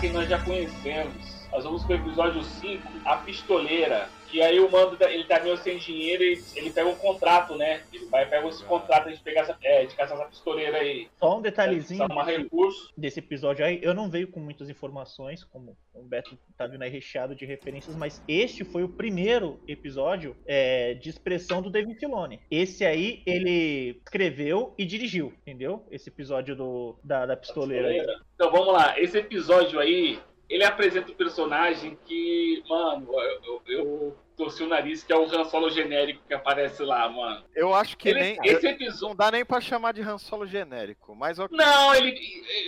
Que 0.00 0.08
nós 0.08 0.28
já 0.28 0.38
conhecemos. 0.38 1.33
Nós 1.54 1.62
vamos 1.62 1.84
para 1.84 1.94
o 1.94 1.98
episódio 2.00 2.42
5, 2.42 2.82
a 3.04 3.18
pistoleira. 3.18 4.08
Que 4.26 4.42
aí 4.42 4.58
o 4.58 4.68
mando, 4.68 4.96
ele 5.04 5.22
tá 5.22 5.38
meio 5.38 5.56
sem 5.56 5.78
dinheiro 5.78 6.24
e 6.24 6.42
ele 6.56 6.72
pega 6.72 6.88
um 6.88 6.96
contrato, 6.96 7.54
né? 7.54 7.84
Ele 7.92 8.06
vai 8.06 8.28
pegar 8.28 8.48
esse 8.48 8.64
contrato 8.64 9.08
de 9.08 9.20
pegar 9.20 9.42
essa, 9.42 9.56
é, 9.62 9.86
de 9.86 9.94
caçar 9.94 10.18
essa 10.18 10.26
pistoleira 10.26 10.78
aí. 10.78 11.06
Só 11.16 11.38
um 11.38 11.40
detalhezinho 11.40 12.08
recurso. 12.24 12.92
desse 12.96 13.20
episódio 13.20 13.64
aí, 13.64 13.78
eu 13.80 13.94
não 13.94 14.10
veio 14.10 14.26
com 14.26 14.40
muitas 14.40 14.68
informações, 14.68 15.44
como 15.44 15.76
o 15.94 16.02
Beto 16.02 16.36
tá 16.58 16.66
vindo 16.66 16.82
aí 16.82 16.90
recheado 16.90 17.36
de 17.36 17.46
referências, 17.46 17.94
mas 17.94 18.20
este 18.26 18.64
foi 18.64 18.82
o 18.82 18.88
primeiro 18.88 19.60
episódio 19.68 20.36
é, 20.44 20.94
de 20.94 21.08
expressão 21.08 21.62
do 21.62 21.70
David 21.70 22.00
Filoni. 22.00 22.40
Esse 22.50 22.84
aí, 22.84 23.22
ele 23.24 24.00
escreveu 24.04 24.74
e 24.76 24.84
dirigiu, 24.84 25.32
entendeu? 25.42 25.86
Esse 25.88 26.08
episódio 26.08 26.56
do, 26.56 26.98
da, 27.04 27.24
da 27.24 27.36
pistoleira 27.36 27.86
aí. 27.86 28.04
Então 28.34 28.50
vamos 28.50 28.72
lá, 28.72 28.98
esse 28.98 29.16
episódio 29.18 29.78
aí, 29.78 30.18
ele 30.48 30.64
apresenta 30.64 31.10
um 31.10 31.14
personagem 31.14 31.96
que, 32.06 32.62
mano, 32.68 33.08
eu, 33.12 33.40
eu, 33.44 33.62
eu 33.66 34.16
torci 34.36 34.62
o 34.62 34.66
nariz, 34.68 35.02
que 35.02 35.12
é 35.12 35.16
o 35.16 35.24
Han 35.24 35.44
Solo 35.44 35.70
genérico 35.70 36.22
que 36.26 36.34
aparece 36.34 36.82
lá, 36.82 37.08
mano. 37.08 37.44
Eu 37.54 37.74
acho 37.74 37.96
que 37.96 38.08
Ele- 38.08 38.20
nem. 38.20 38.38
esse 38.44 38.66
episódio. 38.66 39.08
Não 39.08 39.16
dá 39.16 39.30
nem 39.30 39.44
pra 39.44 39.60
chamar 39.60 39.92
de 39.92 40.02
Han 40.02 40.18
Solo 40.18 40.46
genérico, 40.46 41.14
mas 41.14 41.38
ok. 41.38 41.56
Não, 41.56 41.94
ele. 41.94 42.14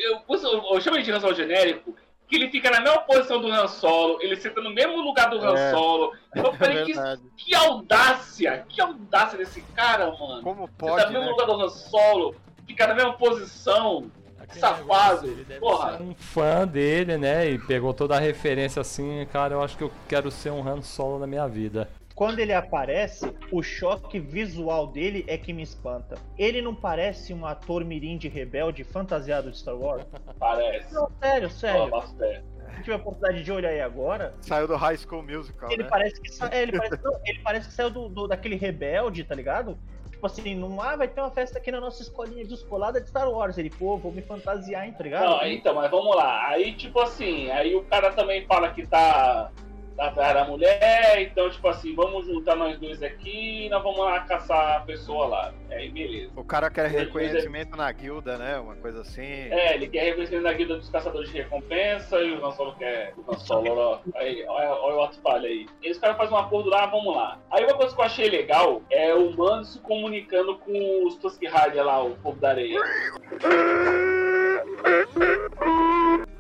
Eu, 0.05 0.21
eu, 0.29 0.65
eu 0.75 0.81
chamo 0.81 0.97
ele 0.97 1.03
de 1.05 1.13
Han 1.13 1.21
Solo 1.21 1.35
genérico 1.35 1.95
que 2.29 2.35
ele 2.35 2.51
fica 2.51 2.69
na 2.71 2.81
mesma 2.81 2.99
posição 3.03 3.41
do 3.41 3.47
Han 3.47 3.69
Solo, 3.69 4.19
ele 4.21 4.35
senta 4.35 4.61
no 4.61 4.71
mesmo 4.71 5.01
lugar 5.01 5.31
do 5.31 5.39
Han 5.39 5.55
É. 5.57 5.71
Solo. 5.71 6.13
Eu 6.35 6.53
falei, 6.55 6.79
É 6.79 6.85
que, 6.85 6.93
que 7.37 7.55
audácia! 7.55 8.67
Que 8.69 8.81
audácia 8.81 9.39
desse 9.39 9.61
cara, 9.77 10.11
mano. 10.11 10.43
Como 10.43 10.67
pode, 10.69 11.05
no 11.07 11.13
mesmo 11.13 11.25
né? 11.27 11.31
lugar 11.31 11.47
do 11.47 11.53
Han 11.53 11.69
Solo, 11.69 12.35
ficar 12.67 12.89
na 12.89 12.95
mesma 12.95 13.13
posição. 13.13 14.11
Aquele 14.39 14.61
Safado, 14.61 14.83
negócio, 14.83 15.29
ele 15.31 15.45
deve 15.45 15.61
porra. 15.61 15.97
ser 15.97 16.03
um 16.03 16.15
fã 16.15 16.67
dele, 16.67 17.17
né? 17.17 17.51
E 17.51 17.59
pegou 17.59 17.93
toda 17.95 18.17
a 18.17 18.21
referência 18.21 18.81
assim, 18.81 19.27
cara, 19.33 19.55
eu 19.55 19.63
acho 19.63 19.77
que 19.77 19.85
eu 19.85 19.91
quero 20.09 20.31
ser 20.31 20.51
um 20.51 20.67
Han 20.67 20.83
Solo 20.83 21.19
na 21.19 21.27
minha 21.27 21.47
vida. 21.49 21.89
Quando 22.15 22.39
ele 22.39 22.53
aparece, 22.55 23.31
o 23.53 23.63
choque 23.63 24.19
visual 24.19 24.87
dele 24.87 25.23
é 25.29 25.37
que 25.37 25.53
me 25.53 25.63
espanta. 25.63 26.17
Ele 26.39 26.63
não 26.63 26.75
parece 26.75 27.35
um 27.35 27.45
ator 27.45 27.85
mirim 27.85 28.17
de 28.17 28.27
rebelde 28.27 28.85
fantasiado 28.85 29.51
de 29.51 29.59
Star 29.59 29.77
Wars? 29.77 30.07
Parece. 30.39 30.95
Não, 30.95 31.11
sério, 31.23 31.51
sério. 31.51 31.91
bastante. 31.91 32.43
Se 32.77 32.83
tiver 32.83 32.95
a 32.95 32.97
oportunidade 32.97 33.43
de 33.43 33.53
olhar 33.53 33.69
aí 33.71 33.81
agora, 33.81 34.35
Saiu 34.41 34.67
do 34.69 34.77
High 34.77 34.97
School 34.99 35.23
Musical, 35.23 35.71
ele 35.71 35.83
né? 35.83 35.89
parece 35.91 36.21
que 36.21 36.31
sa- 36.31 36.49
é, 36.53 36.63
ele 36.63 36.73
parece, 36.79 36.99
ele 37.27 37.39
parece 37.43 37.69
que 37.69 37.75
saiu 37.75 37.91
do, 37.91 38.09
do- 38.09 38.27
daquele 38.27 38.57
rebelde, 38.57 39.23
tá 39.25 39.35
ligado? 39.35 39.79
Tipo 40.17 40.27
assim, 40.27 40.55
não 40.55 40.81
ah, 40.81 40.97
vai 40.97 41.09
ter 41.09 41.21
uma 41.21 41.31
festa 41.31 41.59
aqui 41.59 41.71
na 41.71 41.79
nossa 41.79 42.03
escolinha 42.03 42.43
descolada 42.43 42.99
de 42.99 43.09
Star 43.09 43.29
Wars. 43.31 43.59
Ele, 43.59 43.69
pô, 43.69 43.99
vou 43.99 44.11
me 44.11 44.23
fantasiar, 44.23 44.87
hein, 44.87 44.95
tá? 44.99 45.05
Não, 45.21 45.47
então, 45.47 45.75
mas 45.75 45.91
vamos 45.91 46.17
lá. 46.17 46.49
Aí, 46.49 46.73
tipo 46.73 46.99
assim, 47.01 47.51
aí 47.51 47.75
o 47.75 47.85
cara 47.85 48.11
também 48.13 48.47
fala 48.47 48.71
que 48.73 48.87
tá 48.87 49.53
atrás 49.99 50.35
da 50.35 50.45
mulher, 50.45 51.21
então, 51.21 51.49
tipo 51.51 51.67
assim, 51.69 51.95
vamos 51.95 52.27
juntar 52.27 52.57
nós 52.57 52.79
dois 52.79 53.03
aqui 53.03 53.67
e 53.67 53.69
nós 53.69 53.83
vamos 53.83 54.01
lá 54.01 54.21
caçar 54.21 54.77
a 54.77 54.81
pessoa 54.81 55.27
lá. 55.27 55.55
Aí, 55.71 55.91
beleza. 55.91 56.33
O 56.37 56.45
cara 56.45 56.71
quer 56.71 56.89
reconhecimento 56.89 57.77
na 57.77 57.91
guilda, 57.91 58.37
né? 58.37 58.59
Uma 58.59 58.77
coisa 58.77 59.01
assim. 59.01 59.23
É, 59.23 59.75
ele 59.75 59.89
quer 59.89 60.05
reconhecer 60.05 60.41
na 60.41 60.53
guilda 60.53 60.77
dos 60.77 60.91
caçadores 60.91 61.31
de 61.31 61.39
recompensa 61.39 62.21
e 62.21 62.33
o 62.33 62.45
Han 62.45 62.53
Solo 62.53 62.75
quer. 62.77 63.15
O 63.17 63.31
Han 63.31 63.39
Solo, 63.39 63.79
ó, 63.79 63.99
aí, 64.15 64.45
olha, 64.47 64.71
olha 64.71 64.97
o 64.97 65.03
ato 65.03 65.21
falha 65.21 65.49
aí. 65.49 65.67
E 65.83 65.91
os 65.91 65.99
caras 65.99 66.17
fazem 66.17 66.35
um 66.35 66.39
acordo 66.39 66.71
lá, 66.71 66.87
vamos 66.87 67.15
lá. 67.15 67.39
Aí 67.51 67.65
uma 67.65 67.75
coisa 67.75 67.95
que 67.95 68.01
eu 68.01 68.05
achei 68.05 68.29
legal 68.29 68.83
é 68.91 69.15
o 69.15 69.37
Mando 69.37 69.65
se 69.65 69.79
comunicando 69.81 70.59
com 70.59 71.07
os 71.07 71.17
Tusk 71.17 71.43
Rider 71.43 71.85
lá, 71.85 72.03
o 72.03 72.17
povo 72.17 72.41
da 72.41 72.51
areia. 72.51 72.81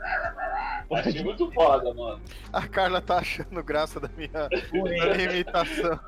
Achei 0.90 1.22
muito 1.24 1.50
foda, 1.52 1.92
mano. 1.92 2.20
A 2.52 2.66
Carla 2.68 3.00
tá 3.00 3.18
achando 3.18 3.62
graça 3.62 3.98
da 3.98 4.08
minha, 4.16 4.30
da 4.48 5.14
minha 5.14 5.30
imitação. 5.30 5.98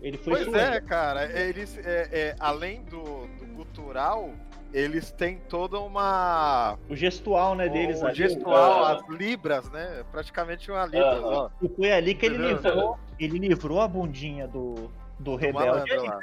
Ele 0.00 0.16
foi 0.16 0.44
Pois 0.44 0.54
é, 0.54 0.80
cara. 0.80 1.24
Eles, 1.38 1.76
é, 1.78 2.08
é, 2.12 2.36
além 2.40 2.82
do, 2.84 3.02
do 3.38 3.46
gutural, 3.54 4.30
eles 4.72 5.10
têm 5.10 5.38
toda 5.48 5.78
uma. 5.80 6.78
O 6.88 6.96
gestual, 6.96 7.54
né, 7.54 7.68
deles 7.68 8.00
o 8.00 8.06
ali. 8.06 8.14
gestual, 8.16 8.84
Ah. 8.84 8.92
as 8.92 9.08
libras, 9.08 9.70
né? 9.70 10.02
Praticamente 10.10 10.70
uma 10.70 10.84
ó. 11.22 11.50
E 11.60 11.68
foi 11.68 11.92
ali 11.92 12.14
que 12.14 12.24
ele 12.26 12.38
livrou, 12.38 12.98
ele 13.18 13.38
livrou 13.38 13.80
a 13.82 13.88
bundinha 13.88 14.48
do, 14.48 14.74
do 15.18 15.32
Do 15.32 15.36
rebelde, 15.36 15.68
malandro 15.68 16.04
lá. 16.04 16.20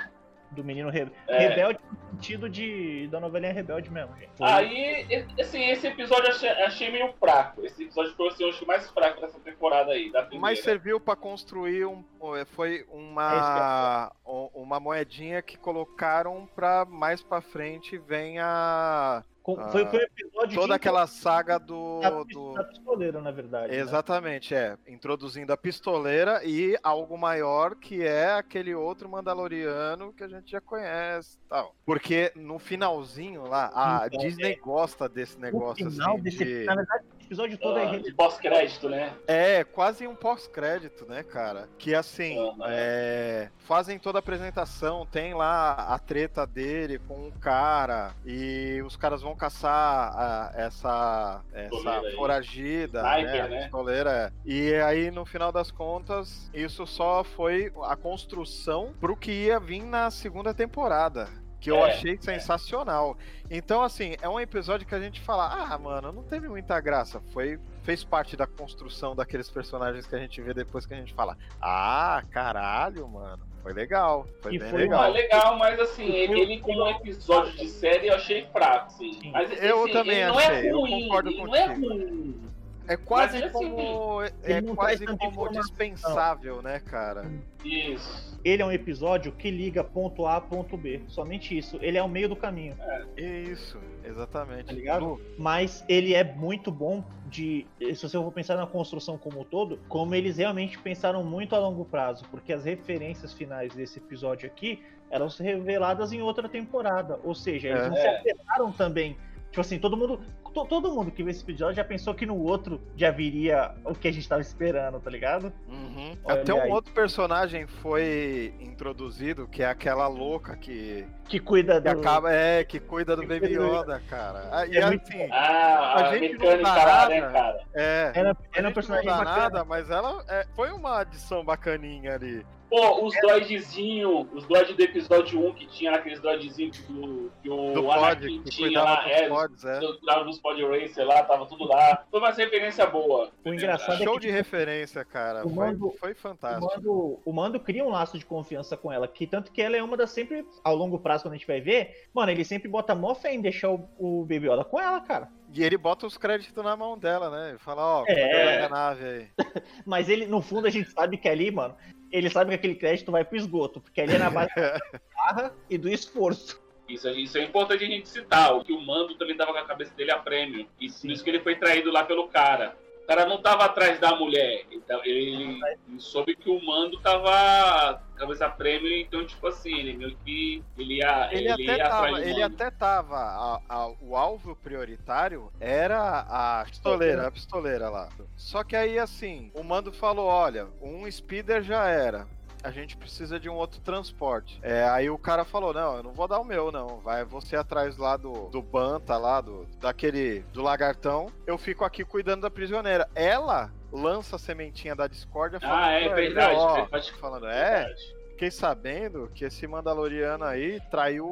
Do 0.54 0.64
menino 0.64 0.90
re- 0.90 1.12
É. 1.28 1.48
rebelde 1.50 1.80
no 1.92 1.98
sentido 2.12 2.50
de 2.50 3.08
da 3.08 3.20
novelinha 3.20 3.52
rebelde 3.52 3.92
mesmo, 3.92 4.16
gente. 4.18 4.30
Foi- 4.38 4.48
Aí, 4.48 5.26
assim, 5.40 5.64
esse 5.70 5.88
episódio 5.88 6.26
eu 6.26 6.32
achei, 6.32 6.50
achei 6.50 6.92
meio 6.92 7.12
fraco. 7.20 7.66
Esse 7.66 7.84
episódio 7.84 8.14
foi 8.16 8.28
assim, 8.30 8.44
eu 8.44 8.50
acho 8.50 8.66
mais 8.66 8.90
fraco 8.92 9.20
dessa 9.22 9.40
temporada 9.40 9.92
aí, 9.92 10.12
da 10.12 10.22
primeira. 10.22 10.42
Mas 10.42 10.60
serviu 10.64 11.00
pra 11.00 11.16
construir 11.16 11.86
um. 11.86 12.04
Foi 12.48 12.86
uma. 12.90 14.12
um- 14.26 14.50
Uma 14.54 14.80
moedinha 14.80 15.42
que 15.42 15.58
colocaram 15.58 16.48
pra 16.56 16.86
mais 16.86 17.22
pra 17.22 17.42
frente 17.42 17.98
vem 17.98 18.40
a. 18.40 19.24
Com- 19.44 19.60
ah, 19.60 19.68
foi, 19.68 19.86
foi 19.88 20.00
um 20.00 20.04
episódio 20.04 20.56
Toda 20.58 20.76
aquela 20.76 21.06
saga 21.06 21.58
do. 21.60 22.00
da, 22.00 22.10
do- 22.24 22.54
da 22.54 22.64
pistoleira, 22.64 23.20
na 23.22 23.30
verdade. 23.30 23.74
né? 23.74 23.78
Exatamente, 23.78 24.56
é. 24.56 24.78
Introduzindo 24.88 25.52
a 25.52 25.58
pistoleira 25.58 26.42
e 26.46 26.78
algo 26.82 27.18
maior 27.18 27.76
que 27.76 28.02
é 28.02 28.32
aquele 28.32 28.74
outro 28.74 29.10
Mandaloriano 29.10 30.14
que 30.14 30.24
a 30.24 30.30
gente 30.30 30.50
já 30.50 30.62
conhece 30.62 31.38
tal. 31.50 31.76
Porque 31.86 32.32
no 32.36 32.58
finalzinho 32.58 33.44
lá, 33.46 33.70
a 33.76 34.08
Então, 34.08 34.20
Disney 34.22 34.56
gosta 34.56 35.10
desse 35.10 35.38
negócio 35.38 35.92
final 35.92 36.14
assim. 36.14 36.24
desse, 36.24 36.38
de- 36.46 36.64
na 36.64 36.76
verdade, 36.76 37.04
episódio 37.34 37.58
todo 37.58 37.80
é 37.80 37.84
Ah, 37.86 37.92
re- 37.92 38.00
de 38.04 38.14
pós-crédito, 38.14 38.88
né? 38.88 39.14
É, 39.28 39.64
quase 39.64 40.06
um 40.08 40.16
pós-crédito, 40.16 41.06
né, 41.08 41.24
cara? 41.24 41.68
Que 41.80 41.96
assim, 41.96 42.38
Aham. 42.38 42.66
é, 42.68 43.50
fazem 43.60 43.98
toda 43.98 44.18
a 44.18 44.22
apresentação, 44.22 45.06
tem 45.06 45.34
lá 45.34 45.72
a 45.74 45.98
treta 45.98 46.46
dele 46.46 47.00
com 47.00 47.28
o 47.28 47.32
cara, 47.40 48.14
e 48.26 48.82
os 48.86 48.96
caras 48.96 49.22
vão 49.24 49.36
caçar 49.36 49.72
a- 50.16 50.52
essa, 50.56 51.42
essa 51.54 52.02
foragida, 52.16 53.00
Sniper, 53.02 53.34
né? 53.34 53.42
a 53.42 53.48
né? 53.48 53.62
pistoleira. 53.64 54.12
é. 54.12 54.32
E 54.46 54.76
aí, 54.76 55.10
no 55.10 55.26
final 55.26 55.52
das 55.52 55.72
contas, 55.72 56.50
isso 56.54 56.86
só 56.86 57.24
foi 57.24 57.72
a 57.84 57.96
construção 57.96 58.94
pro 59.00 59.18
que 59.18 59.32
ia 59.32 59.60
vir 59.60 59.84
na 59.84 60.12
segunda 60.12 60.54
temporada. 60.54 61.28
Que 61.64 61.72
eu 61.72 61.78
É, 61.86 61.92
achei 61.94 62.18
sensacional. 62.20 63.18
Então, 63.50 63.82
assim, 63.82 64.16
é 64.22 64.28
um 64.28 64.38
episódio 64.40 64.86
que 64.86 64.94
a 64.94 65.00
gente 65.00 65.22
fala, 65.22 65.48
ah, 65.48 65.78
mano, 65.78 66.12
não 66.12 66.22
teve 66.24 66.50
muita 66.50 66.78
graça. 66.82 67.22
Foi, 67.32 67.58
fez 67.84 68.04
parte 68.04 68.36
da 68.36 68.46
construção 68.46 69.16
daqueles 69.16 69.50
personagens 69.50 70.06
que 70.06 70.14
a 70.14 70.20
gente 70.20 70.42
vê 70.42 70.54
depois 70.54 70.86
que 70.86 70.94
a 70.94 70.98
gente 70.98 71.14
fala, 71.14 71.38
ah, 71.62 72.22
caralho, 72.32 73.08
mano, 73.08 73.42
foi 73.62 73.72
legal, 73.72 74.28
foi 74.42 74.56
E 74.56 74.60
bem 74.60 74.70
foi 74.70 74.80
legal. 74.82 75.10
legal, 75.10 75.58
mas 75.58 75.80
assim, 75.80 76.06
ele, 76.12 76.38
ele 76.42 76.60
como 76.60 76.84
um 76.84 76.90
episódio 76.90 77.54
de 77.54 77.70
série 77.70 78.08
eu 78.08 78.16
achei 78.16 78.46
fraco, 78.52 78.92
sim. 78.92 79.14
Sim. 79.14 79.32
Mas 79.32 79.50
Eu 79.64 79.84
assim, 79.86 79.94
também 79.94 80.18
ele 80.18 80.28
não 80.32 80.38
achei, 80.38 80.56
é 80.68 80.72
eu 80.72 80.80
ruim, 80.80 81.02
concordo 81.04 81.30
ele 81.30 81.44
não 81.44 81.56
é 81.56 81.68
contigo. 81.70 81.88
ruim. 81.88 82.53
É 82.88 82.98
quase 82.98 83.40
Mas, 83.40 83.44
assim, 83.44 83.52
como, 83.54 84.22
ele 84.44 84.70
é 84.72 84.76
quase 84.76 85.06
como 85.06 85.50
dispensável, 85.50 86.62
né, 86.62 86.80
cara? 86.80 87.26
Isso. 87.64 88.38
Ele 88.44 88.62
é 88.62 88.66
um 88.66 88.72
episódio 88.72 89.32
que 89.32 89.50
liga 89.50 89.84
ponto 89.84 90.26
A 90.26 90.36
a 90.36 90.42
ponto 90.42 90.76
B. 90.76 91.02
Somente 91.08 91.58
isso. 91.58 91.80
Ele 91.82 91.98
é 91.98 92.04
o 92.04 92.10
meio 92.10 92.28
do 92.28 92.36
caminho, 92.36 92.76
Isso, 93.16 93.80
exatamente. 94.04 94.66
tá 94.66 94.74
ligado? 94.74 95.20
Mas 95.38 95.84
ele 95.88 96.14
é 96.14 96.24
muito 96.24 96.72
bom 96.72 97.04
de. 97.28 97.66
Se 97.80 98.02
você 98.08 98.18
for 98.18 98.32
pensar 98.34 98.58
na 98.58 98.68
construção 98.68 99.18
como 99.18 99.40
um 99.42 99.44
todo, 99.46 99.80
como 99.88 100.14
eles 100.14 100.38
realmente 100.38 100.78
pensaram 100.78 101.24
muito 101.24 101.56
a 101.56 101.60
longo 101.60 101.86
prazo. 101.86 102.26
Porque 102.30 102.52
as 102.52 102.66
referências 102.66 103.32
finais 103.34 103.74
desse 103.74 104.00
episódio 104.00 104.46
aqui 104.46 104.84
eram 105.10 105.28
reveladas 105.28 106.12
em 106.12 106.22
outra 106.22 106.50
temporada. 106.50 107.18
Ou 107.24 107.34
seja, 107.34 107.70
eles 107.70 107.84
É. 107.84 107.90
não 107.90 107.96
se 107.96 108.08
afetaram 108.08 108.72
também. 108.74 109.16
Tipo 109.54 109.62
assim, 109.62 109.78
todo 109.78 109.96
mundo. 109.96 110.20
to- 110.52 110.66
todo 110.66 110.92
mundo 110.92 111.12
que 111.12 111.22
viu 111.22 111.30
esse 111.30 111.44
episódio 111.44 111.76
já 111.76 111.84
pensou 111.84 112.16
que 112.16 112.26
no 112.26 112.36
outro 112.36 112.82
já 112.98 113.12
viria 113.12 113.72
o 113.86 113.94
que 113.94 114.08
a 114.08 114.12
gente 114.12 114.28
tava 114.28 114.42
esperando, 114.42 115.00
tá 115.00 115.12
ligado? 115.12 115.54
Uhum. 115.68 116.18
Olha 116.26 116.42
Até 116.42 116.52
um 116.56 116.62
aí. 116.62 116.72
outro 116.72 116.92
personagem 116.92 117.68
foi 117.68 118.52
introduzido, 118.60 119.48
que 119.48 119.62
é 119.62 119.68
aquela 119.68 120.08
louca 120.08 120.56
que, 120.58 121.06
Que 121.30 121.40
cuida 121.40 121.80
que 121.80 121.94
do. 121.94 122.00
acaba, 122.00 122.34
é, 122.34 122.64
que 122.64 122.80
cuida 122.80 123.16
do 123.16 123.22
Que 123.22 123.28
Baby 123.28 123.48
cuida 123.56 123.60
do- 123.60 123.76
Yoda, 123.76 124.02
cara. 124.10 124.50
Ah, 124.52 124.66
E 124.66 124.76
É 124.76 124.86
muito 124.88 125.04
assim, 125.04 125.28
Ah, 125.32 125.38
A 125.38 126.10
a, 126.10 126.18
gente 126.18 126.34
não 126.40 126.62
dá 126.64 126.74
lá, 126.86 127.10
né, 127.10 127.22
nada. 127.22 127.32
cara? 127.34 127.60
é. 127.76 128.12
Era, 128.16 128.32
a 128.32 128.36
era 128.56 128.70
um 128.70 128.74
personagem 128.74 129.08
não 129.08 129.18
dá 129.20 129.24
nada, 129.24 129.64
mas 129.64 129.90
ela 129.92 130.26
é, 130.30 130.48
foi 130.56 130.72
uma 130.72 131.00
adição 131.02 131.46
bacaninha 131.46 132.16
ali. 132.16 132.44
Pô, 132.74 133.06
os 133.06 133.14
droidzinhos, 133.22 134.26
os 134.34 134.48
droids 134.48 134.76
do 134.76 134.82
episódio 134.82 135.40
1 135.48 135.54
que 135.54 135.68
tinha 135.68 135.92
aqueles 135.92 136.20
droidzinhos 136.20 136.80
do, 136.80 137.32
que 137.44 137.48
o 137.48 137.72
Do 137.72 137.84
pod, 137.84 138.00
Anakin 138.00 138.42
que 138.42 138.50
tinha 138.50 138.68
cuidava 138.68 138.90
lá, 138.90 139.10
é, 139.12 139.30
pods, 139.30 139.64
é. 139.64 139.80
lá 140.02 140.24
dos 140.24 140.40
pod 140.40 140.60
racer 140.66 141.06
lá, 141.06 141.22
tava 141.22 141.46
tudo 141.46 141.66
lá. 141.66 142.04
Foi 142.10 142.20
uma 142.20 142.32
referência 142.32 142.88
boa. 142.88 143.30
O 143.46 143.54
engraçado 143.54 144.02
é 144.02 144.04
Show 144.04 144.16
que 144.16 144.22
de 144.22 144.32
referência, 144.32 145.06
cara. 145.06 145.46
o 145.46 145.52
Foi, 145.52 145.68
Mando- 145.68 145.94
foi 146.00 146.12
o 146.14 146.16
fantástico. 146.16 146.66
Mando, 146.66 147.20
o 147.24 147.32
Mando 147.32 147.60
cria 147.60 147.86
um 147.86 147.92
laço 147.92 148.18
de 148.18 148.26
confiança 148.26 148.76
com 148.76 148.92
ela, 148.92 149.08
que 149.08 149.28
tanto 149.28 149.52
que 149.52 149.62
ela 149.62 149.78
é 149.78 149.84
uma 149.84 149.96
das 149.96 150.10
sempre, 150.10 150.44
ao 150.64 150.76
longo 150.76 150.98
prazo, 150.98 151.26
quando 151.26 151.36
a 151.36 151.38
gente 151.38 151.46
vai 151.46 151.62
ver, 151.62 152.08
mano, 152.12 152.32
ele 152.32 152.44
sempre 152.44 152.68
bota 152.68 152.96
mó 152.96 153.14
fé 153.14 153.36
em 153.36 153.40
deixar 153.40 153.70
o, 153.70 153.88
o 154.00 154.22
Baby 154.22 154.50
Yoda 154.50 154.64
com 154.64 154.80
ela, 154.80 155.00
cara. 155.00 155.30
E 155.54 155.64
ele 155.64 155.78
bota 155.78 156.08
os 156.08 156.18
créditos 156.18 156.64
na 156.64 156.76
mão 156.76 156.98
dela, 156.98 157.30
né? 157.30 157.50
Ele 157.50 157.60
fala, 157.60 158.00
ó, 158.00 158.06
É. 158.08 158.16
cuida 158.16 158.62
da 158.62 158.70
nave 158.70 159.06
aí. 159.06 159.28
Mas 159.86 160.10
ele, 160.10 160.26
no 160.26 160.42
fundo, 160.42 160.66
a 160.66 160.70
gente 160.72 160.90
sabe 160.90 161.16
que 161.18 161.30
ali, 161.30 161.52
mano, 161.52 161.76
ele 162.12 162.30
sabe 162.30 162.50
que 162.50 162.56
aquele 162.56 162.76
crédito 162.76 163.12
vai 163.12 163.24
pro 163.24 163.38
esgoto, 163.38 163.80
porque 163.80 164.02
ali 164.02 164.16
é 164.16 164.18
na 164.18 164.30
base 164.32 164.54
da 164.56 164.80
barra 165.16 165.54
e 165.70 165.78
do 165.78 165.88
esforço. 165.88 166.62
Isso, 166.90 167.08
isso 167.10 167.38
é 167.38 167.44
importante 167.44 167.84
a 167.84 167.88
gente 167.88 168.10
citar. 168.10 168.54
O 168.56 168.64
que 168.64 168.74
o 168.74 168.82
Mando 168.82 169.16
também 169.16 169.38
tava 169.38 169.54
com 169.54 169.60
a 169.60 169.66
cabeça 169.66 169.94
dele 169.96 170.12
a 170.12 170.18
prêmio. 170.20 170.68
E 170.80 170.92
por 170.92 171.10
isso 171.12 171.24
que 171.24 171.30
ele 171.30 171.40
foi 171.40 171.56
traído 171.56 171.92
lá 171.92 172.04
pelo 172.04 172.28
cara. 172.28 172.76
O 173.04 173.06
cara 173.06 173.26
não 173.26 173.42
tava 173.42 173.66
atrás 173.66 174.00
da 174.00 174.16
mulher. 174.16 174.64
Então, 174.72 175.02
ele, 175.04 175.60
ele 175.90 176.00
soube 176.00 176.36
que 176.38 176.50
o 176.50 176.64
Mando 176.66 176.98
tava 177.02 178.02
cabeça 178.16 178.46
a 178.46 178.50
prêmio, 178.50 178.90
então, 178.96 179.26
tipo 179.26 179.46
assim, 179.46 179.78
ele 179.78 179.98
meio 179.98 180.16
que. 180.24 180.64
Ele 180.78 180.98
ia, 181.00 181.28
Ele, 181.34 181.42
ele 181.44 181.52
até 181.52 181.64
ia 181.64 181.86
atrás 181.86 181.90
tava, 182.14 182.22
ele 182.22 182.42
até 182.44 182.72
tava. 182.72 183.18
a- 183.18 183.62
a- 183.68 183.94
o 184.00 184.16
alvo 184.16 184.56
prioritário 184.56 185.52
era 185.60 186.20
a 186.30 186.64
pistoleira, 186.66 187.28
a 187.28 187.32
pistoleira 187.32 187.90
lá. 187.90 188.10
Só 188.38 188.64
que 188.64 188.76
aí, 188.76 188.98
assim, 188.98 189.52
o 189.54 189.64
mando 189.64 189.92
falou: 189.92 190.28
olha, 190.28 190.68
um 190.82 191.10
speeder 191.12 191.62
já 191.62 191.88
era. 191.90 192.26
A 192.64 192.72
gente 192.72 192.96
precisa 192.98 193.40
de 193.40 193.50
um 193.50 193.54
outro 193.56 193.82
transporte. 193.82 194.60
É, 194.64 194.84
aí 194.88 195.10
o 195.10 195.18
cara 195.18 195.44
falou: 195.44 195.74
Não, 195.74 195.98
eu 195.98 196.04
não 196.04 196.14
vou 196.14 196.28
dar 196.28 196.40
o 196.40 196.46
meu, 196.46 196.72
não. 196.72 197.00
Vai 197.00 197.24
você 197.26 197.56
atrás 197.56 197.98
lá 197.98 198.16
do, 198.18 198.50
do 198.50 198.62
Banta, 198.62 199.18
lá 199.18 199.42
do, 199.42 199.66
daquele. 199.80 200.40
do 200.54 200.62
lagartão. 200.62 201.28
Eu 201.46 201.58
fico 201.58 201.84
aqui 201.84 202.04
cuidando 202.06 202.42
da 202.42 202.50
prisioneira. 202.50 203.08
Ela 203.14 203.72
lança 203.92 204.38
a 204.38 204.40
sementinha 204.40 204.96
da 204.96 205.06
discórdia 205.08 205.60
Ah, 205.62 205.92
é 205.94 206.06
ele, 206.06 206.14
verdade. 206.16 206.56
ó, 206.56 206.74
verdade, 206.76 207.12
falando, 207.14 207.48
é, 207.48 207.80
verdade. 207.84 208.16
fiquei 208.32 208.50
sabendo 208.50 209.30
que 209.36 209.46
esse 209.46 209.68
Mandaloriano 209.68 210.44
aí 210.46 210.80
traiu 210.90 211.26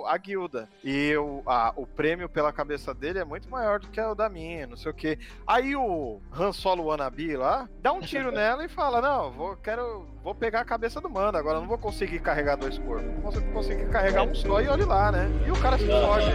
o- 0.00 0.06
a 0.06 0.16
guilda. 0.16 0.68
E 0.84 1.16
o, 1.16 1.42
a- 1.46 1.72
o 1.76 1.86
prêmio 1.86 2.28
pela 2.28 2.52
cabeça 2.52 2.92
dele 2.94 3.18
é 3.18 3.24
muito 3.24 3.48
maior 3.50 3.78
do 3.80 3.88
que 3.88 4.00
o 4.00 4.14
da 4.14 4.28
minha, 4.28 4.66
não 4.66 4.76
sei 4.76 4.90
o 4.90 4.94
que. 4.94 5.18
Aí 5.46 5.74
o 5.76 6.20
Han 6.32 6.52
Solo 6.52 6.84
Wannabe 6.84 7.36
lá 7.36 7.68
dá 7.80 7.92
um 7.92 8.00
tiro 8.00 8.30
nela 8.32 8.64
e 8.64 8.68
fala: 8.68 9.00
Não, 9.00 9.30
vou, 9.30 9.56
quero, 9.56 10.06
vou 10.22 10.34
pegar 10.34 10.60
a 10.60 10.64
cabeça 10.64 11.00
do 11.00 11.08
mando. 11.10 11.38
Agora 11.38 11.60
não 11.60 11.66
vou 11.66 11.78
conseguir 11.78 12.20
carregar 12.20 12.56
dois 12.56 12.78
corpos. 12.78 13.06
Não 13.22 13.30
vou 13.30 13.42
conseguir 13.52 13.88
carregar 13.90 14.22
um 14.22 14.34
só 14.34 14.60
e 14.60 14.68
olhe 14.68 14.84
lá, 14.84 15.10
né? 15.12 15.28
E 15.46 15.50
o 15.50 15.60
cara 15.60 15.78
se 15.78 15.86
foge. 15.86 16.30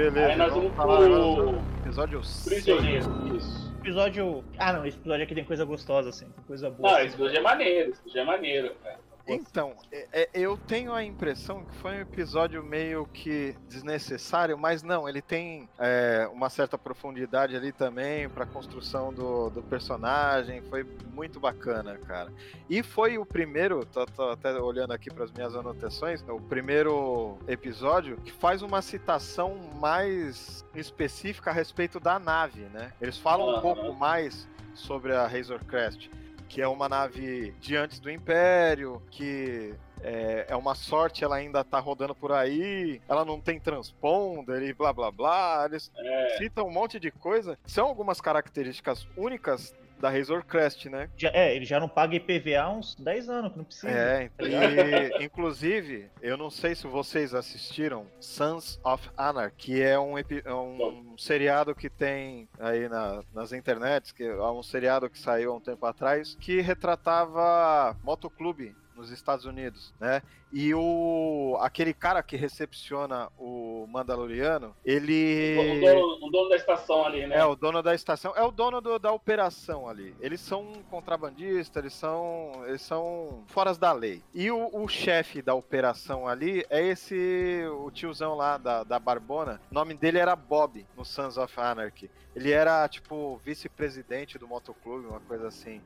Beleza, 0.00 0.28
Aí 0.28 0.36
nós 0.36 0.50
vamos 0.54 0.72
pro 0.72 1.52
do 1.52 1.58
episódio 1.82 2.24
6. 2.24 2.64
prisioneiro. 2.64 3.36
Isso. 3.36 3.70
Episódio. 3.80 4.42
Ah, 4.56 4.72
não, 4.72 4.86
esse 4.86 4.96
episódio 4.96 5.24
aqui 5.24 5.34
tem 5.34 5.44
coisa 5.44 5.62
gostosa, 5.66 6.08
assim. 6.08 6.26
Coisa 6.46 6.70
boa. 6.70 6.88
Não, 6.88 6.96
assim. 6.96 7.06
esse 7.06 7.14
episódio 7.16 7.38
é 7.38 7.42
maneiro, 7.42 7.90
esse 7.90 8.00
episódio 8.00 8.20
é 8.20 8.24
maneiro, 8.24 8.74
cara. 8.82 8.98
Então, 9.34 9.74
é- 9.92 10.08
é- 10.12 10.30
eu 10.34 10.56
tenho 10.56 10.92
a 10.92 11.04
impressão 11.04 11.64
que 11.64 11.74
foi 11.76 11.92
um 11.92 12.00
episódio 12.00 12.62
meio 12.62 13.06
que 13.06 13.54
desnecessário, 13.68 14.56
mas 14.58 14.82
não, 14.82 15.08
ele 15.08 15.22
tem 15.22 15.68
é, 15.78 16.28
uma 16.32 16.48
certa 16.50 16.76
profundidade 16.78 17.56
ali 17.56 17.72
também 17.72 18.28
pra 18.28 18.46
construção 18.46 19.12
do, 19.12 19.50
do 19.50 19.62
personagem, 19.62 20.62
foi 20.62 20.84
muito 21.14 21.40
bacana, 21.40 21.96
cara. 21.98 22.32
E 22.68 22.82
foi 22.82 23.18
o 23.18 23.24
primeiro, 23.26 23.84
tô, 23.86 24.04
tô 24.06 24.30
até 24.30 24.52
olhando 24.54 24.92
aqui 24.92 25.10
para 25.12 25.24
as 25.24 25.32
minhas 25.32 25.54
anotações, 25.54 26.22
o 26.28 26.40
primeiro 26.40 27.38
episódio 27.48 28.16
que 28.18 28.32
faz 28.32 28.62
uma 28.62 28.82
citação 28.82 29.56
mais 29.80 30.64
específica 30.74 31.50
a 31.50 31.52
respeito 31.52 31.98
da 31.98 32.18
nave, 32.18 32.62
né? 32.72 32.92
Eles 33.00 33.18
falam 33.18 33.46
um 33.48 33.52
Aham. 33.52 33.60
pouco 33.62 33.92
mais 33.94 34.48
sobre 34.74 35.14
a 35.14 35.26
Razor 35.26 35.64
Crest 35.64 36.08
que 36.50 36.60
é 36.60 36.66
uma 36.66 36.88
nave 36.88 37.52
de 37.60 37.76
antes 37.76 38.00
do 38.00 38.10
Império, 38.10 39.00
que 39.08 39.72
é, 40.02 40.46
é 40.48 40.56
uma 40.56 40.74
sorte, 40.74 41.22
ela 41.22 41.36
ainda 41.36 41.62
tá 41.62 41.78
rodando 41.78 42.12
por 42.12 42.32
aí, 42.32 43.00
ela 43.08 43.24
não 43.24 43.40
tem 43.40 43.60
transponder 43.60 44.60
e 44.64 44.74
blá 44.74 44.92
blá 44.92 45.12
blá. 45.12 45.62
Eles 45.66 45.92
É, 45.96 46.38
citam 46.38 46.66
um 46.66 46.72
monte 46.72 46.98
de 46.98 47.12
coisa. 47.12 47.56
São 47.64 47.86
algumas 47.86 48.20
características 48.20 49.06
únicas 49.16 49.72
da 50.00 50.08
Razor 50.10 50.44
Crest, 50.44 50.86
né? 50.88 51.08
Já- 51.16 51.30
é, 51.32 51.54
ele 51.54 51.64
já 51.64 51.78
não 51.78 51.88
paga 51.88 52.14
IPVA 52.16 52.62
há 52.62 52.70
uns 52.70 52.94
10 52.96 53.28
anos, 53.28 53.52
que 53.52 53.58
não 53.58 53.64
precisa. 53.64 53.88
É, 53.90 54.30
e 54.40 55.24
inclusive, 55.24 56.10
eu 56.22 56.36
não 56.36 56.50
sei 56.50 56.74
se 56.74 56.86
vocês 56.86 57.34
assistiram 57.34 58.06
Sons 58.20 58.80
of 58.84 59.08
Anarchy, 59.16 59.56
que 59.56 59.82
é 59.82 59.98
um, 59.98 60.18
é 60.18 60.54
um 60.54 61.14
seriado 61.18 61.74
que 61.74 61.90
tem 61.90 62.48
aí 62.58 62.88
na- 62.88 63.22
nas 63.34 63.52
internets, 63.52 64.12
que 64.12 64.24
é 64.24 64.42
um 64.50 64.62
seriado 64.62 65.08
que 65.10 65.18
saiu 65.18 65.52
há 65.52 65.56
um 65.56 65.60
tempo 65.60 65.84
atrás, 65.86 66.36
que 66.40 66.60
retratava 66.60 67.96
motoclube 68.02 68.74
nos 68.96 69.10
Estados 69.10 69.44
Unidos, 69.44 69.94
né? 70.00 70.22
E 70.52 70.74
o 70.74 71.56
aquele 71.60 71.94
cara 71.94 72.22
que 72.22 72.36
recepciona 72.36 73.28
o 73.38 73.86
Mandaloriano, 73.88 74.74
ele 74.84 75.56
o, 75.58 75.80
dono, 75.80 76.26
o 76.26 76.30
dono 76.30 76.48
da 76.48 76.56
estação 76.56 77.04
ali, 77.04 77.26
né? 77.26 77.36
é, 77.38 77.44
o 77.44 77.54
dono 77.54 77.82
da 77.82 77.94
estação, 77.94 78.32
é 78.36 78.42
o 78.42 78.50
dono 78.50 78.80
do- 78.80 78.98
da 78.98 79.12
operação 79.12 79.88
ali. 79.88 80.14
Eles 80.20 80.40
são 80.40 80.72
contrabandistas, 80.90 81.82
eles 81.82 81.94
são, 81.94 82.52
eles 82.66 82.82
são 82.82 83.44
foras 83.46 83.78
da 83.78 83.92
lei. 83.92 84.22
E 84.34 84.50
o, 84.50 84.68
o 84.72 84.88
chefe 84.88 85.40
da 85.40 85.54
operação 85.54 86.26
ali 86.26 86.64
é 86.68 86.82
esse, 86.84 87.64
o 87.84 87.90
tiozão 87.90 88.34
lá 88.34 88.56
da, 88.56 88.82
da 88.84 88.98
Barbona. 88.98 89.60
O 89.70 89.74
nome 89.74 89.94
dele 89.94 90.18
era 90.18 90.34
Bob, 90.34 90.84
no 90.96 91.04
Sons 91.04 91.36
of 91.36 91.58
Anarchy. 91.60 92.10
Ele 92.34 92.52
era, 92.52 92.86
tipo, 92.88 93.40
vice-presidente 93.44 94.38
do 94.38 94.46
motoclube, 94.46 95.06
uma 95.06 95.20
coisa 95.20 95.48
assim. 95.48 95.80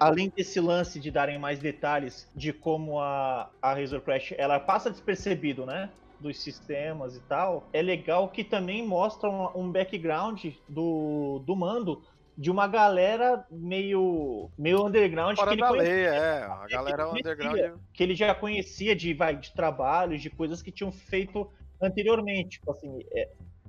Além 0.00 0.32
desse 0.34 0.58
lance 0.60 0.98
de 0.98 1.10
darem 1.10 1.38
mais 1.38 1.60
detalhes 1.60 2.28
de 2.34 2.52
como 2.52 3.00
a, 3.00 3.48
a 3.62 3.74
Razor 3.74 4.00
Crash 4.08 4.32
ela 4.38 4.58
passa 4.58 4.90
despercebido, 4.90 5.66
né? 5.66 5.92
Dos 6.18 6.42
sistemas 6.42 7.14
e 7.14 7.20
tal, 7.28 7.68
é 7.72 7.80
legal 7.82 8.30
que 8.32 8.42
também 8.42 8.84
mostra 8.84 9.28
um, 9.30 9.66
um 9.66 9.70
background 9.70 10.44
do, 10.68 11.44
do 11.46 11.54
mando 11.54 12.00
de 12.36 12.50
uma 12.50 12.66
galera 12.66 13.44
meio, 13.50 14.50
meio 14.58 14.84
underground 14.86 15.34
que 15.34 15.40
Fora 15.40 15.52
ele, 15.52 15.60
da 15.60 15.68
conhe- 15.68 15.82
lei, 15.82 16.04
é. 16.06 16.42
A 16.44 16.66
galera 16.68 17.06
conhecia. 17.06 17.32
underground. 17.32 17.80
que 17.92 18.02
ele 18.02 18.14
já 18.14 18.34
conhecia 18.34 18.96
de, 18.96 19.12
vai, 19.14 19.36
de 19.36 19.52
trabalhos, 19.52 20.22
de 20.22 20.30
coisas 20.30 20.62
que 20.62 20.72
tinham 20.72 20.90
feito 20.90 21.48
anteriormente. 21.82 22.58
Tipo 22.58 22.70
assim, 22.72 22.98
é, 23.12 23.28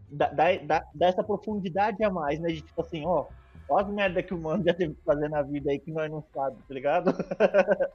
dá, 0.10 0.28
dá- 0.66 0.86
dá 0.96 1.08
essa 1.08 1.24
profundidade 1.24 2.04
a 2.04 2.10
mais, 2.10 2.40
né? 2.40 2.50
De 2.50 2.62
tipo 2.62 2.82
assim, 2.82 3.04
ó, 3.06 3.28
olha 3.70 3.86
as 3.86 3.92
merda 3.94 4.24
que 4.24 4.34
o 4.34 4.38
mano 4.38 4.64
já 4.64 4.74
teve 4.74 4.94
que 4.94 5.02
fazer 5.04 5.30
na 5.30 5.42
vida 5.42 5.72
aí 5.72 5.80
que 5.80 5.92
nós 5.92 6.10
não 6.12 6.24
sabemos, 6.34 6.64
tá 6.68 6.74
ligado? 6.74 7.14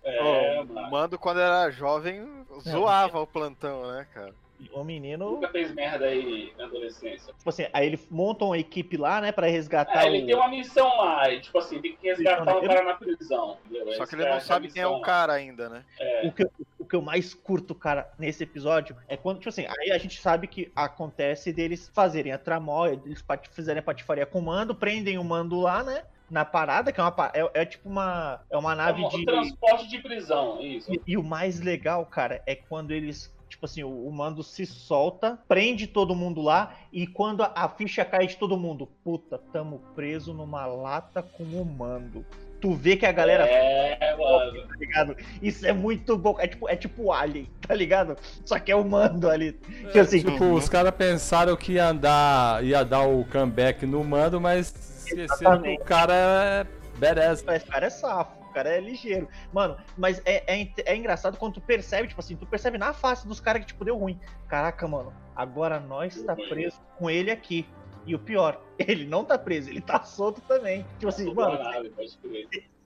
É, 0.02 0.62
mano. 0.64 0.88
o 0.88 0.90
Mando, 0.90 1.18
quando 1.18 1.40
era 1.40 1.70
jovem, 1.70 2.26
zoava 2.62 3.20
o 3.20 3.26
plantão, 3.26 3.86
né, 3.92 4.06
cara? 4.12 4.32
O 4.72 4.84
menino, 4.84 5.32
Nunca 5.32 5.48
fez 5.48 5.74
merda 5.74 6.06
aí 6.06 6.52
na 6.56 6.64
adolescência. 6.64 7.34
tipo 7.36 7.50
assim, 7.50 7.66
aí 7.72 7.86
ele 7.86 8.00
monta 8.10 8.44
uma 8.44 8.56
equipe 8.56 8.96
lá, 8.96 9.20
né, 9.20 9.32
pra 9.32 9.46
resgatar 9.48 9.98
Ah, 9.98 10.06
ele 10.06 10.22
o. 10.22 10.26
tem 10.26 10.34
uma 10.36 10.48
missão 10.48 10.86
lá, 10.96 11.28
e, 11.28 11.40
tipo 11.40 11.58
assim, 11.58 11.80
tem 11.82 11.94
que 11.96 12.06
resgatar 12.08 12.54
um 12.54 12.58
Ele- 12.58 12.68
cara 12.68 12.84
na 12.84 12.94
prisão. 12.94 13.58
entendeu? 13.66 13.92
Só 13.94 14.06
que 14.06 14.14
ele 14.14 14.22
é 14.22 14.28
não 14.30 14.36
a 14.36 14.40
sabe 14.40 14.68
quem 14.70 14.80
é 14.80 14.86
o 14.86 15.00
cara 15.00 15.32
ainda, 15.34 15.68
né? 15.68 15.84
O 16.22 16.32
que, 16.32 16.44
eu- 16.44 16.50
o 16.84 16.86
que 16.86 16.94
eu 16.94 17.02
mais 17.02 17.32
curto, 17.34 17.74
cara, 17.74 18.12
nesse 18.18 18.44
episódio 18.44 18.94
é 19.08 19.16
quando, 19.16 19.38
tipo 19.38 19.48
assim, 19.48 19.64
aí 19.66 19.90
a 19.90 19.98
gente 19.98 20.20
sabe 20.20 20.46
que 20.46 20.70
acontece 20.76 21.52
deles 21.52 21.90
fazerem 21.92 22.32
a 22.32 22.38
tramóia, 22.38 23.00
eles 23.04 23.24
fizerem 23.50 23.80
a 23.80 23.82
patifaria 23.82 24.26
com 24.26 24.38
o 24.38 24.42
mando, 24.42 24.74
prendem 24.74 25.18
o 25.18 25.24
mando 25.24 25.58
lá, 25.60 25.82
né? 25.82 26.04
Na 26.30 26.44
parada, 26.44 26.92
que 26.92 27.00
é 27.00 27.02
uma 27.02 27.32
é, 27.34 27.62
é 27.62 27.64
tipo 27.66 27.88
uma. 27.88 28.40
É 28.50 28.56
uma 28.56 28.72
É 28.72 28.76
nave 28.76 29.02
um 29.04 29.08
de. 29.08 29.24
transporte 29.24 29.88
de 29.88 29.98
prisão, 29.98 30.60
isso. 30.60 30.90
E, 30.92 31.00
e 31.06 31.16
o 31.18 31.22
mais 31.22 31.60
legal, 31.60 32.04
cara, 32.06 32.42
é 32.46 32.54
quando 32.54 32.92
eles. 32.92 33.32
Tipo 33.46 33.66
assim, 33.66 33.84
o, 33.84 34.08
o 34.08 34.12
mando 34.12 34.42
se 34.42 34.66
solta, 34.66 35.38
prende 35.46 35.86
todo 35.86 36.14
mundo 36.14 36.40
lá, 36.40 36.74
e 36.92 37.06
quando 37.06 37.42
a, 37.42 37.52
a 37.54 37.68
ficha 37.68 38.04
cai 38.04 38.26
de 38.26 38.36
todo 38.36 38.56
mundo, 38.56 38.86
puta, 39.04 39.38
tamo 39.52 39.80
preso 39.94 40.32
numa 40.32 40.66
lata 40.66 41.22
com 41.22 41.44
o 41.44 41.64
mando. 41.64 42.26
Tu 42.64 42.72
vê 42.72 42.96
que 42.96 43.04
a 43.04 43.12
galera 43.12 43.46
É, 43.46 44.16
mano. 44.16 44.66
tá 44.66 44.76
ligado? 44.76 45.16
Isso 45.42 45.66
é 45.66 45.72
muito 45.74 46.16
bom. 46.16 46.40
É 46.40 46.46
tipo, 46.46 46.66
é 46.66 46.74
tipo 46.74 47.12
Alien, 47.12 47.46
tá 47.60 47.74
ligado? 47.74 48.16
Só 48.42 48.58
que 48.58 48.72
é 48.72 48.74
o 48.74 48.82
mando 48.82 49.28
ali. 49.28 49.52
Que 49.92 49.98
assim, 49.98 50.22
Tipo, 50.22 50.54
os 50.54 50.66
caras 50.66 50.94
pensaram 50.94 51.54
que 51.56 51.72
ia 51.72 51.92
dar, 51.92 52.64
ia 52.64 52.82
dar 52.82 53.02
o 53.02 53.22
comeback 53.26 53.84
no 53.84 54.02
mando, 54.02 54.40
mas 54.40 54.72
esqueceram 55.06 55.60
que 55.60 55.74
o 55.74 55.84
cara 55.84 56.14
é 56.14 56.66
badass. 56.98 57.44
Mas 57.44 57.64
o 57.64 57.66
cara 57.66 57.84
é 57.84 57.90
safo, 57.90 58.32
o 58.40 58.54
cara 58.54 58.70
é 58.70 58.80
ligeiro. 58.80 59.28
Mano, 59.52 59.76
mas 59.94 60.22
é, 60.24 60.42
é, 60.46 60.66
é 60.86 60.96
engraçado 60.96 61.36
quando 61.36 61.52
tu 61.52 61.60
percebe, 61.60 62.08
tipo 62.08 62.20
assim, 62.22 62.34
tu 62.34 62.46
percebe 62.46 62.78
na 62.78 62.94
face 62.94 63.28
dos 63.28 63.40
caras 63.40 63.60
que, 63.60 63.66
tipo, 63.66 63.84
deu 63.84 63.98
ruim. 63.98 64.18
Caraca, 64.48 64.88
mano, 64.88 65.12
agora 65.36 65.78
nós 65.78 66.22
tá 66.22 66.34
preso 66.34 66.80
com 66.96 67.10
ele 67.10 67.30
aqui. 67.30 67.66
E 68.06 68.14
o 68.14 68.18
pior, 68.18 68.60
ele 68.78 69.04
não 69.04 69.24
tá 69.24 69.38
preso, 69.38 69.70
ele 69.70 69.80
tá 69.80 70.02
solto 70.02 70.40
também. 70.42 70.84
Tipo 70.98 71.08
assim, 71.08 71.24
Tudo 71.24 71.36
mano, 71.36 71.58
na 71.58 71.70
nave, 71.70 71.92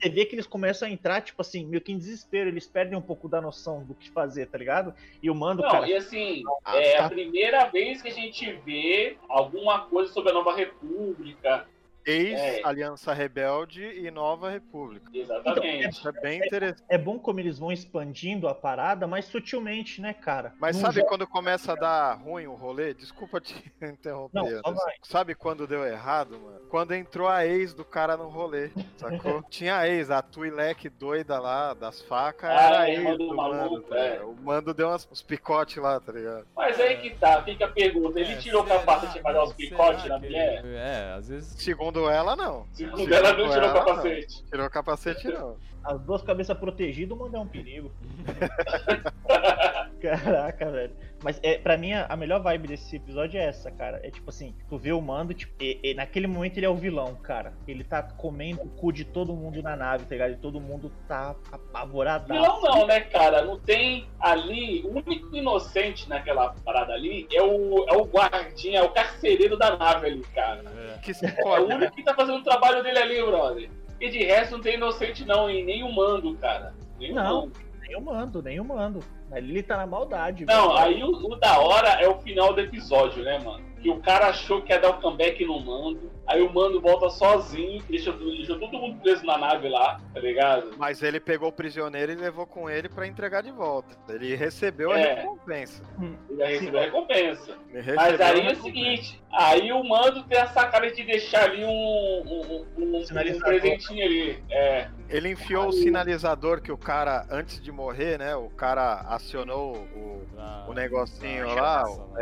você 0.00 0.08
vê 0.08 0.24
que 0.24 0.36
eles 0.36 0.46
começam 0.46 0.86
a 0.86 0.90
entrar, 0.90 1.20
tipo 1.22 1.40
assim, 1.42 1.66
meio 1.66 1.80
que 1.80 1.90
em 1.90 1.98
desespero, 1.98 2.48
eles 2.48 2.66
perdem 2.66 2.96
um 2.96 3.02
pouco 3.02 3.28
da 3.28 3.40
noção 3.40 3.82
do 3.84 3.94
que 3.94 4.08
fazer, 4.10 4.46
tá 4.46 4.56
ligado? 4.56 4.94
E 5.20 5.28
o 5.28 5.34
mando, 5.34 5.62
Não, 5.62 5.70
cara. 5.70 5.88
e 5.88 5.94
assim, 5.94 6.42
Ah, 6.64 6.76
é 6.76 6.96
tá. 6.98 7.06
a 7.06 7.08
primeira 7.08 7.64
vez 7.66 8.00
que 8.00 8.08
a 8.08 8.12
gente 8.12 8.52
vê 8.64 9.16
alguma 9.28 9.80
coisa 9.86 10.12
sobre 10.12 10.30
a 10.30 10.34
Nova 10.34 10.54
República. 10.54 11.66
Ex-Aliança 12.08 13.12
Rebelde 13.12 13.82
e 13.84 14.10
Nova 14.10 14.50
República. 14.50 15.10
Exatamente. 15.12 15.88
Isso 15.90 16.08
é 16.08 16.12
bem 16.12 16.38
interessante. 16.44 16.84
É 16.88 16.98
bom 16.98 17.18
como 17.18 17.40
eles 17.40 17.58
vão 17.58 17.70
expandindo 17.72 18.48
a 18.48 18.54
parada, 18.54 19.06
mas 19.06 19.26
sutilmente, 19.26 20.00
né, 20.00 20.12
cara? 20.14 20.52
Mas 20.58 20.76
Não 20.76 20.90
sabe 20.90 21.04
quando 21.06 21.26
começa 21.26 21.72
a 21.72 21.76
dar 21.76 22.14
ruim 22.14 22.46
o 22.46 22.54
rolê? 22.54 22.94
Desculpa 22.94 23.40
te 23.40 23.54
interromper. 23.82 24.32
Não, 24.64 24.74
vai. 24.74 24.94
Sabe 25.02 25.34
quando 25.34 25.66
deu 25.66 25.84
errado, 25.84 26.38
mano? 26.38 26.60
Quando 26.68 26.94
entrou 26.94 27.28
a 27.28 27.46
ex 27.46 27.72
do 27.74 27.84
cara 27.84 28.16
no 28.16 28.28
rolê, 28.28 28.70
sacou? 28.96 29.42
Tinha 29.50 29.76
a 29.78 29.88
ex, 29.88 30.10
a 30.10 30.22
Twi'lek 30.22 30.88
doida 30.88 31.38
lá, 31.38 31.74
das 31.74 32.00
facas, 32.02 32.50
Ah, 32.50 32.62
era 32.62 32.80
a 32.80 32.88
é, 32.90 32.94
ex 32.94 33.02
mando 33.04 33.26
do 33.28 33.34
maluco, 33.36 33.74
mando. 33.74 33.82
tá 33.82 33.96
é. 33.98 34.20
O 34.20 34.34
mando 34.34 34.74
deu 34.74 34.88
umas- 34.88 35.08
uns 35.10 35.22
picotes 35.22 35.76
lá, 35.76 35.98
tá 36.00 36.12
ligado? 36.12 36.46
Mas 36.56 36.78
aí 36.80 36.96
que 36.98 37.10
tá, 37.10 37.42
fica 37.42 37.64
a 37.66 37.68
pergunta. 37.68 38.18
Ele 38.20 38.32
É, 38.32 38.36
tirou 38.36 38.62
o 38.62 38.66
capacete 38.66 39.20
pra 39.22 39.32
dar 39.32 39.42
os 39.44 39.50
não, 39.50 39.56
picotes 39.56 40.04
na 40.06 40.18
mulher? 40.18 40.64
ele- 40.64 40.76
É, 40.76 41.14
às 41.16 41.28
vezes. 41.28 41.62
Segundo 41.62 41.97
ela, 42.06 42.36
não. 42.36 42.66
Segundo 42.72 43.12
ela, 43.12 43.32
não 43.32 43.48
tirou 43.48 43.48
o 43.48 43.54
ela, 43.54 43.66
não. 43.68 43.74
capacete. 43.74 44.44
Tirou 44.44 44.66
o 44.66 44.70
capacete, 44.70 45.28
não. 45.28 45.56
As 45.84 46.00
duas 46.00 46.22
cabeças 46.22 46.58
protegidas, 46.58 47.16
o 47.16 47.20
mando 47.20 47.36
é 47.36 47.40
um 47.40 47.46
perigo. 47.46 47.90
Caraca, 50.00 50.70
velho. 50.70 50.92
Mas 51.22 51.40
é, 51.42 51.58
pra 51.58 51.76
mim, 51.76 51.92
a 51.92 52.16
melhor 52.16 52.40
vibe 52.40 52.68
desse 52.68 52.96
episódio 52.96 53.40
é 53.40 53.44
essa, 53.44 53.70
cara. 53.70 54.00
É 54.04 54.10
tipo 54.10 54.30
assim, 54.30 54.54
tu 54.68 54.78
vê 54.78 54.92
o 54.92 55.00
Mando, 55.00 55.34
tipo, 55.34 55.52
e, 55.60 55.78
e 55.82 55.94
naquele 55.94 56.26
momento 56.26 56.56
ele 56.56 56.66
é 56.66 56.68
o 56.68 56.76
vilão, 56.76 57.16
cara. 57.16 57.52
Ele 57.66 57.82
tá 57.82 58.02
comendo 58.02 58.62
o 58.62 58.68
cu 58.68 58.92
de 58.92 59.04
todo 59.04 59.34
mundo 59.34 59.60
na 59.62 59.74
nave, 59.74 60.04
tá 60.04 60.14
ligado? 60.14 60.32
E 60.32 60.36
todo 60.36 60.60
mundo 60.60 60.92
tá 61.08 61.34
apavorado. 61.50 62.32
Vilão 62.32 62.60
não, 62.62 62.86
né, 62.86 63.00
cara? 63.00 63.42
Não 63.42 63.58
tem 63.58 64.06
ali. 64.20 64.82
O 64.84 64.90
único 64.98 65.34
inocente 65.34 66.08
naquela 66.08 66.54
parada 66.64 66.92
ali 66.92 67.26
é 67.32 67.42
o, 67.42 67.84
é 67.88 67.96
o 67.96 68.04
guardinha, 68.04 68.78
é 68.78 68.82
o 68.82 68.90
carcereiro 68.90 69.56
da 69.56 69.76
nave 69.76 70.06
ali, 70.06 70.22
cara. 70.34 70.62
É. 70.94 70.98
Que 70.98 71.12
se 71.12 71.26
É 71.26 71.44
o 71.44 71.66
né? 71.66 71.74
único 71.74 71.94
que 71.96 72.04
tá 72.04 72.14
fazendo 72.14 72.38
o 72.38 72.44
trabalho 72.44 72.82
dele 72.82 72.98
ali, 72.98 73.22
brother. 73.22 73.68
E 74.00 74.08
de 74.10 74.22
resto 74.24 74.52
não 74.52 74.60
tem 74.60 74.74
inocente 74.74 75.24
não, 75.24 75.50
e 75.50 75.64
nem 75.64 75.82
o 75.82 75.92
mando, 75.92 76.36
cara. 76.36 76.72
O 77.00 77.14
Não. 77.14 77.42
mando. 77.46 77.67
Nem 77.88 77.96
o 77.96 78.00
Mando, 78.02 78.42
nem 78.42 78.60
o 78.60 78.64
Mando. 78.64 79.00
Ali 79.32 79.50
ele 79.50 79.62
tá 79.62 79.78
na 79.78 79.86
maldade. 79.86 80.44
Não, 80.44 80.76
aí 80.76 81.02
o, 81.02 81.08
o 81.08 81.36
da 81.36 81.58
hora 81.58 81.88
é 82.00 82.06
o 82.06 82.18
final 82.18 82.52
do 82.52 82.60
episódio, 82.60 83.24
né, 83.24 83.38
mano? 83.38 83.64
Que 83.80 83.88
o 83.88 83.98
cara 84.00 84.28
achou 84.28 84.60
que 84.60 84.72
ia 84.72 84.78
dar 84.78 84.90
o 84.90 85.00
comeback 85.00 85.42
no 85.44 85.58
mando. 85.58 86.10
Aí 86.28 86.42
o 86.42 86.52
mando 86.52 86.78
volta 86.78 87.08
sozinho, 87.08 87.82
deixa, 87.88 88.12
deixa 88.12 88.54
todo 88.58 88.78
mundo 88.78 89.00
preso 89.00 89.24
na 89.24 89.38
nave 89.38 89.66
lá, 89.68 89.98
tá 90.12 90.20
ligado? 90.20 90.72
Mas 90.76 91.02
ele 91.02 91.18
pegou 91.18 91.48
o 91.48 91.52
prisioneiro 91.52 92.12
e 92.12 92.16
levou 92.16 92.46
com 92.46 92.68
ele 92.68 92.86
pra 92.88 93.06
entregar 93.06 93.42
de 93.42 93.50
volta. 93.50 93.96
Ele 94.12 94.36
recebeu 94.36 94.92
a 94.92 94.98
É. 95.00 95.14
recompensa. 95.14 95.82
Ele 96.28 96.38
já 96.38 96.46
recebeu 96.46 96.80
a 96.80 96.82
recompensa. 96.82 97.56
Ele 97.72 97.92
Mas 97.94 98.04
recebeu 98.06 98.26
a 98.26 98.30
aí 98.30 98.46
é 98.46 98.52
o 98.52 98.62
seguinte, 98.62 99.22
aí 99.32 99.72
o 99.72 99.82
mando 99.82 100.22
tem 100.24 100.38
a 100.38 100.46
sacada 100.48 100.90
de 100.90 101.02
deixar 101.02 101.44
ali 101.44 101.64
um, 101.64 101.68
um, 101.70 102.66
um, 102.76 102.96
um 102.98 103.04
Sinalizador. 103.06 103.48
presentinho 103.48 104.04
ali. 104.04 104.44
É. 104.50 104.88
Ele 105.08 105.30
enfiou 105.30 105.68
o 105.68 105.72
sinalizador 105.72 106.60
que 106.60 106.70
o 106.70 106.76
cara, 106.76 107.26
antes 107.30 107.58
de 107.62 107.72
morrer, 107.72 108.18
né? 108.18 108.36
O 108.36 108.50
cara 108.50 109.00
acionou 109.08 109.76
o, 109.96 110.26
Pra- 110.34 110.66
o 110.68 110.74
negocinho 110.74 111.46
pra 111.54 111.62
lá. 111.62 111.84
né? 112.18 112.20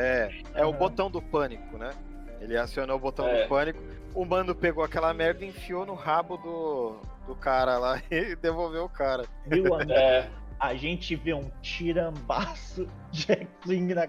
É, 0.54 0.60
é 0.60 0.64
o 0.64 0.72
botão 0.72 1.10
do 1.10 1.20
pânico, 1.20 1.76
né? 1.76 1.90
Ele 2.40 2.56
acionou 2.56 2.96
o 2.96 3.00
botão 3.00 3.26
É. 3.28 3.42
do 3.42 3.48
pânico. 3.48 3.82
O 4.14 4.24
mando 4.24 4.54
pegou 4.54 4.82
aquela 4.84 5.12
merda 5.12 5.44
e 5.44 5.48
enfiou 5.48 5.84
no 5.84 5.94
rabo 5.94 6.36
do, 6.36 6.96
do 7.26 7.34
cara 7.34 7.78
lá 7.78 8.00
e 8.10 8.34
devolveu 8.36 8.84
o 8.84 8.88
cara. 8.88 9.24
Viu, 9.46 9.74
amigo? 9.74 9.92
É. 9.92 10.28
A 10.58 10.74
gente 10.74 11.14
vê 11.14 11.34
um 11.34 11.50
tirambaço 11.60 12.86
de 13.10 13.30
X-Wing 13.30 13.92
na, 13.94 14.08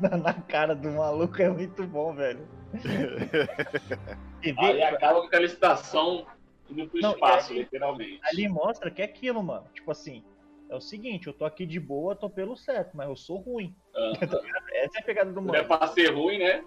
na, 0.00 0.16
na 0.16 0.34
cara 0.34 0.74
do 0.74 0.90
maluco. 0.90 1.40
É 1.40 1.48
muito 1.48 1.84
bom, 1.86 2.12
velho. 2.14 2.48
Você 2.72 4.52
vê, 4.52 4.60
Aí 4.60 4.82
acaba 4.82 5.20
com 5.20 5.26
aquela 5.28 5.44
estação 5.44 6.26
indo 6.68 6.88
pro 6.88 7.00
Não, 7.00 7.12
espaço, 7.12 7.52
aí- 7.52 7.60
literalmente. 7.60 8.20
ali 8.24 8.48
mostra 8.48 8.90
que 8.90 9.00
é 9.02 9.04
aquilo, 9.04 9.40
mano. 9.42 9.66
Tipo 9.72 9.92
assim, 9.92 10.24
é 10.68 10.74
o 10.74 10.80
seguinte, 10.80 11.28
eu 11.28 11.32
tô 11.32 11.44
aqui 11.44 11.64
de 11.64 11.78
boa, 11.78 12.14
tô 12.16 12.28
pelo 12.28 12.56
certo, 12.56 12.96
mas 12.96 13.08
eu 13.08 13.16
sou 13.16 13.36
ruim. 13.38 13.72
Essa 14.72 14.98
é 14.98 15.00
a 15.00 15.04
pegada 15.04 15.32
do 15.32 15.40
Não 15.40 15.54
é 15.54 15.62
mano. 15.62 15.78
pra 15.78 15.86
ser 15.88 16.12
ruim, 16.12 16.38
né? 16.40 16.64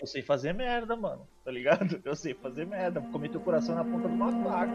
Eu 0.00 0.06
sei 0.06 0.22
fazer 0.22 0.52
merda, 0.52 0.94
mano. 0.94 1.26
Tá 1.44 1.50
ligado? 1.50 2.00
Eu 2.04 2.14
sei 2.14 2.32
fazer 2.32 2.64
merda. 2.64 3.00
Vou 3.00 3.10
comer 3.10 3.30
teu 3.30 3.40
coração 3.40 3.74
na 3.74 3.84
ponta 3.84 4.08
de 4.08 4.14
uma 4.14 4.30
faca. 4.44 4.72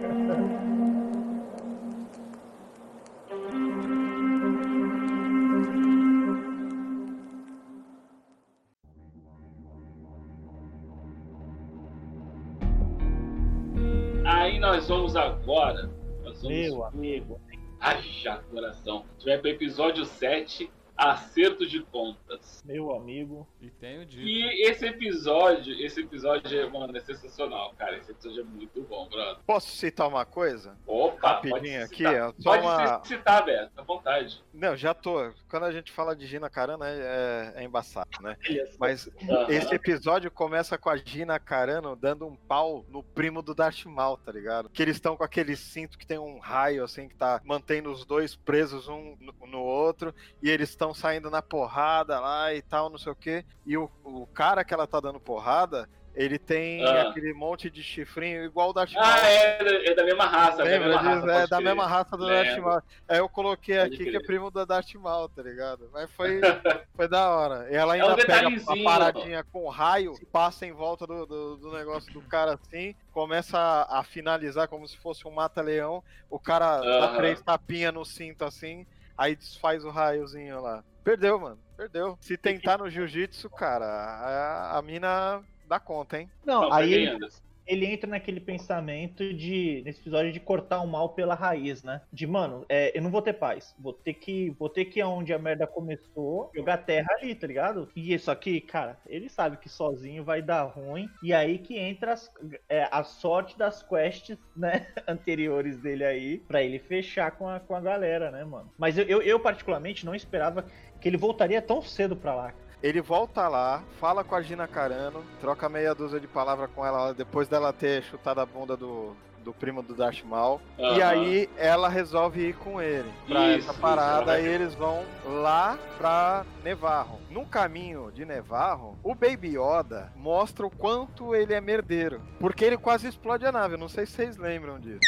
Aí 14.26 14.60
nós 14.60 14.90
vamos 14.90 15.16
agora. 15.16 15.90
Nós 16.22 16.42
vamos 16.42 16.50
Meu 16.50 16.84
amigo. 16.84 17.40
Haja 17.80 18.44
coração. 18.52 19.06
A 19.08 19.14
gente 19.14 19.26
vai 19.26 19.38
pro 19.38 19.50
episódio 19.50 20.04
7, 20.04 20.70
Acerto 20.96 21.66
de 21.68 21.82
Contas. 21.82 22.62
Meu 22.66 22.96
amigo. 22.96 23.48
E 23.62 23.70
tem 23.70 24.00
o 24.02 24.06
dito. 24.06 24.22
E 24.22 24.64
esse 24.70 24.86
episódio, 24.86 25.74
esse 25.84 26.02
episódio 26.02 26.60
é, 26.60 26.70
mano, 26.70 26.96
é 26.96 27.00
sensacional, 27.00 27.74
cara. 27.78 27.98
Esse 27.98 28.12
episódio 28.12 28.42
é 28.42 28.44
muito 28.44 28.82
bom, 28.84 29.08
brother. 29.10 29.38
Posso 29.46 29.72
citar 29.76 30.08
uma 30.08 30.26
coisa? 30.26 30.78
Opa, 30.86 31.30
Rapidinho 31.34 31.60
pode 31.62 31.76
aqui, 31.84 31.98
citar. 31.98 32.30
ó, 32.30 32.34
só 32.40 32.50
Pode 32.52 32.64
uma- 32.64 33.04
citar, 33.06 33.46
Beto, 33.46 33.72
à 33.76 33.82
vontade. 33.84 34.44
Não, 34.54 34.76
já 34.76 34.94
tô. 34.94 35.32
Quando 35.50 35.64
a 35.64 35.72
gente 35.72 35.92
fala 35.92 36.16
de 36.16 36.26
Gina 36.28 36.50
Carano 36.50 36.84
é, 36.84 37.54
é 37.56 37.64
embaçado, 37.64 38.10
né? 38.22 38.38
Mas 38.80 39.10
Aham. 39.30 39.48
esse 39.50 39.74
episódio 39.74 40.30
começa 40.30 40.78
com 40.78 40.90
a 40.90 40.98
Gina 40.98 41.40
Carano 41.40 41.96
dando 41.96 42.28
um 42.28 42.36
pau 42.36 42.86
no 42.90 43.02
primo 43.04 43.42
do 43.42 43.54
Darth 43.56 43.86
Maul, 43.86 44.18
tá 44.18 44.32
ligado? 44.32 44.70
Que 44.70 44.82
eles 44.82 44.96
estão 44.98 45.18
com 45.18 45.24
aquele 45.24 45.56
cinto 45.56 45.98
que 45.98 46.06
tem 46.06 46.18
um 46.20 46.40
raio, 46.40 46.84
assim, 46.84 47.08
que 47.08 47.16
tá 47.16 47.42
mantendo 47.44 47.92
os 47.92 48.06
dois 48.06 48.36
presos 48.36 48.88
um 48.88 49.16
no, 49.20 49.48
no 49.48 49.60
outro, 49.62 50.14
e 50.42 50.50
eles 50.50 50.70
estão 50.70 50.83
saindo 50.92 51.30
na 51.30 51.44
porrada 51.44 52.20
lá 52.20 52.52
e 52.52 52.64
tal, 52.64 52.90
não 52.90 52.98
sei 52.98 53.12
o 53.12 53.16
quê. 53.16 53.46
E 53.64 53.78
o, 53.78 53.88
o 54.04 54.26
cara 54.26 54.64
que 54.64 54.74
ela 54.74 54.88
tá 54.88 55.00
dando 55.00 55.20
porrada, 55.20 55.88
ele 56.16 56.38
tem 56.38 56.84
Ah. 56.86 57.10
aquele 57.10 57.34
monte 57.34 57.72
de 57.72 57.82
chifrinho 57.82 58.44
igual 58.46 58.70
o 58.70 58.74
Maul. 58.74 58.88
Ah, 58.98 59.20
é, 59.28 59.64
da- 59.64 59.92
é 59.92 59.96
da 59.96 60.04
mesma 60.04 60.26
raça, 60.28 60.54
é 60.54 60.58
da 60.58 60.64
Lembra 60.64 60.88
mesma 60.90 61.02
raça. 61.02 61.32
é 61.32 61.48
da 61.48 61.58
crer. 61.58 61.64
mesma 61.68 61.88
raça 61.88 62.18
do. 62.18 62.28
Darth 62.28 62.58
Maul. 62.60 62.82
Aí 63.08 63.18
eu 63.18 63.28
coloquei 63.30 63.78
Pode 63.80 63.96
aqui 63.96 64.12
que 64.12 64.18
é 64.18 64.20
primo 64.20 64.52
da 64.52 64.64
Darth 64.64 64.94
Maul, 64.94 65.28
tá 65.30 65.42
ligado? 65.42 65.90
Mas 65.92 66.12
foi, 66.12 66.40
foi 66.96 67.08
da 67.08 67.30
hora. 67.32 67.68
E 67.72 67.76
ela 67.76 67.98
É 67.98 68.04
um 68.04 68.10
ainda 68.10 68.16
pega 68.18 68.34
a 68.46 68.50
detalhezinho. 68.50 68.84
paradinha 68.84 69.44
com 69.52 69.68
raio, 69.70 70.14
passa 70.32 70.68
em 70.68 70.72
volta 70.72 71.08
do, 71.08 71.26
do, 71.26 71.58
do 71.58 71.72
negócio 71.72 72.14
do 72.14 72.22
cara 72.22 72.54
assim, 72.54 72.94
começa 73.12 73.58
a, 73.90 74.04
finalizar 74.04 74.68
como 74.68 74.88
se 74.88 74.96
fosse 74.98 75.28
um 75.28 75.32
mata-leão. 75.32 76.04
O 76.30 76.38
cara 76.40 76.80
dá 76.80 77.06
Aham. 77.08 77.16
três 77.18 77.42
tapinhas 77.42 77.92
no 77.92 78.06
cinto 78.06 78.46
assim, 78.46 78.86
aí 79.18 79.36
desfaz 79.36 79.84
o 79.86 79.90
raiozinho 79.90 80.62
lá. 80.62 80.84
Perdeu, 81.04 81.40
mano. 81.40 81.60
Perdeu. 81.76 82.18
Se 82.22 82.38
tentar 82.38 82.78
no 82.78 82.90
jiu-jitsu, 82.90 83.50
cara, 83.50 83.86
a, 83.86 84.78
a 84.78 84.82
mina 84.82 85.44
dá 85.68 85.80
conta, 85.80 86.20
hein? 86.20 86.30
Não, 86.46 86.62
Não, 86.62 86.74
aí 86.74 86.94
ele. 86.94 87.28
Ele 87.66 87.86
entra 87.86 88.10
naquele 88.10 88.40
pensamento 88.40 89.34
de, 89.34 89.82
nesse 89.86 90.02
episódio, 90.02 90.32
de 90.32 90.40
cortar 90.40 90.82
o 90.82 90.88
mal 90.88 91.10
pela 91.14 91.36
raiz, 91.36 91.84
né? 91.84 92.02
De, 92.12 92.28
mano, 92.28 92.66
é, 92.70 92.98
eu 92.98 93.02
não 93.02 93.12
vou 93.12 93.22
ter 93.22 93.34
paz. 93.34 93.74
Vou 93.80 93.94
ter 93.94 94.14
que, 94.16 94.50
vou 94.52 94.70
ter 94.70 94.86
que 94.86 95.00
ir 95.00 95.02
aonde 95.02 95.34
a 95.34 95.40
merda 95.40 95.66
começou, 95.68 96.52
jogar 96.56 96.78
terra 96.78 97.08
ali, 97.18 97.36
tá 97.36 97.48
ligado? 97.48 97.90
E 97.96 98.14
isso 98.14 98.30
aqui, 98.32 98.62
cara, 98.62 99.00
ele 99.06 99.30
sabe 99.30 99.58
que 99.58 99.70
sozinho 99.70 100.24
vai 100.24 100.42
dar 100.42 100.64
ruim. 100.64 101.08
E 101.24 101.34
aí 101.34 101.58
que 101.60 101.78
entra 101.78 102.14
as- 102.14 102.30
é, 102.70 102.88
a 102.92 103.04
sorte 103.04 103.58
das 103.58 103.82
quests, 103.84 104.38
né, 104.56 104.88
anteriores 105.08 105.78
dele 105.82 106.04
aí, 106.04 106.40
pra 106.40 106.62
ele 106.62 106.80
fechar 106.80 107.32
com 107.32 107.48
a, 107.48 107.60
com 107.60 107.76
a 107.76 107.82
galera, 107.82 108.32
né, 108.32 108.44
mano? 108.44 108.72
Mas 108.78 108.98
eu, 108.98 109.06
eu, 109.06 109.22
eu, 109.22 109.40
particularmente, 109.40 110.06
não 110.06 110.16
esperava 110.16 110.66
que 111.00 111.08
ele 111.08 111.18
voltaria 111.18 111.62
tão 111.62 111.82
cedo 111.82 112.16
pra 112.16 112.34
lá. 112.36 112.54
Ele 112.84 113.00
volta 113.00 113.48
lá, 113.48 113.82
fala 113.98 114.26
com 114.26 114.36
a 114.36 114.42
Gina 114.42 114.68
Carano, 114.68 115.24
troca 115.40 115.70
meia 115.70 115.96
dúzia 115.96 116.20
de 116.20 116.28
palavras 116.28 116.70
com 116.76 116.86
ela 116.86 117.14
depois 117.14 117.48
dela 117.48 117.72
ter 117.72 118.04
chutado 118.04 118.42
a 118.42 118.46
bunda 118.46 118.76
do, 118.76 119.16
do 119.42 119.54
primo 119.54 119.82
do 119.82 119.96
Darth 119.96 120.22
Maul. 120.26 120.60
E 120.78 120.84
Aham. 121.02 121.08
aí 121.08 121.50
ela 121.56 121.88
resolve 121.88 122.50
ir 122.50 122.56
com 122.58 122.82
ele 122.82 123.10
pra 123.26 123.52
Isso, 123.52 123.60
essa 123.60 123.72
isso, 123.72 123.80
parada 123.80 124.38
ela 124.38 124.42
e 124.42 124.46
eles 124.52 124.74
vão 124.76 125.06
lá 125.26 125.80
pra 125.98 126.46
Nevarro. 126.62 127.22
No 127.30 127.46
caminho 127.46 128.12
de 128.12 128.26
Nevarro, 128.26 128.98
o 129.02 129.16
Baby 129.16 129.58
Yoda 129.58 130.12
mostra 130.16 130.66
o 130.66 130.70
quanto 130.70 131.34
ele 131.34 131.54
é 131.54 131.62
merdeiro. 131.62 132.22
Porque 132.38 132.66
ele 132.66 132.78
quase 132.78 133.08
explode 133.08 133.46
a 133.46 133.52
nave, 133.52 133.76
eu 133.76 133.80
não 133.80 133.88
sei 133.88 134.06
se 134.06 134.12
vocês 134.12 134.36
lembram 134.38 134.78
disso. 134.78 135.00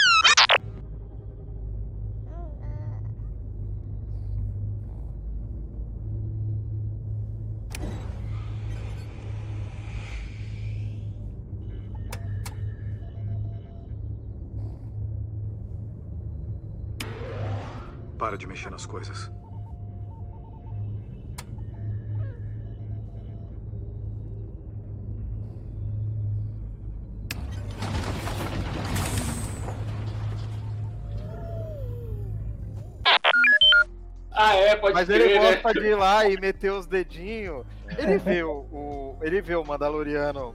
Para 18.25 18.39
de 18.39 18.47
mexer 18.47 18.71
nas 18.71 18.87
coisas. 18.87 19.29
Ah, 34.31 34.53
é, 34.55 34.75
pode 34.75 34.93
Mas 34.93 35.07
crer, 35.07 35.21
ele 35.21 35.39
né? 35.39 35.55
gosta 35.55 35.79
de 35.79 35.87
ir 35.87 35.95
lá 35.95 36.27
e 36.27 36.37
meter 36.39 36.71
os 36.71 36.85
dedinhos. 36.85 37.65
Ele 37.97 38.17
vê 38.17 38.43
o, 38.43 38.51
o- 38.51 39.17
ele 39.21 39.41
vê 39.41 39.55
o 39.55 39.63
Mandaloriano 39.63 40.53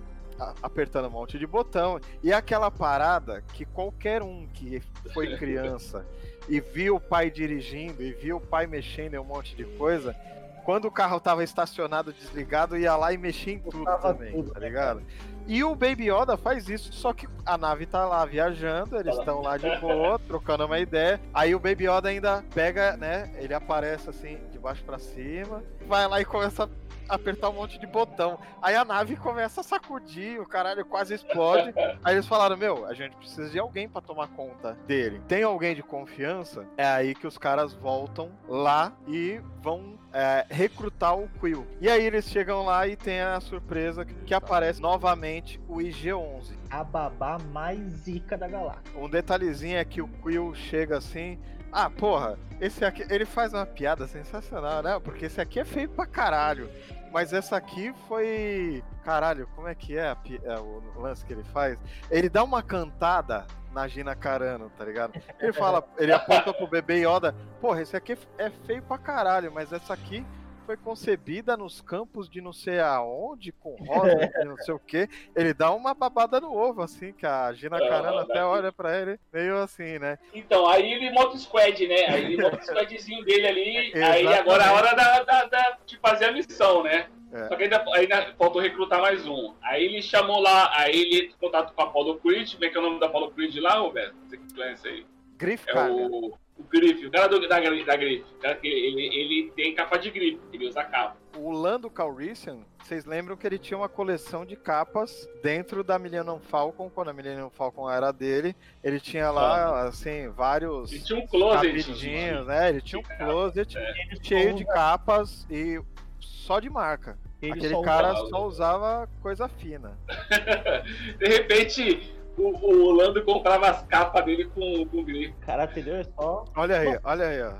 apertando 0.62 1.06
um 1.06 1.10
monte 1.10 1.38
de 1.38 1.46
botão. 1.46 2.00
E 2.22 2.32
é 2.32 2.34
aquela 2.34 2.70
parada 2.70 3.42
que 3.52 3.64
qualquer 3.64 4.22
um 4.22 4.46
que 4.52 4.82
foi 5.12 5.36
criança 5.38 6.06
e 6.48 6.60
viu 6.60 6.96
o 6.96 7.00
pai 7.00 7.30
dirigindo 7.30 8.02
e 8.02 8.12
viu 8.12 8.38
o 8.38 8.40
pai 8.40 8.66
mexendo 8.66 9.14
em 9.14 9.18
um 9.18 9.24
monte 9.24 9.54
de 9.54 9.64
coisa, 9.64 10.16
quando 10.64 10.86
o 10.86 10.90
carro 10.90 11.18
tava 11.20 11.42
estacionado, 11.42 12.12
desligado, 12.12 12.76
ia 12.76 12.96
lá 12.96 13.12
e 13.12 13.18
mexia 13.18 13.54
em 13.54 13.58
tudo 13.58 13.78
Botava 13.78 14.14
também, 14.14 14.32
tudo, 14.32 14.52
tá 14.52 14.60
né, 14.60 14.66
ligado? 14.66 15.02
E 15.46 15.64
o 15.64 15.74
Baby 15.74 16.10
Yoda 16.10 16.36
faz 16.36 16.68
isso, 16.68 16.92
só 16.92 17.12
que 17.12 17.28
a 17.44 17.58
nave 17.58 17.86
tá 17.86 18.06
lá 18.06 18.24
viajando, 18.24 18.96
eles 18.96 19.16
estão 19.16 19.40
lá 19.40 19.56
de 19.56 19.74
boa, 19.80 20.18
trocando 20.28 20.66
uma 20.66 20.78
ideia. 20.78 21.20
Aí 21.34 21.54
o 21.54 21.58
Baby 21.58 21.88
Yoda 21.88 22.08
ainda 22.08 22.44
pega, 22.54 22.96
né? 22.96 23.32
Ele 23.36 23.54
aparece 23.54 24.08
assim, 24.08 24.38
de 24.52 24.58
baixo 24.58 24.84
pra 24.84 24.98
cima, 24.98 25.62
vai 25.88 26.06
lá 26.06 26.20
e 26.20 26.24
começa 26.24 26.64
a 26.64 26.68
apertar 27.10 27.50
um 27.50 27.54
monte 27.54 27.78
de 27.78 27.86
botão. 27.86 28.38
Aí 28.62 28.74
a 28.74 28.84
nave 28.84 29.16
começa 29.16 29.60
a 29.60 29.64
sacudir, 29.64 30.40
o 30.40 30.46
caralho 30.46 30.84
quase 30.84 31.14
explode. 31.14 31.74
Aí 32.04 32.14
eles 32.14 32.26
falaram: 32.26 32.56
Meu, 32.56 32.86
a 32.86 32.94
gente 32.94 33.16
precisa 33.16 33.50
de 33.50 33.58
alguém 33.58 33.88
pra 33.88 34.00
tomar 34.00 34.28
conta 34.28 34.74
dele. 34.86 35.20
Tem 35.28 35.42
alguém 35.42 35.74
de 35.74 35.82
confiança? 35.82 36.64
É 36.76 36.86
aí 36.86 37.14
que 37.14 37.26
os 37.26 37.36
caras 37.36 37.72
voltam 37.74 38.30
lá 38.48 38.92
e 39.06 39.40
vão 39.62 39.98
é, 40.12 40.46
recrutar 40.48 41.16
o 41.18 41.28
Quill. 41.40 41.66
E 41.80 41.88
aí 41.88 42.04
eles 42.04 42.24
chegam 42.26 42.64
lá 42.64 42.86
e 42.86 42.96
tem 42.96 43.20
a 43.20 43.40
surpresa 43.40 44.04
que, 44.04 44.14
que 44.14 44.34
aparece 44.34 44.80
novamente 44.80 45.60
o 45.68 45.78
IG-11. 45.78 46.52
A 46.70 46.84
babá 46.84 47.38
mais 47.52 47.80
zica 47.80 48.36
da 48.36 48.48
galáxia. 48.48 48.82
Um 48.96 49.08
detalhezinho 49.08 49.76
é 49.76 49.84
que 49.84 50.00
o 50.00 50.08
Quill 50.08 50.54
chega 50.54 50.98
assim. 50.98 51.38
Ah, 51.72 51.88
porra, 51.88 52.36
esse 52.60 52.84
aqui. 52.84 53.06
Ele 53.08 53.24
faz 53.24 53.52
uma 53.54 53.64
piada 53.64 54.06
sensacional, 54.06 54.82
né? 54.82 54.98
Porque 55.02 55.26
esse 55.26 55.40
aqui 55.40 55.60
é 55.60 55.64
feio 55.64 55.88
pra 55.88 56.06
caralho. 56.06 56.68
Mas 57.12 57.32
essa 57.32 57.56
aqui 57.56 57.92
foi. 58.08 58.82
Caralho, 59.04 59.48
como 59.56 59.66
é 59.68 59.74
que 59.74 59.96
é, 59.98 60.14
pi- 60.14 60.40
é 60.44 60.54
o 60.58 60.82
lance 60.96 61.24
que 61.24 61.32
ele 61.32 61.44
faz? 61.44 61.78
Ele 62.10 62.28
dá 62.28 62.44
uma 62.44 62.62
cantada 62.62 63.46
na 63.72 63.86
Gina 63.88 64.14
Carano, 64.14 64.70
tá 64.76 64.84
ligado? 64.84 65.12
Ele 65.38 65.52
fala, 65.52 65.84
ele 65.98 66.12
aponta 66.12 66.52
pro 66.52 66.66
bebê 66.66 67.04
Yoda, 67.06 67.34
porra, 67.60 67.82
esse 67.82 67.96
aqui 67.96 68.16
é 68.38 68.50
feio 68.66 68.82
pra 68.82 68.98
caralho, 68.98 69.50
mas 69.52 69.72
essa 69.72 69.94
aqui 69.94 70.24
foi 70.70 70.76
concebida 70.76 71.56
nos 71.56 71.80
campos 71.80 72.30
de 72.30 72.40
não 72.40 72.52
sei 72.52 72.78
aonde, 72.78 73.50
com 73.50 73.74
rosa, 73.74 74.14
de 74.38 74.44
não 74.44 74.56
sei 74.58 74.72
o 74.72 74.78
que. 74.78 75.08
Ele 75.34 75.52
dá 75.52 75.72
uma 75.72 75.92
babada 75.94 76.40
no 76.40 76.56
ovo, 76.56 76.80
assim, 76.80 77.12
que 77.12 77.26
a 77.26 77.52
Gina 77.52 77.76
Ah, 77.76 77.88
Carano 77.88 78.18
até 78.18 78.44
olha 78.44 78.70
pra 78.70 78.96
ele, 78.96 79.18
meio 79.32 79.58
assim, 79.58 79.98
né? 79.98 80.16
Então, 80.32 80.68
aí 80.68 80.92
ele 80.92 81.10
monta 81.10 81.34
o 81.34 81.38
squad, 81.40 81.88
né? 81.88 82.06
Aí 82.06 82.24
ele 82.34 82.40
monta 82.40 82.58
o 82.60 82.62
squadzinho 82.64 83.24
dele 83.24 83.48
ali. 83.48 83.76
aí 84.00 84.20
Exatamente. 84.22 84.32
agora 84.38 84.62
é 84.62 84.66
a 84.68 84.72
hora 84.72 84.94
da, 84.94 85.22
da- 85.24 85.44
da- 85.46 85.78
de 85.84 85.98
fazer 85.98 86.26
a 86.26 86.32
missão, 86.32 86.84
né? 86.84 87.08
É. 87.32 87.48
Só 87.48 87.56
que 87.56 87.64
ainda, 87.64 87.84
ainda 87.94 88.34
faltou 88.38 88.62
recrutar 88.62 89.00
mais 89.00 89.26
um. 89.26 89.52
Aí 89.62 89.84
ele 89.84 90.00
chamou 90.02 90.40
lá, 90.40 90.70
aí 90.72 90.94
ele 90.94 91.16
entra 91.24 91.36
em 91.36 91.38
contato 91.40 91.72
com 91.74 91.82
a 91.82 91.84
Apollo 91.86 92.20
Creed. 92.20 92.52
Como 92.52 92.64
é 92.64 92.68
que 92.68 92.76
é 92.76 92.80
o 92.80 92.82
nome 92.84 93.00
da 93.00 93.06
Apollo 93.06 93.32
Creed 93.32 93.56
lá, 93.56 93.74
Roberto? 93.78 94.14
Você 94.28 94.36
que 94.36 94.54
conhece 94.54 94.86
aí. 94.86 95.06
Griff 95.40 95.64
É 95.68 95.74
o, 95.88 96.26
o 96.58 96.62
Griff, 96.68 97.06
o 97.06 97.10
cara 97.10 97.26
do, 97.28 97.40
da, 97.48 97.58
da 97.58 97.98
que 97.98 98.66
ele, 98.66 99.02
ele 99.06 99.52
tem 99.56 99.74
capa 99.74 99.96
de 99.98 100.10
grife, 100.10 100.38
ele 100.52 100.68
usa 100.68 100.84
capa. 100.84 101.16
O 101.36 101.50
Lando 101.50 101.88
Calrissian, 101.88 102.58
vocês 102.82 103.04
lembram 103.06 103.36
que 103.36 103.46
ele 103.46 103.58
tinha 103.58 103.78
uma 103.78 103.88
coleção 103.88 104.44
de 104.44 104.56
capas 104.56 105.28
dentro 105.42 105.82
da 105.82 105.98
Millennium 105.98 106.38
Falcon, 106.40 106.90
quando 106.90 107.08
a 107.08 107.12
Millennium 107.12 107.48
Falcon 107.50 107.88
era 107.90 108.12
dele. 108.12 108.54
Ele 108.84 109.00
tinha 109.00 109.30
lá, 109.30 109.86
assim, 109.88 110.28
vários 110.28 110.92
Ele 110.92 111.00
tinha 111.02 111.18
um 111.18 111.26
closet. 111.26 112.44
né? 112.44 112.68
Ele 112.68 112.80
tinha 112.80 112.98
um 113.00 113.02
closet 113.02 113.76
Ele 113.78 114.18
cheio 114.22 114.54
de 114.54 114.64
capas 114.66 115.46
e 115.50 115.80
só 116.18 116.58
de 116.60 116.68
marca. 116.68 117.16
ele 117.40 117.52
Aquele 117.52 117.74
só 117.74 117.82
cara 117.82 118.12
usava- 118.12 118.28
só 118.28 118.46
usava 118.46 119.08
coisa 119.22 119.48
fina. 119.48 119.96
De 121.18 121.26
repente, 121.26 122.12
o, 122.36 122.66
o 122.66 122.92
Lando 122.92 123.24
comprava 123.24 123.68
as 123.68 123.82
capas 123.86 124.24
dele 124.24 124.44
com, 124.46 124.84
com 124.86 125.04
grife. 125.04 125.32
usa- 125.32 125.46
Cara, 125.46 125.64
entendeu? 125.64 125.96
É 125.96 126.04
só. 126.04 126.44
Olha 126.56 126.78
aí, 126.78 126.98
olha 127.04 127.26
aí, 127.26 127.42
ó. 127.42 127.52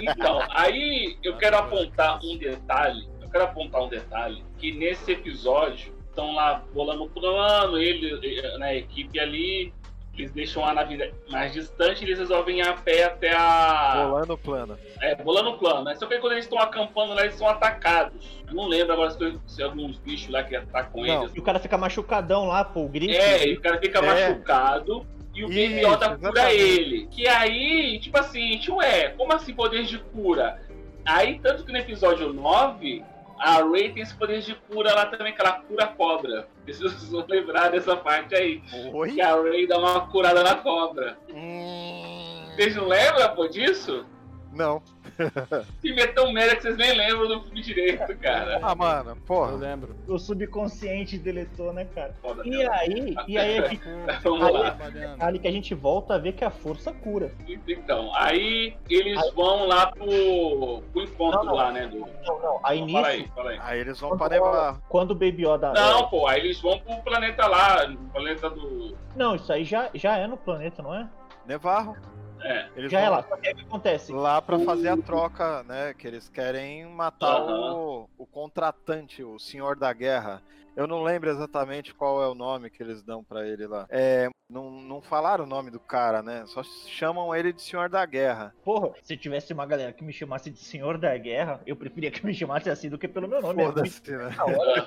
Então, 0.00 0.40
aí 0.50 1.16
eu 1.22 1.36
quero 1.36 1.56
apontar 1.56 2.18
um 2.24 2.36
detalhe. 2.36 3.08
Eu 3.20 3.28
quero 3.28 3.44
apontar 3.44 3.82
um 3.82 3.88
detalhe 3.88 4.44
que 4.58 4.72
nesse 4.72 5.12
episódio 5.12 5.92
estão 6.08 6.34
lá 6.34 6.62
bolando 6.72 7.04
o 7.04 7.08
plano, 7.08 7.78
ele, 7.78 8.58
na 8.58 8.66
a 8.66 8.74
equipe 8.76 9.18
ali, 9.18 9.72
eles 10.16 10.30
deixam 10.32 10.64
a 10.64 10.74
nave 10.74 11.12
mais 11.30 11.52
distante, 11.52 12.04
eles 12.04 12.18
resolvem 12.18 12.58
ir 12.58 12.68
a 12.68 12.74
pé 12.74 13.04
até 13.04 13.32
a. 13.32 14.04
Rolando 14.04 14.34
o 14.34 14.38
plano. 14.38 14.78
É, 15.00 15.14
bolando 15.14 15.50
o 15.50 15.58
plano, 15.58 15.84
né? 15.84 15.94
Só 15.96 16.06
que 16.06 16.14
aí 16.14 16.20
quando 16.20 16.32
eles 16.32 16.44
estão 16.44 16.58
acampando 16.58 17.14
lá, 17.14 17.22
eles 17.24 17.34
são 17.36 17.48
atacados. 17.48 18.42
Eu 18.46 18.54
não 18.54 18.66
lembro 18.66 18.92
agora 18.92 19.10
se, 19.10 19.38
se 19.46 19.62
alguns 19.62 19.96
bichos 19.98 20.28
lá 20.28 20.42
que 20.42 20.54
atacam 20.54 21.02
Não. 21.04 21.22
eles. 21.22 21.34
E 21.34 21.38
o 21.38 21.42
cara 21.42 21.58
fica 21.58 21.78
machucadão 21.78 22.46
lá, 22.46 22.64
pô, 22.64 22.80
o 22.84 22.88
grito. 22.88 23.14
É, 23.14 23.46
e 23.48 23.54
o 23.54 23.60
cara 23.60 23.78
fica 23.78 24.00
É. 24.00 24.02
machucado 24.28 25.06
e 25.34 25.44
o 25.44 25.50
Yoda 25.50 26.16
cura 26.18 26.52
ele. 26.52 27.06
Que 27.10 27.26
aí, 27.26 27.98
tipo 27.98 28.18
assim, 28.18 28.60
ué, 28.70 29.08
como 29.16 29.32
assim 29.32 29.54
poder 29.54 29.84
de 29.84 29.98
cura? 29.98 30.60
Aí, 31.06 31.38
tanto 31.40 31.64
que 31.64 31.72
no 31.72 31.78
episódio 31.78 32.32
9, 32.32 33.02
a 33.42 33.56
Ray 33.62 33.92
tem 33.92 34.02
esse 34.02 34.14
poder 34.14 34.40
de 34.40 34.54
cura 34.54 34.94
lá 34.94 35.06
também, 35.06 35.34
que 35.34 35.40
ela 35.40 35.52
cura 35.62 35.84
a 35.84 35.88
cobra. 35.88 36.48
Vocês 36.64 37.08
vão 37.08 37.24
lembrar 37.28 37.70
dessa 37.70 37.96
parte 37.96 38.34
aí. 38.34 38.62
Oi? 38.92 39.12
Que 39.12 39.20
a 39.20 39.34
Ray 39.34 39.66
dá 39.66 39.78
uma 39.78 40.06
curada 40.08 40.42
na 40.42 40.54
cobra. 40.54 41.18
Hum, 41.28 42.46
Vocês 42.54 42.76
não 42.76 42.86
lembram, 42.86 43.34
pô, 43.34 43.48
disso? 43.48 44.06
Não. 44.52 44.82
Que 45.80 46.00
é 46.00 46.06
tão 46.06 46.32
merda 46.32 46.56
que 46.56 46.62
vocês 46.62 46.76
nem 46.76 46.96
lembram 46.96 47.28
do 47.28 47.42
filme 47.42 47.60
direito, 47.62 48.16
cara. 48.18 48.60
Ah, 48.62 48.74
mano, 48.74 49.10
Eu 49.10 49.16
porra. 49.16 49.52
lembro. 49.52 49.94
O 50.06 50.18
subconsciente 50.18 51.18
deletou, 51.18 51.72
né, 51.72 51.86
cara? 51.94 52.14
Foda, 52.20 52.42
E 52.46 52.66
aí, 52.68 53.14
e 53.26 53.38
aí 53.38 53.58
a 53.58 53.68
gente, 53.68 53.82
Vamos 54.22 54.52
lá. 54.52 54.70
Trabalhando. 54.72 55.22
ali 55.22 55.38
que 55.38 55.48
a 55.48 55.52
gente 55.52 55.74
volta 55.74 56.14
a 56.14 56.18
ver 56.18 56.32
que 56.32 56.44
a 56.44 56.50
força 56.50 56.92
cura. 56.92 57.32
Então, 57.68 58.14
aí 58.14 58.76
eles 58.88 59.20
vão 59.34 59.66
lá 59.66 59.86
pro, 59.92 60.82
pro 60.92 61.02
encontro 61.02 61.38
Não, 61.40 61.44
não. 61.46 61.54
lá, 61.54 61.72
né? 61.72 61.86
Do... 61.86 61.98
Não, 61.98 62.40
não. 62.40 62.60
Aí 62.64 62.92
Fala 62.92 63.08
aí, 63.08 63.20
nisso, 63.22 63.32
fala 63.34 63.50
aí. 63.50 63.58
Aí 63.62 63.80
eles 63.80 64.00
vão 64.00 64.16
pra 64.16 64.28
nevar. 64.28 64.80
quando 64.88 65.10
o 65.12 65.14
Baby 65.14 65.46
Yoda. 65.46 65.72
Não, 65.72 66.08
pô, 66.08 66.26
aí 66.26 66.40
eles 66.40 66.60
vão 66.60 66.78
pro 66.78 66.96
planeta 67.02 67.46
lá, 67.46 67.86
no 67.86 67.98
planeta 68.10 68.48
do. 68.50 68.96
Não, 69.16 69.34
isso 69.34 69.52
aí 69.52 69.64
já, 69.64 69.90
já 69.94 70.16
é 70.16 70.26
no 70.26 70.36
planeta, 70.36 70.82
não 70.82 70.94
é? 70.94 71.08
Nevarro. 71.46 71.96
É. 72.42 72.68
Eles 72.76 72.90
já 72.90 73.00
é 73.00 73.04
vão 73.04 73.12
lá. 73.16 73.22
Só 73.22 73.36
que 73.36 73.50
o 73.50 73.54
que 73.54 73.62
acontece? 73.62 74.12
lá 74.12 74.42
pra 74.42 74.58
fazer 74.58 74.88
a 74.88 74.96
troca, 74.96 75.62
né? 75.64 75.94
Que 75.94 76.06
eles 76.06 76.28
querem 76.28 76.86
matar 76.86 77.40
Aham. 77.40 77.74
o, 77.74 78.08
o 78.18 78.26
contratante, 78.26 79.22
o 79.22 79.38
senhor 79.38 79.76
da 79.76 79.92
guerra. 79.92 80.42
Eu 80.76 80.86
não 80.86 81.02
lembro 81.02 81.30
exatamente 81.30 81.94
qual 81.94 82.22
é 82.22 82.28
o 82.28 82.34
nome 82.34 82.70
que 82.70 82.82
eles 82.82 83.02
dão 83.02 83.22
pra 83.22 83.46
ele 83.46 83.66
lá. 83.66 83.86
É, 83.90 84.28
não, 84.48 84.70
não 84.70 85.00
falaram 85.02 85.44
o 85.44 85.46
nome 85.46 85.70
do 85.70 85.80
cara, 85.80 86.22
né? 86.22 86.44
Só 86.46 86.62
chamam 86.62 87.34
ele 87.34 87.52
de 87.52 87.62
senhor 87.62 87.88
da 87.88 88.04
guerra. 88.04 88.54
Porra, 88.64 88.90
se 89.02 89.16
tivesse 89.16 89.52
uma 89.52 89.66
galera 89.66 89.92
que 89.92 90.04
me 90.04 90.12
chamasse 90.12 90.50
de 90.50 90.58
Senhor 90.58 90.98
da 90.98 91.16
Guerra, 91.16 91.60
eu 91.66 91.76
preferia 91.76 92.10
que 92.10 92.24
me 92.24 92.34
chamasse 92.34 92.70
assim 92.70 92.88
do 92.88 92.98
que 92.98 93.08
pelo 93.08 93.28
meu 93.28 93.40
nome. 93.40 93.62
É 93.62 93.64
muito, 93.64 93.78
Foda-se, 93.78 94.10
né? 94.16 94.28
da 94.36 94.44
hora, 94.44 94.84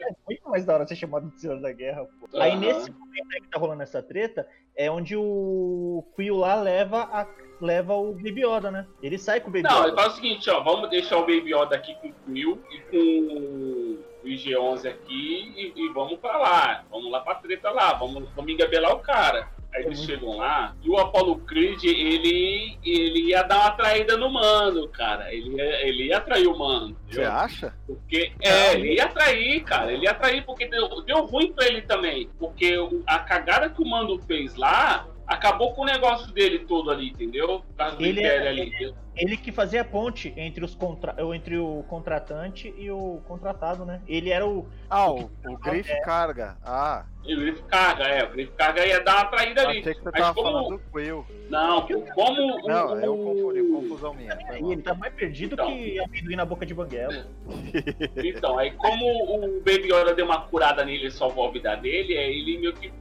é 0.00 0.14
muito 0.26 0.48
mais 0.48 0.64
da 0.64 0.74
hora 0.74 0.86
ser 0.86 0.96
chamado 0.96 1.28
de 1.30 1.40
Senhor 1.40 1.60
da 1.60 1.72
Guerra, 1.72 2.06
pô. 2.20 2.38
Aí 2.38 2.52
Aham. 2.52 2.60
nesse 2.60 2.90
momento 2.90 3.28
aí 3.34 3.40
que 3.40 3.48
tá 3.48 3.58
rolando 3.58 3.82
essa 3.82 4.02
treta, 4.02 4.46
é 4.76 4.90
onde 4.90 5.16
o 5.16 6.04
Quill 6.16 6.36
lá 6.36 6.54
leva, 6.54 7.02
a, 7.12 7.26
leva 7.60 7.94
o 7.94 8.12
Baby 8.14 8.44
Yoda, 8.46 8.70
né? 8.70 8.86
Ele 9.02 9.18
sai 9.18 9.40
com 9.40 9.48
o 9.48 9.52
Baby 9.52 9.64
Não, 9.64 9.82
ele 9.82 9.92
Yoda. 9.92 10.02
faz 10.02 10.12
o 10.12 10.16
seguinte, 10.16 10.50
ó, 10.50 10.62
vamos 10.62 10.90
deixar 10.90 11.18
o 11.18 11.26
Baby 11.26 11.54
Yoda 11.54 11.76
aqui 11.76 11.94
com 11.96 12.08
o 12.08 12.14
Quill 12.26 12.62
e 12.70 12.80
com 12.90 14.13
o 14.24 14.28
IG-11 14.28 14.86
aqui 14.88 15.52
e, 15.56 15.72
e 15.84 15.88
vamos 15.92 16.18
pra 16.18 16.36
lá. 16.38 16.84
Vamos 16.90 17.10
lá 17.12 17.20
pra 17.20 17.34
treta 17.36 17.70
lá, 17.70 17.92
vamos, 17.94 18.28
vamos 18.34 18.52
engabelar 18.52 18.94
o 18.94 18.98
cara. 19.00 19.48
Aí 19.74 19.84
eles 19.84 19.98
Uhum. 20.00 20.06
chegam 20.06 20.36
lá 20.36 20.74
e 20.84 20.88
o 20.88 20.96
Apollo 20.96 21.40
Creed, 21.40 21.82
ele, 21.84 22.78
ele 22.84 23.30
ia 23.30 23.42
dar 23.42 23.60
uma 23.60 23.70
traída 23.72 24.16
no 24.16 24.30
mano, 24.30 24.88
cara. 24.88 25.32
Ele 25.34 25.56
ia, 25.56 25.86
ele 25.86 26.04
ia 26.06 26.18
atrair 26.18 26.46
o 26.46 26.56
mano. 26.56 26.96
Você 27.10 27.22
acha? 27.22 27.74
Porque, 27.86 28.32
é, 28.40 28.74
ele 28.74 28.94
ia 28.94 29.04
atrair, 29.04 29.62
cara. 29.64 29.92
Ele 29.92 30.04
ia 30.04 30.12
atrair 30.12 30.44
porque 30.46 30.66
deu, 30.68 31.02
deu 31.02 31.24
ruim 31.26 31.52
pra 31.52 31.66
ele 31.66 31.82
também. 31.82 32.30
Porque 32.38 32.76
a 33.06 33.18
cagada 33.18 33.68
que 33.68 33.82
o 33.82 33.84
Mando 33.84 34.16
fez 34.22 34.54
lá 34.54 35.08
acabou 35.26 35.74
com 35.74 35.82
o 35.82 35.86
negócio 35.86 36.32
dele 36.32 36.60
todo 36.60 36.90
ali, 36.90 37.08
entendeu? 37.08 37.60
Por 37.66 37.74
causa 37.76 37.96
do 37.96 38.04
Ele 38.04 38.20
Império 38.20 38.46
é- 38.46 38.48
ali. 38.48 38.62
entendeu? 38.68 38.94
Ele 39.16 39.36
que 39.36 39.52
fazia 39.52 39.82
a 39.82 39.84
ponte 39.84 40.32
entre, 40.36 40.64
os 40.64 40.74
contra... 40.74 41.14
entre 41.34 41.56
o 41.58 41.84
contratante 41.88 42.74
e 42.76 42.90
o 42.90 43.20
contratado, 43.28 43.84
né? 43.84 44.00
Ele 44.08 44.30
era 44.30 44.46
o. 44.46 44.66
Ah, 44.90 45.10
o, 45.10 45.30
o 45.46 45.56
Griff 45.58 45.88
carga. 46.02 46.56
Ah, 46.64 47.04
E 47.24 47.34
o 47.34 47.38
Griff 47.38 47.62
carga, 47.64 48.04
é. 48.04 48.24
O 48.24 48.30
Griff 48.30 48.52
carga 48.52 48.84
ia 48.86 49.00
dar 49.00 49.14
uma 49.22 49.24
traída 49.26 49.62
ali. 49.62 49.78
achei 49.80 49.94
que 49.94 50.00
você 50.00 50.10
Mas 50.12 50.20
tava 50.20 50.34
como- 50.34 50.46
falando 50.52 50.68
do 50.70 50.78
Quill. 50.90 51.26
Não, 51.48 51.86
como 52.14 52.40
o- 52.64 52.68
Não, 52.68 53.00
eu 53.00 53.14
o- 53.14 53.24
confundi, 53.24 53.62
confusão 53.72 54.14
minha. 54.14 54.36
ele 54.52 54.82
tá 54.82 54.94
mais 54.94 55.12
perdido 55.14 55.54
Então. 55.54 55.66
que 55.68 55.98
amendoim 56.00 56.36
na 56.36 56.44
boca 56.44 56.66
de 56.66 56.74
banguelo. 56.74 57.24
Então, 58.16 58.58
aí 58.58 58.70
como 58.72 59.04
o 59.06 59.60
Baby 59.60 59.92
Yoda 59.92 60.14
deu 60.14 60.24
uma 60.24 60.40
curada 60.42 60.84
nele 60.84 61.06
e 61.06 61.10
salvou 61.10 61.48
a 61.48 61.50
vida 61.52 61.74
dele, 61.76 62.16
aí 62.16 62.38
ele 62.40 62.58
meio 62.58 62.72
que 62.74 62.92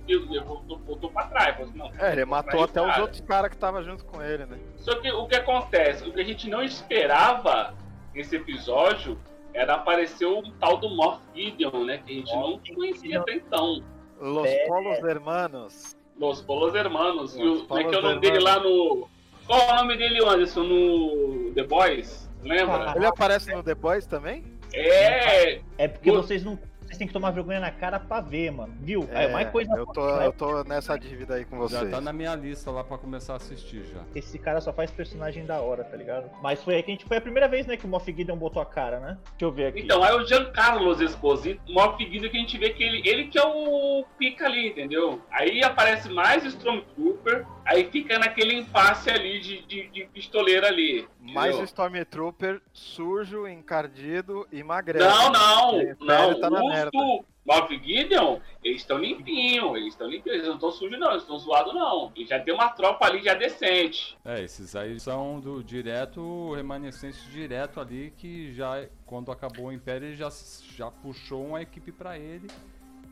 voltou, 0.45 0.77
voltou 0.79 1.09
pra 1.09 1.23
trás. 1.27 1.55
Falou 1.55 1.69
assim, 1.69 1.77
não, 1.77 1.91
É, 2.05 2.11
ele 2.11 2.25
matou 2.25 2.63
até 2.63 2.81
os 2.81 2.97
outros 2.97 3.21
caras 3.21 3.49
que 3.49 3.55
estavam 3.55 3.83
junto 3.83 4.05
com 4.05 4.21
ele, 4.21 4.45
né? 4.45 4.57
Só 4.77 4.95
que 4.99 5.09
o 5.11 5.25
que 5.27 5.35
acontece? 5.35 6.02
O 6.07 6.11
que 6.11 6.21
a 6.21 6.23
gente 6.23 6.49
não 6.49 6.63
esperava 6.63 7.73
nesse 8.13 8.35
episódio 8.35 9.17
era 9.53 9.75
aparecer 9.75 10.25
o 10.25 10.41
tal 10.59 10.77
do 10.77 10.89
Moff 10.89 11.21
Gideon, 11.35 11.85
né? 11.85 11.99
Que 12.05 12.13
a 12.13 12.15
gente 12.15 12.33
não 12.33 12.59
conhecia 12.75 13.19
até 13.19 13.35
então. 13.35 13.83
Los 14.19 14.47
É. 14.47 14.67
Polos 14.67 15.03
Hermanos. 15.03 15.95
Los 16.17 16.41
Polos 16.41 16.75
Hermanos. 16.75 17.35
E 17.35 17.43
Los 17.43 17.61
o, 17.61 17.65
como 17.65 17.79
é 17.79 17.83
que 17.83 17.95
é 17.95 17.99
o 17.99 18.01
nome 18.01 18.19
dele 18.19 18.39
lá 18.39 18.59
no. 18.59 19.07
Qual 19.45 19.59
é 19.59 19.73
o 19.73 19.75
nome 19.75 19.97
dele, 19.97 20.23
Anderson, 20.23 20.63
no 20.63 21.51
The 21.53 21.63
Boys? 21.63 22.29
Lembra? 22.41 22.93
Ele 22.95 23.05
aparece 23.05 23.53
no 23.53 23.63
The 23.63 23.75
Boys 23.75 24.05
também? 24.05 24.43
É, 24.73 25.61
É 25.77 25.87
porque 25.87 26.11
vocês 26.11 26.43
não. 26.43 26.57
Vocês 26.93 26.99
têm 26.99 27.07
que 27.07 27.13
tomar 27.13 27.31
vergonha 27.31 27.59
na 27.59 27.71
cara 27.71 27.99
pra 27.99 28.21
ver, 28.21 28.51
mano. 28.51 28.75
Viu? 28.79 29.09
É, 29.11 29.23
É, 29.25 29.31
mais 29.31 29.49
coisa. 29.49 29.73
eu 29.75 29.85
tô, 29.87 30.07
eu 30.21 30.31
tô 30.31 30.63
nessa 30.63 30.95
dívida 30.95 31.33
aí 31.35 31.43
com 31.45 31.67
Já 31.67 31.79
vocês. 31.79 31.89
tá 31.91 31.99
na 31.99 32.13
minha 32.13 32.35
lista 32.35 32.69
lá 32.69 32.83
pra 32.83 32.99
começar 32.99 33.33
a 33.33 33.35
assistir 33.37 33.83
já. 33.85 34.01
Esse 34.13 34.37
cara 34.37 34.61
só 34.61 34.71
faz 34.71 34.91
personagem 34.91 35.43
da 35.43 35.59
hora, 35.59 35.83
tá 35.83 35.97
ligado? 35.97 36.29
Mas 36.41 36.61
foi 36.63 36.75
aí 36.75 36.83
que 36.83 36.91
a 36.91 36.93
gente. 36.93 37.05
Foi 37.05 37.17
a 37.17 37.21
primeira 37.21 37.47
vez, 37.47 37.65
né, 37.65 37.75
que 37.77 37.85
o 37.85 37.89
Moff 37.89 38.05
Gideon 38.05 38.37
botou 38.37 38.61
a 38.61 38.65
cara, 38.65 38.99
né? 38.99 39.17
Deixa 39.31 39.45
eu 39.45 39.51
ver 39.51 39.67
aqui. 39.67 39.79
Então, 39.81 40.03
aí 40.03 40.13
o 40.13 40.23
Giancarlo 40.23 41.03
Esposito, 41.03 41.59
o 41.67 41.73
maior 41.73 41.97
seguido 41.97 42.29
que 42.29 42.37
a 42.37 42.39
gente 42.39 42.57
vê 42.59 42.69
que 42.69 42.83
ele, 42.83 43.01
ele 43.09 43.25
que 43.27 43.39
é 43.39 43.43
o 43.43 44.05
pica 44.19 44.45
ali, 44.45 44.67
entendeu? 44.69 45.19
Aí 45.31 45.63
aparece 45.63 46.09
mais 46.09 46.45
Stormtrooper, 46.45 47.45
aí 47.65 47.85
fica 47.91 48.19
naquele 48.19 48.53
impasse 48.53 49.09
ali 49.09 49.39
de, 49.39 49.65
de, 49.65 49.87
de 49.89 50.05
pistoleiro 50.13 50.67
ali. 50.67 51.07
Mais? 51.31 51.57
Stormtrooper 51.59 52.61
sujo, 52.73 53.47
encardido 53.47 54.45
e 54.51 54.61
magrelo. 54.61 55.05
Não, 55.05 55.31
não, 55.31 55.79
Ele 55.79 55.95
não. 56.01 56.39
tá 56.39 56.49
do 56.49 57.25
Moff 57.45 57.77
Gideon, 57.77 58.39
eles 58.63 58.81
estão 58.81 58.97
limpinhos, 58.97 59.75
eles 59.75 59.89
estão 59.89 60.07
limpinhos, 60.07 60.37
eles 60.37 60.47
não 60.47 60.55
estão 60.55 60.71
sujos 60.71 60.97
não, 60.97 61.09
eles 61.11 61.23
estão 61.23 61.37
zoados 61.37 61.73
não. 61.73 62.11
E 62.15 62.25
já 62.25 62.39
tem 62.39 62.53
uma 62.53 62.69
tropa 62.69 63.05
ali 63.05 63.21
já 63.21 63.33
decente. 63.33 64.17
É, 64.23 64.41
esses 64.41 64.75
aí 64.75 64.99
são 64.99 65.39
do 65.41 65.61
direto, 65.63 66.53
remanescentes 66.53 67.21
direto 67.31 67.79
ali, 67.81 68.13
que 68.17 68.53
já, 68.53 68.85
quando 69.05 69.31
acabou 69.31 69.65
o 69.67 69.71
Império, 69.73 70.07
ele 70.07 70.15
já, 70.15 70.29
já 70.75 70.89
puxou 70.89 71.45
uma 71.45 71.61
equipe 71.61 71.91
pra 71.91 72.17
ele. 72.17 72.47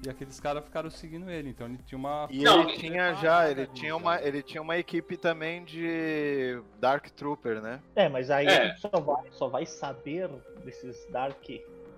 E 0.04 0.10
aqueles 0.10 0.40
caras 0.40 0.64
ficaram 0.64 0.90
seguindo 0.90 1.30
ele, 1.30 1.50
então 1.50 1.68
ele 1.68 1.78
tinha 1.86 1.98
uma. 1.98 2.28
E 2.32 2.44
Não, 2.44 2.62
ele 2.68 2.78
tinha 2.78 3.14
já, 3.16 3.50
ele 3.50 3.68
tinha 3.68 3.96
uma, 3.96 4.20
ele 4.22 4.42
tinha 4.42 4.62
uma 4.62 4.76
equipe 4.78 5.16
também 5.16 5.64
de 5.64 6.60
Dark 6.80 7.08
Trooper, 7.12 7.62
né? 7.62 7.80
É, 7.96 8.10
mas 8.10 8.32
aí 8.32 8.48
É. 8.48 8.58
a 8.62 8.66
gente 8.68 8.82
só 8.82 8.90
vai, 9.00 9.24
só 9.32 9.48
vai 9.48 9.66
saber 9.66 10.28
desses 10.66 11.06
Dark 11.12 11.44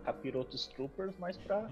Capirotos 0.04 0.68
Troopers 0.68 1.18
mais 1.18 1.38
pra. 1.38 1.64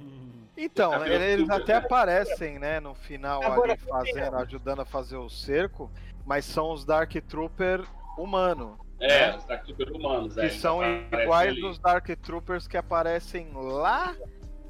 Então, 0.56 1.06
eles 1.06 1.48
Trooper, 1.48 1.64
até 1.64 1.74
né? 1.74 1.86
aparecem, 1.86 2.60
né, 2.60 2.80
no 2.80 2.96
final 2.96 3.44
Agora, 3.44 3.74
ali 3.74 3.82
fazendo, 3.82 4.38
ajudando 4.38 4.80
a 4.82 4.86
fazer 4.86 5.18
o 5.18 5.30
cerco, 5.30 5.92
mas 6.26 6.46
são 6.46 6.72
os 6.72 6.86
Dark 6.86 7.12
Trooper 7.28 7.84
humano, 8.18 8.80
É, 9.02 9.36
os 9.36 9.44
Dark 9.44 9.66
Trooper 9.66 9.92
humanos, 9.92 10.38
é. 10.38 10.48
que 10.48 10.54
são 10.56 10.80
aparece 10.82 11.24
iguais 11.26 11.52
ali. 11.52 11.62
dos 11.62 11.78
Dark 11.78 12.08
Troopers 12.22 12.68
que 12.68 12.78
aparecem 12.78 13.50
lá 13.54 14.16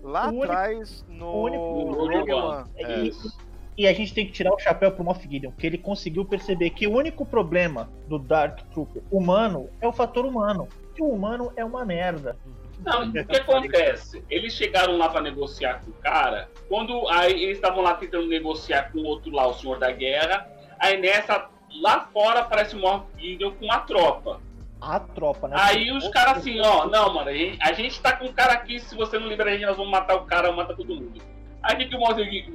lá 0.03 0.25
O 0.25 0.29
único- 0.29 0.43
atrás 0.43 1.05
no 1.09 1.25
o 1.25 1.43
único- 1.43 1.93
Rogue 1.93 2.15
Rogue 2.17 2.33
One. 2.33 2.69
É 2.77 2.83
É. 2.93 2.99
isso. 3.03 3.37
E 3.77 3.87
a 3.87 3.93
gente 3.93 4.13
tem 4.13 4.25
que 4.25 4.31
tirar 4.33 4.53
o 4.53 4.59
chapéu 4.59 4.91
pro 4.91 5.03
Moff 5.03 5.27
Gideon, 5.27 5.51
que 5.51 5.65
ele 5.65 5.77
conseguiu 5.77 6.25
perceber 6.25 6.69
que 6.71 6.85
o 6.85 6.93
único 6.93 7.25
problema 7.25 7.89
do 8.07 8.19
Dark 8.19 8.59
Trooper 8.71 9.01
humano 9.09 9.69
é 9.79 9.87
o 9.87 9.93
fator 9.93 10.25
humano. 10.25 10.67
Que 10.93 11.01
o 11.01 11.07
humano 11.09 11.51
é 11.55 11.63
uma 11.63 11.85
merda. 11.85 12.37
Não, 12.83 13.07
o 13.07 13.11
que 13.11 13.37
acontece? 13.37 14.23
Eles 14.29 14.53
chegaram 14.53 14.97
lá 14.97 15.07
pra 15.07 15.21
negociar 15.21 15.81
com 15.85 15.91
o 15.91 15.93
cara, 15.93 16.49
quando 16.67 17.07
aí 17.09 17.43
eles 17.43 17.57
estavam 17.57 17.81
lá 17.81 17.93
tentando 17.93 18.27
negociar 18.27 18.91
com 18.91 18.99
o 18.99 19.05
outro 19.05 19.31
lá, 19.31 19.47
o 19.47 19.53
Senhor 19.53 19.77
da 19.79 19.91
Guerra, 19.91 20.47
aí 20.79 20.99
nessa, 20.99 21.47
lá 21.79 22.07
fora 22.11 22.39
aparece 22.41 22.75
o 22.75 22.79
Moff 22.79 23.05
Gideon 23.19 23.51
com 23.51 23.71
a 23.71 23.79
tropa. 23.79 24.41
A 24.81 24.99
tropa, 24.99 25.47
né? 25.47 25.55
Aí 25.59 25.91
os 25.91 26.07
caras 26.09 26.37
assim, 26.39 26.59
ó, 26.59 26.87
não, 26.87 27.13
mano, 27.13 27.29
a 27.29 27.33
gente, 27.33 27.57
a 27.61 27.71
gente 27.73 28.01
tá 28.01 28.13
com 28.17 28.25
um 28.25 28.33
cara 28.33 28.53
aqui, 28.53 28.79
se 28.79 28.95
você 28.95 29.19
não 29.19 29.27
libera 29.27 29.51
a 29.51 29.53
gente, 29.53 29.65
nós 29.65 29.77
vamos 29.77 29.91
matar 29.91 30.15
o 30.15 30.25
cara, 30.25 30.51
mata 30.51 30.73
todo 30.75 30.95
mundo. 30.95 31.21
Aí 31.61 31.75
o 31.75 31.77
que, 31.77 31.85
que 31.85 31.95
o 31.95 31.99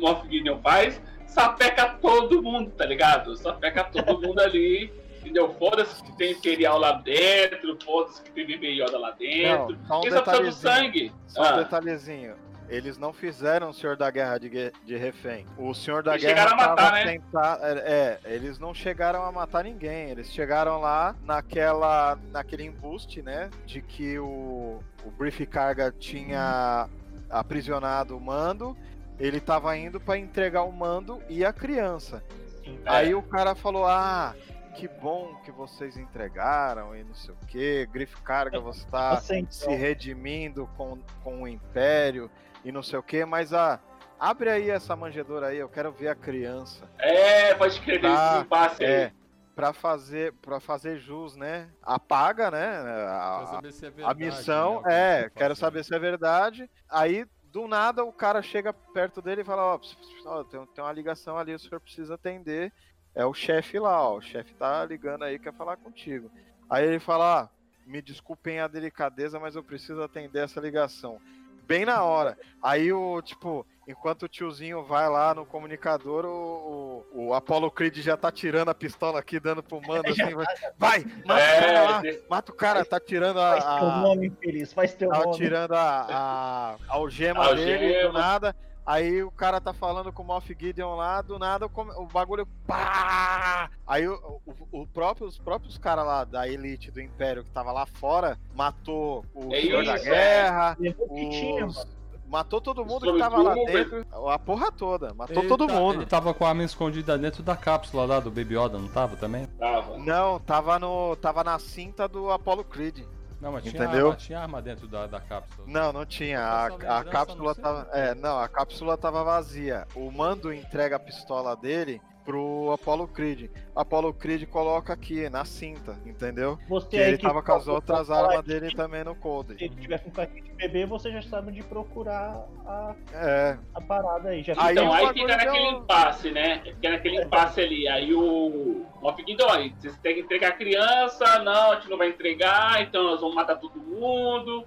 Moff 0.00 0.28
Gideon 0.28 0.58
faz? 0.58 1.00
Sapeca 1.26 1.86
todo 2.02 2.42
mundo, 2.42 2.70
tá 2.72 2.84
ligado? 2.84 3.36
Sapeca 3.36 3.84
todo 3.84 4.20
mundo 4.26 4.40
ali, 4.40 4.92
entendeu? 5.20 5.54
Foda-se 5.54 6.02
que 6.02 6.16
tem 6.16 6.32
Imperial 6.32 6.78
lá 6.78 6.92
dentro, 6.92 7.78
foda-se 7.84 8.22
que 8.22 8.30
tem 8.32 8.46
BB 8.46 8.82
Yoda 8.82 8.98
lá 8.98 9.10
dentro. 9.12 9.76
Não, 9.76 9.86
só 9.86 9.98
um 9.98 10.00
Quem 10.00 10.10
só 10.10 10.22
precisa 10.22 10.42
do 10.50 10.52
sangue? 10.52 11.12
Só 11.28 11.42
um 11.42 11.44
Ah. 11.44 11.52
detalhezinho. 11.58 12.34
Eles 12.68 12.98
não 12.98 13.12
fizeram 13.12 13.70
o 13.70 13.72
Senhor 13.72 13.96
da 13.96 14.10
Guerra 14.10 14.38
de, 14.38 14.50
de 14.84 14.96
refém. 14.96 15.46
O 15.56 15.72
Senhor 15.72 16.02
da 16.02 16.12
Eles 16.14 16.24
Guerra 16.24 16.48
chegaram 16.48 16.62
a 16.64 16.68
matar, 16.68 16.92
né? 16.92 17.04
tenta- 17.04 17.58
é, 17.62 18.18
é, 18.26 18.34
eles 18.34 18.58
não 18.58 18.74
chegaram 18.74 19.22
a 19.24 19.30
matar 19.30 19.64
ninguém. 19.64 20.10
Eles 20.10 20.32
chegaram 20.32 20.80
lá 20.80 21.14
naquela, 21.22 22.18
naquele 22.32 22.64
embuste, 22.64 23.22
né? 23.22 23.50
De 23.64 23.80
que 23.80 24.18
o, 24.18 24.80
o 25.04 25.10
Brief 25.16 25.46
Carga 25.46 25.92
tinha 25.96 26.88
aprisionado 27.30 28.16
o 28.16 28.20
mando. 28.20 28.76
Ele 29.18 29.40
tava 29.40 29.76
indo 29.76 30.00
para 30.00 30.18
entregar 30.18 30.62
o 30.64 30.72
mando 30.72 31.22
e 31.28 31.44
a 31.44 31.52
criança. 31.52 32.22
Sim. 32.64 32.78
É. 32.84 32.90
Aí 32.90 33.14
o 33.14 33.22
cara 33.22 33.54
falou: 33.54 33.86
Ah, 33.86 34.34
que 34.74 34.86
bom 34.88 35.34
que 35.44 35.50
vocês 35.50 35.96
entregaram 35.96 36.94
e 36.94 37.02
não 37.02 37.14
sei 37.14 37.32
o 37.32 37.46
que. 37.46 37.86
Griff 37.86 38.20
Carga, 38.22 38.60
você 38.60 38.84
tá 38.90 39.16
Você, 39.16 39.38
então, 39.38 39.52
se 39.52 39.70
redimindo 39.74 40.68
com, 40.76 40.98
com 41.24 41.42
o 41.44 41.48
Império 41.48 42.30
e 42.64 42.72
não 42.72 42.82
sei 42.82 42.98
o 42.98 43.02
que, 43.02 43.24
mas 43.24 43.52
ah, 43.52 43.80
abre 44.18 44.50
aí 44.50 44.70
essa 44.70 44.96
manjedoura 44.96 45.48
aí, 45.48 45.58
eu 45.58 45.68
quero 45.68 45.92
ver 45.92 46.08
a 46.08 46.14
criança. 46.14 46.88
É, 46.98 47.54
pode 47.54 47.74
escrever 47.74 48.12
Tá, 48.12 48.40
impasse 48.44 48.84
aí. 48.84 48.90
É, 48.90 49.12
pra 49.54 49.72
fazer, 49.72 50.32
pra 50.34 50.60
fazer 50.60 50.98
jus, 50.98 51.36
né? 51.36 51.70
Apaga, 51.82 52.50
né? 52.50 52.82
Quero 52.82 53.08
A, 53.08 53.46
saber 53.46 53.72
se 53.72 53.84
é 53.84 53.88
a 53.88 53.90
verdade, 53.90 54.24
missão 54.24 54.82
né, 54.82 55.20
é, 55.22 55.30
quero 55.30 55.56
saber 55.56 55.84
se 55.84 55.94
é 55.94 55.98
verdade. 55.98 56.70
Aí, 56.88 57.26
do 57.44 57.66
nada, 57.66 58.04
o 58.04 58.12
cara 58.12 58.42
chega 58.42 58.72
perto 58.72 59.22
dele 59.22 59.40
e 59.40 59.44
fala, 59.44 59.62
ó, 59.62 59.80
ó, 60.26 60.44
tem, 60.44 60.64
tem 60.66 60.84
uma 60.84 60.92
ligação 60.92 61.38
ali, 61.38 61.54
o 61.54 61.58
senhor 61.58 61.80
precisa 61.80 62.14
atender. 62.14 62.72
É 63.14 63.24
o 63.24 63.32
chefe 63.32 63.78
lá, 63.78 64.02
ó. 64.02 64.18
O 64.18 64.20
chefe 64.20 64.52
tá 64.54 64.84
ligando 64.84 65.22
aí, 65.22 65.38
quer 65.38 65.54
falar 65.54 65.78
contigo. 65.78 66.30
Aí 66.68 66.84
ele 66.84 66.98
fala, 67.00 67.42
ah, 67.42 67.48
me 67.86 68.02
desculpem 68.02 68.60
a 68.60 68.66
delicadeza, 68.68 69.40
mas 69.40 69.56
eu 69.56 69.62
preciso 69.64 70.02
atender 70.02 70.44
essa 70.44 70.60
ligação. 70.60 71.18
Bem 71.66 71.84
na 71.84 72.02
hora. 72.02 72.38
Aí 72.62 72.92
o, 72.92 73.20
tipo, 73.22 73.66
enquanto 73.88 74.24
o 74.24 74.28
tiozinho 74.28 74.84
vai 74.84 75.08
lá 75.08 75.34
no 75.34 75.44
comunicador, 75.44 76.24
o, 76.24 77.04
o, 77.12 77.26
o 77.28 77.34
Apollo 77.34 77.70
Creed 77.70 77.96
já 77.98 78.16
tá 78.16 78.30
tirando 78.30 78.68
a 78.68 78.74
pistola 78.74 79.18
aqui, 79.18 79.38
dando 79.40 79.62
pro 79.62 79.80
mando 79.86 80.08
assim, 80.10 80.34
vai, 80.78 81.04
vai, 81.04 81.04
mata 81.24 81.42
o 81.42 81.60
cara 81.60 81.82
lá, 81.82 82.02
É, 82.06 82.20
mata 82.30 82.52
o 82.52 82.54
cara, 82.54 82.84
tá 82.84 83.00
tirando 83.00 83.36
Faz 83.38 83.64
teu 83.64 83.72
a, 83.72 83.94
a, 83.96 84.00
nome 84.00 84.26
infeliz, 84.28 84.72
faz 84.72 84.94
teu 84.94 85.08
Tava 85.08 85.24
nome. 85.24 85.36
tirando 85.36 85.72
a, 85.72 85.78
a, 85.78 86.70
a 86.74 86.76
algema 86.88 87.44
Algema. 87.44 87.78
dele 87.78 88.02
do 88.06 88.12
nada. 88.12 88.56
Aí 88.86 89.20
o 89.22 89.32
cara 89.32 89.60
tá 89.60 89.72
falando 89.72 90.12
com 90.12 90.22
o 90.22 90.26
Moff 90.26 90.56
Gideon 90.58 90.94
lá, 90.94 91.20
do 91.20 91.38
nada 91.40 91.66
o, 91.66 92.06
bagulho. 92.06 92.46
Pá! 92.66 93.68
Aí 93.86 94.06
o, 94.06 94.40
o, 94.46 94.82
o 94.82 94.86
próprio, 94.86 95.26
os 95.26 95.38
próprios 95.38 95.76
caras 95.76 96.06
lá 96.06 96.22
da 96.24 96.48
elite 96.48 96.90
do 96.92 97.00
Império 97.00 97.42
que 97.42 97.50
tava 97.50 97.72
lá 97.72 97.84
fora 97.86 98.38
matou 98.54 99.24
o 99.34 99.52
É 99.52 99.60
Senhor 99.60 99.84
da 99.84 99.96
isso, 99.96 100.04
Guerra, 100.04 100.76
Levou 100.78 101.06
o 101.10 101.14
que 101.14 101.30
tinha, 101.30 101.66
os- 101.66 101.86
matou 102.28 102.60
todo 102.60 102.84
mundo 102.84 103.12
que 103.12 103.18
tava 103.18 103.42
lá 103.42 103.54
dentro, 103.54 104.06
a 104.30 104.38
porra 104.38 104.70
toda, 104.72 105.12
matou 105.14 105.38
Ele 105.38 105.48
todo 105.48 105.66
tá- 105.66 105.74
mundo. 105.74 105.94
Ele 106.02 106.06
tava 106.06 106.32
com 106.34 106.44
a 106.44 106.48
arma 106.48 106.62
escondida 106.64 107.18
dentro 107.18 107.42
da 107.42 107.56
cápsula 107.56 108.04
lá 108.04 108.20
do 108.20 108.30
Baby 108.30 108.56
Yoda, 108.56 108.78
não 108.78 108.88
tava 108.88 109.16
também? 109.16 109.46
tava. 109.58 109.98
Não, 109.98 110.38
tava, 110.40 110.78
no, 110.78 111.16
tava 111.16 111.42
na 111.42 111.58
cinta 111.58 112.06
do 112.08 112.30
Apollo 112.30 112.62
Creed. 112.64 113.00
Não, 113.40 113.52
mas 113.52 113.62
tinha 113.64 113.74
Entendeu? 113.82 114.06
arma, 114.06 114.16
tinha 114.16 114.40
arma 114.40 114.62
dentro 114.62 114.88
da, 114.88 115.06
da 115.06 115.20
cápsula. 115.20 115.66
Não, 115.68 115.92
não 115.92 116.06
tinha. 116.06 116.38
Essa 116.38 116.88
A, 116.88 116.98
a 116.98 117.04
cápsula 117.04 117.44
não 117.48 117.54
sei. 117.54 117.62
tava. 117.62 117.88
É, 117.92 118.14
não, 118.14 118.38
a 118.38 118.48
cápsula 118.48 118.96
tava 118.96 119.22
vazia. 119.24 119.86
O 119.94 120.10
mando 120.10 120.52
entrega 120.52 120.96
a 120.96 120.98
pistola 120.98 121.54
dele 121.56 122.00
pro 122.26 122.72
Apollo 122.72 123.06
Creed. 123.06 123.48
Apollo 123.74 124.12
Creed 124.12 124.46
coloca 124.48 124.92
aqui 124.92 125.30
na 125.30 125.44
cinta, 125.44 125.96
entendeu? 126.04 126.58
Você 126.68 126.88
Que 126.88 126.96
aí 126.98 127.08
ele 127.10 127.18
que 127.18 127.22
tava 127.26 127.40
com 127.42 127.52
as 127.52 127.68
outras 127.68 128.10
armas 128.10 128.42
dele 128.44 128.74
também 128.74 129.04
no 129.04 129.14
Se 129.14 129.20
cold. 129.20 129.56
ele 129.58 129.74
tiver 129.76 129.98
com 130.00 130.10
carrinho 130.10 130.42
de 130.44 130.52
bebê, 130.52 130.84
você 130.84 131.10
já 131.12 131.22
sabe 131.22 131.50
onde 131.50 131.62
procurar 131.62 132.44
a, 132.66 132.94
É. 133.14 133.56
a 133.74 133.80
parada 133.80 134.30
aí. 134.30 134.42
Já 134.42 134.54
Aí 134.58 134.72
então, 134.72 134.92
aí 134.92 135.06
fica 135.14 135.26
naquele 135.28 135.70
deu- 135.70 135.78
impasse, 135.80 136.30
né? 136.32 136.60
Fica 136.64 136.90
naquele 136.90 137.22
impasse 137.22 137.60
ali. 137.60 137.86
Aí 137.88 138.12
o 138.12 138.84
Moff 139.00 139.22
Gideon, 139.26 139.48
aí, 139.48 139.72
vocês 139.78 139.96
têm 139.98 140.14
que 140.16 140.20
entregar 140.22 140.48
a 140.48 140.52
criança, 140.52 141.38
não, 141.38 141.72
a 141.72 141.74
gente 141.76 141.88
não 141.88 141.96
vai 141.96 142.08
entregar, 142.08 142.82
então 142.82 143.04
nós 143.04 143.20
vamos 143.20 143.36
matar 143.36 143.54
todo 143.56 143.78
mundo. 143.80 144.66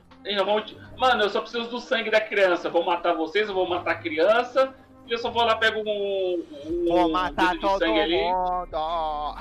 Mano, 0.97 1.23
eu 1.23 1.29
só 1.29 1.41
preciso 1.41 1.69
do 1.69 1.79
sangue 1.79 2.09
da 2.11 2.19
criança. 2.21 2.69
Vou 2.69 2.83
matar 2.85 3.13
vocês, 3.13 3.47
eu 3.47 3.53
vou 3.55 3.67
matar 3.67 3.91
a 3.91 3.95
criança. 3.95 4.73
E 5.09 5.13
eu 5.13 5.17
só 5.17 5.31
vou 5.31 5.43
lá, 5.43 5.55
pego 5.55 5.79
um. 5.79 6.43
um 6.67 6.85
Vou 6.87 7.09
matar 7.11 7.55
de 7.55 7.61
todo 7.61 7.79
sangue 7.79 7.99
ali. 7.99 8.21
mundo! 8.21 9.35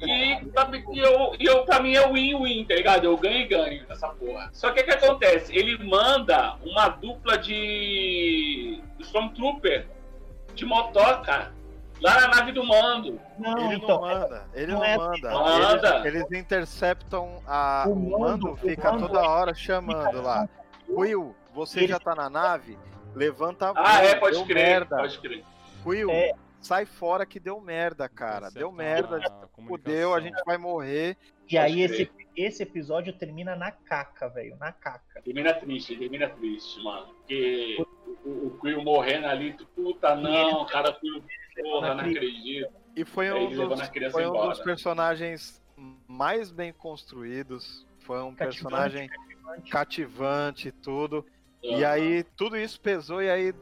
E, 0.00 0.50
sabe, 0.52 0.84
e 0.92 0.98
eu, 0.98 1.34
e 1.38 1.44
eu, 1.46 1.64
pra 1.64 1.80
mim 1.80 1.94
é 1.94 2.06
win-win, 2.08 2.64
tá 2.64 2.74
ligado? 2.74 3.04
Eu 3.04 3.16
ganho 3.16 3.38
e 3.42 3.46
ganho 3.46 3.86
nessa 3.88 4.08
porra. 4.08 4.50
Só 4.52 4.70
que 4.72 4.80
o 4.80 4.84
que 4.84 4.90
acontece? 4.90 5.56
Ele 5.56 5.78
manda 5.88 6.56
uma 6.64 6.88
dupla 6.88 7.38
de 7.38 8.82
Stormtrooper 9.00 9.86
de 10.54 10.64
motoca 10.66 11.52
lá 12.00 12.20
na 12.22 12.28
nave 12.28 12.50
do 12.52 12.64
mando. 12.64 13.20
Não, 13.38 13.56
Ele 13.66 13.76
então. 13.76 14.00
não 14.00 14.08
manda, 14.08 14.44
ele 14.54 14.72
não 14.72 14.78
não, 14.78 14.84
é 14.84 14.96
manda. 14.96 15.12
assim. 15.30 15.50
Manda. 15.50 15.98
Eles, 16.08 16.22
eles 16.24 16.32
interceptam 16.40 17.40
a. 17.46 17.84
O 17.86 17.92
O, 17.92 17.96
mando- 17.96 18.18
mando 18.18 18.50
o 18.52 18.56
fica 18.56 18.90
mando 18.92 19.06
toda 19.06 19.20
é- 19.20 19.28
hora 19.28 19.54
chamando 19.54 20.20
lá. 20.22 20.48
Will, 20.88 21.36
você 21.54 21.80
Ele- 21.80 21.88
já 21.88 22.00
tá 22.00 22.14
na 22.16 22.28
nave? 22.28 22.76
Levanta 23.14 23.70
a 23.70 23.72
Ah, 23.76 24.02
é, 24.04 24.10
deu 24.12 24.20
pode 24.20 24.44
crer, 24.44 24.54
merda. 24.54 24.96
pode 24.96 25.18
crer. 25.18 25.44
Will, 25.84 26.10
É. 26.10 26.32
sai 26.60 26.84
fora 26.86 27.24
que 27.26 27.40
deu 27.40 27.60
merda, 27.60 28.08
cara. 28.08 28.50
Deu 28.50 28.70
merda, 28.70 29.16
a 29.18 29.62
fudeu, 29.62 30.14
a 30.14 30.20
gente 30.20 30.40
vai 30.44 30.58
morrer. 30.58 31.16
E 31.50 31.56
aí 31.56 31.80
esse, 31.80 32.10
esse 32.36 32.62
episódio 32.62 33.12
termina 33.12 33.56
na 33.56 33.70
caca, 33.72 34.28
velho. 34.28 34.56
Na 34.56 34.70
caca. 34.72 35.22
Termina 35.22 35.54
triste, 35.54 35.96
termina 35.96 36.28
triste, 36.28 36.82
mano. 36.82 37.06
Porque 37.14 37.84
o, 38.24 38.46
o 38.48 38.58
Quill 38.60 38.82
morrendo 38.82 39.26
ali, 39.26 39.54
tu, 39.54 39.64
puta, 39.66 40.14
não, 40.14 40.66
cara, 40.66 40.92
Quill, 40.92 41.24
porra, 41.62 41.94
não 41.94 42.00
acredito. 42.00 42.70
E 42.94 43.04
foi 43.04 43.30
um, 43.32 43.48
dos, 43.48 43.80
foi 44.12 44.26
um 44.26 44.48
dos 44.48 44.60
personagens 44.60 45.62
mais 46.06 46.50
bem 46.50 46.72
construídos. 46.72 47.86
Foi 48.00 48.20
um 48.22 48.34
Cativante, 48.34 48.62
personagem 48.62 49.08
cativante. 49.08 49.70
cativante 49.70 50.68
e 50.68 50.72
tudo. 50.72 51.24
E 51.62 51.84
aí 51.84 52.24
tudo 52.36 52.56
isso 52.56 52.80
pesou, 52.80 53.20
e 53.22 53.28
aí 53.28 53.52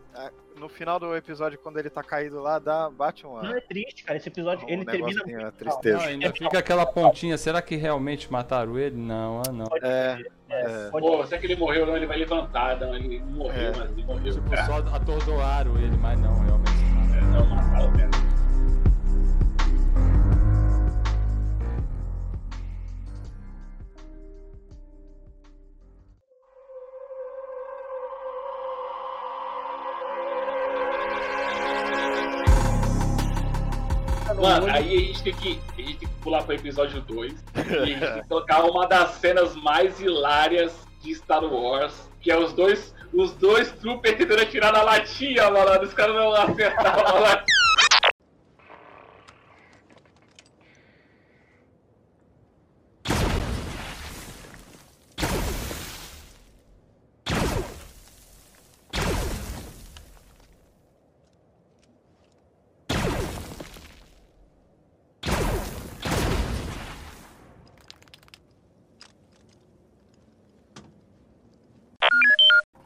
no 0.58 0.68
final 0.68 0.98
do 0.98 1.14
episódio, 1.16 1.58
quando 1.58 1.78
ele 1.78 1.90
tá 1.90 2.02
caído 2.02 2.40
lá, 2.40 2.58
dá, 2.58 2.88
bate 2.90 3.26
uma. 3.26 3.42
Não 3.42 3.54
é 3.56 3.60
triste, 3.60 4.04
cara. 4.04 4.16
Esse 4.16 4.28
episódio, 4.28 4.66
um 4.66 4.70
ele 4.70 4.84
termina 4.84 5.08
negocinho, 5.08 5.40
muito 5.40 5.52
tristeza. 5.54 5.98
Não, 5.98 6.04
ainda 6.04 6.32
fica 6.32 6.58
aquela 6.58 6.86
pontinha, 6.86 7.36
será 7.36 7.60
que 7.60 7.76
realmente 7.76 8.30
mataram 8.32 8.78
ele? 8.78 8.96
Não, 8.96 9.42
ah 9.46 9.52
não. 9.52 9.66
É, 9.82 10.22
É, 10.48 10.60
é. 10.86 10.90
pode- 10.90 11.06
Pô, 11.06 11.26
será 11.26 11.40
que 11.40 11.46
ele 11.46 11.56
morreu? 11.56 11.86
Não, 11.86 11.96
ele 11.96 12.06
vai 12.06 12.16
levantar, 12.18 12.78
não, 12.80 12.94
ele 12.94 13.18
não 13.20 13.26
morreu, 13.26 13.68
É. 13.68 13.76
mas 13.76 13.90
ele 13.90 14.04
morreu. 14.04 14.32
Tipo, 14.34 14.50
cara. 14.50 14.66
só 14.66 14.76
atordoaram 14.96 15.76
ele, 15.78 15.96
mas 15.96 16.18
não, 16.20 16.38
realmente 16.44 16.70
não. 16.94 17.14
É, 17.16 17.20
não, 17.20 17.46
mataram 17.46 17.90
mesmo. 17.92 18.25
Mano, 34.46 34.68
aí 34.70 34.96
a 34.96 35.00
gente 35.00 35.22
tem 35.24 35.34
que, 35.34 35.60
a 35.76 35.82
gente 35.82 35.98
tem 35.98 36.08
que 36.08 36.14
pular 36.22 36.44
pro 36.44 36.54
episódio 36.54 37.00
2 37.00 37.32
e 37.32 37.58
a 37.58 37.84
gente 37.84 37.98
tem 37.98 38.22
que 38.22 38.28
colocar 38.28 38.62
uma 38.62 38.86
das 38.86 39.10
cenas 39.16 39.56
mais 39.56 39.98
hilárias 40.00 40.72
de 41.02 41.12
Star 41.16 41.42
Wars, 41.42 42.08
que 42.20 42.30
é 42.30 42.38
os 42.38 42.52
dois, 42.52 42.94
os 43.12 43.32
dois 43.32 43.72
troopers 43.72 44.16
tentando 44.16 44.42
atirar 44.42 44.72
na 44.72 44.82
latinha, 44.82 45.50
mano. 45.50 45.82
Os 45.82 45.92
caras 45.92 46.14
não 46.14 46.32
acertavam 46.32 47.06
a 47.08 47.18
latinha. 47.18 47.56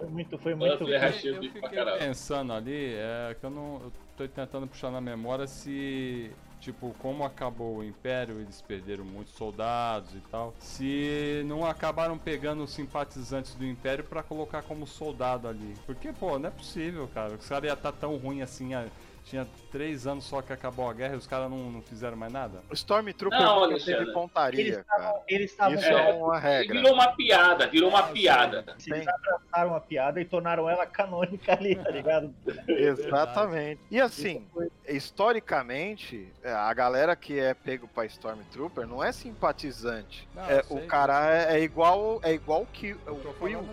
Foi 0.00 0.19
muito, 0.30 0.38
foi 0.38 0.54
muito. 0.54 0.84
Eu 0.88 1.00
pra 1.00 1.12
fiquei 1.12 1.98
pensando 1.98 2.52
ali, 2.52 2.94
é 2.94 3.36
que 3.38 3.44
eu 3.44 3.50
não. 3.50 3.80
Eu 3.84 3.92
tô 4.16 4.28
tentando 4.28 4.66
puxar 4.66 4.90
na 4.90 5.00
memória 5.00 5.46
se. 5.46 6.30
Tipo, 6.60 6.94
como 6.98 7.24
acabou 7.24 7.78
o 7.78 7.84
Império, 7.84 8.38
eles 8.38 8.60
perderam 8.60 9.02
muitos 9.02 9.32
soldados 9.32 10.14
e 10.14 10.20
tal. 10.30 10.54
Se 10.58 11.42
não 11.46 11.64
acabaram 11.64 12.18
pegando 12.18 12.62
os 12.62 12.70
simpatizantes 12.70 13.54
do 13.54 13.64
Império 13.64 14.04
pra 14.04 14.22
colocar 14.22 14.62
como 14.62 14.86
soldado 14.86 15.48
ali. 15.48 15.74
Porque, 15.86 16.12
pô, 16.12 16.38
não 16.38 16.48
é 16.48 16.52
possível, 16.52 17.08
cara. 17.14 17.32
Os 17.34 17.48
caras 17.48 17.64
iam 17.64 17.74
estar 17.74 17.92
tão 17.92 18.14
ruim 18.18 18.42
assim. 18.42 18.74
ah, 18.74 18.84
Tinha 19.24 19.46
três 19.70 20.06
anos 20.06 20.24
só 20.24 20.42
que 20.42 20.52
acabou 20.52 20.88
a 20.90 20.92
guerra 20.92 21.14
e 21.14 21.16
os 21.16 21.26
caras 21.26 21.48
não, 21.48 21.58
não 21.70 21.82
fizeram 21.82 22.16
mais 22.16 22.32
nada. 22.32 22.62
O 22.68 22.74
Stormtrooper 22.74 23.38
Não, 23.38 23.68
nunca 23.70 23.84
teve 23.84 24.12
pontaria, 24.12 24.60
Eles 24.60 24.76
cara. 24.82 24.98
estavam. 24.98 25.22
Eles 25.28 25.50
estavam. 25.50 25.74
Isso 25.78 25.86
É. 25.86 26.10
é 26.10 26.12
uma 26.14 26.38
regra. 26.38 26.74
Virou 26.80 26.92
uma 26.94 27.12
piada, 27.12 27.66
virou 27.68 27.88
uma 27.90 28.02
piada. 28.08 28.64
Eles 28.86 29.06
abraçaram 29.06 29.74
a 29.76 29.80
piada 29.80 30.20
e 30.20 30.24
tornaram 30.24 30.68
ela 30.68 30.84
canônica 30.86 31.52
ali, 31.52 31.76
tá 31.76 31.90
ligado? 31.90 32.34
Exatamente. 32.66 33.80
E 33.90 34.00
assim, 34.00 34.46
historicamente, 34.88 36.26
é, 36.42 36.52
a 36.52 36.72
galera 36.74 37.14
que 37.14 37.38
é 37.38 37.54
pego 37.54 37.86
pra 37.88 38.04
Stormtrooper 38.06 38.86
não 38.86 39.02
é 39.02 39.12
simpatizante. 39.12 40.28
Não, 40.34 40.44
É, 40.44 40.62
sei 40.62 40.76
o 40.76 40.86
cara 40.86 41.34
é, 41.34 41.56
é 41.58 41.60
igual 41.62 42.20
é 42.22 42.32
igual 42.32 42.66
que 42.72 42.92
o 42.92 43.16
Quill. 43.38 43.64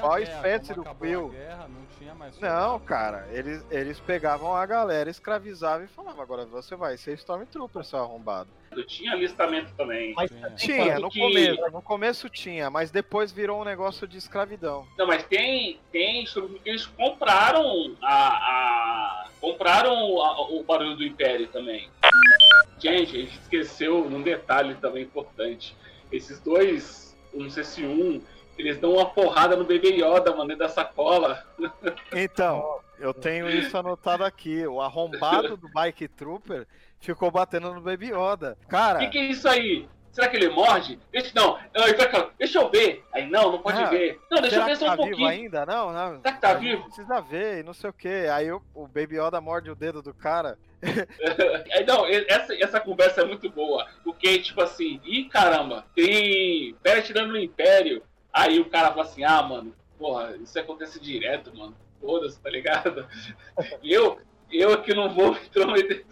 Qual 0.00 0.18
espécie 0.18 0.74
do 0.74 0.84
Quill? 0.84 1.32
não 1.68 1.86
tinha 1.98 2.14
mais 2.14 2.38
Não, 2.40 2.50
soldado. 2.70 2.80
cara, 2.84 3.26
eles, 3.30 3.64
eles 3.70 4.00
pegavam 4.00 4.54
a 4.54 4.64
galera, 4.66 4.85
escravizavam 5.10 5.84
e 5.84 5.88
falavam, 5.88 6.22
agora 6.22 6.44
você 6.46 6.74
vai 6.76 6.96
ser 6.96 7.14
Stormtrooper, 7.14 7.84
seu 7.84 7.98
arrombado. 7.98 8.48
Eu 8.72 8.86
tinha 8.86 9.12
alistamento 9.12 9.72
também. 9.76 10.12
Mas 10.14 10.30
Tinha. 10.56 10.98
No 10.98 11.08
que- 11.10 11.20
começo, 11.20 11.70
no 11.72 11.82
começo 11.82 12.28
tinha, 12.28 12.68
mas 12.70 12.90
depois 12.90 13.32
virou 13.32 13.60
um 13.60 13.64
negócio 13.64 14.06
de 14.06 14.18
escravidão. 14.18 14.86
Não, 14.98 15.06
mas 15.06 15.22
tem, 15.24 15.80
tem 15.90 16.24
eles 16.64 16.86
compraram 16.86 17.96
a, 18.02 18.28
a 18.28 19.28
compraram 19.40 19.92
a- 20.22 20.50
o 20.50 20.62
barulho 20.62 20.96
do 20.96 21.04
Império 21.04 21.48
também. 21.48 21.88
Gente, 22.78 23.16
a 23.16 23.20
gente 23.20 23.38
esqueceu 23.38 24.08
num 24.10 24.22
detalhe 24.22 24.74
também 24.74 25.04
importante. 25.04 25.74
Esses 26.12 26.38
dois, 26.40 27.16
não 27.32 27.48
sei 27.48 27.64
se 27.64 27.84
um, 27.84 28.20
eles 28.58 28.78
dão 28.78 28.92
uma 28.94 29.06
porrada 29.06 29.56
no 29.56 29.64
bebê 29.64 29.88
Yoda, 29.94 30.30
mano, 30.32 30.48
dentro 30.48 30.66
da 30.66 30.68
sacola. 30.68 31.44
Então, 32.14 32.78
eu 32.98 33.12
tenho 33.14 33.48
isso 33.48 33.76
anotado 33.76 34.24
aqui. 34.24 34.66
O 34.66 34.80
arrombado 34.80 35.56
do 35.56 35.68
Bike 35.68 36.08
Trooper 36.08 36.66
ficou 37.00 37.30
batendo 37.30 37.72
no 37.74 37.80
Baby 37.80 38.08
Yoda. 38.12 38.56
O 38.64 38.68
Cara, 38.68 38.98
que, 39.00 39.08
que 39.08 39.18
é 39.18 39.24
isso 39.26 39.48
aí? 39.48 39.88
Será 40.10 40.28
que 40.28 40.36
ele 40.38 40.48
morde? 40.48 40.98
Deixa, 41.12 41.30
não, 41.34 41.58
ele 41.74 41.94
vai 41.94 42.08
falar, 42.10 42.30
deixa 42.38 42.58
eu 42.58 42.70
ver. 42.70 43.04
Aí, 43.12 43.28
não, 43.28 43.52
não 43.52 43.58
pode 43.60 43.82
Ah, 43.82 43.90
ver. 43.90 44.18
Não, 44.30 44.40
deixa 44.40 44.56
eu 44.56 44.64
ver 44.64 44.76
só 44.78 44.86
um 44.86 44.88
tá 44.88 44.94
vivo 44.96 45.08
pouquinho. 45.08 45.28
ainda? 45.28 45.66
Não, 45.66 45.92
não. 45.92 46.16
Será 46.22 46.32
que 46.32 46.40
tá 46.40 46.54
vivo? 46.54 46.84
Precisa 46.84 47.20
ver, 47.20 47.62
não 47.62 47.74
sei 47.74 47.90
o 47.90 47.92
que. 47.92 48.08
Aí 48.08 48.50
o, 48.50 48.62
o 48.74 48.86
Baby 48.88 49.18
Yoda 49.20 49.38
morde 49.42 49.70
o 49.70 49.74
dedo 49.74 50.00
do 50.00 50.14
cara. 50.14 50.56
É, 51.70 51.84
Não, 51.84 52.06
essa, 52.06 52.54
essa 52.54 52.80
conversa 52.80 53.20
é 53.20 53.24
muito 53.26 53.50
boa. 53.50 53.86
Porque, 54.04 54.38
tipo 54.38 54.62
assim, 54.62 55.00
ih 55.04 55.24
caramba, 55.28 55.84
tem. 55.94 56.74
Pera 56.82 57.02
tirando 57.02 57.32
no 57.32 57.38
Império. 57.38 58.02
Aí 58.32 58.58
o 58.58 58.70
cara 58.70 58.88
fala 58.90 59.02
assim, 59.02 59.22
ah, 59.24 59.42
mano, 59.42 59.74
porra, 59.98 60.34
isso 60.36 60.58
acontece 60.58 60.98
direto, 61.00 61.54
mano. 61.56 61.76
Foda-se, 62.00 62.40
tá 62.40 62.50
ligado? 62.50 63.06
Eu, 63.82 64.18
eu 64.50 64.82
que 64.82 64.94
não 64.94 65.08
vou 65.12 65.32
me 65.32 65.40
intrometer 65.40 66.04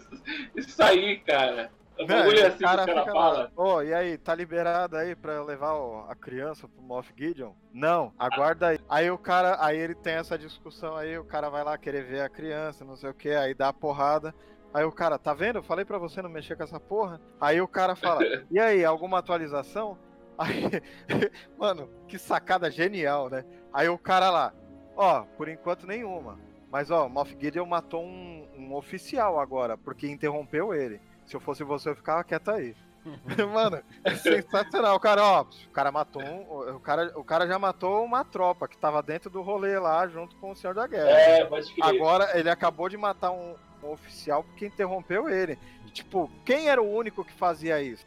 isso 0.55 0.81
aí, 0.81 1.17
cara. 1.19 1.71
O 1.97 2.05
bagulho 2.05 2.39
é 2.39 2.43
o 2.43 2.47
assim 2.47 2.57
que 2.57 2.63
o 2.63 2.67
cara 2.67 3.05
fala. 3.05 3.51
Ô, 3.55 3.81
e 3.81 3.93
aí, 3.93 4.17
tá 4.17 4.35
liberado 4.35 4.97
aí 4.97 5.15
pra 5.15 5.41
levar 5.41 5.75
o- 5.75 6.05
a 6.09 6.15
criança 6.15 6.67
pro 6.67 6.81
Moff 6.83 7.13
Gideon? 7.17 7.53
Não, 7.71 8.11
aguarda 8.19 8.67
aí. 8.67 8.79
Aí 8.89 9.09
o 9.09 9.17
cara, 9.17 9.57
aí 9.61 9.77
ele 9.77 9.95
tem 9.95 10.15
essa 10.15 10.37
discussão 10.37 10.97
aí, 10.97 11.17
o 11.17 11.23
cara 11.23 11.49
vai 11.49 11.63
lá 11.63 11.77
querer 11.77 12.03
ver 12.03 12.19
a 12.21 12.27
criança, 12.29 12.83
não 12.83 12.97
sei 12.97 13.09
o 13.09 13.13
que, 13.13 13.29
aí 13.29 13.53
dá 13.53 13.69
a 13.69 13.73
porrada. 13.73 14.35
Aí 14.73 14.83
o 14.83 14.91
cara, 14.91 15.17
tá 15.17 15.33
vendo? 15.33 15.59
Eu 15.59 15.63
falei 15.63 15.85
pra 15.85 15.97
você 15.97 16.21
não 16.21 16.29
mexer 16.29 16.57
com 16.57 16.63
essa 16.63 16.81
porra. 16.81 17.21
Aí 17.39 17.61
o 17.61 17.67
cara 17.67 17.95
fala, 17.95 18.19
e 18.51 18.59
aí, 18.59 18.83
alguma 18.83 19.19
atualização? 19.19 19.97
Aí, 20.37 20.63
mano, 21.57 21.89
que 22.09 22.19
sacada 22.19 22.69
genial, 22.69 23.29
né? 23.29 23.45
Aí 23.71 23.87
o 23.87 23.97
cara 23.97 24.29
lá, 24.29 24.53
ó, 24.95 25.23
por 25.37 25.47
enquanto 25.47 25.87
nenhuma. 25.87 26.39
Mas 26.71 26.91
ó, 26.91 27.07
Moff 27.07 27.35
Gideon 27.39 27.65
matou 27.65 28.03
um, 28.03 28.47
um 28.57 28.75
oficial 28.75 29.39
agora, 29.39 29.77
porque 29.77 30.07
interrompeu 30.07 30.73
ele. 30.73 30.99
Se 31.25 31.35
eu 31.35 31.39
fosse 31.39 31.63
você, 31.63 31.89
eu 31.89 31.95
ficava 31.95 32.23
quieto 32.23 32.51
aí. 32.51 32.75
Mano, 33.53 33.81
é 34.03 34.15
sensacional. 34.15 34.95
O 34.95 34.99
cara, 34.99 35.23
ó, 35.23 35.41
o 35.41 35.71
cara 35.71 35.91
matou 35.91 36.23
um, 36.23 36.75
o 36.75 36.79
cara, 36.79 37.11
o 37.15 37.23
cara 37.23 37.47
já 37.47 37.59
matou 37.59 38.03
uma 38.03 38.25
tropa 38.25 38.67
que 38.67 38.77
tava 38.77 39.01
dentro 39.01 39.29
do 39.29 39.41
rolê 39.41 39.77
lá 39.77 40.07
junto 40.07 40.35
com 40.37 40.51
o 40.51 40.55
Senhor 40.55 40.73
da 40.73 40.87
Guerra. 40.87 41.09
É, 41.09 41.45
pode 41.45 41.71
crer. 41.73 41.85
Agora 41.85 42.37
ele 42.37 42.49
acabou 42.49 42.89
de 42.89 42.97
matar 42.97 43.31
um, 43.31 43.55
um 43.83 43.91
oficial 43.91 44.43
porque 44.43 44.65
interrompeu 44.65 45.29
ele. 45.29 45.57
Tipo, 45.93 46.29
quem 46.43 46.67
era 46.67 46.81
o 46.81 46.91
único 46.91 47.23
que 47.23 47.33
fazia 47.33 47.81
isso? 47.81 48.05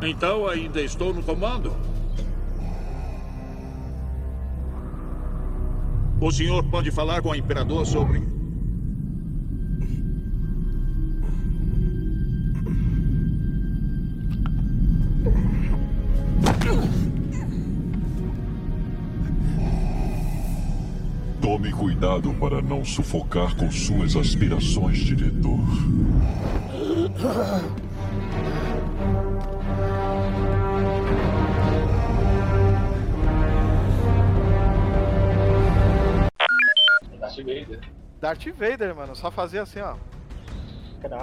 Então 0.00 0.46
ainda 0.46 0.80
estou 0.80 1.12
no 1.12 1.22
comando? 1.22 1.74
O 6.20 6.32
senhor 6.32 6.64
pode 6.64 6.90
falar 6.90 7.22
com 7.22 7.28
o 7.28 7.34
imperador 7.34 7.86
sobre. 7.86 8.20
Tome 21.40 21.70
cuidado 21.70 22.34
para 22.34 22.60
não 22.60 22.84
sufocar 22.84 23.54
com 23.54 23.70
suas 23.70 24.16
aspirações, 24.16 24.98
diretor. 24.98 25.60
Vader. 37.38 37.80
Darth 38.20 38.46
Vader, 38.48 38.94
mano, 38.94 39.14
só 39.14 39.30
fazia 39.30 39.62
assim, 39.62 39.80
ó. 39.80 39.96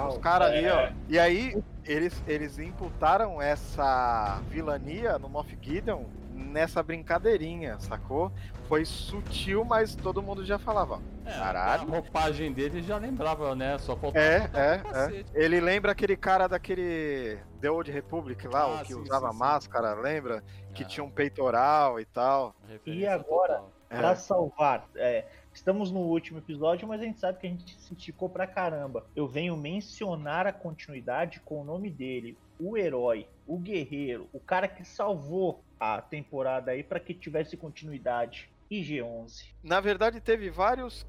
Os 0.08 0.18
caras 0.18 0.48
ali, 0.52 0.66
ó. 0.68 0.80
É. 0.80 0.92
E 1.08 1.18
aí, 1.18 1.62
eles, 1.84 2.22
eles 2.26 2.58
imputaram 2.58 3.40
essa 3.42 4.40
vilania 4.48 5.18
no 5.18 5.28
Moff 5.28 5.56
Gideon 5.60 6.04
nessa 6.32 6.82
brincadeirinha, 6.82 7.78
sacou? 7.80 8.32
Foi 8.68 8.84
sutil, 8.86 9.64
mas 9.64 9.94
todo 9.94 10.22
mundo 10.22 10.44
já 10.44 10.58
falava. 10.58 11.00
É, 11.26 11.30
Caralho. 11.32 11.82
A 11.82 11.84
roupagem 11.96 12.52
dele 12.52 12.82
já 12.82 12.96
lembrava, 12.96 13.54
né? 13.54 13.76
Só 13.78 13.94
faltava 13.96 14.24
É, 14.24 14.36
é, 14.54 14.78
capacete. 14.78 15.26
Ele 15.34 15.60
lembra 15.60 15.92
aquele 15.92 16.16
cara 16.16 16.46
daquele 16.48 17.38
The 17.60 17.70
Old 17.70 17.90
Republic 17.90 18.46
lá, 18.48 18.62
Ah, 18.62 18.74
o 18.76 18.78
que 18.80 18.94
sim, 18.94 19.00
usava 19.00 19.26
sim, 19.26 19.32
sim. 19.32 19.38
máscara, 19.38 19.94
lembra? 19.94 20.42
Que 20.74 20.82
É. 20.84 20.86
tinha 20.86 21.04
um 21.04 21.10
peitoral 21.10 22.00
e 22.00 22.04
tal. 22.06 22.54
Referência 22.66 23.04
E 23.04 23.06
agora? 23.06 23.54
total. 23.56 23.72
É. 23.90 23.96
Pra 23.98 24.16
salvar. 24.16 24.88
é, 24.96 25.24
estamos 25.56 25.90
no 25.90 26.00
último 26.00 26.38
episódio, 26.38 26.86
mas 26.86 27.00
a 27.00 27.04
gente 27.04 27.18
sabe 27.18 27.38
que 27.38 27.46
a 27.46 27.50
gente 27.50 27.80
se 27.80 27.94
esticou 27.94 28.28
pra 28.28 28.46
caramba. 28.46 29.06
Eu 29.16 29.26
venho 29.26 29.56
mencionar 29.56 30.46
a 30.46 30.52
continuidade 30.52 31.40
com 31.40 31.60
o 31.60 31.64
nome 31.64 31.90
dele. 31.90 32.36
O 32.60 32.76
herói, 32.76 33.26
o 33.46 33.58
guerreiro, 33.58 34.28
o 34.32 34.38
cara 34.40 34.68
que 34.68 34.84
salvou 34.84 35.62
a 35.80 36.00
temporada 36.00 36.70
aí 36.70 36.82
pra 36.82 37.00
que 37.00 37.14
tivesse 37.14 37.56
continuidade. 37.56 38.50
IG-11. 38.70 39.44
Na 39.62 39.80
verdade, 39.80 40.20
teve 40.20 40.50
vários, 40.50 41.06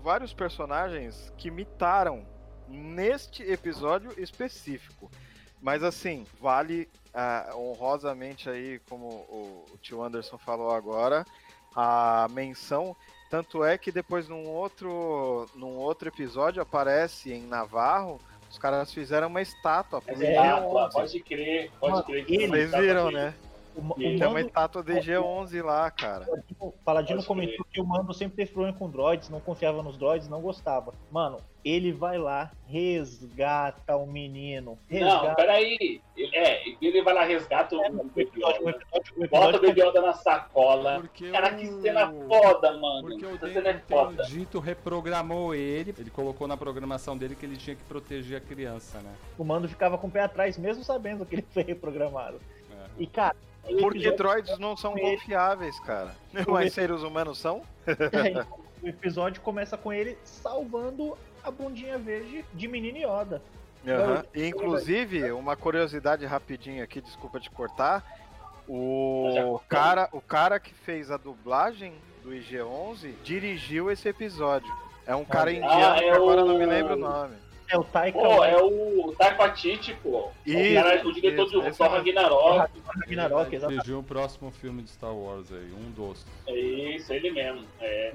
vários 0.00 0.32
personagens 0.32 1.32
que 1.36 1.48
imitaram 1.48 2.24
neste 2.68 3.42
episódio 3.42 4.14
específico. 4.16 5.10
Mas 5.60 5.82
assim, 5.82 6.24
vale 6.40 6.88
ah, 7.12 7.50
honrosamente 7.54 8.48
aí, 8.48 8.78
como 8.88 9.06
o, 9.06 9.64
o 9.72 9.78
tio 9.78 10.02
Anderson 10.02 10.38
falou 10.38 10.70
agora, 10.70 11.26
a 11.74 12.28
menção. 12.30 12.96
Tanto 13.34 13.64
é 13.64 13.76
que 13.76 13.90
depois 13.90 14.28
num 14.28 14.46
outro, 14.48 15.48
num 15.56 15.74
outro 15.76 16.06
episódio 16.06 16.62
aparece 16.62 17.32
em 17.32 17.42
Navarro, 17.42 18.20
os 18.48 18.56
caras 18.56 18.94
fizeram 18.94 19.26
uma 19.26 19.42
estátua 19.42 20.00
É, 20.06 20.12
Estátua, 20.12 20.88
G11. 20.88 20.92
pode 20.92 21.20
crer, 21.20 21.70
pode 21.80 22.02
crer. 22.04 22.48
Vocês 22.48 22.70
viram, 22.70 23.06
dele. 23.06 23.16
né? 23.16 23.34
O, 23.74 23.80
o 23.90 23.94
Tem 23.96 24.24
uma 24.28 24.40
estátua 24.40 24.84
de 24.84 24.92
G11 24.92 25.64
lá, 25.64 25.90
cara. 25.90 26.24
o 26.60 26.70
Paladino 26.70 27.16
Pode 27.16 27.26
comentou 27.26 27.66
que 27.72 27.80
o 27.80 27.84
Mando 27.84 28.14
sempre 28.14 28.36
teve 28.36 28.52
problema 28.52 28.78
com 28.78 28.88
droids, 28.88 29.28
não 29.28 29.40
confiava 29.40 29.82
nos 29.82 29.96
droids, 29.96 30.28
não 30.28 30.40
gostava. 30.40 30.94
Mano, 31.10 31.38
ele 31.64 31.92
vai 31.92 32.18
lá, 32.18 32.50
resgata 32.66 33.96
o 33.96 34.06
menino. 34.06 34.78
Não, 34.90 34.98
Resgata. 34.98 35.34
peraí. 35.34 36.00
Ele- 36.16 36.36
É, 36.36 36.62
ele 36.80 37.02
vai 37.02 37.14
lá, 37.14 37.24
resgata 37.24 37.74
o 37.74 37.78
o 37.80 37.82
Baby 38.04 38.20
episódio, 38.22 38.64
o 38.66 38.70
episódio, 38.70 39.12
o 39.16 39.28
Bota 39.28 39.46
o 39.46 39.48
episódio 39.48 39.60
Baby 39.68 39.80
Yoda 39.82 40.00
na 40.02 40.12
sacola. 40.12 40.96
Porque 41.00 41.30
Cara, 41.30 41.54
o- 41.54 41.56
que 41.58 41.66
cena 41.82 42.12
foda, 42.28 42.72
mano. 42.78 43.02
Porque 43.08 43.26
o 43.26 43.38
cena 43.38 43.68
é 43.70 43.78
foda. 43.88 44.24
Dito 44.24 44.58
reprogramou 44.60 45.54
ele, 45.54 45.94
ele 45.98 46.10
colocou 46.10 46.46
na 46.46 46.56
programação 46.56 47.16
dele 47.16 47.34
que 47.34 47.46
ele 47.46 47.56
tinha 47.56 47.74
que 47.76 47.82
proteger 47.84 48.38
a 48.38 48.40
criança, 48.40 48.98
né? 49.00 49.12
o 49.38 49.44
Mando 49.44 49.68
ficava 49.68 49.96
com 49.98 50.06
o 50.06 50.10
pé 50.10 50.20
atrás, 50.22 50.56
mesmo 50.58 50.84
sabendo 50.84 51.24
que 51.26 51.36
ele 51.36 51.46
foi 51.52 51.62
reprogramado. 51.62 52.40
É. 52.70 53.02
E, 53.02 53.06
cara, 53.06 53.34
o 53.64 53.76
Porque 53.78 53.98
episódio- 53.98 54.16
droids 54.18 54.58
não 54.58 54.76
são 54.76 54.96
ele- 54.98 55.16
confiáveis, 55.16 55.78
cara. 55.80 56.14
Mas 56.46 56.72
seres 56.72 57.02
humanos 57.02 57.38
são? 57.38 57.62
o 58.82 58.86
episódio 58.88 59.40
começa 59.42 59.76
com 59.76 59.92
ele 59.92 60.16
salvando 60.24 61.16
a 61.44 61.50
bundinha 61.50 61.98
verde 61.98 62.44
de 62.54 62.66
menino 62.68 62.98
Yoda. 62.98 63.42
E, 64.34 64.46
Inclusive, 64.48 65.30
uma 65.32 65.54
curiosidade 65.56 66.24
rapidinho 66.24 66.82
aqui, 66.82 67.00
desculpa 67.02 67.38
te 67.38 67.50
cortar. 67.50 68.02
O 68.66 69.60
cara, 69.68 70.08
o 70.10 70.22
cara 70.22 70.58
que 70.58 70.72
fez 70.72 71.10
a 71.10 71.18
dublagem 71.18 71.92
do 72.22 72.30
IG-11 72.34 73.12
dirigiu 73.22 73.90
esse 73.90 74.08
episódio. 74.08 74.72
É 75.06 75.14
um 75.14 75.24
cara 75.24 75.50
Ah, 75.50 75.52
indiano 75.52 75.96
é 75.96 75.98
que 76.00 76.08
agora 76.08 76.42
o- 76.42 76.46
não 76.48 76.58
me 76.58 76.64
lembro 76.64 76.94
o 76.94 76.98
nome. 76.98 77.36
É 77.68 77.78
o 77.78 77.84
Taika 77.84 78.18
Pô, 78.18 78.44
é 78.44 78.56
o 78.56 79.14
Taika 79.16 79.38
Waititi, 79.38 79.94
pô. 80.02 80.30
Isso, 80.44 80.70
o, 80.70 80.74
cara, 80.74 81.08
o 81.08 81.12
diretor 81.12 81.46
isso, 81.46 81.60
do 81.60 81.76
Thor. 81.76 81.88
Ragnarok. 81.90 82.70
Ragnarok, 82.86 83.46
Ele 83.46 83.56
exatamente. 83.56 83.82
dirigiu 83.82 83.98
o 83.98 84.02
próximo 84.02 84.50
filme 84.50 84.82
de 84.82 84.90
Star 84.90 85.14
Wars 85.14 85.50
aí, 85.52 85.72
um 85.72 85.90
dos. 85.92 86.24
É 86.46 86.54
isso, 86.54 87.12
ele 87.12 87.30
mesmo. 87.30 87.66
É. 87.80 88.12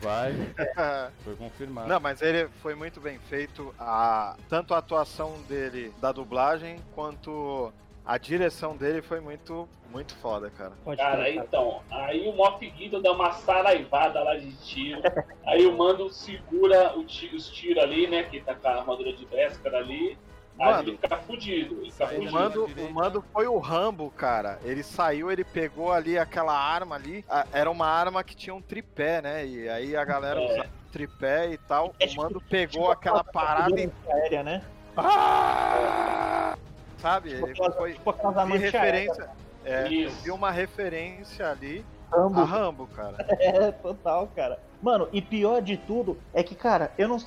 Vai, 0.00 0.32
foi 1.24 1.36
confirmado. 1.36 1.88
Não, 1.88 2.00
mas 2.00 2.20
ele 2.20 2.48
foi 2.62 2.74
muito 2.74 3.00
bem 3.00 3.18
feito. 3.18 3.74
A, 3.78 4.36
tanto 4.48 4.74
a 4.74 4.78
atuação 4.78 5.40
dele 5.48 5.92
da 6.00 6.12
dublagem 6.12 6.78
quanto 6.94 7.72
a 8.12 8.18
direção 8.18 8.76
dele 8.76 9.00
foi 9.02 9.20
muito, 9.20 9.68
muito 9.90 10.14
foda, 10.16 10.50
cara. 10.50 10.72
Pode 10.84 11.00
Cara, 11.00 11.30
então, 11.30 11.80
aí 11.90 12.28
o 12.28 12.32
Moff 12.32 12.58
Gideon 12.76 13.00
dá 13.00 13.12
uma 13.12 13.30
saraivada 13.32 14.20
lá 14.22 14.34
de 14.36 14.50
tiro. 14.64 15.00
aí 15.46 15.64
o 15.66 15.76
Mando 15.76 16.10
segura 16.10 16.96
o 16.98 17.04
ti- 17.04 17.30
os 17.34 17.48
tiros 17.48 17.82
ali, 17.82 18.08
né? 18.08 18.24
Que 18.24 18.40
tá 18.40 18.54
com 18.54 18.66
a 18.66 18.76
armadura 18.78 19.12
de 19.12 19.24
Beskar 19.26 19.74
ali. 19.74 20.18
Aí 20.58 20.66
Mano, 20.72 20.88
ele 20.90 20.98
fica 20.98 21.16
fudido. 21.18 21.80
Ele 21.80 21.90
fica 21.90 22.08
Aí 22.08 22.16
O 22.16 22.18
fudido. 22.18 22.32
mando, 22.32 22.64
o 22.66 22.90
mando 22.92 23.24
foi 23.32 23.46
o 23.46 23.58
Rambo, 23.58 24.10
cara. 24.10 24.58
Ele 24.64 24.82
saiu, 24.82 25.30
ele 25.30 25.44
pegou 25.44 25.92
ali 25.92 26.18
aquela 26.18 26.52
arma 26.58 26.96
ali. 26.96 27.24
a- 27.28 27.46
Era 27.52 27.70
uma 27.70 27.86
arma 27.86 28.22
que 28.24 28.34
tinha 28.34 28.54
um 28.54 28.60
tripé, 28.60 29.22
né? 29.22 29.46
E 29.46 29.68
aí 29.68 29.96
a 29.96 30.04
galera 30.04 30.40
É. 30.40 30.44
usava 30.52 30.68
tripé 30.92 31.50
e 31.52 31.56
tal. 31.58 31.94
É 32.00 32.04
O 32.04 32.08
tipo- 32.08 32.22
mando 32.22 32.40
pegou 32.40 32.82
tipo 32.82 32.90
aquela 32.90 33.22
parada 33.22 33.80
e. 33.80 33.90
aérea, 34.10 34.42
né? 34.42 34.62
Ah! 34.96 36.56
Sabe? 37.00 37.30
Tipo 37.30 37.46
Ele 37.46 37.72
foi. 37.72 37.92
tipo 37.94 38.10
amantes 38.10 38.60
referência. 38.60 39.30
É, 39.64 39.84
vi 39.88 40.30
uma 40.30 40.50
referência 40.50 41.50
ali 41.50 41.84
a 42.10 42.16
Rambo. 42.16 42.44
Rambo, 42.44 42.86
cara. 42.88 43.16
É, 43.38 43.72
total, 43.72 44.26
cara. 44.34 44.58
Mano, 44.82 45.08
e 45.12 45.20
pior 45.22 45.60
de 45.62 45.76
tudo 45.76 46.18
é 46.32 46.42
que, 46.42 46.54
cara, 46.54 46.92
eu 46.98 47.08
não. 47.08 47.18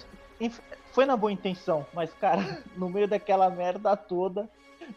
Foi 0.92 1.06
na 1.06 1.16
boa 1.18 1.32
intenção, 1.32 1.86
mas, 1.94 2.14
cara, 2.14 2.42
no 2.78 2.90
meio 2.90 3.08
daquela 3.08 3.50
merda 3.50 3.96
toda, 3.96 4.50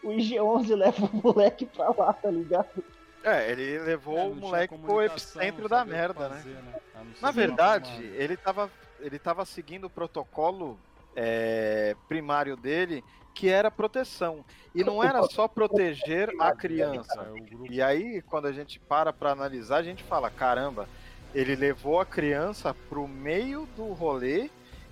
o 0.02 0.08
IG-11 0.10 0.74
leva 0.74 1.06
o 1.06 1.16
moleque 1.22 1.64
pra 1.66 1.88
lá, 1.90 2.12
tá 2.12 2.30
ligado? 2.30 2.84
É, 3.22 3.50
ele 3.50 3.76
É, 3.76 3.80
levou 3.80 4.16
não 4.16 4.30
o 4.30 4.36
moleque 4.36 4.76
pro 4.76 5.02
epicentro 5.02 5.68
da 5.68 5.84
merda, 5.84 6.28
né? 6.28 6.36
fazer, 6.36 6.56
não 7.04 7.14
ser 7.14 7.22
Na 7.22 7.30
verdade, 7.30 8.04
ele 8.14 8.36
tava, 8.36 8.70
ele 9.00 9.18
tava 9.18 9.44
seguindo 9.44 9.84
o 9.84 9.90
protocolo 9.90 10.78
é, 11.16 11.96
primário 12.06 12.56
dele, 12.56 13.02
que 13.34 13.48
era 13.48 13.70
proteção. 13.70 14.44
E 14.74 14.84
não 14.84 15.02
era 15.02 15.22
só 15.24 15.48
proteger 15.48 16.30
a 16.38 16.54
criança. 16.54 17.26
É, 17.34 17.72
E 17.72 17.82
aí, 17.82 18.22
quando 18.22 18.46
a 18.46 18.52
gente 18.52 18.78
para 18.78 19.12
pra 19.12 19.32
analisar, 19.32 19.78
a 19.78 19.82
gente 19.82 20.04
fala: 20.04 20.30
caramba, 20.30 20.86
ele 21.34 21.56
levou 21.56 21.98
a 21.98 22.06
criança 22.06 22.74
pro 22.88 23.08
meio 23.08 23.66
do 23.74 23.92
rolê 23.92 24.50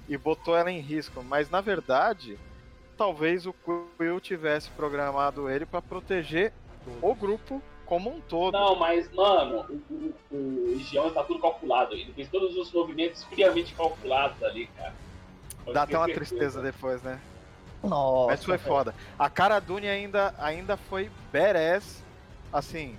e 0.08 0.16
botou 0.16 0.56
ela 0.56 0.70
em 0.70 0.80
risco. 0.80 1.22
Mas 1.22 1.50
na 1.50 1.60
verdade, 1.60 2.38
talvez 2.96 3.46
o 3.46 3.54
Quill 3.98 4.20
tivesse 4.20 4.70
programado 4.70 5.48
ele 5.48 5.66
pra 5.66 5.82
proteger 5.82 6.52
o 7.00 7.14
grupo 7.14 7.62
como 7.86 8.10
um 8.10 8.20
todo. 8.20 8.54
Não, 8.54 8.76
mas, 8.76 9.12
mano, 9.12 9.66
o, 9.90 10.14
o, 10.34 10.74
o 10.74 10.78
Gion 10.80 11.10
tá 11.10 11.22
tudo 11.22 11.40
calculado. 11.40 11.94
Ele 11.94 12.12
fez 12.12 12.28
todos 12.28 12.56
os 12.56 12.72
movimentos 12.72 13.24
friamente 13.24 13.74
calculados 13.74 14.42
ali, 14.42 14.66
cara. 14.68 14.94
Dá 15.72 15.82
até 15.82 15.96
uma 15.96 16.06
tristeza 16.06 16.60
depois, 16.60 17.02
né? 17.02 17.20
Nossa. 17.82 18.28
Mas 18.28 18.44
foi 18.44 18.58
foda. 18.58 18.94
A 19.18 19.28
Cara 19.28 19.60
Dune 19.60 19.88
ainda, 19.88 20.34
ainda 20.38 20.76
foi 20.76 21.10
badass. 21.32 22.02
Assim, 22.52 22.96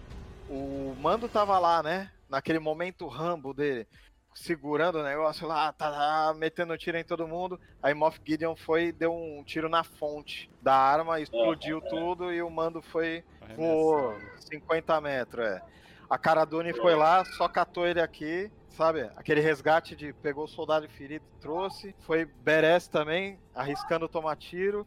o 0.50 0.96
Mando 1.00 1.28
tava 1.28 1.58
lá, 1.60 1.82
né? 1.82 2.12
Naquele 2.30 2.60
momento 2.60 3.08
Rambo 3.08 3.54
dele, 3.54 3.88
segurando 4.34 5.00
o 5.00 5.04
negócio 5.04 5.48
lá, 5.48 5.72
tá, 5.72 5.90
tá, 5.92 6.34
metendo 6.36 6.78
tiro 6.78 6.98
em 6.98 7.04
todo 7.04 7.28
mundo. 7.28 7.60
Aí 7.82 7.94
Moff 7.94 8.20
Gideon 8.24 8.56
foi 8.56 8.88
e 8.88 8.92
deu 8.92 9.14
um 9.14 9.44
tiro 9.44 9.70
na 9.70 9.84
fonte 9.84 10.50
da 10.62 10.76
arma, 10.76 11.20
explodiu 11.20 11.80
é. 11.80 11.90
tudo 11.90 12.32
e 12.32 12.42
o 12.42 12.50
Mando 12.50 12.82
foi 12.82 13.24
voou 13.56 14.10
arremessado. 14.10 14.48
50 14.50 15.02
metros, 15.02 15.46
é. 15.46 15.62
A 16.10 16.18
Cara 16.18 16.46
Dune 16.46 16.74
foi 16.74 16.96
lá, 16.96 17.26
só 17.26 17.48
catou 17.48 17.88
ele 17.88 18.00
aqui, 18.00 18.52
sabe? 18.76 19.10
Aquele 19.16 19.42
resgate 19.42 19.96
de 19.96 20.14
pegou 20.14 20.44
o 20.46 20.48
soldado 20.48 20.88
ferido 20.90 21.26
e 21.38 21.42
trouxe. 21.42 21.96
Foi 22.02 22.26
Beres 22.26 22.88
também, 22.88 23.40
arriscando 23.54 24.08
tomar 24.08 24.36
tiro. 24.36 24.86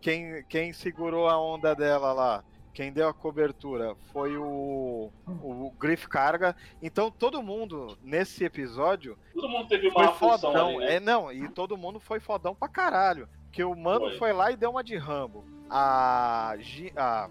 Quem, 0.00 0.44
quem 0.48 0.72
segurou 0.72 1.28
a 1.28 1.38
onda 1.40 1.74
dela 1.74 2.12
lá, 2.12 2.44
quem 2.72 2.92
deu 2.92 3.08
a 3.08 3.14
cobertura 3.14 3.94
foi 4.12 4.36
o, 4.36 5.10
o 5.26 5.72
Griff 5.78 6.08
Carga. 6.08 6.54
Então 6.82 7.10
todo 7.10 7.42
mundo 7.42 7.96
nesse 8.02 8.44
episódio 8.44 9.16
Todo 9.34 9.48
mundo 9.48 9.68
teve 9.68 9.90
foi 9.90 10.02
uma 10.02 10.12
função 10.12 10.52
fodão. 10.52 10.68
ali, 10.68 10.78
né? 10.78 10.94
É, 10.96 11.00
não, 11.00 11.32
e 11.32 11.48
todo 11.48 11.76
mundo 11.76 11.98
foi 12.00 12.20
fodão 12.20 12.54
pra 12.54 12.68
caralho. 12.68 13.28
Porque 13.46 13.64
o 13.64 13.74
mano 13.74 14.08
Foi. 14.10 14.18
foi 14.18 14.32
lá 14.34 14.50
e 14.50 14.56
deu 14.56 14.70
uma 14.70 14.84
de 14.84 14.96
Rambo. 14.96 15.42
A, 15.70 16.54
a 16.96 17.30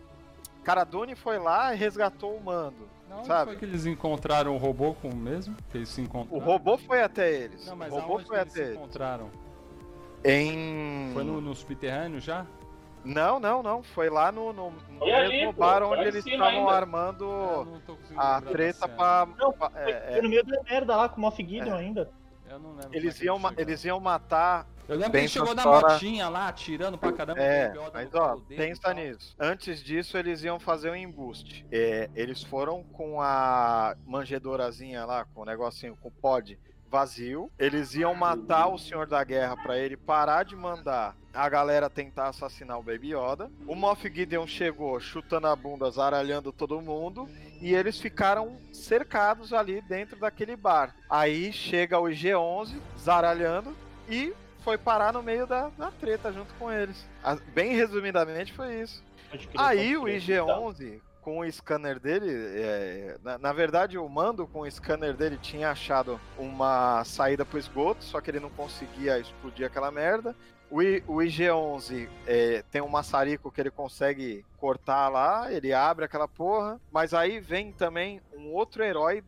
Caradone 0.64 1.15
foi 1.15 1.38
lá 1.38 1.73
e 1.73 1.77
resgatou 1.77 2.36
o 2.36 2.44
mando. 2.44 2.90
Não, 3.10 3.23
sabe? 3.26 3.52
foi 3.52 3.60
que 3.60 3.65
eles 3.65 3.86
encontraram 3.86 4.53
o 4.53 4.57
robô 4.57 4.94
com 4.94 5.10
o 5.10 5.15
mesmo? 5.15 5.56
Que 5.72 5.77
eles 5.77 5.90
se 5.90 6.02
encontraram? 6.02 6.38
O 6.38 6.45
robô 6.45 6.77
foi 6.77 7.02
até 7.02 7.32
eles. 7.32 7.65
Não, 7.65 7.76
mas 7.76 7.91
o 7.94 7.98
robô 7.99 8.19
foi 8.19 8.23
que 8.26 8.32
eles 8.34 8.41
até 8.41 8.49
se 8.52 8.61
eles. 8.61 8.76
encontraram? 8.76 9.30
Em. 10.23 11.11
Foi 11.14 11.23
no, 11.23 11.40
no 11.40 11.53
subterrâneo 11.56 12.19
já? 12.19 12.45
Não, 13.03 13.40
não, 13.40 13.61
não. 13.61 13.84
Foi 13.84 14.10
lá 14.10 14.32
no, 14.32 14.52
no, 14.52 14.72
no 14.90 15.03
ali, 15.03 15.38
mesmo 15.38 15.53
pô, 15.53 15.60
bar 15.60 15.82
foi 15.84 15.98
onde 15.98 16.07
eles 16.07 16.26
estavam 16.26 16.48
ainda. 16.61 16.72
armando 16.72 17.68
conseguindo 17.86 18.19
a 18.22 18.41
treta 18.41 18.88
pra. 18.88 19.27
Não, 19.38 19.53
pra- 19.53 19.72
é, 19.76 20.14
foi 20.14 20.22
no 20.23 20.30
meio 20.30 20.44
da 20.44 20.64
merda 20.64 20.95
lá 20.95 21.07
com 21.07 21.18
o 21.18 21.22
Moff 21.22 21.38
Gideon 21.44 21.76
É. 21.76 21.80
ainda. 21.80 22.10
É, 22.49 22.53
Eu 22.53 22.60
não 22.60 22.72
lembro. 22.72 22.90
Eles 22.91 23.22
é 23.22 23.26
iam, 23.26 23.40
eles 23.57 23.86
iam 23.86 23.99
matar. 23.99 24.68
Eu 24.87 24.95
lembro 24.95 25.11
que 25.11 25.19
Pensa 25.19 25.39
ele 25.39 25.47
chegou 25.47 25.55
na 25.55 25.65
motinha 25.65 26.29
lá, 26.29 26.47
atirando 26.47 26.97
pra 26.97 27.11
caramba. 27.11 27.41
É, 27.41 27.73
mas 27.93 28.13
ó, 28.13 28.37
pensa 28.47 28.93
nisso. 28.93 29.35
Antes 29.39 29.83
disso, 29.83 30.17
eles 30.17 30.43
iam 30.43 30.59
fazer 30.59 30.91
um 30.91 30.95
embuste. 30.95 31.65
É, 31.71 32.09
eles 32.15 32.43
foram 32.43 32.83
com 32.83 33.19
a 33.21 33.95
manjedorazinha 34.05 35.05
lá, 35.05 35.25
com 35.25 35.41
o 35.41 35.45
negocinho, 35.45 35.97
com 35.99 36.09
o 36.09 36.11
pod 36.11 36.57
vazio. 36.89 37.51
Eles 37.57 37.95
iam 37.95 38.13
matar 38.13 38.67
o 38.67 38.77
Senhor 38.77 39.07
da 39.07 39.23
Guerra 39.23 39.57
pra 39.57 39.77
ele 39.77 39.97
parar 39.97 40.43
de 40.43 40.55
mandar 40.55 41.15
a 41.33 41.49
galera 41.49 41.89
tentar 41.89 42.29
assassinar 42.29 42.79
o 42.79 42.83
Baby 42.83 43.13
Yoda. 43.13 43.51
O 43.67 43.75
Moff 43.75 44.09
Gideon 44.09 44.47
chegou 44.47 44.99
chutando 44.99 45.47
a 45.47 45.55
bunda, 45.55 45.89
zaralhando 45.89 46.53
todo 46.53 46.81
mundo. 46.81 47.27
E 47.59 47.73
eles 47.73 47.99
ficaram 47.99 48.57
cercados 48.71 49.51
ali 49.51 49.81
dentro 49.81 50.17
daquele 50.17 50.55
bar. 50.55 50.95
Aí 51.09 51.51
chega 51.51 51.99
o 51.99 52.03
IG-11, 52.03 52.75
zaralhando, 52.97 53.75
e 54.07 54.33
foi 54.65 54.77
parar 54.79 55.13
no 55.13 55.21
meio 55.21 55.45
da, 55.45 55.69
da 55.77 55.91
treta 55.91 56.33
junto 56.33 56.51
com 56.55 56.71
eles. 56.71 57.05
A- 57.23 57.35
bem 57.53 57.73
resumidamente 57.75 58.51
foi 58.51 58.81
isso. 58.81 59.03
Aí 59.55 59.95
o 59.95 60.03
crer. 60.03 60.19
IG-11, 60.21 60.99
com 61.21 61.39
o 61.39 61.51
scanner 61.51 61.99
dele, 61.99 62.27
é, 62.31 63.17
na, 63.23 63.37
na 63.37 63.53
verdade 63.53 63.97
o 63.97 64.09
mando 64.09 64.47
com 64.47 64.61
o 64.61 64.71
scanner 64.71 65.13
dele 65.15 65.37
tinha 65.37 65.69
achado 65.71 66.19
uma 66.37 67.03
saída 67.03 67.45
pro 67.45 67.59
esgoto, 67.59 68.03
só 68.03 68.19
que 68.19 68.31
ele 68.31 68.39
não 68.39 68.49
conseguia 68.49 69.19
explodir 69.19 69.65
aquela 69.67 69.91
merda. 69.91 70.35
O, 70.69 70.81
I- 70.81 71.03
o 71.07 71.17
IG-11 71.21 72.09
é, 72.25 72.63
tem 72.71 72.81
um 72.81 72.87
maçarico 72.89 73.51
que 73.51 73.61
ele 73.61 73.69
consegue 73.71 74.43
cortar 74.57 75.09
lá, 75.09 75.51
ele 75.51 75.71
abre 75.73 76.05
aquela 76.05 76.27
porra, 76.27 76.79
mas 76.91 77.13
aí 77.13 77.39
vem 77.39 77.71
também 77.71 78.19
um 78.35 78.51
outro 78.51 78.83
herói 78.83 79.23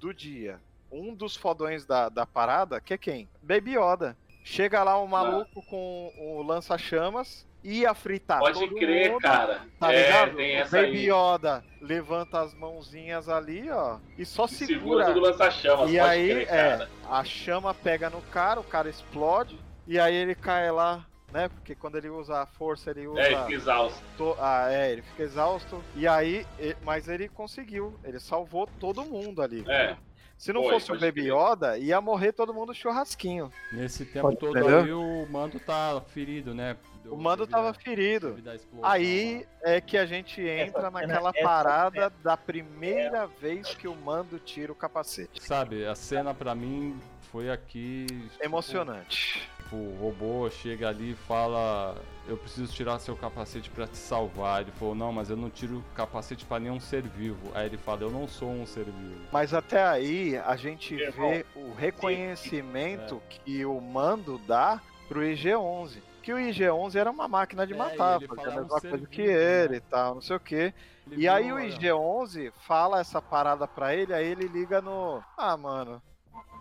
do 0.00 0.12
dia. 0.12 0.58
Um 0.90 1.14
dos 1.14 1.36
fodões 1.36 1.86
da, 1.86 2.08
da 2.08 2.26
parada, 2.26 2.80
que 2.80 2.92
é 2.94 2.98
quem? 2.98 3.28
Baby 3.42 3.76
Yoda. 3.78 4.16
Chega 4.44 4.82
lá 4.82 5.00
um 5.00 5.06
maluco 5.06 5.62
com 5.66 6.12
o 6.18 6.42
lança-chamas, 6.42 7.46
ia 7.62 7.94
fritar 7.94 8.40
Pode 8.40 8.66
crer, 8.74 9.12
mundo, 9.12 9.20
cara. 9.22 9.60
Tá 9.78 9.92
é, 9.92 10.02
ligado? 10.06 10.36
tem 10.36 10.56
essa 10.56 10.76
Baby 10.76 10.98
aí. 10.98 11.10
Yoda 11.10 11.64
levanta 11.80 12.40
as 12.40 12.52
mãozinhas 12.54 13.28
ali, 13.28 13.70
ó, 13.70 13.98
e 14.18 14.24
só 14.24 14.46
Segura 14.46 14.74
segura. 14.80 15.04
tudo 15.06 15.20
lança-chamas, 15.20 15.90
e 15.90 15.98
aí, 16.00 16.28
crer, 16.44 16.48
é, 16.48 16.88
a 17.08 17.24
chama 17.24 17.72
pega 17.72 18.10
no 18.10 18.20
cara, 18.22 18.58
o 18.60 18.64
cara 18.64 18.88
explode, 18.88 19.58
e 19.86 19.98
aí 19.98 20.14
ele 20.14 20.34
cai 20.34 20.70
lá, 20.72 21.06
né? 21.32 21.48
Porque 21.48 21.74
quando 21.74 21.96
ele 21.96 22.08
usa 22.08 22.42
a 22.42 22.46
força, 22.46 22.90
ele 22.90 23.06
usa. 23.06 23.20
É, 23.20 23.26
ele 23.32 23.36
fica 23.42 23.52
exausto. 23.54 24.02
to- 24.18 24.36
Ah, 24.40 24.66
é, 24.70 24.90
ele 24.92 25.02
fica 25.02 25.22
exausto. 25.22 25.82
E 25.96 26.06
aí, 26.06 26.44
e- 26.58 26.76
mas 26.84 27.08
ele 27.08 27.28
conseguiu, 27.28 27.98
ele 28.04 28.20
salvou 28.20 28.68
todo 28.78 29.04
mundo 29.04 29.40
ali. 29.40 29.64
É. 29.68 29.96
Se 30.42 30.52
não 30.52 30.64
Foi, 30.64 30.72
fosse 30.72 30.90
o 30.90 30.98
Baby. 30.98 31.30
Yoda, 31.30 31.78
ia 31.78 32.00
morrer 32.00 32.32
todo 32.32 32.52
mundo 32.52 32.74
churrasquinho. 32.74 33.48
Nesse 33.70 34.04
tempo 34.04 34.22
Pode- 34.26 34.38
todo 34.38 34.58
entendeu? 34.58 34.80
aí 34.80 34.92
o 34.92 35.24
mando 35.30 35.60
tá 35.60 36.02
ferido, 36.08 36.52
né? 36.52 36.76
Deu- 37.04 37.14
O 37.14 37.16
mando 37.16 37.46
tava 37.46 37.72
ferido. 37.72 38.36
Aí 38.82 39.46
é 39.62 39.80
que 39.80 39.96
a 39.96 40.04
gente 40.04 40.40
entra 40.40 40.80
cena- 40.82 40.90
naquela 40.90 41.30
essa 41.30 41.42
parada 41.44 42.12
da 42.24 42.36
primeira 42.36 43.24
vez 43.28 43.72
que 43.76 43.86
o 43.86 43.94
mando 43.94 44.36
tira 44.40 44.72
o 44.72 44.74
capacete. 44.74 45.40
Sabe, 45.44 45.86
a 45.86 45.94
cena 45.94 46.34
pra 46.34 46.56
mim 46.56 46.98
foi 47.30 47.48
aqui. 47.48 48.06
tipo, 48.08 48.44
Emocionante. 48.44 49.38
Tipo, 49.38 49.51
o 49.76 49.96
robô 50.00 50.48
chega 50.50 50.88
ali 50.88 51.12
e 51.12 51.14
fala: 51.14 51.96
Eu 52.28 52.36
preciso 52.36 52.72
tirar 52.72 52.98
seu 52.98 53.16
capacete 53.16 53.70
pra 53.70 53.86
te 53.86 53.96
salvar. 53.96 54.62
Ele 54.62 54.70
falou: 54.72 54.94
Não, 54.94 55.12
mas 55.12 55.30
eu 55.30 55.36
não 55.36 55.50
tiro 55.50 55.84
capacete 55.94 56.44
pra 56.44 56.58
nenhum 56.60 56.80
ser 56.80 57.02
vivo. 57.02 57.50
Aí 57.54 57.66
ele 57.66 57.76
fala: 57.78 58.02
Eu 58.02 58.10
não 58.10 58.26
sou 58.28 58.50
um 58.50 58.66
ser 58.66 58.84
vivo. 58.84 59.28
Mas 59.32 59.52
até 59.54 59.82
aí 59.82 60.36
a 60.38 60.56
gente 60.56 60.96
vê 60.96 61.44
o 61.54 61.72
reconhecimento 61.72 63.22
que 63.28 63.64
o 63.64 63.80
mando 63.80 64.38
dá 64.38 64.80
pro 65.08 65.20
IG-11. 65.22 66.02
Que 66.22 66.32
o 66.32 66.36
IG-11 66.38 66.94
era 66.96 67.10
uma 67.10 67.26
máquina 67.26 67.66
de 67.66 67.72
É, 67.72 67.76
matar, 67.76 68.20
fazia 68.20 68.48
a 68.48 68.52
"Um 68.52 68.60
mesma 68.60 68.80
coisa 68.80 69.06
que 69.06 69.22
vivo", 69.22 69.38
ele 69.38 69.68
né? 69.68 69.76
e 69.76 69.80
tal, 69.80 70.14
não 70.14 70.20
sei 70.20 70.36
o 70.36 70.40
que. 70.40 70.72
Ele 71.10 71.22
E 71.22 71.28
aí 71.28 71.52
o 71.52 71.56
olha, 71.56 71.64
IG-11 71.66 72.52
fala 72.66 73.00
essa 73.00 73.20
parada 73.20 73.66
pra 73.66 73.94
ele, 73.94 74.14
aí 74.14 74.26
ele 74.26 74.46
liga 74.46 74.80
no... 74.80 75.22
Ah, 75.36 75.56
mano... 75.56 76.00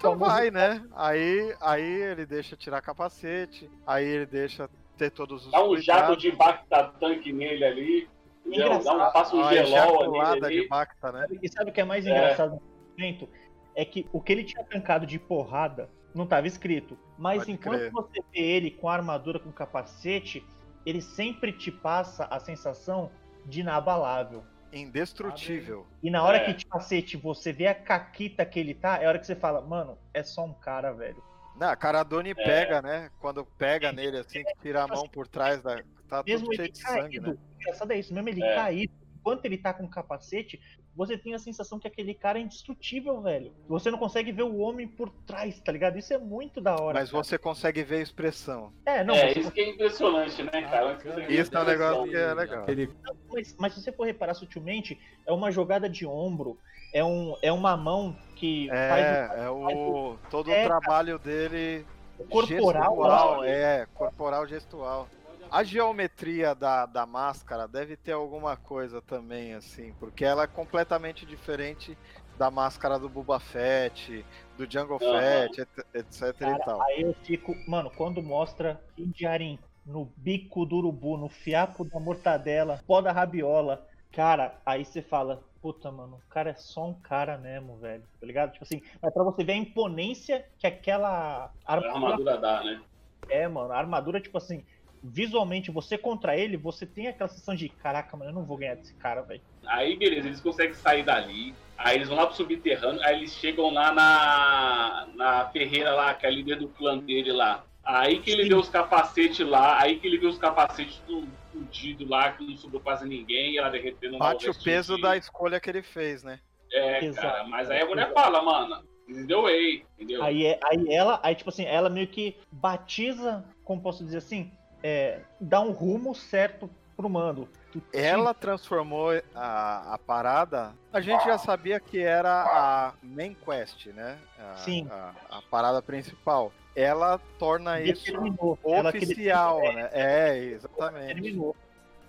Então 0.02 0.14
Famoso- 0.18 0.32
vai, 0.32 0.49
né? 0.49 0.84
Aí, 0.95 1.56
aí 1.61 1.84
ele 2.02 2.26
deixa 2.26 2.56
tirar 2.57 2.82
capacete, 2.82 3.69
aí 3.86 4.03
ele 4.03 4.26
deixa 4.26 4.68
ter 4.98 5.11
todos 5.11 5.45
os 5.45 5.52
Dá 5.52 5.64
um 5.64 5.78
jato 5.78 6.18
de 6.18 6.32
bacta 6.32 6.86
tanque 6.99 7.32
nele 7.32 7.64
ali. 7.64 8.10
Gel, 8.52 8.84
dá 8.84 8.94
um, 8.94 9.11
passa 9.11 9.36
um 9.36 9.48
gelol 9.49 10.22
ali. 10.44 10.61
de 10.64 10.68
Bacta, 10.68 11.11
né? 11.11 11.28
E 11.41 11.48
sabe 11.48 11.69
o 11.69 11.73
que 11.73 11.80
é 11.80 11.86
mais 11.86 12.06
É. 12.06 12.10
engraçado 12.10 12.53
nesse 12.53 12.64
momento? 12.98 13.30
É 13.76 13.86
que 13.86 14.07
o 14.11 14.19
que 14.19 14.32
ele 14.34 14.44
tinha 14.44 14.64
tancado 14.64 15.06
de 15.06 15.19
porrada 15.19 15.88
não 16.15 16.23
estava 16.23 16.48
escrito. 16.48 16.98
Mas 17.18 17.38
Pode 17.44 17.52
enquanto 17.52 17.78
crer. 17.80 17.91
você 17.91 18.22
vê 18.34 18.40
ele 18.41 18.72
com 18.72 18.90
a 18.90 18.94
armadura, 18.94 19.38
com 19.40 19.52
capacete, 19.52 20.44
ele 20.84 20.99
sempre 21.02 21.53
te 21.53 21.72
passa 21.72 22.26
a 22.26 22.40
sensação 22.40 23.11
de 23.45 23.61
inabalável. 23.61 24.44
Indestrutível. 24.72 25.85
E 26.02 26.10
na 26.10 26.23
hora 26.23 26.38
É. 26.38 26.45
que, 26.45 26.53
tipo, 26.53 26.72
cacete, 26.72 27.18
você 27.18 27.52
vê 27.52 27.68
a 27.68 27.76
caquita 27.76 28.45
que 28.45 28.60
ele 28.60 28.73
tá, 28.73 28.98
é 29.02 29.06
a 29.06 29.10
hora 29.10 29.19
que 29.19 29.26
você 29.26 29.35
fala, 29.35 29.61
mano, 29.61 29.98
é 30.14 30.23
só 30.23 30.45
um 30.45 30.53
cara, 30.53 30.91
velho. 30.91 31.22
Não, 31.56 31.69
a 31.69 31.76
cara 31.76 32.03
Doni 32.03 32.31
É. 32.31 32.34
pega, 32.34 32.81
né? 32.81 33.11
Quando 33.19 33.45
pega 33.45 33.91
nele 33.91 34.18
assim, 34.18 34.43
que 34.43 34.53
tira 34.61 34.84
a 34.84 34.88
mão 34.88 35.07
por 35.07 35.27
trás 35.27 35.61
da. 35.61 35.84
Tá 36.07 36.23
Mesmo 36.26 36.48
tudo 36.48 36.53
ele 36.53 36.57
cheio 36.57 36.72
de 36.72 36.80
sangue, 36.80 37.19
caído, 37.19 37.27
né? 37.34 37.38
o 37.38 37.61
engraçado 37.61 37.91
é 37.91 37.99
isso, 37.99 38.14
mesmo 38.14 38.30
ele 38.30 38.43
É. 38.43 38.56
caído, 38.56 38.93
enquanto 39.15 39.45
ele 39.45 39.57
tá 39.57 39.73
com 39.73 39.84
o 39.84 39.89
capacete, 39.89 40.60
você 40.95 41.18
tem 41.18 41.34
a 41.34 41.39
sensação 41.39 41.80
que 41.80 41.88
aquele 41.88 42.13
cara 42.13 42.38
é 42.38 42.41
indestrutível, 42.41 43.22
velho. 43.22 43.53
Você 43.68 43.89
não 43.89 43.97
consegue 43.97 44.31
ver 44.31 44.43
o 44.43 44.57
homem 44.57 44.88
por 44.88 45.09
trás, 45.26 45.59
tá 45.59 45.72
ligado? 45.72 45.97
Isso 45.97 46.13
é 46.13 46.18
muito 46.18 46.59
da 46.59 46.76
hora. 46.76 46.99
Mas 46.99 47.09
cara. 47.09 47.23
você 47.23 47.38
consegue 47.38 47.84
ver 47.84 47.97
a 47.97 48.01
expressão. 48.01 48.73
É, 48.85 49.03
não, 49.03 49.15
é, 49.15 49.34
você 49.34 49.39
isso 49.39 49.51
que 49.51 49.61
é 49.61 49.69
impressionante, 49.69 50.43
né, 50.43 50.61
cara? 50.69 50.97
Você 50.97 51.34
Isso 51.34 51.55
é 51.55 51.59
um 51.59 51.65
negócio 51.65 52.03
que 52.09 52.15
é 52.15 52.34
legal. 52.34 52.63
Aquele 52.63 52.89
Mas, 53.31 53.55
mas 53.57 53.73
se 53.73 53.81
você 53.81 53.91
for 53.91 54.05
reparar 54.05 54.34
sutilmente, 54.34 54.99
é 55.26 55.31
uma 55.31 55.49
jogada 55.51 55.89
de 55.89 56.05
ombro, 56.05 56.57
é, 56.93 57.03
um, 57.03 57.35
é 57.41 57.51
uma 57.51 57.77
mão 57.77 58.15
que 58.35 58.68
faz 58.68 59.05
É, 59.05 59.45
é 59.45 59.49
o. 59.49 60.18
Todo 60.30 60.51
É, 60.51 60.63
o 60.63 60.68
trabalho 60.68 61.18
dele 61.19 61.85
o 62.19 62.26
corporal. 62.26 62.84
gestual, 62.84 63.43
é, 63.45 63.88
corporal 63.93 64.47
gestual. 64.47 65.07
A 65.49 65.63
geometria 65.63 66.55
da, 66.55 66.85
da 66.85 67.05
máscara 67.05 67.68
deve 67.68 67.97
ter 67.97 68.13
alguma 68.13 68.55
coisa 68.55 69.01
também, 69.01 69.53
assim, 69.53 69.93
porque 69.93 70.23
ela 70.23 70.43
é 70.43 70.47
completamente 70.47 71.26
diferente 71.26 71.97
da 72.38 72.49
máscara 72.49 72.97
do 72.97 73.09
Boba 73.09 73.39
Fett, 73.39 74.26
do 74.57 74.69
Jungle 74.69 74.99
Aham. 75.01 75.47
Fett, 75.49 75.61
et- 75.61 75.85
etc 75.93 76.41
e 76.47 76.55
Cara, 76.57 76.63
tal. 76.63 76.88
aí 76.88 77.01
eu 77.03 77.13
fico, 77.26 77.53
mano, 77.68 77.91
quando 77.95 78.23
mostra 78.23 78.84
Indiarim 78.97 79.59
no 79.85 80.05
bico 80.18 80.65
do 80.65 80.77
urubu, 80.77 81.18
no 81.18 81.30
fiapo 81.30 81.85
da 81.85 81.99
mortadela, 81.99 82.80
pó 82.88 83.01
da 83.01 83.11
rabiola, 83.11 83.85
cara, 84.11 84.61
aí 84.65 84.84
você 84.85 85.01
fala, 85.03 85.43
puta, 85.61 85.91
mano, 85.91 86.18
o 86.18 86.23
cara 86.30 86.51
é 86.51 86.55
só 86.55 86.88
um 86.88 86.99
cara 87.01 87.38
mesmo, 87.38 87.80
velho, 87.80 88.07
tá 88.19 88.26
ligado? 88.27 88.51
Tipo 88.53 88.63
assim, 88.65 88.81
mas 89.01 89.13
pra 89.13 89.23
você 89.23 89.43
ver 89.43 89.53
a 89.53 89.57
imponência 89.57 90.43
que 90.57 90.65
aquela 90.68 91.53
A 91.69 91.73
armadura 91.73 92.15
armadura 92.15 92.38
dá, 92.38 92.63
né? 92.63 92.81
é, 93.30 93.47
mano, 93.47 93.72
a 93.72 93.77
armadura, 93.77 94.22
tipo 94.22 94.38
assim, 94.38 94.65
visualmente, 95.03 95.72
você 95.72 95.98
contra 95.98 96.38
ele, 96.38 96.57
você 96.57 96.86
tem 96.86 97.07
aquela 97.07 97.30
sensação 97.30 97.56
de, 97.56 97.69
caraca, 97.69 98.15
mano, 98.15 98.32
eu 98.32 98.36
não 98.36 98.45
vou 98.45 98.57
ganhar 98.57 98.76
desse 98.76 98.94
cara, 98.95 99.22
velho. 99.22 99.41
Aí, 99.65 99.95
beleza, 99.95 100.28
eles 100.28 100.41
conseguem 100.41 100.73
sair 100.73 101.03
dali. 101.03 101.53
Aí 101.78 101.95
eles 101.95 102.07
vão 102.07 102.18
lá 102.18 102.28
pro 102.28 102.36
subterrâneo. 102.36 103.02
Aí 103.03 103.18
eles 103.18 103.34
chegam 103.34 103.72
lá 103.72 103.91
na, 103.91 105.07
na 105.15 105.49
Ferreira 105.49 105.94
lá, 105.94 106.14
que 106.14 106.26
é 106.26 106.30
a 106.30 106.32
líder 106.32 106.60
do 106.60 106.68
clã 106.68 106.98
dele 106.98 107.32
lá. 107.32 107.65
Aí 107.84 108.19
que 108.19 108.30
ele 108.30 108.44
Sim. 108.44 108.49
vê 108.49 108.56
os 108.56 108.69
capacetes 108.69 109.48
lá. 109.48 109.82
Aí 109.82 109.98
que 109.99 110.06
ele 110.06 110.19
vê 110.19 110.28
os 110.28 110.38
capacetes 110.38 110.99
do 111.07 111.28
fudido 111.52 112.07
lá, 112.07 112.32
que 112.32 112.45
não 112.45 112.56
sobrou 112.56 112.82
quase 112.82 113.07
ninguém. 113.07 113.53
E 113.53 113.57
ela 113.57 113.69
derretendo 113.69 114.19
Bate 114.19 114.49
o 114.49 114.64
peso 114.64 114.98
da 114.99 115.18
escolha 115.18 115.60
que 115.60 115.69
ele 115.69 115.82
fez, 115.82 116.23
né? 116.23 116.40
É, 116.72 117.03
Exato. 117.03 117.28
cara. 117.28 117.44
Mas 117.45 117.69
aí 117.72 117.82
a 117.82 117.86
mulher 117.86 118.14
fala, 118.14 118.41
mano, 118.44 118.84
the 119.28 119.36
way, 119.36 119.86
entendeu? 119.98 120.23
Aí, 120.23 120.45
é, 120.45 120.60
aí 120.64 120.94
ela, 120.94 121.19
aí 121.23 121.36
tipo 121.36 121.49
assim, 121.49 121.65
ela 121.65 121.90
meio 121.90 122.07
que 122.07 122.38
batiza, 122.52 123.44
como 123.64 123.82
posso 123.82 124.03
dizer 124.03 124.18
assim, 124.18 124.52
é, 124.84 125.20
dá 125.40 125.62
um 125.62 125.72
rumo 125.72 126.14
certo 126.14 126.70
pro 126.95 127.10
mando. 127.10 127.48
Ela 127.94 128.34
transformou 128.34 129.12
a, 129.34 129.94
a 129.94 129.98
parada. 129.98 130.74
A 130.91 130.99
gente 130.99 131.24
já 131.24 131.38
sabia 131.38 131.80
que 131.80 131.99
era 131.99 132.44
a 132.44 132.94
main 133.02 133.34
quest, 133.34 133.88
né? 133.88 134.18
A, 134.38 134.58
Sim. 134.58 134.88
A, 134.91 135.14
a 135.30 135.41
parada 135.49 135.82
principal. 135.82 136.52
Ela 136.76 137.20
torna 137.40 137.82
isso 137.82 138.06
determinou. 138.06 138.58
Que 138.58 138.98
oficial, 138.98 139.62
né? 139.62 139.90
É, 139.91 140.38
exatamente. 140.38 141.08
determinou. 141.08 141.56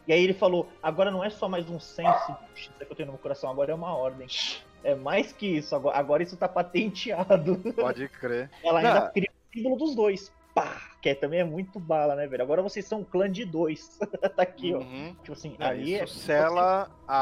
E 0.07 0.12
aí 0.12 0.23
ele 0.23 0.35
falou, 0.35 0.69
agora 0.82 1.11
não 1.11 1.23
é 1.23 1.31
só 1.31 1.49
mais 1.49 1.69
um 1.70 1.78
senso 1.78 2.36
que 2.55 2.70
eu 2.90 2.97
tenho 2.97 3.07
no 3.07 3.12
meu 3.12 3.20
coração, 3.20 3.51
agora 3.51 3.70
é 3.70 3.74
uma 3.74 3.97
ordem. 3.97 4.27
É 4.82 4.97
mais 4.97 5.32
que 5.32 5.47
isso, 5.47 5.77
agora, 5.77 5.97
agora 5.97 6.23
isso 6.24 6.36
tá 6.36 6.49
patenteado. 6.49 7.57
Pode 7.77 8.09
crer. 8.09 8.51
Ela 8.65 8.81
ainda 8.81 9.01
Não. 9.01 9.12
cria 9.12 9.31
o 9.31 9.55
símbolo 9.55 9.77
dos 9.77 9.94
dois. 9.94 10.32
Pá! 10.53 10.91
Que 11.03 11.11
é- 11.11 11.15
também 11.15 11.41
é 11.41 11.45
muito 11.45 11.79
bala, 11.79 12.15
né, 12.15 12.27
velho? 12.27 12.43
Agora 12.45 12.62
vocês 12.62 12.87
são 12.87 13.01
um 13.01 13.05
clã 13.05 13.31
de 13.31 13.45
dois. 13.45 13.99
tá 14.37 14.43
aqui, 14.43 14.73
ó. 14.73 14.79
Uhum. 14.79 15.15
Tipo 15.20 15.33
assim, 15.33 15.57
Não, 15.59 15.66
ali 15.66 15.95
é. 15.97 16.05
isso 16.05 16.19
sela 16.20 16.91
a, 17.07 17.16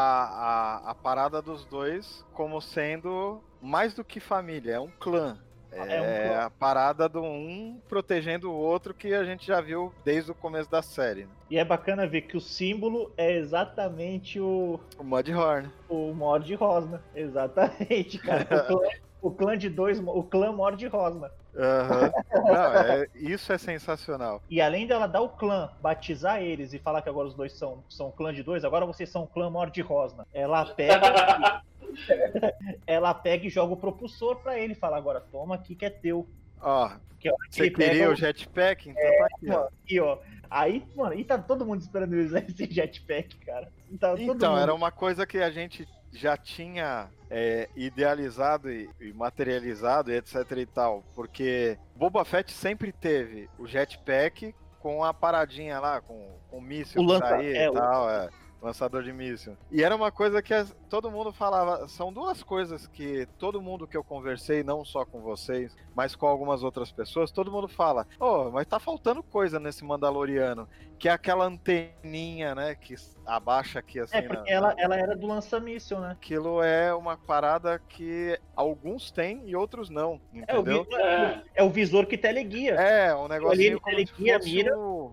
a, 0.86 0.90
a 0.90 0.94
parada 0.94 1.40
dos 1.43 1.65
dois 1.65 2.24
como 2.32 2.61
sendo 2.61 3.40
mais 3.61 3.93
do 3.94 4.05
que 4.05 4.20
família, 4.20 4.74
é 4.74 4.81
um 4.81 4.90
clã. 5.01 5.39
É 5.73 5.81
um 5.81 5.85
É 6.05 6.28
clã. 6.28 6.39
a 6.47 6.51
parada 6.51 7.09
do 7.09 7.23
um 7.23 7.81
protegendo 7.89 8.51
o 8.51 8.55
outro 8.55 8.93
que 8.93 9.15
a 9.15 9.24
gente 9.24 9.47
já 9.47 9.61
viu 9.61 9.94
desde 10.05 10.31
o 10.31 10.35
começo 10.35 10.69
da 10.70 10.82
série. 10.82 11.24
né? 11.24 11.31
E 11.48 11.57
é 11.59 11.65
bacana 11.65 12.07
ver 12.07 12.23
que 12.23 12.36
o 12.36 12.40
símbolo 12.40 13.12
é 13.16 13.32
exatamente 13.36 14.39
o, 14.40 14.81
O 14.98 15.05
Mudhorn. 15.05 15.70
o 15.89 16.12
Mord 16.12 16.52
Rosna. 16.55 17.02
Exatamente, 17.15 18.19
cara. 18.19 18.43
O 18.43 18.66
clã, 18.66 18.89
o 19.23 19.31
clã 19.31 19.57
de 19.57 19.69
dois, 19.70 19.98
o 20.01 20.23
clã 20.24 20.52
Mord 20.52 20.85
Rosna. 20.89 21.31
Aham. 21.56 22.12
Não, 22.32 22.74
é, 22.74 23.06
isso 23.14 23.52
é 23.52 23.59
sensacional. 23.59 24.43
E 24.48 24.60
além 24.60 24.86
dela 24.86 25.06
dar 25.06 25.20
o 25.20 25.28
clã, 25.28 25.70
batizar 25.82 26.40
eles 26.43 26.72
e 26.72 26.78
falar 26.78 27.02
que 27.02 27.09
agora 27.09 27.28
os 27.28 27.35
dois 27.35 27.52
são, 27.52 27.82
são 27.89 28.09
um 28.09 28.12
clã 28.12 28.32
de 28.32 28.43
dois, 28.43 28.64
agora 28.64 28.86
vocês 28.86 29.09
são 29.09 29.27
clã 29.27 29.51
Mord 29.51 29.78
Rosna. 29.82 30.27
Ela 30.32 30.64
pega. 30.66 31.62
ela 32.86 33.12
pega 33.14 33.47
e 33.47 33.51
joga 33.51 33.72
o 33.74 33.77
propulsor 33.77 34.36
pra 34.36 34.59
ele 34.59 34.74
fala: 34.74 34.97
agora 34.97 35.20
toma 35.20 35.55
aqui 35.56 35.74
que 35.74 35.85
é 35.85 35.90
teu. 35.90 36.27
Ó, 36.62 36.90
Que 37.18 37.28
é 37.28 37.32
hora 37.32 37.48
que 37.48 37.56
você 37.56 37.70
queria 37.70 38.10
o- 38.10 38.14
jetpack? 38.14 38.89
Então 38.90 39.02
tá 39.18 39.27
aqui, 39.27 39.51
ó. 39.51 39.68
E 39.89 40.01
ó, 40.01 40.18
aí, 40.51 40.85
mano, 40.94 41.14
e 41.14 41.24
tá 41.24 41.39
todo 41.39 41.64
mundo 41.66 41.81
esperando 41.81 42.14
eles 42.14 42.27
usar 42.28 42.44
esse 42.48 42.66
jetpack, 42.70 43.36
cara. 43.39 43.68
Tá 43.98 44.14
Então, 44.18 44.52
mundo. 44.52 44.59
era 44.59 44.74
uma 44.74 44.93
coisa 44.93 45.27
que 45.27 45.39
a 45.39 45.51
gente 45.51 45.86
já 46.12 46.36
tinha 46.36 47.08
é, 47.30 47.68
idealizado 47.76 48.70
e, 48.70 48.88
e 49.00 49.12
materializado 49.12 50.10
e 50.10 50.16
etc 50.16 50.34
e 50.56 50.66
tal. 50.66 51.04
Porque 51.14 51.78
Boba 51.94 52.24
Fett 52.24 52.50
sempre 52.52 52.92
teve 52.92 53.48
o 53.58 53.66
jetpack 53.66 54.54
com 54.80 55.04
a 55.04 55.12
paradinha 55.12 55.78
lá, 55.78 56.00
com, 56.00 56.36
com 56.48 56.58
o 56.58 56.62
míssil 56.62 57.00
O 57.02 57.04
lança- 57.04 57.28
saía 57.28 57.56
é, 57.58 57.64
e 57.66 57.68
o- 57.68 57.74
tal, 57.74 58.10
é, 58.10 58.28
lançador 58.62 59.02
de 59.02 59.12
míssil. 59.12 59.56
E 59.70 59.82
era 59.82 59.94
uma 59.96 60.10
coisa 60.12 60.42
que 60.42 60.52
as- 60.52 60.74
todo 60.88 61.10
mundo 61.10 61.32
falava, 61.32 61.88
são 61.88 62.12
duas 62.12 62.42
coisas 62.42 62.86
que 62.86 63.26
todo 63.38 63.60
mundo 63.62 63.86
que 63.86 63.96
eu 63.96 64.04
conversei, 64.04 64.62
não 64.62 64.84
só 64.84 65.04
com 65.04 65.20
vocês, 65.20 65.74
mas 65.94 66.14
com 66.14 66.26
algumas 66.26 66.62
outras 66.62 66.92
pessoas, 66.92 67.30
todo 67.32 67.50
mundo 67.50 67.68
fala, 67.68 68.06
oh, 68.18 68.50
mas 68.50 68.66
tá 68.66 68.78
faltando 68.78 69.22
coisa 69.22 69.58
nesse 69.58 69.84
Mandaloriano, 69.84 70.68
que 70.98 71.08
é 71.08 71.12
aquela 71.12 71.46
anteninha, 71.46 72.54
né, 72.54 72.74
que 72.74 72.94
abaixa 73.24 73.78
aqui 73.78 73.98
assim, 74.00 74.16
É, 74.16 74.22
na- 74.22 74.28
porque 74.36 74.52
ela, 74.52 74.74
ela 74.76 74.96
era 74.96 75.16
do 75.16 75.26
lança-míssil, 75.26 75.98
né? 76.00 76.10
aquilo 76.12 76.62
é 76.62 76.94
uma 76.94 77.16
parada 77.16 77.78
que 77.78 78.38
alguns 78.54 79.10
têm 79.10 79.42
e 79.48 79.56
outros 79.56 79.88
não, 79.88 80.20
É 80.46 80.56
o, 80.56 80.60
entendeu? 80.60 80.84
vi- 80.84 80.94
é, 80.96 81.42
é 81.56 81.62
o 81.62 81.70
visor 81.70 82.06
que 82.06 82.18
teleguia. 82.18 82.74
É, 82.74 83.14
um 83.14 83.28
negocinho 83.28 83.80
como 83.80 83.96
ele 83.96 84.06
se 84.06 84.12
fosse 84.12 84.50
mira. 84.50 84.78
o... 84.78 85.12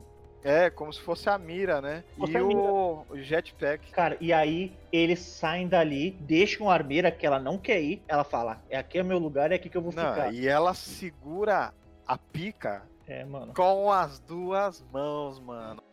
É, 0.49 0.69
como 0.69 0.93
se 0.93 1.01
fosse 1.01 1.29
a 1.29 1.37
mira, 1.37 1.81
né? 1.81 2.05
Fosse 2.17 2.31
E 2.31 2.39
o 2.41 3.05
o 3.09 3.17
jetpack. 3.21 3.91
Cara, 3.91 4.15
e 4.21 4.31
aí 4.31 4.71
eles 4.93 5.19
saem 5.19 5.67
dali, 5.67 6.11
deixam 6.21 6.69
a 6.69 6.73
armeira 6.73 7.11
que 7.11 7.25
ela 7.27 7.37
não 7.37 7.57
quer 7.57 7.81
ir. 7.81 8.01
Ela 8.07 8.23
fala: 8.23 8.61
é 8.69 8.77
aqui 8.77 8.97
é 8.97 9.03
meu 9.03 9.19
lugar, 9.19 9.51
é 9.51 9.55
aqui 9.55 9.67
que 9.67 9.75
eu 9.75 9.81
vou 9.81 9.91
Não, 9.93 10.09
ficar. 10.13 10.33
e 10.33 10.47
ela 10.47 10.73
segura 10.73 11.73
a 12.07 12.17
pica 12.17 12.83
É, 13.05 13.25
mano. 13.25 13.53
com 13.53 13.91
as 13.91 14.19
duas 14.19 14.81
mãos, 14.89 15.37
mano. 15.41 15.83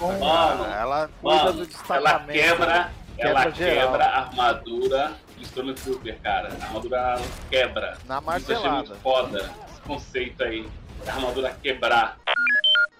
Mano, 0.00 0.64
ela 0.66 1.10
mano, 1.22 1.66
ela 1.88 2.20
quebra, 2.26 2.90
ela 3.18 3.44
Quebra 3.44 3.50
geral. 3.52 3.90
quebra 3.92 4.04
a 4.04 4.18
armadura 4.20 5.12
do 5.36 5.42
Stormtrooper, 5.42 6.18
cara. 6.22 6.48
A 6.60 6.64
armadura 6.64 7.16
quebra. 7.50 7.98
Na 8.06 8.18
Isso 8.36 8.52
eu 8.52 8.56
achei 8.58 8.70
muito 8.70 8.90
martelada. 8.90 8.94
foda, 8.96 9.50
esse 9.70 9.80
conceito 9.82 10.42
aí. 10.42 10.66
A 11.06 11.12
armadura 11.12 11.56
quebrar. 11.62 12.18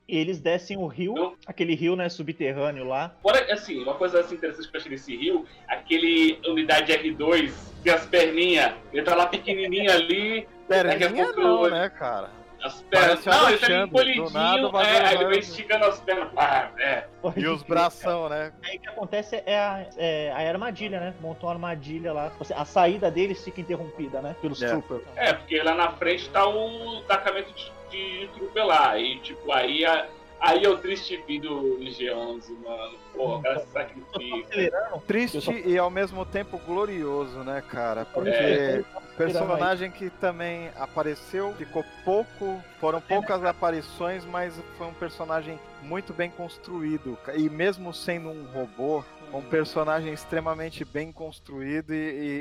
Eles 0.09 0.39
descem 0.39 0.77
o 0.77 0.87
rio, 0.87 1.15
Não. 1.15 1.35
aquele 1.47 1.75
rio, 1.75 1.97
né, 1.97 2.09
subterrâneo 2.09 2.85
lá. 2.87 3.13
Fora, 3.21 3.53
assim, 3.53 3.83
uma 3.83 3.95
coisa 3.95 4.21
assim, 4.21 4.37
interessante 4.37 4.69
que 4.71 4.77
eu 4.77 4.81
achei 4.81 4.93
nesse 4.93 5.17
rio, 5.17 5.45
aquele 5.67 6.39
unidade 6.47 6.93
R2, 6.93 7.53
tem 7.83 7.93
as 7.93 8.07
perninhas, 8.07 8.73
ele 8.93 9.03
tá 9.03 9.17
lá 9.17 9.27
pequenininho 9.27 9.91
ali, 9.91 10.47
Perninha 10.69 11.33
não, 11.33 11.65
eu- 11.65 11.71
né, 11.73 11.89
cara? 11.89 12.31
As 12.67 12.83
pernas... 12.83 13.25
Não, 13.25 13.49
ele 13.49 13.59
tá 13.59 13.83
encolhidinho, 13.85 14.71
vai 14.71 14.87
é, 14.97 15.07
aí 15.07 15.15
ele 15.17 15.25
vai 15.25 15.39
esticando 15.39 15.85
as 15.87 16.01
pernas. 16.01 16.29
Ah, 16.37 16.71
é. 16.79 17.05
E 17.37 17.47
os 17.47 17.63
bração, 17.63 18.29
né? 18.29 18.53
Aí 18.65 18.77
o 18.77 18.81
que 18.81 18.89
acontece 18.89 19.43
é 19.47 19.59
a, 19.59 19.87
é 19.97 20.33
a 20.33 20.49
armadilha, 20.49 21.01
né? 21.01 21.15
Montou 21.21 21.49
uma 21.49 21.55
armadilha 21.55 22.13
lá. 22.13 22.31
A 22.55 22.65
saída 22.65 23.11
deles 23.11 23.43
fica 23.43 23.61
interrompida, 23.61 24.21
né? 24.21 24.37
Pelos 24.41 24.63
É. 24.63 24.69
troopers. 24.69 25.03
É, 25.17 25.33
porque 25.33 25.61
lá 25.63 25.75
na 25.75 25.91
frente 25.93 26.29
tá 26.31 26.47
o 26.47 26.97
destacamento 26.99 27.53
de, 27.53 27.71
de 27.91 28.29
trupe 28.35 28.61
lá. 28.61 28.99
E, 28.99 29.19
tipo, 29.21 29.51
aí, 29.53 29.85
a- 29.85 30.07
aí 30.41 30.65
é 30.65 30.69
o 30.69 30.79
triste 30.79 31.23
fim 31.27 31.41
do 31.41 31.79
G11, 31.81 32.51
mano. 32.65 32.95
Pô, 33.15 33.37
o 33.37 33.43
cara 33.43 33.61
se 33.61 33.73
sacrifica. 33.73 35.01
Triste 35.07 35.63
e 35.67 35.79
ao 35.79 35.91
mesmo 35.91 36.25
tempo 36.25 36.59
glorioso, 36.59 37.39
né, 37.39 37.63
cara? 37.69 38.05
Porque 38.05 38.29
É. 38.31 38.85
personagem 39.17 39.91
que 39.91 40.11
também 40.11 40.71
apareceu, 40.77 41.55
ficou 41.55 41.85
pouco, 42.05 42.63
foram 42.79 43.01
poucas 43.01 43.43
aparições, 43.45 44.25
mas 44.25 44.55
foi 44.77 44.87
um 44.87 44.95
personagem 44.95 45.59
muito 45.83 46.13
bem 46.13 46.31
construído. 46.31 47.17
E 47.35 47.49
mesmo 47.49 47.95
sendo 47.95 48.29
um 48.29 48.45
robô, 48.53 49.03
um 49.33 49.43
personagem 49.43 50.13
extremamente 50.13 50.85
bem 50.85 51.13
construído 51.13 51.93
e, 51.93 51.97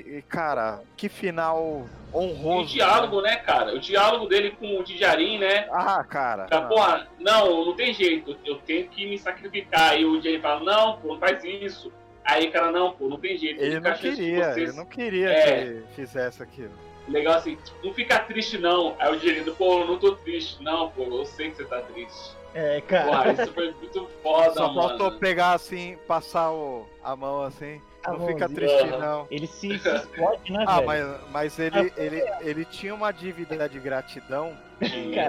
e- 0.06 0.18
e, 0.18 0.22
cara, 0.22 0.82
que 0.96 1.10
final 1.10 1.86
E 2.14 2.18
honroso. 2.18 2.62
o 2.64 2.66
diálogo, 2.66 3.22
né, 3.22 3.36
cara? 3.38 3.74
O 3.76 3.80
diálogo 3.80 4.28
dele 4.28 4.52
com 4.52 4.80
o 4.80 4.84
Dijarin, 4.84 5.40
né? 5.40 5.68
Ah, 5.72 6.04
cara. 6.04 6.46
Tá, 6.46 6.62
não. 6.62 6.70
porra, 6.70 7.08
não, 7.20 7.66
não 7.66 7.76
tem 7.76 7.94
jeito, 7.94 8.38
eu 8.46 8.56
tenho 8.58 8.88
que 8.88 9.06
me 9.08 9.18
sacrificar. 9.18 10.00
E 10.00 10.06
o 10.06 10.20
Dijarin 10.22 10.42
fala, 10.42 10.64
não, 10.64 10.98
pô, 10.98 11.08
não 11.14 11.20
faz 11.20 11.44
isso. 11.44 11.92
Aí, 12.24 12.50
cara, 12.50 12.72
não, 12.72 12.92
pô, 12.94 13.08
não 13.08 13.20
tem 13.20 13.38
jeito. 13.38 13.62
Ele 13.62 13.80
não 13.80 13.94
queria, 13.94 14.54
vocês- 14.54 14.70
ele 14.70 14.78
não 14.78 14.86
queria 14.86 15.30
É. 15.30 15.42
que 15.44 15.50
ele 15.50 15.86
fizesse 15.96 16.42
aquilo. 16.42 16.72
Legal 17.08 17.36
assim, 17.36 17.56
não 17.84 17.94
fica 17.94 18.18
triste 18.20 18.58
não. 18.58 18.96
Aí 18.98 19.14
o 19.16 19.20
Dijarin, 19.20 19.44
pô, 19.54 19.82
eu 19.82 19.88
não 19.88 19.98
tô 20.00 20.14
triste. 20.16 20.62
Não, 20.64 20.90
pô, 20.90 21.04
eu 21.04 21.26
sei 21.26 21.50
que 21.52 21.58
você 21.58 21.66
tá 21.66 21.82
triste. 21.82 22.32
É, 22.56 22.80
cara. 22.82 23.06
Porra, 23.06 23.32
isso 23.34 23.54
foi 23.54 23.72
muito 23.74 24.10
foda, 24.24 24.54
Só 24.54 24.72
mano. 24.72 24.88
faltou 24.90 25.12
pegar 25.20 25.52
assim, 25.54 25.98
passar 26.08 26.52
o, 26.52 26.88
a 27.04 27.16
mão 27.16 27.44
assim. 27.44 27.82
A 28.04 28.14
não 28.14 28.26
fica 28.28 28.48
triste, 28.48 28.86
não. 28.86 29.28
Ele 29.30 29.46
se, 29.48 29.78
se 29.80 29.90
explode, 29.90 30.54
né, 30.54 30.64
Ah, 30.70 30.76
velho? 30.80 30.86
mas, 30.88 31.32
mas 31.32 31.60
ele, 31.60 31.92
ele, 31.98 32.24
ele 32.42 32.64
tinha 32.66 32.94
uma 32.96 33.12
dívida 33.12 33.68
de 33.68 33.80
gratidão 33.80 34.56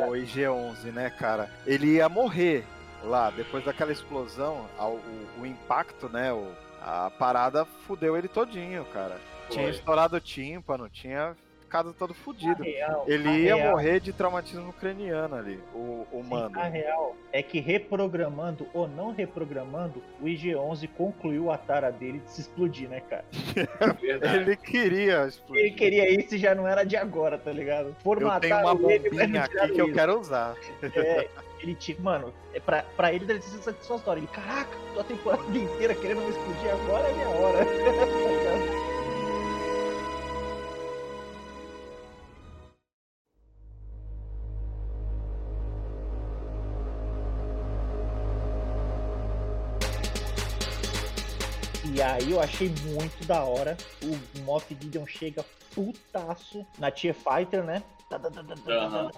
o 0.09 0.13
IG-11, 0.15 0.93
né, 0.93 1.11
cara? 1.11 1.51
Ele 1.67 1.95
ia 1.97 2.09
morrer 2.09 2.65
lá, 3.03 3.31
depois 3.31 3.65
daquela 3.65 3.91
explosão, 3.93 4.67
a- 4.79 4.87
o, 4.89 5.01
o 5.41 5.47
impacto, 5.47 6.09
né, 6.09 6.33
o, 6.33 6.53
a 6.83 7.11
parada 7.19 7.65
fudeu 7.87 8.17
ele 8.17 8.29
todinho, 8.29 8.85
cara. 8.93 9.17
Tinha 9.51 9.65
Foi. 9.65 9.73
estourado 9.73 10.17
o 10.17 10.21
tímpano, 10.21 10.89
tinha 10.89 11.37
ficado 11.77 11.93
todo 11.93 12.15
fudido. 12.15 12.63
real, 12.63 13.05
Ele 13.07 13.29
ia 13.29 13.55
real- 13.57 13.71
morrer 13.73 14.01
de 14.01 14.13
traumatismo 14.13 14.73
craniano 14.73 15.37
ali, 15.37 15.61
o, 15.75 16.07
o 16.13 16.23
mano. 16.25 16.59
A 16.59 16.65
real 16.65 17.17
é 17.33 17.43
que 17.43 17.61
reprogramando 17.61 18.67
ou 18.73 18.89
não 18.89 19.13
reprogramando, 19.13 20.03
o 20.21 20.25
IG-11 20.27 20.89
concluiu 20.97 21.51
a 21.51 21.59
tara 21.59 21.91
dele 21.91 22.21
de 22.21 22.31
se 22.33 22.41
explodir, 22.43 22.89
né, 22.89 23.01
cara? 23.01 23.25
Ele 24.35 24.57
queria 24.57 25.27
explodir. 25.27 25.65
Ele 25.65 25.75
queria 25.75 26.09
isso 26.11 26.35
e 26.35 26.39
já 26.39 26.55
não 26.55 26.67
era 26.67 26.85
de 26.85 26.97
agora, 26.97 27.39
tá 27.39 27.53
ligado? 27.53 27.95
Eu 28.05 28.41
tenho 28.41 28.57
uma 28.57 28.93
ele 28.93 29.11
bombinha 29.11 29.45
aqui 29.45 29.73
que 29.73 29.81
eu 29.81 29.93
quero 29.93 30.19
usar. 30.21 30.55
É, 30.83 31.29
ele 31.61 31.75
tinha. 31.75 31.97
Mano, 32.01 32.33
é 32.55 32.61
pra, 32.61 32.83
pra 32.97 33.13
ele 33.13 33.25
deve 33.25 33.41
ter 33.41 33.47
sido 33.47 33.63
satisfatório. 33.63 34.21
Ele, 34.21 34.27
caraca, 34.29 34.71
tô 34.95 35.01
a 35.01 35.05
temporada 35.05 35.43
inteira 35.57 35.95
querendo 35.95 36.21
me 36.23 36.31
explodir 36.31 36.71
agora 36.73 37.09
é 37.09 37.13
minha 37.13 37.29
hora. 37.29 37.67
E 51.97 52.03
aí 52.03 52.31
eu 52.31 52.39
achei 52.39 52.69
muito 52.85 53.25
da 53.27 53.43
hora. 53.43 53.75
O 54.05 54.41
Moff 54.41 54.77
Gideon 54.79 55.07
chega 55.07 55.43
putaço 55.75 56.67
na 56.79 56.91
Tier 56.91 57.15
Fighter, 57.15 57.65
né? 57.65 57.83
Tá, 58.11 58.19
tá, 58.19 58.31
tá. 58.31 59.13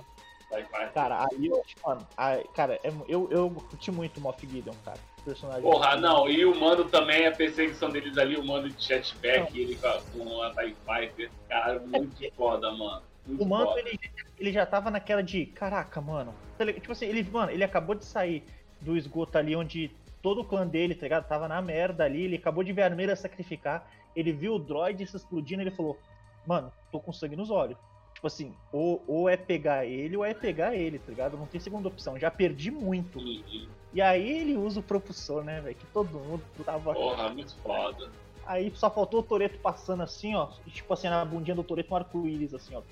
Cara, 0.94 1.24
aí 1.24 1.46
eu 1.48 1.60
acho, 1.60 1.74
mano, 1.84 2.06
aí, 2.16 2.44
cara, 2.54 2.78
é- 2.84 2.92
eu, 3.08 3.28
eu 3.32 3.50
curti 3.50 3.90
muito 3.90 4.18
o 4.18 4.20
Moff 4.20 4.46
Gideon, 4.46 4.74
cara. 4.84 4.98
Personagem. 5.24 5.62
Porra, 5.62 5.96
não, 5.96 6.28
e 6.28 6.44
o 6.46 6.54
mano 6.58 6.84
também, 6.84 7.26
a 7.26 7.32
perseguição 7.32 7.90
deles 7.90 8.16
ali, 8.16 8.36
o 8.36 8.46
mano 8.46 8.70
de 8.70 8.80
jetpack, 8.82 9.58
ele 9.60 9.74
com 9.74 9.88
a- 10.42 10.54
TIE 10.54 10.76
Fighter. 10.86 11.30
Cara, 11.48 11.80
muito 11.80 12.32
foda, 12.36 12.70
mano. 12.70 13.02
Muito 13.26 13.42
O 13.42 13.46
mano, 13.48 13.66
foda. 13.66 13.80
ele, 13.80 13.98
ele 14.38 14.52
já 14.52 14.64
tava 14.64 14.88
naquela 14.88 15.20
de, 15.20 15.46
caraca, 15.46 16.00
mano. 16.00 16.32
Tipo 16.74 16.92
assim, 16.92 17.06
ele, 17.06 17.28
mano, 17.28 17.50
ele 17.50 17.64
acabou 17.64 17.96
de 17.96 18.04
sair 18.04 18.44
do 18.80 18.96
esgoto 18.96 19.36
ali 19.36 19.56
onde 19.56 19.90
todo 20.22 20.40
o 20.40 20.44
clã 20.44 20.66
dele, 20.66 20.94
tá 20.94 21.02
ligado? 21.02 21.28
Tava 21.28 21.48
na 21.48 21.60
merda 21.62 22.04
ali, 22.04 22.24
ele 22.24 22.36
acabou 22.36 22.64
de 22.64 22.72
ver 22.72 22.82
a 22.82 22.86
armeira 22.86 23.16
sacrificar, 23.16 23.88
ele 24.14 24.32
viu 24.32 24.54
o 24.54 24.58
droid 24.58 25.06
se 25.06 25.16
explodindo, 25.16 25.62
ele 25.62 25.70
falou, 25.70 25.98
mano, 26.46 26.72
tô 26.90 27.00
com 27.00 27.12
sangue 27.12 27.36
nos 27.36 27.50
olhos. 27.50 27.76
Tipo 28.14 28.26
assim, 28.26 28.52
ou, 28.72 29.02
ou 29.06 29.28
é 29.28 29.36
pegar 29.36 29.86
ele 29.86 30.16
ou 30.16 30.24
é 30.24 30.34
pegar 30.34 30.74
ele, 30.74 30.98
tá 30.98 31.04
ligado? 31.08 31.36
Não 31.36 31.46
tem 31.46 31.60
segunda 31.60 31.86
opção. 31.86 32.18
Já 32.18 32.32
perdi 32.32 32.68
muito. 32.68 33.20
E 33.92 34.02
aí 34.02 34.40
ele 34.40 34.56
usa 34.56 34.80
o 34.80 34.82
propulsor, 34.82 35.44
né, 35.44 35.60
velho? 35.60 35.76
Que 35.76 35.86
todo 35.86 36.18
mundo 36.18 36.42
tava. 36.64 36.94
Porra, 36.94 37.28
muito 37.28 37.54
foda. 37.58 38.10
Aí 38.44 38.72
só 38.74 38.90
faltou 38.90 39.20
o 39.20 39.22
Toreto 39.22 39.58
passando 39.58 40.02
assim, 40.02 40.34
ó. 40.34 40.48
E, 40.66 40.70
tipo 40.70 40.92
assim, 40.92 41.08
na 41.08 41.24
bundinha 41.24 41.54
do 41.54 41.62
Toreto 41.62 41.92
um 41.92 41.96
arco-íris, 41.96 42.54
assim, 42.54 42.74
ó. 42.74 42.82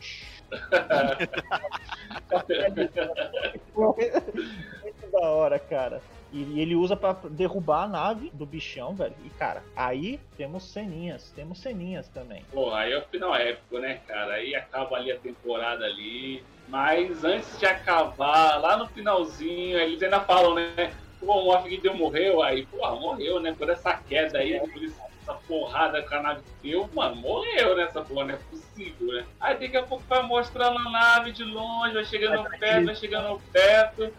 Muito 3.75 5.11
da 5.11 5.31
hora, 5.31 5.59
cara. 5.59 6.01
E 6.37 6.61
ele 6.61 6.75
usa 6.75 6.95
pra 6.95 7.17
derrubar 7.31 7.85
a 7.85 7.89
nave 7.89 8.31
do 8.35 8.45
bichão, 8.45 8.95
velho. 8.95 9.15
E, 9.25 9.31
cara, 9.31 9.63
aí 9.75 10.21
temos 10.37 10.65
ceninhas. 10.65 11.33
Temos 11.35 11.59
ceninhas 11.59 12.09
também. 12.09 12.45
Pô, 12.53 12.73
aí 12.75 12.93
é 12.93 12.99
o 12.99 13.03
final 13.03 13.35
épico, 13.35 13.79
né, 13.79 14.01
cara? 14.07 14.35
Aí 14.35 14.55
acaba 14.55 14.97
ali 14.97 15.11
a 15.11 15.19
temporada 15.19 15.85
ali. 15.85 16.45
Mas 16.69 17.25
antes 17.25 17.59
de 17.59 17.65
acabar, 17.65 18.61
lá 18.61 18.77
no 18.77 18.87
finalzinho, 18.89 19.79
eles 19.79 20.03
ainda 20.03 20.21
falam, 20.21 20.55
né? 20.55 20.93
Pô, 21.21 21.41
o 21.41 21.45
Moff 21.45 21.69
Gideon 21.71 21.95
morreu. 21.95 22.43
Aí, 22.43 22.67
pô, 22.67 22.79
morreu, 22.97 23.41
né? 23.41 23.55
Por 23.57 23.71
essa 23.71 23.95
queda 23.95 24.39
aí, 24.39 24.61
por 24.61 24.85
essa 24.85 25.35
porrada 25.49 26.03
que 26.03 26.15
a 26.15 26.23
nave 26.23 26.43
deu, 26.63 26.89
mano, 26.95 27.17
morreu 27.17 27.77
nessa 27.77 28.03
porra, 28.03 28.27
não 28.27 28.35
é 28.35 28.39
possível, 28.51 29.15
né? 29.15 29.27
Aí 29.41 29.59
daqui 29.59 29.77
a 29.77 29.83
pouco 29.83 30.05
vai 30.09 30.23
mostrando 30.23 30.79
a 30.79 30.91
nave 30.91 31.33
de 31.33 31.45
longe, 31.45 31.95
vai 31.95 32.05
chegando 32.05 32.49
perto, 32.59 32.87
vai 32.87 32.95
chegando 32.95 33.41
perto. 33.53 34.13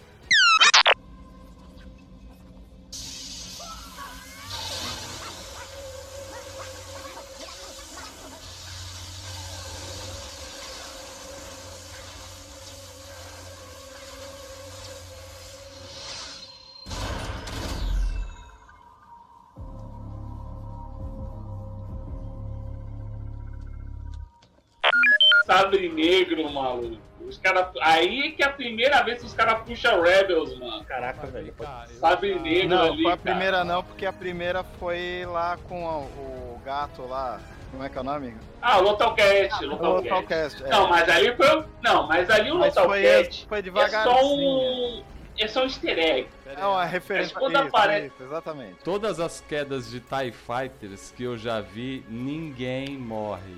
Negro, 25.72 26.50
maluco. 26.52 26.98
Os 27.28 27.38
cara... 27.38 27.70
Aí 27.82 28.32
que 28.32 28.42
é 28.42 28.46
a 28.46 28.52
primeira 28.52 29.02
vez 29.04 29.20
que 29.20 29.26
os 29.26 29.34
caras 29.34 29.62
puxam 29.66 30.02
Rebels, 30.02 30.58
mano. 30.58 30.84
Caraca, 30.86 31.28
velho. 31.28 31.54
Sabre 32.00 32.36
negro 32.40 32.70
Não, 32.70 32.84
ali. 32.84 33.04
foi 33.04 33.12
a 33.12 33.18
cara. 33.18 33.32
primeira 33.36 33.64
não, 33.66 33.84
porque 33.84 34.06
a 34.06 34.14
primeira 34.14 34.64
foi 34.64 35.26
lá 35.26 35.58
com 35.68 35.84
o 35.86 36.62
gato 36.64 37.06
lá. 37.06 37.42
Como 37.70 37.84
é 37.84 37.90
que 37.90 37.98
é 37.98 38.02
o 38.02 38.04
nome? 38.04 38.34
Ah, 38.62 38.78
o 38.78 38.82
Localcast. 38.84 39.66
O 39.66 39.68
Localcast. 39.72 40.10
Localcast, 40.10 40.64
é. 40.64 40.70
Não, 40.70 40.88
mas 40.88 41.10
ali 41.10 41.36
foi. 41.36 41.66
Não, 41.84 42.08
mas 42.08 42.30
ali 42.30 42.50
o 42.52 42.60
Mas 42.60 42.74
foi, 42.74 42.86
foi 42.88 43.06
é 43.06 43.90
só 43.90 44.26
um. 44.26 45.04
É 45.38 45.48
só 45.48 45.62
um 45.62 45.64
easter 45.66 46.00
egg. 46.00 46.30
É 46.46 46.66
uma 46.66 46.86
referência. 46.86 47.34
Mas 47.36 47.44
quando 47.44 47.56
isso, 47.58 47.68
apare- 47.68 48.06
isso, 48.08 48.24
exatamente. 48.24 48.76
Todas 48.84 49.20
as 49.20 49.42
quedas 49.42 49.92
de 49.92 50.00
TIE 50.00 50.32
Fighters 50.32 51.14
que 51.16 51.24
eu 51.26 51.38
já 51.38 51.60
vi, 51.62 52.04
ninguém 52.10 52.98
morre. 52.98 53.58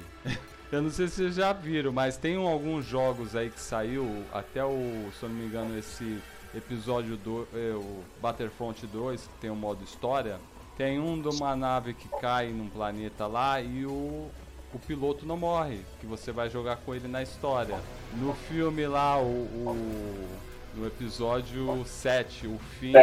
Eu 0.71 0.81
não 0.83 0.91
sei 0.91 1.07
se 1.07 1.15
vocês 1.15 1.35
já 1.35 1.51
viram, 1.51 1.91
mas 1.91 2.15
tem 2.17 2.37
um- 2.37 2.47
alguns 2.47 2.85
jogos 2.85 3.35
aí 3.35 3.49
que 3.49 3.59
saiu, 3.59 4.23
até 4.31 4.63
o, 4.63 5.09
se 5.17 5.23
eu 5.23 5.29
não 5.29 5.35
me 5.35 5.45
engano, 5.45 5.77
esse 5.77 6.19
episódio 6.55 7.17
do 7.17 7.47
é, 7.53 7.73
o 7.73 8.03
Battlefront 8.21 8.85
2, 8.85 9.21
que 9.21 9.39
tem 9.41 9.49
o 9.49 9.55
modo 9.55 9.83
história. 9.83 10.37
Tem 10.77 10.99
um 10.99 11.19
de 11.19 11.27
uma 11.27 11.55
nave 11.55 11.93
que 11.93 12.07
cai 12.21 12.49
num 12.49 12.69
planeta 12.69 13.25
lá 13.27 13.59
e 13.59 13.85
o, 13.85 14.29
o 14.73 14.79
piloto 14.87 15.25
não 15.25 15.35
morre, 15.37 15.81
que 15.99 16.05
você 16.05 16.31
vai 16.31 16.49
jogar 16.49 16.77
com 16.77 16.93
ele 16.93 17.07
na 17.07 17.21
história. 17.23 17.75
No 18.17 18.33
filme 18.33 18.85
lá, 18.87 19.17
o, 19.19 19.25
o- 19.25 20.29
no 20.75 20.85
episódio 20.85 21.83
7, 21.83 22.45
o 22.45 22.59
Finn 22.79 22.93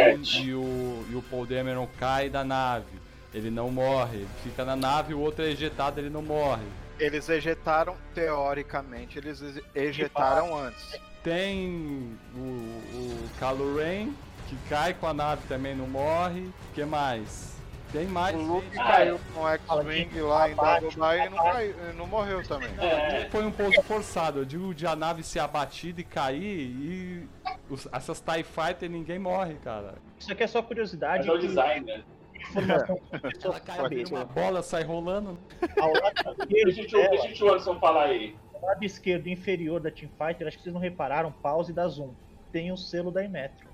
e 0.41 0.53
o, 0.55 1.05
e 1.11 1.15
o 1.15 1.21
Paul 1.29 1.45
Dameron 1.45 1.87
cai 1.99 2.29
da 2.29 2.43
nave. 2.45 2.87
Ele 3.33 3.51
não 3.51 3.69
morre, 3.69 4.19
ele 4.19 4.29
fica 4.41 4.63
na 4.63 4.75
nave, 4.75 5.13
o 5.13 5.19
outro 5.19 5.43
é 5.43 5.49
ejetado, 5.49 5.99
ele 5.99 6.09
não 6.09 6.21
morre. 6.21 6.63
Eles 6.99 7.29
ejetaram, 7.29 7.95
teoricamente, 8.13 9.17
eles 9.19 9.41
ejetaram 9.75 10.57
antes. 10.57 10.99
Tem 11.23 12.17
o, 12.35 12.39
o 12.39 13.75
Ren, 13.75 14.13
que 14.47 14.55
cai 14.69 14.93
com 14.93 15.07
a 15.07 15.13
nave 15.13 15.41
também 15.47 15.75
não 15.75 15.87
morre. 15.87 16.49
que 16.73 16.83
mais? 16.85 17.55
Tem 17.91 18.05
mais. 18.05 18.35
O 18.35 18.39
Luke 18.41 18.65
gente. 18.67 18.77
caiu 18.77 19.19
com 19.33 19.41
o 19.41 19.47
X-Wing 19.49 20.21
lá 20.21 20.49
em 20.49 20.55
Dagobah 20.55 21.15
e 21.17 21.29
não, 21.29 21.37
caiu, 21.37 21.75
não 21.95 22.07
morreu 22.07 22.43
também. 22.45 22.69
É. 22.79 23.29
Foi 23.31 23.45
um 23.45 23.51
pouco 23.51 23.81
forçado. 23.83 24.39
Eu 24.39 24.45
digo 24.45 24.73
de 24.73 24.85
a 24.85 24.95
nave 24.95 25.23
ser 25.23 25.39
abatida 25.39 26.01
e 26.01 26.03
cair 26.03 26.41
e 26.65 27.29
os- 27.69 27.87
essas 27.93 28.19
TIE 28.19 28.43
Fighter 28.43 28.89
ninguém 28.89 29.17
morre, 29.19 29.55
cara. 29.63 29.95
Isso 30.19 30.31
aqui 30.31 30.43
é 30.43 30.47
só 30.47 30.61
curiosidade. 30.61 31.27
Mas 31.27 31.27
é 31.27 31.31
o 31.31 31.37
design, 31.47 31.85
né? 31.85 32.03
Informação 32.39 32.99
Ela 33.43 33.59
cai 33.59 34.03
uma 34.09 34.25
bola, 34.25 34.61
sai 34.63 34.83
rolando. 34.83 35.37
Ao 35.79 35.91
lado 35.93 36.45
esquerdo, 36.49 36.97
o- 36.97 37.01
dela, 37.01 37.21
deixa 37.25 37.45
o 37.45 37.49
Anderson 37.49 37.79
falar 37.79 38.03
aí. 38.05 38.35
ao 38.53 38.61
lado 38.69 38.83
esquerdo 38.83 39.27
inferior 39.27 39.79
da 39.79 39.91
Team 39.91 40.09
Fighter, 40.17 40.47
acho 40.47 40.57
que 40.57 40.63
vocês 40.63 40.73
não 40.73 40.81
repararam, 40.81 41.31
pause 41.31 41.73
dá 41.73 41.87
zoom. 41.87 42.13
Tem 42.51 42.71
o 42.71 42.77
selo 42.77 43.11
da 43.11 43.23
Imetro. 43.23 43.67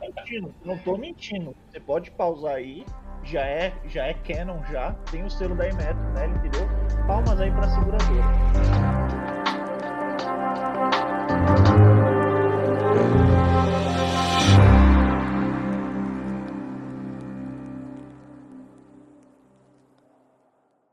Mentindo, 0.00 0.54
não 0.64 0.76
tô 0.76 0.96
mentindo. 0.98 1.54
Você 1.70 1.78
pode 1.80 2.10
pausar 2.10 2.56
aí. 2.56 2.84
Já 3.24 3.42
é, 3.46 3.72
já 3.86 4.04
é 4.06 4.14
canon 4.14 4.60
já. 4.72 4.92
Tem 5.12 5.22
o 5.22 5.30
selo 5.30 5.54
da 5.54 5.68
Imetro, 5.68 6.02
né? 6.14 6.26
Entendeu? 6.26 6.68
Palmas 7.06 7.40
aí 7.40 7.52
pra 7.52 7.68
seguradora. 7.68 9.32